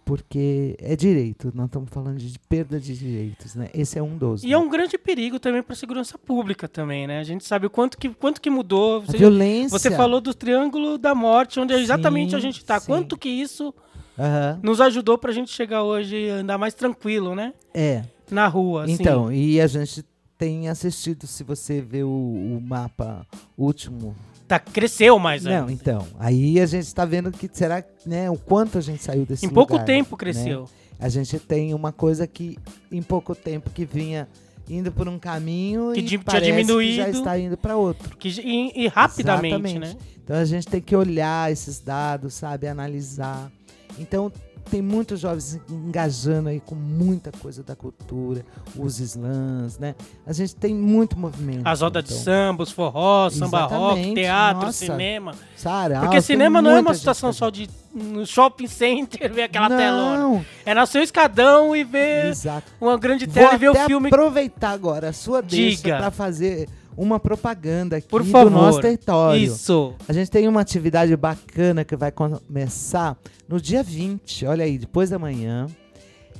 porque 0.04 0.74
é 0.80 0.96
direito. 0.96 1.52
Nós 1.54 1.66
estamos 1.66 1.90
falando 1.90 2.16
de 2.16 2.38
perda 2.48 2.80
de 2.80 2.96
direitos, 2.96 3.54
né? 3.54 3.68
Esse 3.74 3.98
é 3.98 4.02
um 4.02 4.16
dos. 4.16 4.42
E 4.42 4.52
é 4.52 4.56
um 4.56 4.68
grande 4.68 4.96
perigo 4.96 5.38
também 5.38 5.62
para 5.62 5.74
a 5.74 5.76
segurança 5.76 6.16
pública 6.16 6.66
também, 6.66 7.06
né? 7.06 7.18
A 7.20 7.24
gente 7.24 7.44
sabe 7.44 7.66
o 7.66 7.70
quanto 7.70 7.98
que, 7.98 8.08
quanto 8.08 8.40
que 8.40 8.48
mudou. 8.48 8.96
a 8.96 9.00
Você, 9.00 9.18
violência. 9.18 9.78
você 9.78 9.90
falou 9.90 10.20
do 10.20 10.32
Triângulo 10.32 10.96
da 10.96 11.14
Morte, 11.14 11.60
onde 11.60 11.74
exatamente 11.74 12.34
a 12.34 12.40
gente 12.40 12.64
tá. 12.64 12.80
sim. 12.80 12.86
Quanto 12.86 13.18
que 13.18 13.28
isso 13.28 13.74
Aham. 14.18 14.58
nos 14.62 14.80
ajudou 14.80 15.16
pra 15.18 15.32
gente 15.32 15.50
chegar 15.50 15.82
hoje 15.82 16.16
e 16.16 16.28
andar 16.30 16.58
mais 16.58 16.74
tranquilo, 16.74 17.34
né? 17.34 17.52
É. 17.72 18.02
Na 18.30 18.46
rua, 18.48 18.84
assim. 18.84 18.92
Então, 18.94 19.32
e 19.32 19.60
a 19.60 19.66
gente 19.66 20.04
tem 20.36 20.68
assistido, 20.68 21.26
se 21.26 21.42
você 21.44 21.80
vê 21.80 22.02
o, 22.02 22.08
o 22.08 22.60
mapa 22.62 23.26
último. 23.56 24.14
Tá, 24.46 24.58
cresceu 24.58 25.18
mais 25.18 25.44
Não, 25.44 25.52
ainda. 25.66 25.72
então. 25.72 26.06
Aí 26.18 26.58
a 26.60 26.64
gente 26.66 26.84
está 26.84 27.04
vendo 27.04 27.30
que 27.30 27.48
será 27.52 27.84
né, 28.06 28.30
o 28.30 28.36
quanto 28.36 28.78
a 28.78 28.80
gente 28.80 29.02
saiu 29.02 29.26
desse 29.26 29.44
Em 29.44 29.48
pouco 29.50 29.74
lugar, 29.74 29.84
tempo 29.84 30.12
né? 30.12 30.18
cresceu. 30.18 30.68
A 30.98 31.08
gente 31.08 31.38
tem 31.38 31.74
uma 31.74 31.92
coisa 31.92 32.26
que 32.26 32.56
em 32.90 33.02
pouco 33.02 33.34
tempo 33.34 33.68
que 33.70 33.84
vinha 33.84 34.26
indo 34.68 34.90
por 34.92 35.06
um 35.08 35.18
caminho 35.18 35.92
Que 35.92 36.00
e 36.00 36.18
parece 36.18 36.44
que 36.46 36.50
já 36.52 36.62
diminuído. 36.62 37.08
está 37.10 37.38
indo 37.38 37.56
para 37.56 37.76
outro. 37.76 38.16
Que, 38.16 38.28
e, 38.40 38.84
e 38.84 38.88
rapidamente, 38.88 39.54
Exatamente. 39.54 39.78
né? 39.78 39.96
Então 40.24 40.36
a 40.36 40.44
gente 40.44 40.66
tem 40.66 40.80
que 40.80 40.94
olhar 40.96 41.50
esses 41.52 41.80
dados, 41.80 42.34
sabe, 42.34 42.66
analisar. 42.68 43.50
Então 43.98 44.32
tem 44.70 44.82
muitos 44.82 45.20
jovens 45.20 45.58
engajando 45.70 46.50
aí 46.50 46.60
com 46.60 46.74
muita 46.74 47.32
coisa 47.32 47.62
da 47.62 47.74
cultura, 47.74 48.44
os 48.76 49.00
slams, 49.00 49.78
né? 49.78 49.94
A 50.26 50.32
gente 50.34 50.54
tem 50.56 50.74
muito 50.74 51.18
movimento. 51.18 51.66
As 51.66 51.80
rodas 51.80 52.04
de 52.04 52.12
então. 52.12 52.22
samba, 52.24 52.62
os 52.64 52.70
forró, 52.70 53.30
samba 53.30 53.64
rock, 53.64 54.14
teatro, 54.14 54.66
nossa. 54.66 54.72
cinema. 54.86 55.32
Sarau, 55.56 56.02
Porque 56.02 56.20
cinema 56.20 56.60
não 56.60 56.72
é 56.72 56.80
uma 56.80 56.92
situação 56.92 57.32
só 57.32 57.48
de 57.48 57.68
no 57.94 58.26
shopping 58.26 58.66
center 58.66 59.32
ver 59.32 59.44
aquela 59.44 59.68
telona. 59.68 60.18
Não, 60.18 60.44
É 60.66 60.74
nascer 60.74 60.98
o 60.98 61.02
escadão 61.02 61.74
e 61.74 61.82
ver 61.82 62.26
exato. 62.26 62.70
uma 62.78 62.98
grande 62.98 63.24
Vou 63.24 63.34
tela 63.34 63.54
e 63.54 63.58
ver 63.58 63.70
o 63.70 63.74
filme. 63.86 64.08
aproveitar 64.08 64.70
agora 64.72 65.08
a 65.08 65.12
sua 65.14 65.40
deixa 65.40 65.82
para 65.96 66.10
fazer 66.10 66.68
uma 66.98 67.20
propaganda 67.20 67.96
aqui 67.96 68.08
Por 68.08 68.22
do 68.24 68.30
favor. 68.30 68.50
nosso 68.50 68.80
território. 68.80 69.40
Isso. 69.40 69.94
A 70.08 70.12
gente 70.12 70.30
tem 70.30 70.48
uma 70.48 70.60
atividade 70.60 71.16
bacana 71.16 71.84
que 71.84 71.94
vai 71.96 72.10
começar 72.10 73.16
no 73.48 73.60
dia 73.60 73.82
20, 73.82 74.44
olha 74.46 74.64
aí, 74.64 74.76
depois 74.78 75.10
da 75.10 75.18
manhã. 75.18 75.66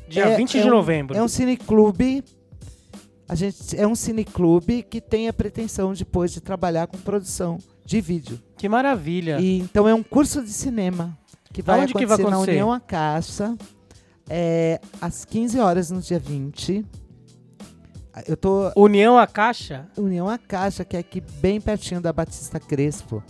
Dia 0.09 0.25
É- 0.25 0.37
20 0.37 0.59
é 0.59 0.63
de 0.63 0.67
um- 0.67 0.71
novembro. 0.71 1.17
É 1.17 1.23
um 1.23 1.29
cineclube. 1.29 2.25
A 3.29 3.35
gente 3.35 3.79
é 3.79 3.87
um 3.87 3.95
cineclube 3.95 4.83
que 4.83 5.01
tem 5.01 5.29
a 5.29 5.33
pretensão 5.33 5.93
depois 5.93 6.33
de 6.33 6.41
trabalhar 6.41 6.87
com 6.87 6.97
produção 6.99 7.59
de 7.85 8.01
vídeo. 8.01 8.41
Que 8.57 8.69
maravilha. 8.69 9.39
E, 9.41 9.61
então 9.61 9.87
é 9.89 9.95
um 9.95 10.03
curso 10.03 10.43
de 10.43 10.51
cinema 10.51 11.17
que 11.53 11.63
vai, 11.63 11.81
Aonde 11.81 11.93
que 11.93 11.99
acontecer, 12.05 12.23
vai 12.23 12.31
na 12.31 12.37
acontecer? 12.37 12.51
União 12.57 12.73
Acaixa 12.73 13.55
é, 14.29 14.81
às 15.01 15.25
15 15.25 15.59
horas 15.61 15.91
no 15.91 16.01
dia 16.01 16.19
20. 16.19 16.85
Eu 18.27 18.37
tô 18.37 18.73
União 18.77 19.19
a 19.19 19.27
Caixa? 19.27 19.87
União 19.97 20.29
Acaixa, 20.29 20.85
que 20.85 20.97
é 20.97 21.01
aqui 21.01 21.21
bem 21.21 21.61
pertinho 21.61 22.01
da 22.01 22.13
Batista 22.13 22.59
Crespo. 22.59 23.23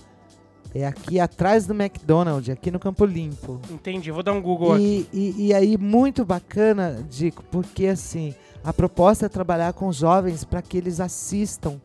É 0.75 0.87
aqui 0.87 1.19
atrás 1.19 1.67
do 1.67 1.73
McDonald's, 1.73 2.51
aqui 2.51 2.71
no 2.71 2.79
Campo 2.79 3.05
Limpo. 3.05 3.61
Entendi, 3.71 4.11
vou 4.11 4.23
dar 4.23 4.33
um 4.33 4.41
Google 4.41 4.75
aqui. 4.75 5.09
E, 5.13 5.35
e, 5.37 5.47
e 5.47 5.55
aí, 5.55 5.79
muito 5.79 6.25
bacana, 6.25 7.05
Dico, 7.09 7.43
porque 7.45 7.87
assim, 7.87 8.35
a 8.63 8.73
proposta 8.73 9.27
é 9.27 9.29
trabalhar 9.29 9.73
com 9.73 9.91
jovens 9.91 10.45
para 10.45 10.61
que 10.61 10.77
eles 10.77 11.01
assistam 11.01 11.81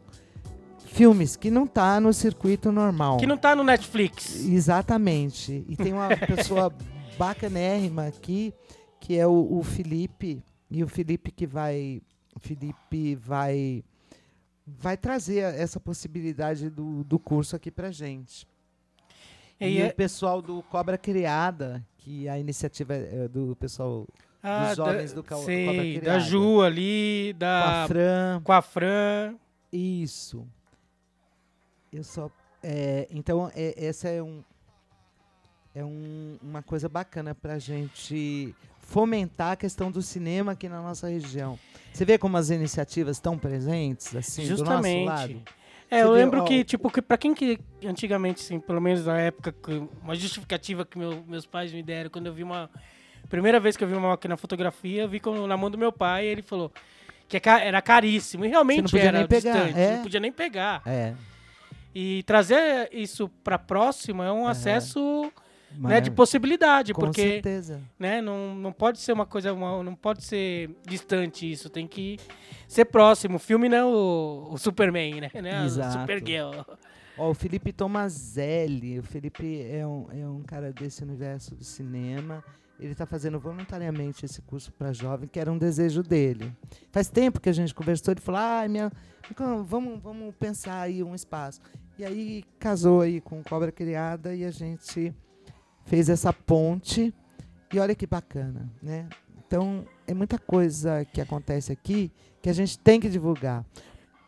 filmes 0.94 1.36
que 1.36 1.50
não 1.50 1.66
tá 1.66 2.00
no 2.00 2.14
circuito 2.14 2.72
normal. 2.72 3.18
Que 3.18 3.26
não 3.26 3.38
tá 3.38 3.56
no 3.56 3.64
Netflix. 3.64 4.46
Exatamente. 4.46 5.66
E 5.68 5.76
tem 5.76 5.92
uma 5.94 6.10
pessoa 6.28 6.72
bacanérrima 7.18 8.08
aqui, 8.08 8.54
que 9.00 9.18
é 9.18 9.26
o, 9.26 9.58
o 9.58 9.64
Felipe, 9.64 10.44
e 10.70 10.84
o 10.84 10.88
Felipe 10.88 11.32
que 11.32 11.48
vai. 11.48 12.02
Felipe 12.48 13.16
vai. 13.16 13.84
Vai 14.66 14.96
trazer 14.96 15.40
essa 15.40 15.80
possibilidade 15.80 16.70
do, 16.70 17.04
do 17.04 17.18
curso 17.20 17.56
aqui 17.56 17.70
pra 17.72 17.90
gente. 17.92 18.48
E 19.60 19.66
E, 19.68 19.82
é- 19.82 19.88
o 19.88 19.94
pessoal 19.96 20.42
do 20.42 20.62
Cobra 20.64 20.98
Criada, 20.98 21.86
que 21.98 22.28
a 22.30 22.38
iniciativa 22.40 22.94
é 22.94 23.28
do 23.28 23.56
pessoal 23.58 24.08
Ah, 24.42 24.68
dos 24.68 24.78
jovens 24.78 25.14
do 25.14 25.24
Ca- 25.24 25.38
sei, 25.38 25.66
Cobra 25.66 25.84
da 25.84 26.00
Criada. 26.00 26.20
Ju 26.22 26.62
ali, 26.62 27.34
com 27.34 27.46
a 27.46 27.82
da 27.82 27.88
Fran. 27.88 28.42
com 28.44 28.52
a 28.54 28.62
Fran. 28.62 29.36
Isso. 29.72 30.48
Eu 31.92 32.04
só. 32.04 32.30
é, 32.62 33.08
então, 33.12 33.52
é, 33.54 33.86
essa 33.86 34.08
é 34.10 34.22
um. 34.24 34.44
É 35.76 35.84
um- 35.84 36.38
uma 36.42 36.62
coisa 36.62 36.88
bacana 36.88 37.34
pra 37.36 37.58
gente 37.60 38.56
fomentar 38.94 39.54
a 39.54 39.56
questão 39.56 39.90
do 39.90 40.04
cinema 40.04 40.52
aqui 40.52 40.70
na 40.70 40.80
nossa 40.80 41.08
região. 41.10 41.58
Você 41.92 42.06
vê 42.06 42.16
como 42.16 42.38
as 42.38 42.52
iniciativas 42.52 43.18
estão 43.18 43.40
presentes, 43.40 44.16
assim, 44.16 44.44
do 44.44 44.50
nosso 44.50 44.58
Justamente. 44.66 45.06
lado? 45.08 45.42
É, 45.90 45.98
Você 45.98 46.04
eu 46.04 46.12
lembro 46.12 46.46
que, 46.46 46.64
tipo, 46.64 46.92
que 46.92 47.02
pra 47.02 47.18
quem 47.18 47.34
que 47.34 47.60
antigamente, 47.84 48.42
assim, 48.44 48.60
pelo 48.60 48.80
menos 48.80 49.04
na 49.06 49.18
época, 49.20 49.54
uma 50.04 50.14
justificativa 50.14 50.86
que 50.86 50.98
meu- 51.00 51.24
meus 51.28 51.44
pais 51.48 51.74
me 51.74 51.82
deram, 51.82 52.12
quando 52.12 52.28
eu 52.28 52.34
vi 52.34 52.44
uma. 52.44 52.70
Primeira 53.30 53.60
vez 53.60 53.76
que 53.76 53.84
eu 53.84 53.88
vi 53.88 53.96
uma 53.96 54.10
máquina 54.10 54.38
fotografia, 54.38 55.02
eu 55.02 55.10
vi 55.10 55.20
com, 55.20 55.48
na 55.48 55.58
mão 55.58 55.72
do 55.72 55.78
meu 55.78 55.92
pai 55.92 56.26
e 56.26 56.28
ele 56.28 56.42
falou 56.44 56.72
que 57.28 57.38
é 57.38 57.42
era 57.68 57.82
caríssimo. 57.82 58.46
E 58.46 58.48
realmente 58.48 58.84
podia 58.92 59.04
era 59.08 59.18
nem 59.20 59.28
pegar, 59.28 59.54
distante, 59.54 59.80
é. 59.80 59.96
não 59.96 60.04
podia 60.04 60.20
nem 60.20 60.32
pegar. 60.32 60.82
É. 60.86 61.14
E 61.96 62.22
trazer 62.24 62.90
isso 62.92 63.28
pra 63.44 63.58
próxima 63.58 64.26
é 64.28 64.32
um 64.32 64.48
acesso 64.48 65.32
né, 65.78 66.02
de 66.02 66.10
mas- 66.10 66.16
possibilidade, 66.16 66.94
Com 66.94 67.02
porque 67.02 67.22
certeza. 67.22 67.82
né, 68.00 68.22
não, 68.22 68.56
não 68.56 68.72
pode 68.72 69.00
ser 69.00 69.12
uma 69.14 69.26
coisa, 69.26 69.54
uma- 69.54 69.84
não 69.84 69.96
pode 69.96 70.24
ser 70.24 70.70
distante 70.88 71.50
isso, 71.52 71.70
tem 71.70 71.88
que 71.88 72.18
ser 72.68 72.86
próximo. 72.86 73.36
O 73.36 73.40
filme 73.40 73.68
não 73.70 73.78
é 73.78 73.86
o, 73.86 74.48
o 74.52 74.58
Superman, 74.58 75.22
né? 75.22 75.32
né, 75.42 75.66
Exato. 75.66 76.00
Supergirl. 76.00 76.62
Ó, 77.18 77.30
o 77.30 77.34
Felipe 77.34 77.72
Tomazelli. 77.72 79.00
O 79.00 79.04
Felipe 79.04 79.62
é 79.70 79.86
um, 79.86 80.08
é 80.12 80.28
um 80.28 80.42
cara 80.42 80.72
desse 80.72 81.04
universo 81.04 81.56
do 81.56 81.64
cinema. 81.64 82.44
Ele 82.80 82.92
está 82.92 83.06
fazendo 83.06 83.40
voluntariamente 83.40 84.26
esse 84.26 84.42
curso 84.42 84.72
para 84.74 84.92
jovem, 84.92 85.30
que 85.32 85.40
era 85.40 85.52
um 85.52 85.58
desejo 85.58 86.02
dele. 86.02 86.52
Faz 86.92 87.08
tempo 87.10 87.40
que 87.40 87.48
a 87.50 87.54
gente 87.54 87.74
conversou, 87.74 88.12
ele 88.14 88.20
falou: 88.20 88.42
ah, 88.42 88.68
minha, 88.68 88.92
vamos, 89.64 90.02
vamos 90.02 90.34
pensar 90.36 90.82
aí 90.82 91.04
um 91.04 91.14
espaço. 91.14 91.62
E 92.00 92.04
aí 92.04 92.44
casou 92.58 93.02
aí 93.02 93.22
com 93.22 93.44
Cobra 93.44 93.72
Criada 93.72 94.34
e 94.36 94.44
a 94.44 94.50
gente 94.52 95.14
fez 95.86 96.10
essa 96.10 96.32
ponte. 96.34 97.14
E 97.74 97.80
olha 97.80 97.96
que 97.96 98.06
bacana, 98.06 98.70
né? 98.82 99.08
Então, 99.46 99.86
é 100.08 100.14
muita 100.14 100.38
coisa 100.40 101.06
que 101.06 101.20
acontece 101.22 101.72
aqui 101.72 102.12
que 102.42 102.50
a 102.50 102.54
gente 102.54 102.78
tem 102.78 103.00
que 103.00 103.10
divulgar 103.10 103.66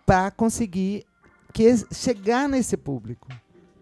para 0.06 0.30
conseguir 0.32 1.06
que 1.54 1.66
chegar 1.94 2.48
nesse 2.50 2.76
público, 2.78 3.28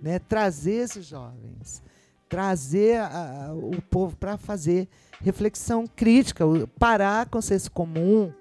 né? 0.01 0.19
Trazer 0.19 0.73
esses 0.83 1.05
jovens, 1.05 1.81
trazer 2.29 2.99
a- 2.99 3.51
o 3.53 3.81
povo 3.81 4.15
para 4.17 4.37
fazer 4.37 4.87
reflexão 5.21 5.85
crítica, 5.87 6.45
parar 6.79 7.27
com 7.29 7.37
o 7.39 7.41
senso 7.41 7.71
comum 7.71 8.31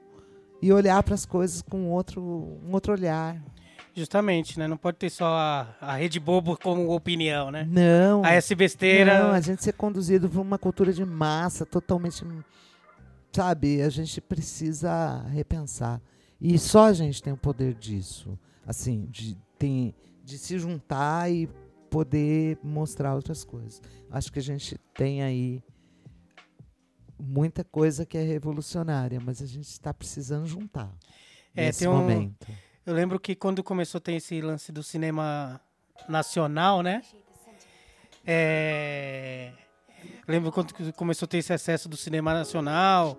e 0.61 0.73
olhar 0.73 1.03
para 1.03 1.15
as 1.15 1.27
coisas 1.27 1.61
com 1.63 1.91
outro, 1.91 2.23
um 2.23 2.73
outro 2.73 2.93
olhar. 2.93 3.37
Justamente, 3.95 4.59
né? 4.59 4.67
Não 4.67 4.77
pode 4.77 4.97
ter 4.97 5.11
só 5.11 5.27
a, 5.27 5.77
a 5.81 5.97
Rede 5.97 6.19
Bobo 6.19 6.57
como 6.57 6.91
opinião, 6.95 7.51
né? 7.51 7.67
Não. 7.71 8.25
A 8.25 8.31
S 8.33 8.55
besteira. 8.55 9.23
Não, 9.23 9.33
a 9.33 9.41
gente 9.41 9.63
ser 9.63 9.75
conduzido 9.75 10.29
por 10.31 10.41
uma 10.41 10.59
cultura 10.59 10.93
de 10.93 11.05
massa 11.05 11.67
totalmente. 11.67 12.25
Sabe, 13.31 13.83
a 13.83 13.89
gente 13.91 14.21
precisa 14.21 15.23
repensar. 15.29 16.01
E 16.41 16.59
só 16.59 16.87
a 16.87 16.93
gente 16.93 17.23
tem 17.23 17.33
o 17.33 17.37
poder 17.37 17.75
disso. 17.75 18.39
Assim, 18.67 19.07
de, 19.11 19.37
tem, 19.59 19.95
de 20.25 20.39
se 20.39 20.59
juntar 20.59 21.31
e 21.31 21.49
poder 21.91 22.59
mostrar 22.63 23.15
outras 23.15 23.45
coisas. 23.45 23.83
Acho 24.11 24.33
que 24.33 24.39
a 24.39 24.43
gente 24.43 24.79
tem 24.95 25.23
aí 25.23 25.63
muita 27.19 27.63
coisa 27.63 28.05
que 28.07 28.17
é 28.17 28.23
revolucionária, 28.23 29.21
mas 29.21 29.43
a 29.43 29.47
gente 29.47 29.69
está 29.69 29.93
precisando 29.93 30.47
juntar. 30.47 30.91
É, 31.55 31.67
nesse 31.67 31.87
um- 31.87 31.93
momento. 31.93 32.47
Eu 32.85 32.95
lembro 32.95 33.21
que 33.21 33.35
quando 33.35 33.63
começou 33.63 33.99
a 33.99 34.01
ter 34.01 34.15
esse 34.15 34.41
lance 34.41 34.73
do 34.73 34.83
cinema 34.83 35.61
nacional, 36.09 36.83
né? 36.83 37.03
É... 38.27 39.53
Lembro 40.27 40.51
quando 40.51 40.73
começou 40.95 41.27
a 41.27 41.29
ter 41.29 41.39
esse 41.39 41.53
acesso 41.53 41.89
do 41.89 41.97
cinema 41.97 42.35
nacional, 42.35 43.19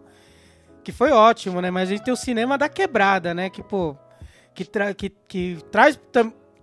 que 0.84 0.92
foi 0.92 1.12
ótimo, 1.12 1.62
né? 1.62 1.72
Mas 1.72 1.90
a 1.90 1.92
gente 1.94 2.04
tem 2.04 2.14
o 2.14 2.18
cinema 2.18 2.58
da 2.58 2.68
quebrada, 2.68 3.34
né? 3.34 3.50
Que, 3.50 3.64
pô, 3.64 3.96
que, 4.54 4.66
tra 4.66 4.94
que, 4.94 5.10
que 5.10 5.58
traz, 5.72 6.00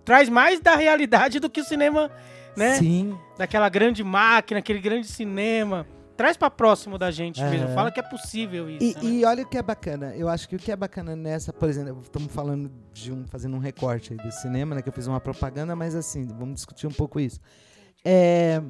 traz 0.05 0.29
mais 0.29 0.59
da 0.59 0.75
realidade 0.75 1.39
do 1.39 1.49
que 1.49 1.61
o 1.61 1.65
cinema, 1.65 2.11
né? 2.55 2.75
Sim. 2.75 3.17
Daquela 3.37 3.67
grande 3.69 4.03
máquina, 4.03 4.59
aquele 4.59 4.79
grande 4.79 5.07
cinema. 5.07 5.87
Traz 6.21 6.37
pra 6.37 6.51
próximo 6.51 6.99
da 6.99 7.09
gente 7.09 7.41
mesmo. 7.41 7.65
Aham. 7.65 7.73
Fala 7.73 7.91
que 7.91 7.99
é 7.99 8.03
possível 8.03 8.69
isso. 8.69 8.85
E, 8.85 8.93
né? 8.93 9.11
e 9.11 9.25
olha 9.25 9.41
o 9.41 9.49
que 9.49 9.57
é 9.57 9.63
bacana. 9.63 10.15
Eu 10.15 10.29
acho 10.29 10.47
que 10.47 10.55
o 10.55 10.59
que 10.59 10.71
é 10.71 10.75
bacana 10.75 11.15
nessa, 11.15 11.51
por 11.51 11.67
exemplo, 11.67 11.99
estamos 12.03 12.31
falando 12.31 12.71
de 12.93 13.11
um, 13.11 13.25
fazendo 13.25 13.55
um 13.55 13.59
recorte 13.59 14.13
aí 14.13 14.19
do 14.19 14.31
cinema, 14.31 14.75
né? 14.75 14.83
Que 14.83 14.89
eu 14.89 14.93
fiz 14.93 15.07
uma 15.07 15.19
propaganda, 15.19 15.75
mas 15.75 15.95
assim, 15.95 16.27
vamos 16.27 16.53
discutir 16.53 16.85
um 16.85 16.91
pouco 16.91 17.19
isso. 17.19 17.39
É, 18.05 18.61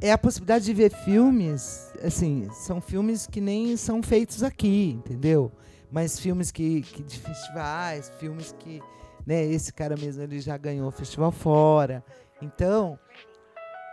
é 0.00 0.10
a 0.10 0.16
possibilidade 0.16 0.64
de 0.64 0.72
ver 0.72 0.90
filmes, 0.90 1.92
assim, 2.02 2.48
são 2.50 2.80
filmes 2.80 3.26
que 3.26 3.42
nem 3.42 3.76
são 3.76 4.02
feitos 4.02 4.42
aqui, 4.42 4.92
entendeu? 4.92 5.52
Mas 5.90 6.18
filmes 6.18 6.50
que, 6.50 6.80
que 6.80 7.02
de 7.02 7.18
festivais, 7.18 8.10
filmes 8.18 8.56
que, 8.58 8.80
né? 9.26 9.44
Esse 9.44 9.70
cara 9.70 9.98
mesmo 9.98 10.22
ele 10.22 10.40
já 10.40 10.56
ganhou 10.56 10.90
festival 10.90 11.30
fora. 11.30 12.02
Então 12.40 12.98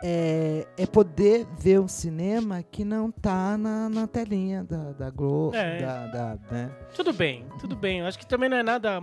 é, 0.04 0.68
é 0.78 0.86
poder 0.86 1.46
ver 1.60 1.80
um 1.80 1.88
cinema 1.88 2.64
que 2.64 2.84
não 2.84 3.12
tá 3.12 3.58
na, 3.58 3.88
na 3.90 4.08
telinha 4.08 4.64
da, 4.64 4.92
da 4.94 5.10
Globo, 5.10 5.56
É. 5.56 5.80
da, 5.80 6.08
da- 6.08 6.38
né? 6.52 6.72
Tudo 6.96 7.14
bem, 7.14 7.46
tudo 7.60 7.76
bem. 7.76 8.00
Eu 8.00 8.08
acho 8.08 8.18
que 8.18 8.26
também 8.26 8.50
não 8.50 8.58
é 8.58 8.64
nada 8.64 9.02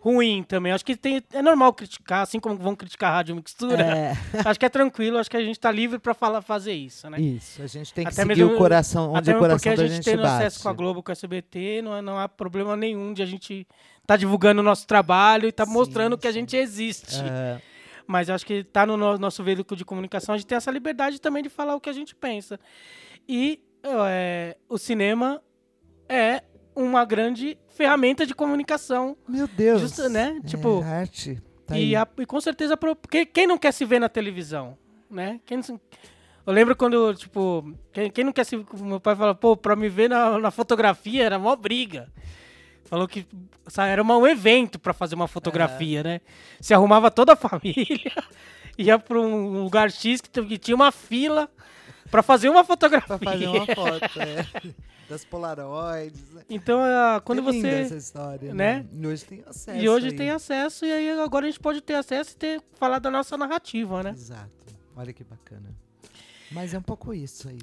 ruim 0.00 0.42
também. 0.42 0.70
Eu 0.70 0.76
acho 0.76 0.84
que 0.84 0.96
tem, 0.96 1.22
é 1.32 1.42
normal 1.42 1.72
criticar, 1.72 2.22
assim 2.22 2.38
como 2.38 2.56
vão 2.56 2.74
criticar 2.76 3.10
a 3.12 3.14
rádio 3.16 3.34
mixtura. 3.34 3.82
É, 3.82 4.12
Acho 4.48 4.58
que 4.60 4.66
é 4.66 4.68
tranquilo, 4.68 5.18
acho 5.18 5.30
que 5.30 5.36
a 5.36 5.42
gente 5.44 5.58
tá 5.58 5.70
livre 5.72 5.98
pra 5.98 6.14
falar, 6.14 6.40
fazer 6.40 6.72
isso, 6.72 7.08
né? 7.10 7.20
isso, 7.20 7.60
a 7.62 7.66
gente 7.66 7.92
tem 7.92 8.04
que 8.04 8.12
Até 8.12 8.22
seguir 8.22 8.36
mesmo- 8.44 8.54
o 8.54 8.58
coração, 8.58 9.10
onde 9.10 9.18
Até 9.18 9.30
o 9.32 9.38
porque 9.40 9.48
coração 9.48 9.72
a 9.72 9.76
da 9.76 9.82
gente, 9.82 9.94
gente 9.96 10.04
tendo 10.04 10.22
bate. 10.22 10.34
acesso 10.44 10.62
com 10.62 10.68
a 10.68 10.72
Globo, 10.72 11.02
com 11.02 11.10
a 11.10 11.14
SBT, 11.14 11.82
não, 11.82 11.92
há- 11.92 12.02
não 12.02 12.18
há 12.18 12.28
problema 12.28 12.76
nenhum 12.76 13.12
de 13.12 13.22
a 13.22 13.26
gente 13.26 13.66
tá 14.06 14.16
divulgando 14.16 14.60
o 14.60 14.64
nosso 14.64 14.86
trabalho 14.86 15.46
e 15.48 15.52
tá 15.52 15.66
Sim, 15.66 15.72
mostrando 15.72 16.16
que 16.16 16.26
a 16.26 16.32
sim. 16.32 16.38
gente 16.40 16.56
existe. 16.56 17.20
É, 17.22 17.60
Mas 18.08 18.30
acho 18.30 18.44
que 18.46 18.64
tá 18.64 18.86
no 18.86 18.96
no- 18.96 19.18
nosso 19.18 19.44
veículo 19.44 19.76
de 19.76 19.84
comunicação, 19.84 20.34
a 20.34 20.38
gente 20.38 20.46
tem 20.48 20.56
essa 20.56 20.70
liberdade 20.70 21.20
também 21.20 21.42
de 21.42 21.50
falar 21.50 21.76
o 21.76 21.80
que 21.80 21.90
a 21.90 21.92
gente 21.92 22.14
pensa. 22.14 22.58
E 23.28 23.62
é, 23.82 24.56
o 24.68 24.78
cinema 24.78 25.42
é 26.08 26.42
uma 26.74 27.04
grande 27.04 27.58
ferramenta 27.68 28.24
de 28.26 28.34
comunicação. 28.34 29.14
meu 29.28 29.46
Deus. 29.46 29.82
Justo, 29.82 30.08
né? 30.08 30.40
É, 30.42 30.46
Tipo, 30.46 30.82
arte. 30.82 31.40
Tá 31.66 31.78
e, 31.78 31.94
a- 31.94 32.08
e 32.18 32.24
com 32.24 32.40
certeza, 32.40 32.76
pro- 32.78 32.96
quem, 32.96 33.46
não 33.46 33.58
quer 33.58 33.72
se 33.72 33.84
ver 33.84 33.98
na 34.00 34.08
televisão, 34.08 34.78
né? 35.10 35.38
Quem 35.44 35.60
eu 36.46 36.52
lembro 36.54 36.74
quando, 36.74 37.12
tipo, 37.14 37.74
quem, 37.92 38.10
quem 38.10 38.24
não 38.24 38.32
quer 38.32 38.44
se... 38.44 38.56
Meu 38.80 38.98
pai 38.98 39.14
falou, 39.14 39.34
pô, 39.34 39.54
pra 39.54 39.76
me 39.76 39.86
ver 39.90 40.08
na, 40.08 40.38
na 40.38 40.50
fotografia 40.50 41.24
era 41.24 41.38
mó 41.38 41.54
briga. 41.54 42.10
Falou 42.88 43.06
que 43.06 43.26
era 43.76 44.02
um 44.02 44.26
evento 44.26 44.78
pra 44.78 44.94
fazer 44.94 45.14
uma 45.14 45.28
fotografia, 45.28 46.02
né? 46.02 46.20
Se 46.58 46.72
arrumava 46.72 47.10
toda 47.10 47.34
a 47.34 47.36
família, 47.36 48.12
ia 48.78 48.98
pra 48.98 49.20
um 49.20 49.62
lugar 49.62 49.90
X 49.90 50.22
que, 50.22 50.58
tinha 50.58 50.74
uma 50.74 50.90
fila 50.90 51.50
pra 52.10 52.22
fazer 52.22 52.48
uma 52.48 52.64
fotografia. 52.64 53.18
Pra 53.18 53.30
fazer 53.30 53.46
uma 53.46 53.66
foto, 53.76 54.20
é. 54.20 54.72
Das 55.06 55.22
Polaroids. 55.22 56.30
né? 56.32 56.42
Então, 56.48 56.80
ah, 56.82 57.20
quando 57.22 57.42
linda 57.50 57.68
você... 57.68 57.74
essa 57.74 57.96
história, 57.96 58.54
né? 58.54 58.80
né? 58.80 58.86
E 58.90 59.06
hoje 59.06 59.24
tem 59.26 59.44
acesso. 59.46 59.78
E 59.78 59.88
hoje 59.88 60.06
aí. 60.06 60.16
tem 60.16 60.30
acesso, 60.30 60.86
e 60.86 60.92
aí 60.92 61.10
agora 61.20 61.46
a 61.46 61.50
gente 61.50 61.60
pode 61.60 61.82
ter 61.82 61.94
acesso 61.94 62.32
e 62.32 62.36
ter, 62.36 62.62
falar 62.78 62.98
da 63.00 63.10
nossa 63.10 63.36
narrativa, 63.36 64.02
né? 64.02 64.10
Exato. 64.10 64.48
Olha 64.96 65.12
que 65.12 65.24
bacana. 65.24 65.74
Mas 66.50 66.72
é 66.72 66.78
um 66.78 66.82
pouco 66.82 67.12
isso 67.12 67.48
aí. 67.50 67.58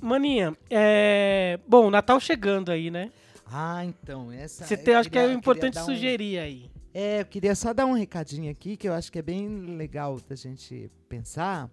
Maninha, 0.00 0.52
é... 0.68 1.60
Bom, 1.64 1.90
Natal 1.90 2.18
chegando 2.18 2.72
aí, 2.72 2.90
né? 2.90 3.12
Ah, 3.46 3.84
então, 3.84 4.32
essa... 4.32 4.64
Você 4.66 4.76
tem, 4.76 4.94
acho 4.94 5.08
que 5.08 5.14
queria- 5.16 5.28
é 5.28 5.34
eu 5.34 5.38
importante 5.38 5.74
dar 5.74 5.82
um- 5.82 5.86
sugerir 5.86 6.38
aí. 6.38 6.70
É, 6.92 7.20
eu 7.20 7.26
queria 7.26 7.54
só 7.54 7.72
dar 7.74 7.86
um 7.86 7.92
recadinho 7.92 8.50
aqui, 8.50 8.76
que 8.76 8.88
eu 8.88 8.92
acho 8.92 9.10
que 9.10 9.18
é 9.18 9.22
bem 9.22 9.48
legal 9.76 10.18
da 10.28 10.34
gente 10.36 10.90
pensar. 11.08 11.68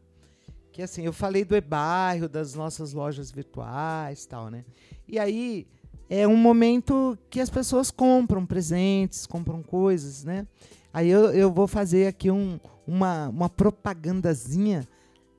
Que 0.72 0.82
assim, 0.82 1.04
eu 1.06 1.14
falei 1.14 1.44
do 1.46 1.56
e-bairro, 1.56 2.28
das 2.28 2.54
nossas 2.56 2.94
lojas 2.94 3.30
virtuais 3.32 4.24
e 4.24 4.28
tal, 4.28 4.50
né? 4.50 4.64
E 5.08 5.20
aí 5.20 5.68
é 6.10 6.28
um 6.28 6.36
momento 6.38 7.18
que 7.30 7.40
as 7.40 7.50
pessoas 7.50 7.92
compram 7.92 8.46
presentes, 8.46 9.26
compram 9.28 9.62
coisas, 9.62 10.24
né? 10.24 10.48
Aí 10.94 11.08
eu, 11.10 11.32
eu 11.34 11.52
vou 11.52 11.68
fazer 11.68 12.08
aqui 12.08 12.32
um, 12.32 12.60
uma, 12.88 13.30
uma 13.30 13.50
propagandazinha. 13.50 14.88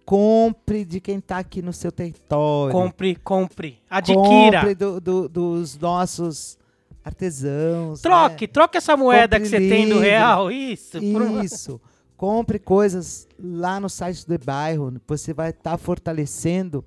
Compre 0.05 0.85
de 0.85 1.01
quem 1.01 1.21
tá 1.21 1.39
aqui 1.39 1.63
no 1.63 1.73
seu 1.73 1.91
território. 1.93 2.73
Compre, 2.73 3.15
compre. 3.17 3.79
Adquira. 3.89 4.61
Compre 4.61 4.75
do- 4.75 5.01
do- 5.01 5.29
dos 5.29 5.79
nossos 5.79 6.59
artesãos. 7.05 8.01
Troque, 8.01 8.47
troque 8.49 8.77
essa 8.79 8.97
moeda 8.97 9.37
Compre 9.39 9.51
que 9.51 9.57
você 9.57 9.69
tem 9.69 9.89
do 9.89 9.99
real. 9.99 10.51
Isso. 10.51 10.99
por 11.01 11.45
Isso. 11.45 11.81
Compre 12.17 12.59
coisas 12.59 13.27
lá 13.43 13.81
no 13.81 13.89
site 13.89 14.27
do 14.27 14.39
bairro. 14.39 14.95
Você 15.09 15.33
vai 15.35 15.51
estar 15.51 15.77
fortalecendo 15.77 16.85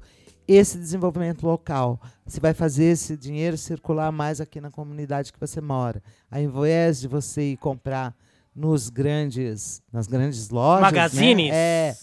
esse 0.47 0.77
desenvolvimento 0.77 1.43
local. 1.45 1.99
Você 2.25 2.39
vai 2.39 2.53
fazer 2.53 2.85
esse 2.85 3.17
dinheiro 3.17 3.57
circular 3.57 4.11
mais 4.11 4.39
aqui 4.39 4.61
na 4.61 4.71
comunidade 4.71 5.33
que 5.33 5.39
você 5.39 5.59
mora. 5.59 6.01
Ao 6.31 6.39
invés 6.39 7.01
de 7.01 7.07
você 7.07 7.51
ir 7.51 7.57
comprar 7.57 8.15
nos 8.55 8.89
grandes, 8.89 9.81
nas 9.91 10.07
grandes 10.07 10.49
lojas, 10.49 10.81
né? 10.81 10.85
Magazines. 10.85 11.51
É, 11.53 11.95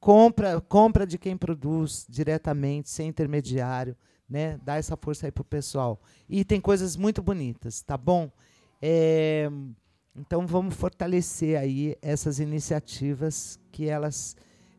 compra, 0.00 0.60
compra 0.60 1.06
de 1.06 1.18
quem 1.18 1.36
produz 1.36 2.06
diretamente, 2.08 2.88
sem 2.88 3.08
intermediário, 3.08 3.94
né? 4.28 4.58
Dá 4.64 4.76
essa 4.76 4.96
força 4.96 5.26
aí 5.26 5.32
pro 5.32 5.44
pessoal. 5.44 6.00
E 6.28 6.44
tem 6.44 6.60
coisas 6.60 6.96
muito 6.96 7.22
bonitas, 7.22 7.82
tá 7.82 7.96
bom? 7.96 8.30
É, 8.80 9.50
então 10.16 10.46
vamos 10.46 10.74
fortalecer 10.74 11.58
aí 11.58 11.96
essas 12.00 12.40
iniciativas 12.40 13.60
que 13.70 13.88
elas 13.88 14.36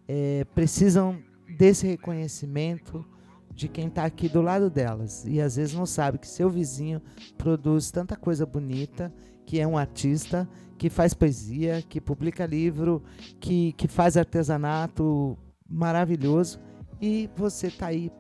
é, 0.08 0.46
precisam 0.56 1.22
desse 1.58 1.86
reconhecimento 1.86 3.06
de 3.54 3.68
quem 3.68 3.88
está 3.88 4.06
aqui 4.06 4.28
do 4.28 4.42
lado 4.42 4.70
delas. 4.70 5.26
E 5.26 5.40
às 5.40 5.56
vezes 5.58 5.74
não 5.74 5.86
sabe 5.86 6.18
que 6.18 6.28
seu 6.28 6.50
vizinho 6.50 7.02
produz 7.38 7.92
tanta 7.92 8.16
coisa 8.16 8.46
bonita, 8.46 9.14
que 9.46 9.60
é 9.60 9.68
um 9.68 9.78
artista, 9.78 10.48
que 10.78 10.90
faz 10.90 11.14
poesia, 11.14 11.84
que 11.88 12.00
publica 12.02 12.46
livro, 12.46 13.04
que, 13.40 13.74
que 13.74 13.88
faz 13.88 14.18
artesanato 14.18 15.38
maravilhoso. 15.70 16.60
E 17.02 17.30
você 17.36 17.68
está 17.68 17.88
aí 17.88 18.12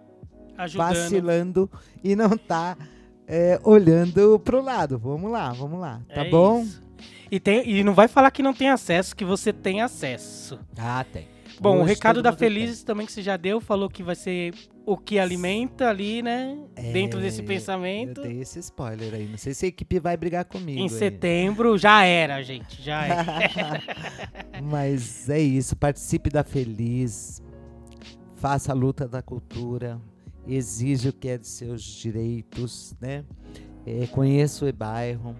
Ajudando. 0.57 0.88
vacilando 0.88 1.72
e 2.03 2.15
não 2.15 2.34
está 2.34 2.77
olhando 3.64 4.39
para 4.39 4.57
o 4.60 4.61
lado. 4.61 4.98
Vamos 4.99 5.31
lá, 5.31 5.52
vamos 5.53 5.80
lá. 5.80 6.02
Tá 6.14 6.26
É 6.26 6.30
bom? 6.30 6.61
isso. 6.64 6.81
E, 7.31 7.39
tem, 7.39 7.68
e 7.69 7.84
não 7.84 7.93
vai 7.93 8.07
falar 8.10 8.30
que 8.30 8.43
não 8.43 8.53
tem 8.53 8.69
acesso, 8.69 9.15
que 9.15 9.23
você 9.23 9.53
tem 9.53 9.81
acesso. 9.81 10.60
Ah, 10.77 11.06
tem. 11.10 11.27
Bom, 11.62 11.82
o 11.82 11.84
recado 11.84 12.24
da 12.24 12.34
Felizes 12.34 12.84
também 12.84 13.06
que 13.06 13.12
você 13.12 13.22
já 13.22 13.38
deu, 13.38 13.62
falou 13.62 13.88
que 13.88 14.02
vai 14.02 14.16
ser 14.16 14.52
o 14.84 14.98
que 14.98 15.20
alimenta 15.20 15.88
ali, 15.90 16.24
né? 16.24 16.58
tem. 16.74 16.92
Dentro 16.92 17.20
É, 17.20 17.22
desse 17.22 17.42
Eu 17.42 17.46
pensamento. 17.46 18.22
dei 18.24 18.42
esse 18.42 18.58
spoiler 18.60 19.14
aí. 19.14 19.28
Não 19.28 19.38
sei 19.38 19.54
se 19.54 19.66
a 19.66 19.70
equipe 19.70 20.00
vai 20.00 20.18
brigar 20.18 20.44
comigo. 20.46 20.80
Em 20.80 20.84
aí. 20.84 20.90
setembro 20.90 21.78
já 21.78 22.04
era, 22.04 22.42
gente. 22.42 22.82
Já 22.82 23.06
era. 23.06 23.82
Mas 24.64 25.30
é 25.30 25.40
isso. 25.40 25.76
Participe 25.76 26.32
da 26.32 26.44
Feliz. 26.44 27.44
Faça 28.36 28.72
a 28.72 28.76
luta 28.76 29.08
da 29.08 29.22
cultura. 29.22 30.02
Exige 30.48 31.10
o 31.10 31.14
que 31.14 31.28
é 31.30 31.38
de 31.38 31.48
seus 31.48 31.84
direitos, 31.84 32.96
né? 33.00 33.24
É, 33.86 34.08
conheça 34.08 34.66
o 34.66 34.68
e-bairro. 34.68 35.36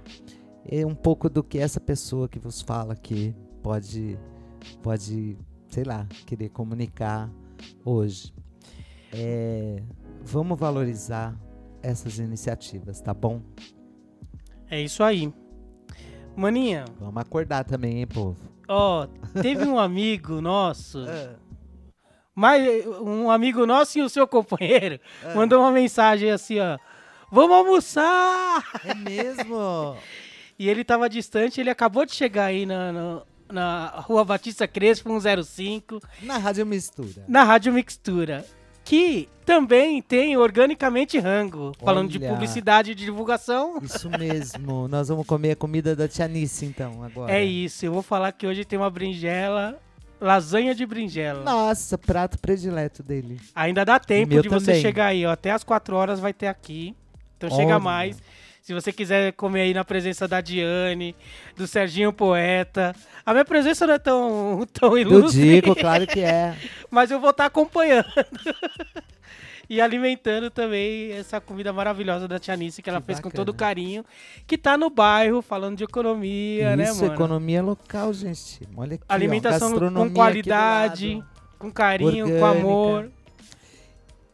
É 0.64 0.85
um 0.85 0.93
pouco 0.93 1.27
do 1.27 1.43
que 1.43 1.57
essa 1.57 1.80
pessoa 1.80 2.30
que 2.30 2.38
vos 2.38 2.61
fala 2.61 2.93
aqui 2.93 3.34
pode, 3.64 4.18
pode, 4.84 5.35
sei 5.72 5.84
lá, 5.85 6.06
querer 6.27 6.49
comunicar 6.49 7.30
hoje. 7.84 8.34
É, 9.14 9.81
vamos 10.22 10.60
valorizar 10.60 11.35
essas 11.81 12.19
iniciativas, 12.19 12.99
tá 13.02 13.14
bom? 13.14 13.41
É 14.69 14.80
isso 14.81 15.02
aí. 15.03 15.34
Maninha, 16.35 16.85
Vamos 16.99 17.18
acordar 17.22 17.64
também, 17.64 17.99
hein, 17.99 18.07
povo? 18.07 18.38
ó, 18.68 19.07
teve 19.41 19.65
um 19.65 19.77
amigo 19.80 20.39
nosso, 20.39 20.99
mas 22.35 22.85
um 23.02 23.30
amigo 23.30 23.65
nosso 23.65 23.98
e 23.99 24.02
o 24.02 24.07
seu 24.10 24.26
companheiro 24.27 24.99
mandou 25.35 25.60
uma 25.61 25.72
mensagem 25.72 26.31
assim, 26.31 26.60
ó. 26.60 26.77
Vamos 27.31 27.56
almoçar! 27.56 28.64
É 28.85 28.93
mesmo? 28.93 29.95
E 30.60 30.69
ele 30.69 30.84
tava 30.84 31.10
distante, 31.10 31.60
ele 31.60 31.72
acabou 31.72 32.06
de 32.06 32.14
chegar 32.14 32.45
aí 32.45 32.68
na, 32.68 32.91
na, 32.91 33.23
na 33.51 33.87
Rua 33.87 34.23
Batista 34.23 34.67
Crespo 34.67 35.09
105, 35.09 35.99
Na 36.21 36.37
Rádio 36.37 36.65
Mistura. 36.65 37.25
na 37.27 37.43
Rádio 37.43 37.73
Mixtura. 37.73 38.45
Que 38.83 39.29
também 39.45 40.01
tem 40.01 40.35
organicamente 40.37 41.19
rango. 41.19 41.71
Falando 41.83 42.09
de 42.09 42.17
Olha. 42.17 42.29
publicidade 42.29 42.91
e 42.91 42.95
de 42.95 43.05
divulgação. 43.05 43.77
Isso 43.81 44.09
mesmo. 44.09 44.87
Nós 44.87 45.07
vamos 45.07 45.25
comer 45.27 45.51
a 45.51 45.55
comida 45.55 45.95
da 45.95 46.07
Tia 46.07 46.27
Nice, 46.27 46.65
então, 46.65 47.03
agora. 47.03 47.31
É 47.31 47.43
isso, 47.43 47.85
eu 47.85 47.93
vou 47.93 48.01
falar 48.01 48.31
que 48.31 48.47
hoje 48.47 48.65
tem 48.65 48.79
uma 48.79 48.89
berinjela 48.89 49.79
lasanha 50.19 50.75
de 50.75 50.85
berinjela. 50.85 51.43
Nossa, 51.43 51.97
prato 51.97 52.37
predileto 52.39 53.01
dele. 53.01 53.39
Ainda 53.55 53.83
dá 53.83 53.99
tempo 53.99 54.39
de 54.41 54.47
você 54.49 54.67
também. 54.67 54.81
chegar 54.81 55.07
aí, 55.07 55.25
ó. 55.25 55.31
Até 55.31 55.51
as 55.51 55.63
4 55.63 55.95
horas 55.95 56.19
vai 56.19 56.31
ter 56.33 56.47
aqui. 56.47 56.95
Então 57.37 57.49
chega 57.49 57.73
Olha. 57.75 57.79
mais. 57.79 58.21
Se 58.72 58.73
você 58.73 58.93
quiser 58.93 59.34
comer 59.34 59.64
aí 59.64 59.73
na 59.73 59.84
presença 59.84 60.30
da 60.30 60.39
Diane, 60.39 61.14
do 61.57 61.68
Serginho 61.68 62.14
Poeta. 62.14 62.95
A 63.26 63.34
minha 63.34 63.43
presença 63.43 63.85
não 63.85 63.95
é 63.95 63.99
tão, 63.99 64.65
tão 64.72 64.98
ilustre, 64.98 65.56
Dico, 65.61 65.76
claro 65.76 66.07
que 66.07 66.22
é. 66.22 66.56
mas 66.89 67.11
eu 67.11 67.19
vou 67.19 67.31
estar 67.31 67.48
acompanhando. 67.48 68.07
e 69.69 69.81
alimentando 69.81 70.49
também 70.49 71.11
essa 71.11 71.41
comida 71.41 71.73
maravilhosa 71.73 72.30
da 72.30 72.39
Tia 72.39 72.56
Nice, 72.56 72.81
que 72.81 72.89
ela 72.89 73.02
Que 73.02 73.07
fez 73.07 73.19
com 73.19 73.27
bacana. 73.27 73.45
todo 73.45 73.53
carinho. 73.53 74.06
Que 74.48 74.57
tá 74.57 74.77
no 74.77 74.89
bairro, 74.89 75.41
falando 75.41 75.76
de 75.76 75.84
economia, 75.84 76.73
né, 76.77 76.85
Isso, 76.85 77.02
mano? 77.02 77.14
economia 77.14 77.61
local, 77.61 78.14
gente. 78.14 78.61
Olha 78.77 78.95
aqui, 78.95 79.03
ó, 79.10 79.14
Alimentação 79.14 79.72
gastronomia 79.72 80.10
com 80.10 80.15
qualidade, 80.15 81.22
com 81.60 81.69
carinho, 81.69 82.26
com 82.26 82.34
Orgânica. 82.35 82.57
amor. 82.57 83.11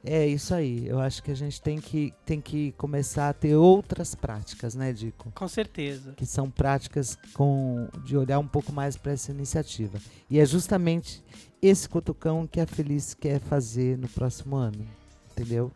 É 0.03 0.25
isso 0.25 0.53
aí. 0.53 0.87
Eu 0.87 0.99
acho 0.99 1.21
que 1.21 1.31
a 1.31 1.35
gente 1.35 1.61
tem 1.61 1.79
que, 1.79 2.13
tem 2.25 2.39
que 2.39 2.71
começar 2.73 3.29
a 3.29 3.33
ter 3.33 3.55
outras 3.55 4.15
práticas, 4.15 4.75
né, 4.75 4.93
Dico? 4.93 5.31
Com 5.31 5.47
certeza. 5.47 6.13
Que 6.13 6.25
são 6.25 6.49
práticas 6.49 7.17
com 7.33 7.89
de 8.03 8.15
olhar 8.15 8.39
um 8.39 8.47
pouco 8.47 8.71
mais 8.71 8.95
para 8.95 9.11
essa 9.11 9.31
iniciativa. 9.31 9.99
E 10.29 10.39
é 10.39 10.45
justamente 10.45 11.23
esse 11.61 11.89
cutucão 11.89 12.47
que 12.47 12.59
a 12.59 12.67
Feliz 12.67 13.13
quer 13.13 13.39
fazer 13.39 13.97
no 13.97 14.07
próximo 14.07 14.55
ano. 14.55 14.85
Entendeu? 15.31 15.71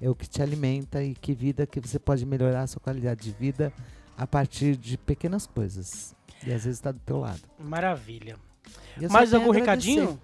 É 0.00 0.08
o 0.08 0.14
que 0.14 0.28
te 0.28 0.42
alimenta 0.42 1.02
e 1.02 1.14
que 1.14 1.34
vida 1.34 1.66
que 1.66 1.80
você 1.80 1.98
pode 1.98 2.24
melhorar 2.24 2.62
a 2.62 2.66
sua 2.66 2.80
qualidade 2.80 3.30
de 3.30 3.38
vida 3.38 3.72
a 4.16 4.26
partir 4.26 4.76
de 4.76 4.96
pequenas 4.96 5.46
coisas. 5.46 6.14
E 6.46 6.52
às 6.52 6.64
vezes 6.64 6.78
está 6.78 6.92
do 6.92 7.00
teu 7.00 7.18
lado. 7.18 7.42
Maravilha. 7.58 8.36
Mais 9.10 9.34
algum 9.34 9.50
recadinho? 9.50 10.20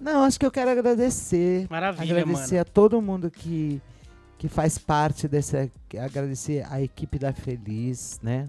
Não, 0.00 0.22
acho 0.24 0.40
que 0.40 0.46
eu 0.46 0.50
quero 0.50 0.70
agradecer. 0.70 1.66
Maravilha, 1.68 2.02
agradecer 2.02 2.54
mano. 2.54 2.62
a 2.62 2.64
todo 2.64 3.02
mundo 3.02 3.30
que, 3.30 3.82
que 4.38 4.48
faz 4.48 4.78
parte 4.78 5.28
dessa. 5.28 5.70
Agradecer 6.02 6.66
a 6.70 6.80
equipe 6.80 7.18
da 7.18 7.34
Feliz, 7.34 8.18
né? 8.22 8.48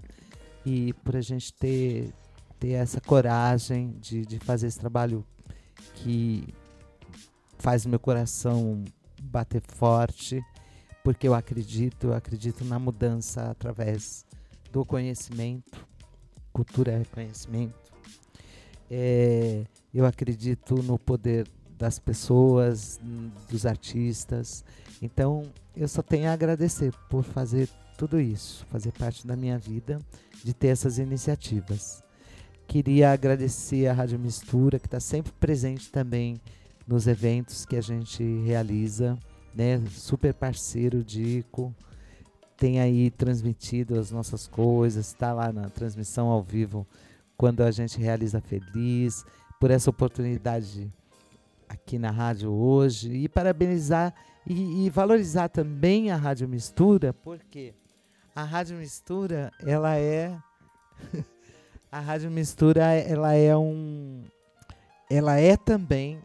E 0.64 0.94
por 1.04 1.14
a 1.14 1.20
gente 1.20 1.52
ter, 1.52 2.14
ter 2.58 2.70
essa 2.70 3.00
coragem 3.02 3.94
de, 4.00 4.24
de 4.24 4.38
fazer 4.38 4.68
esse 4.68 4.78
trabalho 4.78 5.26
que 5.94 6.54
faz 7.58 7.84
meu 7.84 8.00
coração 8.00 8.82
bater 9.20 9.62
forte, 9.66 10.42
porque 11.04 11.28
eu 11.28 11.34
acredito, 11.34 12.08
eu 12.08 12.14
acredito 12.14 12.64
na 12.64 12.78
mudança 12.78 13.50
através 13.50 14.24
do 14.72 14.86
conhecimento. 14.86 15.86
Cultura 16.52 16.92
é 16.92 17.04
conhecimento. 17.04 17.92
É, 18.90 19.64
eu 19.94 20.06
acredito 20.06 20.82
no 20.82 20.98
poder 20.98 21.46
das 21.78 21.98
pessoas, 21.98 23.00
dos 23.50 23.66
artistas. 23.66 24.64
Então, 25.00 25.42
eu 25.76 25.88
só 25.88 26.00
tenho 26.00 26.28
a 26.28 26.32
agradecer 26.32 26.92
por 27.10 27.24
fazer 27.24 27.68
tudo 27.98 28.20
isso, 28.20 28.64
fazer 28.70 28.92
parte 28.92 29.26
da 29.26 29.36
minha 29.36 29.58
vida, 29.58 29.98
de 30.44 30.54
ter 30.54 30.68
essas 30.68 30.98
iniciativas. 30.98 32.02
Queria 32.66 33.12
agradecer 33.12 33.86
a 33.86 33.92
Rádio 33.92 34.18
Mistura, 34.18 34.78
que 34.78 34.86
está 34.86 35.00
sempre 35.00 35.32
presente 35.32 35.90
também 35.90 36.40
nos 36.86 37.06
eventos 37.06 37.66
que 37.66 37.76
a 37.76 37.80
gente 37.80 38.22
realiza, 38.44 39.18
né? 39.54 39.82
Super 39.90 40.32
parceiro, 40.32 41.04
Dico. 41.04 41.74
Tem 42.56 42.80
aí 42.80 43.10
transmitido 43.10 43.98
as 43.98 44.10
nossas 44.10 44.46
coisas, 44.46 45.08
está 45.08 45.32
lá 45.32 45.52
na 45.52 45.68
transmissão 45.68 46.28
ao 46.28 46.42
vivo 46.42 46.86
quando 47.36 47.62
a 47.62 47.70
gente 47.72 47.98
realiza 47.98 48.40
Feliz, 48.40 49.24
por 49.62 49.70
essa 49.70 49.90
oportunidade 49.90 50.92
aqui 51.68 51.96
na 51.96 52.10
rádio 52.10 52.50
hoje 52.50 53.12
e 53.12 53.28
parabenizar 53.28 54.12
e, 54.44 54.86
e 54.86 54.90
valorizar 54.90 55.48
também 55.50 56.10
a 56.10 56.16
Rádio 56.16 56.48
Mistura, 56.48 57.12
porque 57.12 57.72
a 58.34 58.42
Rádio 58.42 58.76
Mistura, 58.76 59.52
ela 59.64 59.96
é 59.96 60.36
a 61.92 62.00
Rádio 62.00 62.28
Mistura, 62.28 62.82
ela 62.86 63.34
é 63.34 63.56
um 63.56 64.24
ela 65.08 65.38
é 65.38 65.56
também 65.56 66.20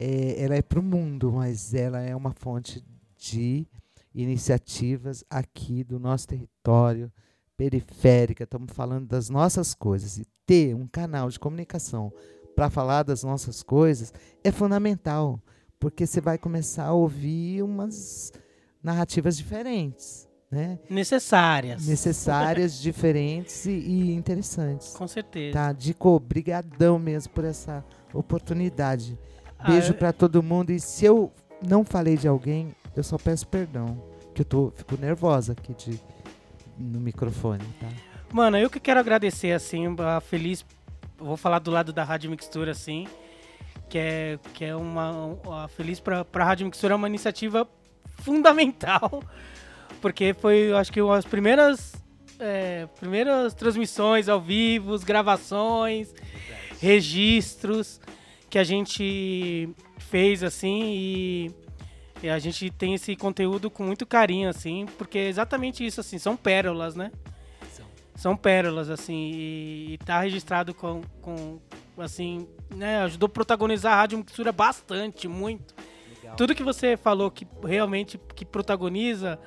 é, 0.00 0.42
ela 0.42 0.56
é 0.56 0.62
para 0.62 0.80
o 0.80 0.82
mundo, 0.82 1.30
mas 1.30 1.72
ela 1.72 2.00
é 2.00 2.16
uma 2.16 2.32
fonte 2.32 2.84
de 3.16 3.68
iniciativas 4.12 5.24
aqui 5.30 5.84
do 5.84 6.00
nosso 6.00 6.26
território 6.26 7.08
periférica, 7.56 8.42
estamos 8.42 8.72
falando 8.72 9.06
das 9.06 9.30
nossas 9.30 9.74
coisas. 9.74 10.18
E 10.18 10.26
ter 10.44 10.74
um 10.74 10.88
canal 10.88 11.28
de 11.28 11.38
comunicação 11.38 12.12
para 12.60 12.68
falar 12.68 13.04
das 13.04 13.24
nossas 13.24 13.62
coisas 13.62 14.12
é 14.44 14.52
fundamental, 14.52 15.40
porque 15.78 16.06
você 16.06 16.20
vai 16.20 16.36
começar 16.36 16.84
a 16.84 16.92
ouvir 16.92 17.62
umas 17.62 18.34
narrativas 18.82 19.38
diferentes, 19.38 20.28
né? 20.50 20.78
Necessárias. 20.90 21.86
Necessárias, 21.86 22.76
diferentes 22.82 23.64
e, 23.64 23.70
e 23.70 24.12
interessantes. 24.12 24.92
Com 24.92 25.08
certeza. 25.08 25.54
Tá, 25.54 25.72
Dico, 25.72 26.20
brigadão 26.20 26.98
mesmo 26.98 27.32
por 27.32 27.46
essa 27.46 27.82
oportunidade. 28.12 29.18
Beijo 29.66 29.92
Ah, 29.92 29.96
pra 29.96 30.12
todo 30.12 30.42
mundo 30.42 30.70
e 30.70 30.78
se 30.78 31.06
eu 31.06 31.32
não 31.66 31.82
falei 31.82 32.18
de 32.18 32.28
alguém, 32.28 32.76
eu 32.94 33.02
só 33.02 33.16
peço 33.16 33.48
perdão, 33.48 34.04
que 34.34 34.42
eu 34.42 34.44
tô 34.44 34.70
fico 34.76 34.98
nervosa 35.00 35.52
aqui 35.52 35.72
de 35.72 35.98
no 36.76 37.00
microfone, 37.00 37.64
tá? 37.80 37.88
Mano, 38.30 38.56
eu 38.56 38.70
que 38.70 38.78
quero 38.78 39.00
agradecer, 39.00 39.52
assim, 39.52 39.86
a 39.98 40.20
Feliz. 40.20 40.64
Vou 41.20 41.36
falar 41.36 41.58
do 41.58 41.70
lado 41.70 41.92
da 41.92 42.02
Rádio 42.02 42.30
Mixtura, 42.30 42.72
assim. 42.72 43.06
Que 43.88 43.98
é, 43.98 44.38
que 44.54 44.64
é 44.64 44.74
uma. 44.74 45.38
A 45.64 45.68
Feliz 45.68 46.00
pra, 46.00 46.24
pra 46.24 46.44
Rádio 46.44 46.66
Mixtura 46.66 46.94
é 46.94 46.96
uma 46.96 47.08
iniciativa 47.08 47.68
fundamental. 48.18 49.22
Porque 50.00 50.34
foi, 50.34 50.72
acho 50.72 50.92
que, 50.92 51.00
as 51.00 51.24
primeiras. 51.24 51.94
é, 52.38 52.86
primeiras 52.98 53.52
transmissões 53.54 54.28
ao 54.28 54.40
vivo, 54.40 54.98
gravações, 55.00 56.14
registros 56.80 58.00
que 58.48 58.58
a 58.58 58.64
gente 58.64 59.68
fez, 59.98 60.42
assim, 60.42 60.82
e. 60.84 61.50
E 62.22 62.28
a 62.28 62.38
gente 62.38 62.68
tem 62.70 62.92
esse 62.92 63.16
conteúdo 63.16 63.70
com 63.70 63.82
muito 63.82 64.04
carinho, 64.04 64.50
assim, 64.50 64.84
porque 64.98 65.16
é 65.16 65.28
exatamente 65.28 65.86
isso, 65.86 66.00
assim, 66.02 66.18
são 66.18 66.36
pérolas, 66.36 66.94
né? 66.94 67.10
São 68.20 68.36
pérolas, 68.36 68.90
assim, 68.90 69.32
e, 69.34 69.94
e 69.94 69.98
tá 69.98 70.20
registrado 70.20 70.74
com, 70.74 71.00
com, 71.22 71.58
assim, 71.96 72.46
né, 72.68 72.98
ajudou 73.04 73.28
a 73.28 73.30
protagonizar 73.30 73.94
a 73.94 73.96
Rádio 73.96 74.18
Mixtura 74.18 74.52
bastante, 74.52 75.26
muito. 75.26 75.74
Tudo 76.36 76.54
que 76.54 76.62
você 76.62 76.98
falou 76.98 77.30
que 77.30 77.48
realmente 77.64 78.20
que 78.36 78.44
protagoniza, 78.44 79.40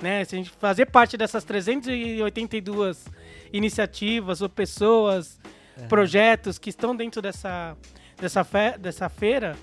né, 0.00 0.24
se 0.24 0.36
a 0.36 0.38
gente 0.38 0.50
fazer 0.50 0.86
parte 0.86 1.16
dessas 1.16 1.42
382 1.42 3.04
iniciativas 3.52 4.40
ou 4.40 4.48
pessoas, 4.48 5.40
projetos 5.88 6.56
que 6.56 6.70
estão 6.70 6.94
dentro 6.94 7.20
dessa, 7.20 7.76
dessa, 8.16 8.44
fe, 8.44 8.78
dessa 8.78 9.08
feira, 9.08 9.56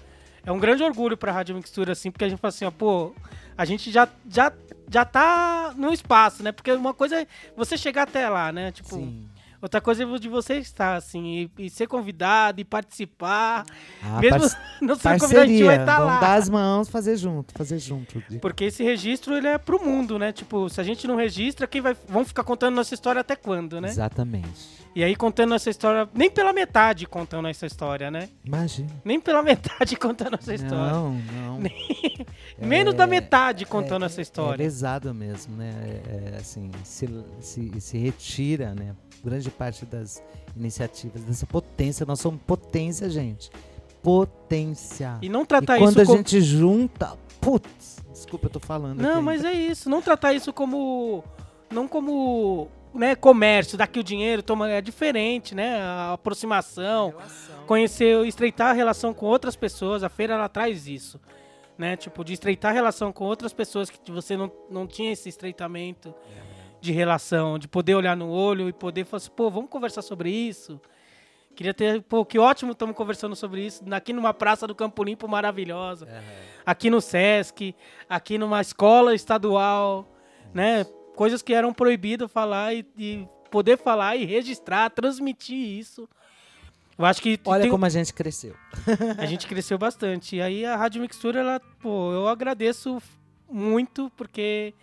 é 0.46 0.52
um 0.52 0.60
grande 0.60 0.84
orgulho 0.84 1.16
pra 1.16 1.32
Rádio 1.32 1.56
Mixtura, 1.56 1.94
assim, 1.94 2.12
porque 2.12 2.26
a 2.26 2.30
gente 2.30 2.40
fala 2.40 2.50
assim, 2.50 2.66
ó, 2.66 2.72
pô, 2.72 3.16
a 3.58 3.64
gente 3.64 3.90
já, 3.90 4.10
já, 4.30 4.52
já 4.90 5.04
tá 5.06 5.74
no 5.78 5.92
espaço, 5.94 6.42
né? 6.44 6.52
Porque 6.52 6.72
uma 6.72 6.94
coisa 6.94 7.22
é 7.22 7.28
você 7.56 7.78
chegar 7.78 8.04
até 8.04 8.28
lá, 8.30 8.52
né? 8.52 8.72
Tipo, 8.72 8.96
Sim. 8.96 9.26
outra 9.62 9.82
coisa 9.82 10.04
é 10.04 10.18
de 10.18 10.30
você 10.30 10.56
estar, 10.60 10.96
assim, 10.96 11.50
e, 11.58 11.66
e 11.66 11.70
ser 11.70 11.88
convidado 11.88 12.62
e 12.62 12.64
participar. 12.64 13.66
Ah, 14.04 14.20
Mesmo 14.22 14.40
parce- 14.40 14.58
não 14.82 14.96
sendo 14.96 15.20
convidado, 15.20 15.44
a 15.44 15.48
gente 15.48 15.64
vai 15.64 15.78
parceria, 15.78 15.82
estar 15.84 15.98
vamos 15.98 16.14
lá. 16.14 16.20
dar 16.20 16.34
as 16.36 16.50
mãos, 16.50 16.90
fazer 16.90 17.18
junto, 17.18 17.54
fazer 17.54 17.80
junto. 17.80 18.22
Porque 18.42 18.66
esse 18.66 18.84
registro, 18.84 19.36
ele 19.36 19.48
é 19.48 19.58
pro 19.58 19.84
mundo, 19.84 20.18
né? 20.18 20.32
Tipo, 20.32 20.70
se 20.70 20.80
a 20.80 20.84
gente 20.84 21.06
não 21.08 21.16
registra, 21.16 21.68
quem 21.68 21.82
vai... 21.82 21.96
Vão 22.08 22.24
ficar 22.24 22.44
contando 22.44 22.76
nossa 22.76 22.94
história 22.94 23.20
até 23.22 23.36
quando, 23.36 23.82
né? 23.82 23.90
Exatamente. 23.90 24.78
E 24.98 25.04
aí, 25.04 25.16
contando 25.16 25.52
nossa 25.52 25.70
história... 25.70 26.10
Nem 26.12 26.28
pela 26.28 26.52
metade 26.52 27.06
contando 27.06 27.44
nossa 27.44 27.68
história, 27.68 28.10
né? 28.10 28.30
Imagina. 28.44 28.90
Nem 29.06 29.20
pela 29.20 29.44
metade 29.44 29.94
contando 29.96 30.32
nossa 30.32 30.56
história. 30.56 30.92
Não, 30.92 31.12
não. 31.14 31.60
Menos 32.58 32.96
É, 32.96 32.98
da 32.98 33.06
metade 33.06 33.64
contando 33.64 34.06
essa 34.06 34.20
É 34.20 34.24
história. 34.24 34.58
pesado 34.58 35.14
mesmo, 35.14 35.56
né? 35.56 35.72
É, 35.84 36.34
é, 36.34 36.38
assim, 36.38 36.72
se, 36.84 37.08
se, 37.40 37.80
se 37.80 37.98
retira, 38.00 38.74
né? 38.74 38.96
Grande 39.24 39.52
parte 39.52 39.86
das 39.86 40.24
iniciativas, 40.56 41.22
dessa 41.22 41.46
potência. 41.46 42.04
Nós 42.04 42.20
somos 42.20 42.42
potência, 42.42 43.08
gente. 43.08 43.52
Potência. 44.02 45.20
E 45.22 45.30
não 45.30 45.44
E 45.44 45.46
tratar 45.46 45.78
quando 45.78 45.92
isso 45.92 46.02
a 46.02 46.06
como... 46.06 46.18
gente 46.18 46.42
junta. 46.42 47.16
Putz, 47.40 48.00
desculpa, 48.12 48.48
eu 48.48 48.50
tô 48.50 48.60
falando. 48.60 49.00
Não, 49.00 49.22
mas 49.22 49.46
é 49.46 49.54
isso. 49.54 49.92
Não 49.92 50.02
tratar 50.02 50.34
isso 50.34 50.52
como... 50.52 51.24
Não 51.72 51.88
como... 51.88 52.68
Né, 52.98 53.16
comércio, 53.16 53.78
daqui 53.78 54.00
o 54.00 54.04
dinheiro, 54.04 54.42
toma, 54.42 54.72
é 54.72 54.82
diferente, 54.82 55.54
né? 55.54 55.80
A 55.80 56.14
aproximação, 56.14 57.14
conhecer, 57.68 58.26
estreitar 58.26 58.70
a 58.70 58.74
relação 58.74 59.14
com 59.14 59.28
outras 59.28 59.56
pessoas, 59.56 60.04
a 60.04 60.10
feira 60.10 60.34
ela 60.34 60.50
traz 60.50 60.88
isso, 60.88 61.22
né? 61.78 61.96
Tipo, 61.96 62.26
de 62.26 62.34
estreitar 62.34 62.72
a 62.72 62.74
relação 62.74 63.14
com 63.14 63.24
outras 63.24 63.54
pessoas 63.54 63.88
que 63.88 64.12
você 64.12 64.36
não, 64.36 64.52
não 64.68 64.88
tinha 64.88 65.12
esse 65.12 65.30
estreitamento 65.30 66.12
de 66.82 66.92
relação, 66.92 67.60
de 67.60 67.68
poder 67.68 67.94
olhar 67.94 68.18
no 68.18 68.32
olho 68.32 68.68
e 68.68 68.74
poder 68.74 69.06
falar 69.06 69.18
assim, 69.18 69.32
pô, 69.36 69.52
vamos 69.52 69.70
conversar 69.70 70.02
sobre 70.02 70.32
isso. 70.32 70.82
Queria 71.56 71.76
ter, 71.76 72.02
pô, 72.02 72.26
que 72.26 72.40
ótimo 72.40 72.72
estamos 72.72 72.96
conversando 72.96 73.36
sobre 73.36 73.64
isso, 73.64 73.84
aqui 73.92 74.12
numa 74.12 74.34
praça 74.34 74.66
do 74.66 74.74
Campo 74.74 75.04
Limpo 75.04 75.28
maravilhosa, 75.28 76.08
aqui 76.66 76.90
no 76.90 77.00
Sesc, 77.00 77.76
aqui 78.10 78.40
numa 78.40 78.60
escola 78.60 79.14
estadual, 79.14 80.08
né? 80.54 80.86
Coisas 81.18 81.42
que 81.42 81.54
eram 81.54 81.74
proibidas 81.74 82.32
falar 82.32 82.74
e, 82.74 82.86
e 82.98 83.28
poder 83.52 83.78
falar 83.78 84.16
e 84.16 84.24
registrar, 84.24 84.90
transmitir 84.92 85.58
isso. 85.58 86.08
Eu 86.98 87.06
acho 87.06 87.22
que 87.22 87.40
Olha 87.44 87.64
tem- 87.64 87.72
como 87.72 87.86
a 87.86 87.90
gente 87.90 88.14
cresceu. 88.14 88.56
a 89.18 89.26
gente 89.26 89.46
cresceu 89.48 89.78
bastante. 89.78 90.36
E 90.36 90.42
aí 90.42 90.64
a 90.66 90.76
Rádio 90.76 91.02
Mixtura, 91.02 91.40
ela, 91.40 91.60
pô, 91.82 92.12
eu 92.14 92.28
agradeço 92.28 93.02
muito, 93.50 94.12
porque 94.16 94.74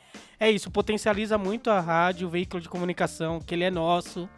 é 0.41 0.51
isso, 0.51 0.71
potencializa 0.71 1.39
muito 1.39 1.71
a 1.71 1.81
rádio, 1.81 2.27
o 2.27 2.31
veículo 2.31 2.61
de 2.61 2.69
comunicação, 2.69 3.41
que 3.41 3.55
ele 3.55 3.65
é 3.65 3.71
nosso. 3.71 4.29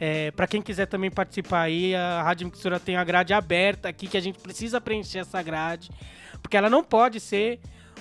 É, 0.00 0.30
para 0.32 0.46
quem 0.46 0.60
quiser 0.62 0.86
também 0.86 1.10
participar 1.10 1.60
aí, 1.62 1.94
a 1.94 2.22
Rádio 2.22 2.46
Mixtura 2.46 2.80
tem 2.80 2.96
a 2.96 3.04
grade 3.04 3.32
aberta 3.32 3.88
aqui, 3.88 4.06
que 4.06 4.16
a 4.16 4.20
gente 4.20 4.38
precisa 4.38 4.80
preencher 4.80 5.18
essa 5.18 5.40
grade. 5.42 5.90
Porque 6.40 6.56
ela 6.56 6.68
não 6.70 6.82
pode 6.82 7.20
ser 7.20 7.60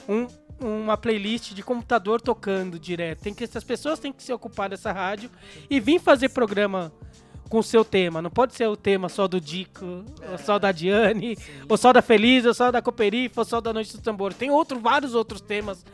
um- 0.09 0.27
uma 0.61 0.95
playlist 0.97 1.53
de 1.53 1.63
computador 1.63 2.21
tocando 2.21 2.79
direto. 2.79 3.21
Tem 3.21 3.33
que, 3.33 3.43
as 3.43 3.63
pessoas 3.63 3.99
têm 3.99 4.13
que 4.13 4.23
se 4.23 4.31
ocupar 4.31 4.69
dessa 4.69 4.91
rádio 4.91 5.29
e 5.69 5.79
vir 5.79 5.99
fazer 5.99 6.29
programa 6.29 6.91
com 7.49 7.59
o 7.59 7.63
seu 7.63 7.83
tema. 7.83 8.21
Não 8.21 8.29
pode 8.29 8.55
ser 8.55 8.67
o 8.67 8.77
tema 8.77 9.09
só 9.09 9.27
do 9.27 9.41
Dico, 9.41 10.05
ou 10.31 10.37
só 10.37 10.57
da 10.57 10.71
Diane, 10.71 11.37
ou 11.67 11.75
só 11.75 11.91
da 11.91 12.01
Feliz, 12.01 12.45
ou 12.45 12.53
só 12.53 12.71
da 12.71 12.81
Cooperifa, 12.81 13.41
ou 13.41 13.45
só 13.45 13.59
da 13.59 13.73
Noite 13.73 13.91
dos 13.91 14.01
Tambores. 14.01 14.37
Tem 14.37 14.49
outro, 14.49 14.79
vários 14.79 15.13
outros 15.13 15.41
temas 15.41 15.85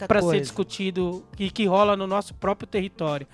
É 0.00 0.06
para 0.06 0.20
ser 0.20 0.40
discutido 0.40 1.24
e 1.38 1.48
que 1.48 1.64
rola 1.64 1.96
no 1.96 2.06
nosso 2.06 2.34
próprio 2.34 2.66
território. 2.66 3.26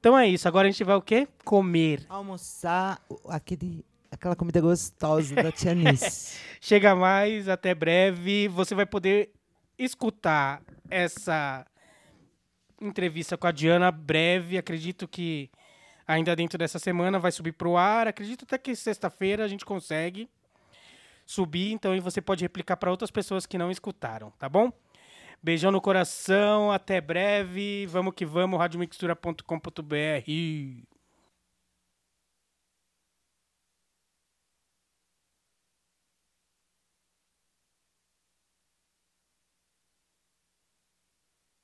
Então 0.00 0.18
é 0.18 0.28
isso, 0.28 0.46
agora 0.48 0.66
a 0.68 0.70
gente 0.70 0.82
vai 0.84 0.96
o 0.96 1.02
quê? 1.02 1.28
Comer. 1.44 2.04
Almoçar 2.08 3.00
aquele, 3.28 3.84
aquela 4.14 4.36
comida 4.36 4.60
gostosa 4.60 5.34
da 5.34 5.52
Tia 5.52 5.74
Nice. 5.74 6.38
Chega 6.60 6.94
mais, 6.94 7.48
até 7.48 7.74
breve. 7.74 8.48
Você 8.48 8.74
vai 8.74 8.86
poder 8.86 9.32
escutar 9.78 10.62
essa 10.90 11.66
entrevista 12.80 13.36
com 13.36 13.46
a 13.46 13.52
Diana 13.52 13.90
breve. 13.90 14.56
Acredito 14.56 15.06
que 15.06 15.50
ainda 16.06 16.34
dentro 16.34 16.58
dessa 16.58 16.78
semana 16.78 17.18
vai 17.18 17.32
subir 17.32 17.52
pro 17.52 17.76
ar. 17.76 18.08
Acredito 18.08 18.44
até 18.44 18.56
que 18.56 18.74
sexta-feira 18.74 19.44
a 19.44 19.48
gente 19.48 19.64
consegue 19.64 20.28
subir. 21.26 21.72
Então 21.72 21.92
aí 21.92 22.00
você 22.00 22.20
pode 22.20 22.44
replicar 22.44 22.76
para 22.76 22.90
outras 22.90 23.10
pessoas 23.10 23.46
que 23.46 23.58
não 23.58 23.70
escutaram, 23.70 24.30
tá 24.38 24.48
bom? 24.48 24.72
Beijão 25.42 25.70
no 25.70 25.80
coração, 25.80 26.72
até 26.72 27.00
breve. 27.00 27.86
Vamos 27.86 28.14
que 28.14 28.24
vamos, 28.24 28.58
radiomixtura.com.br. 28.58 30.93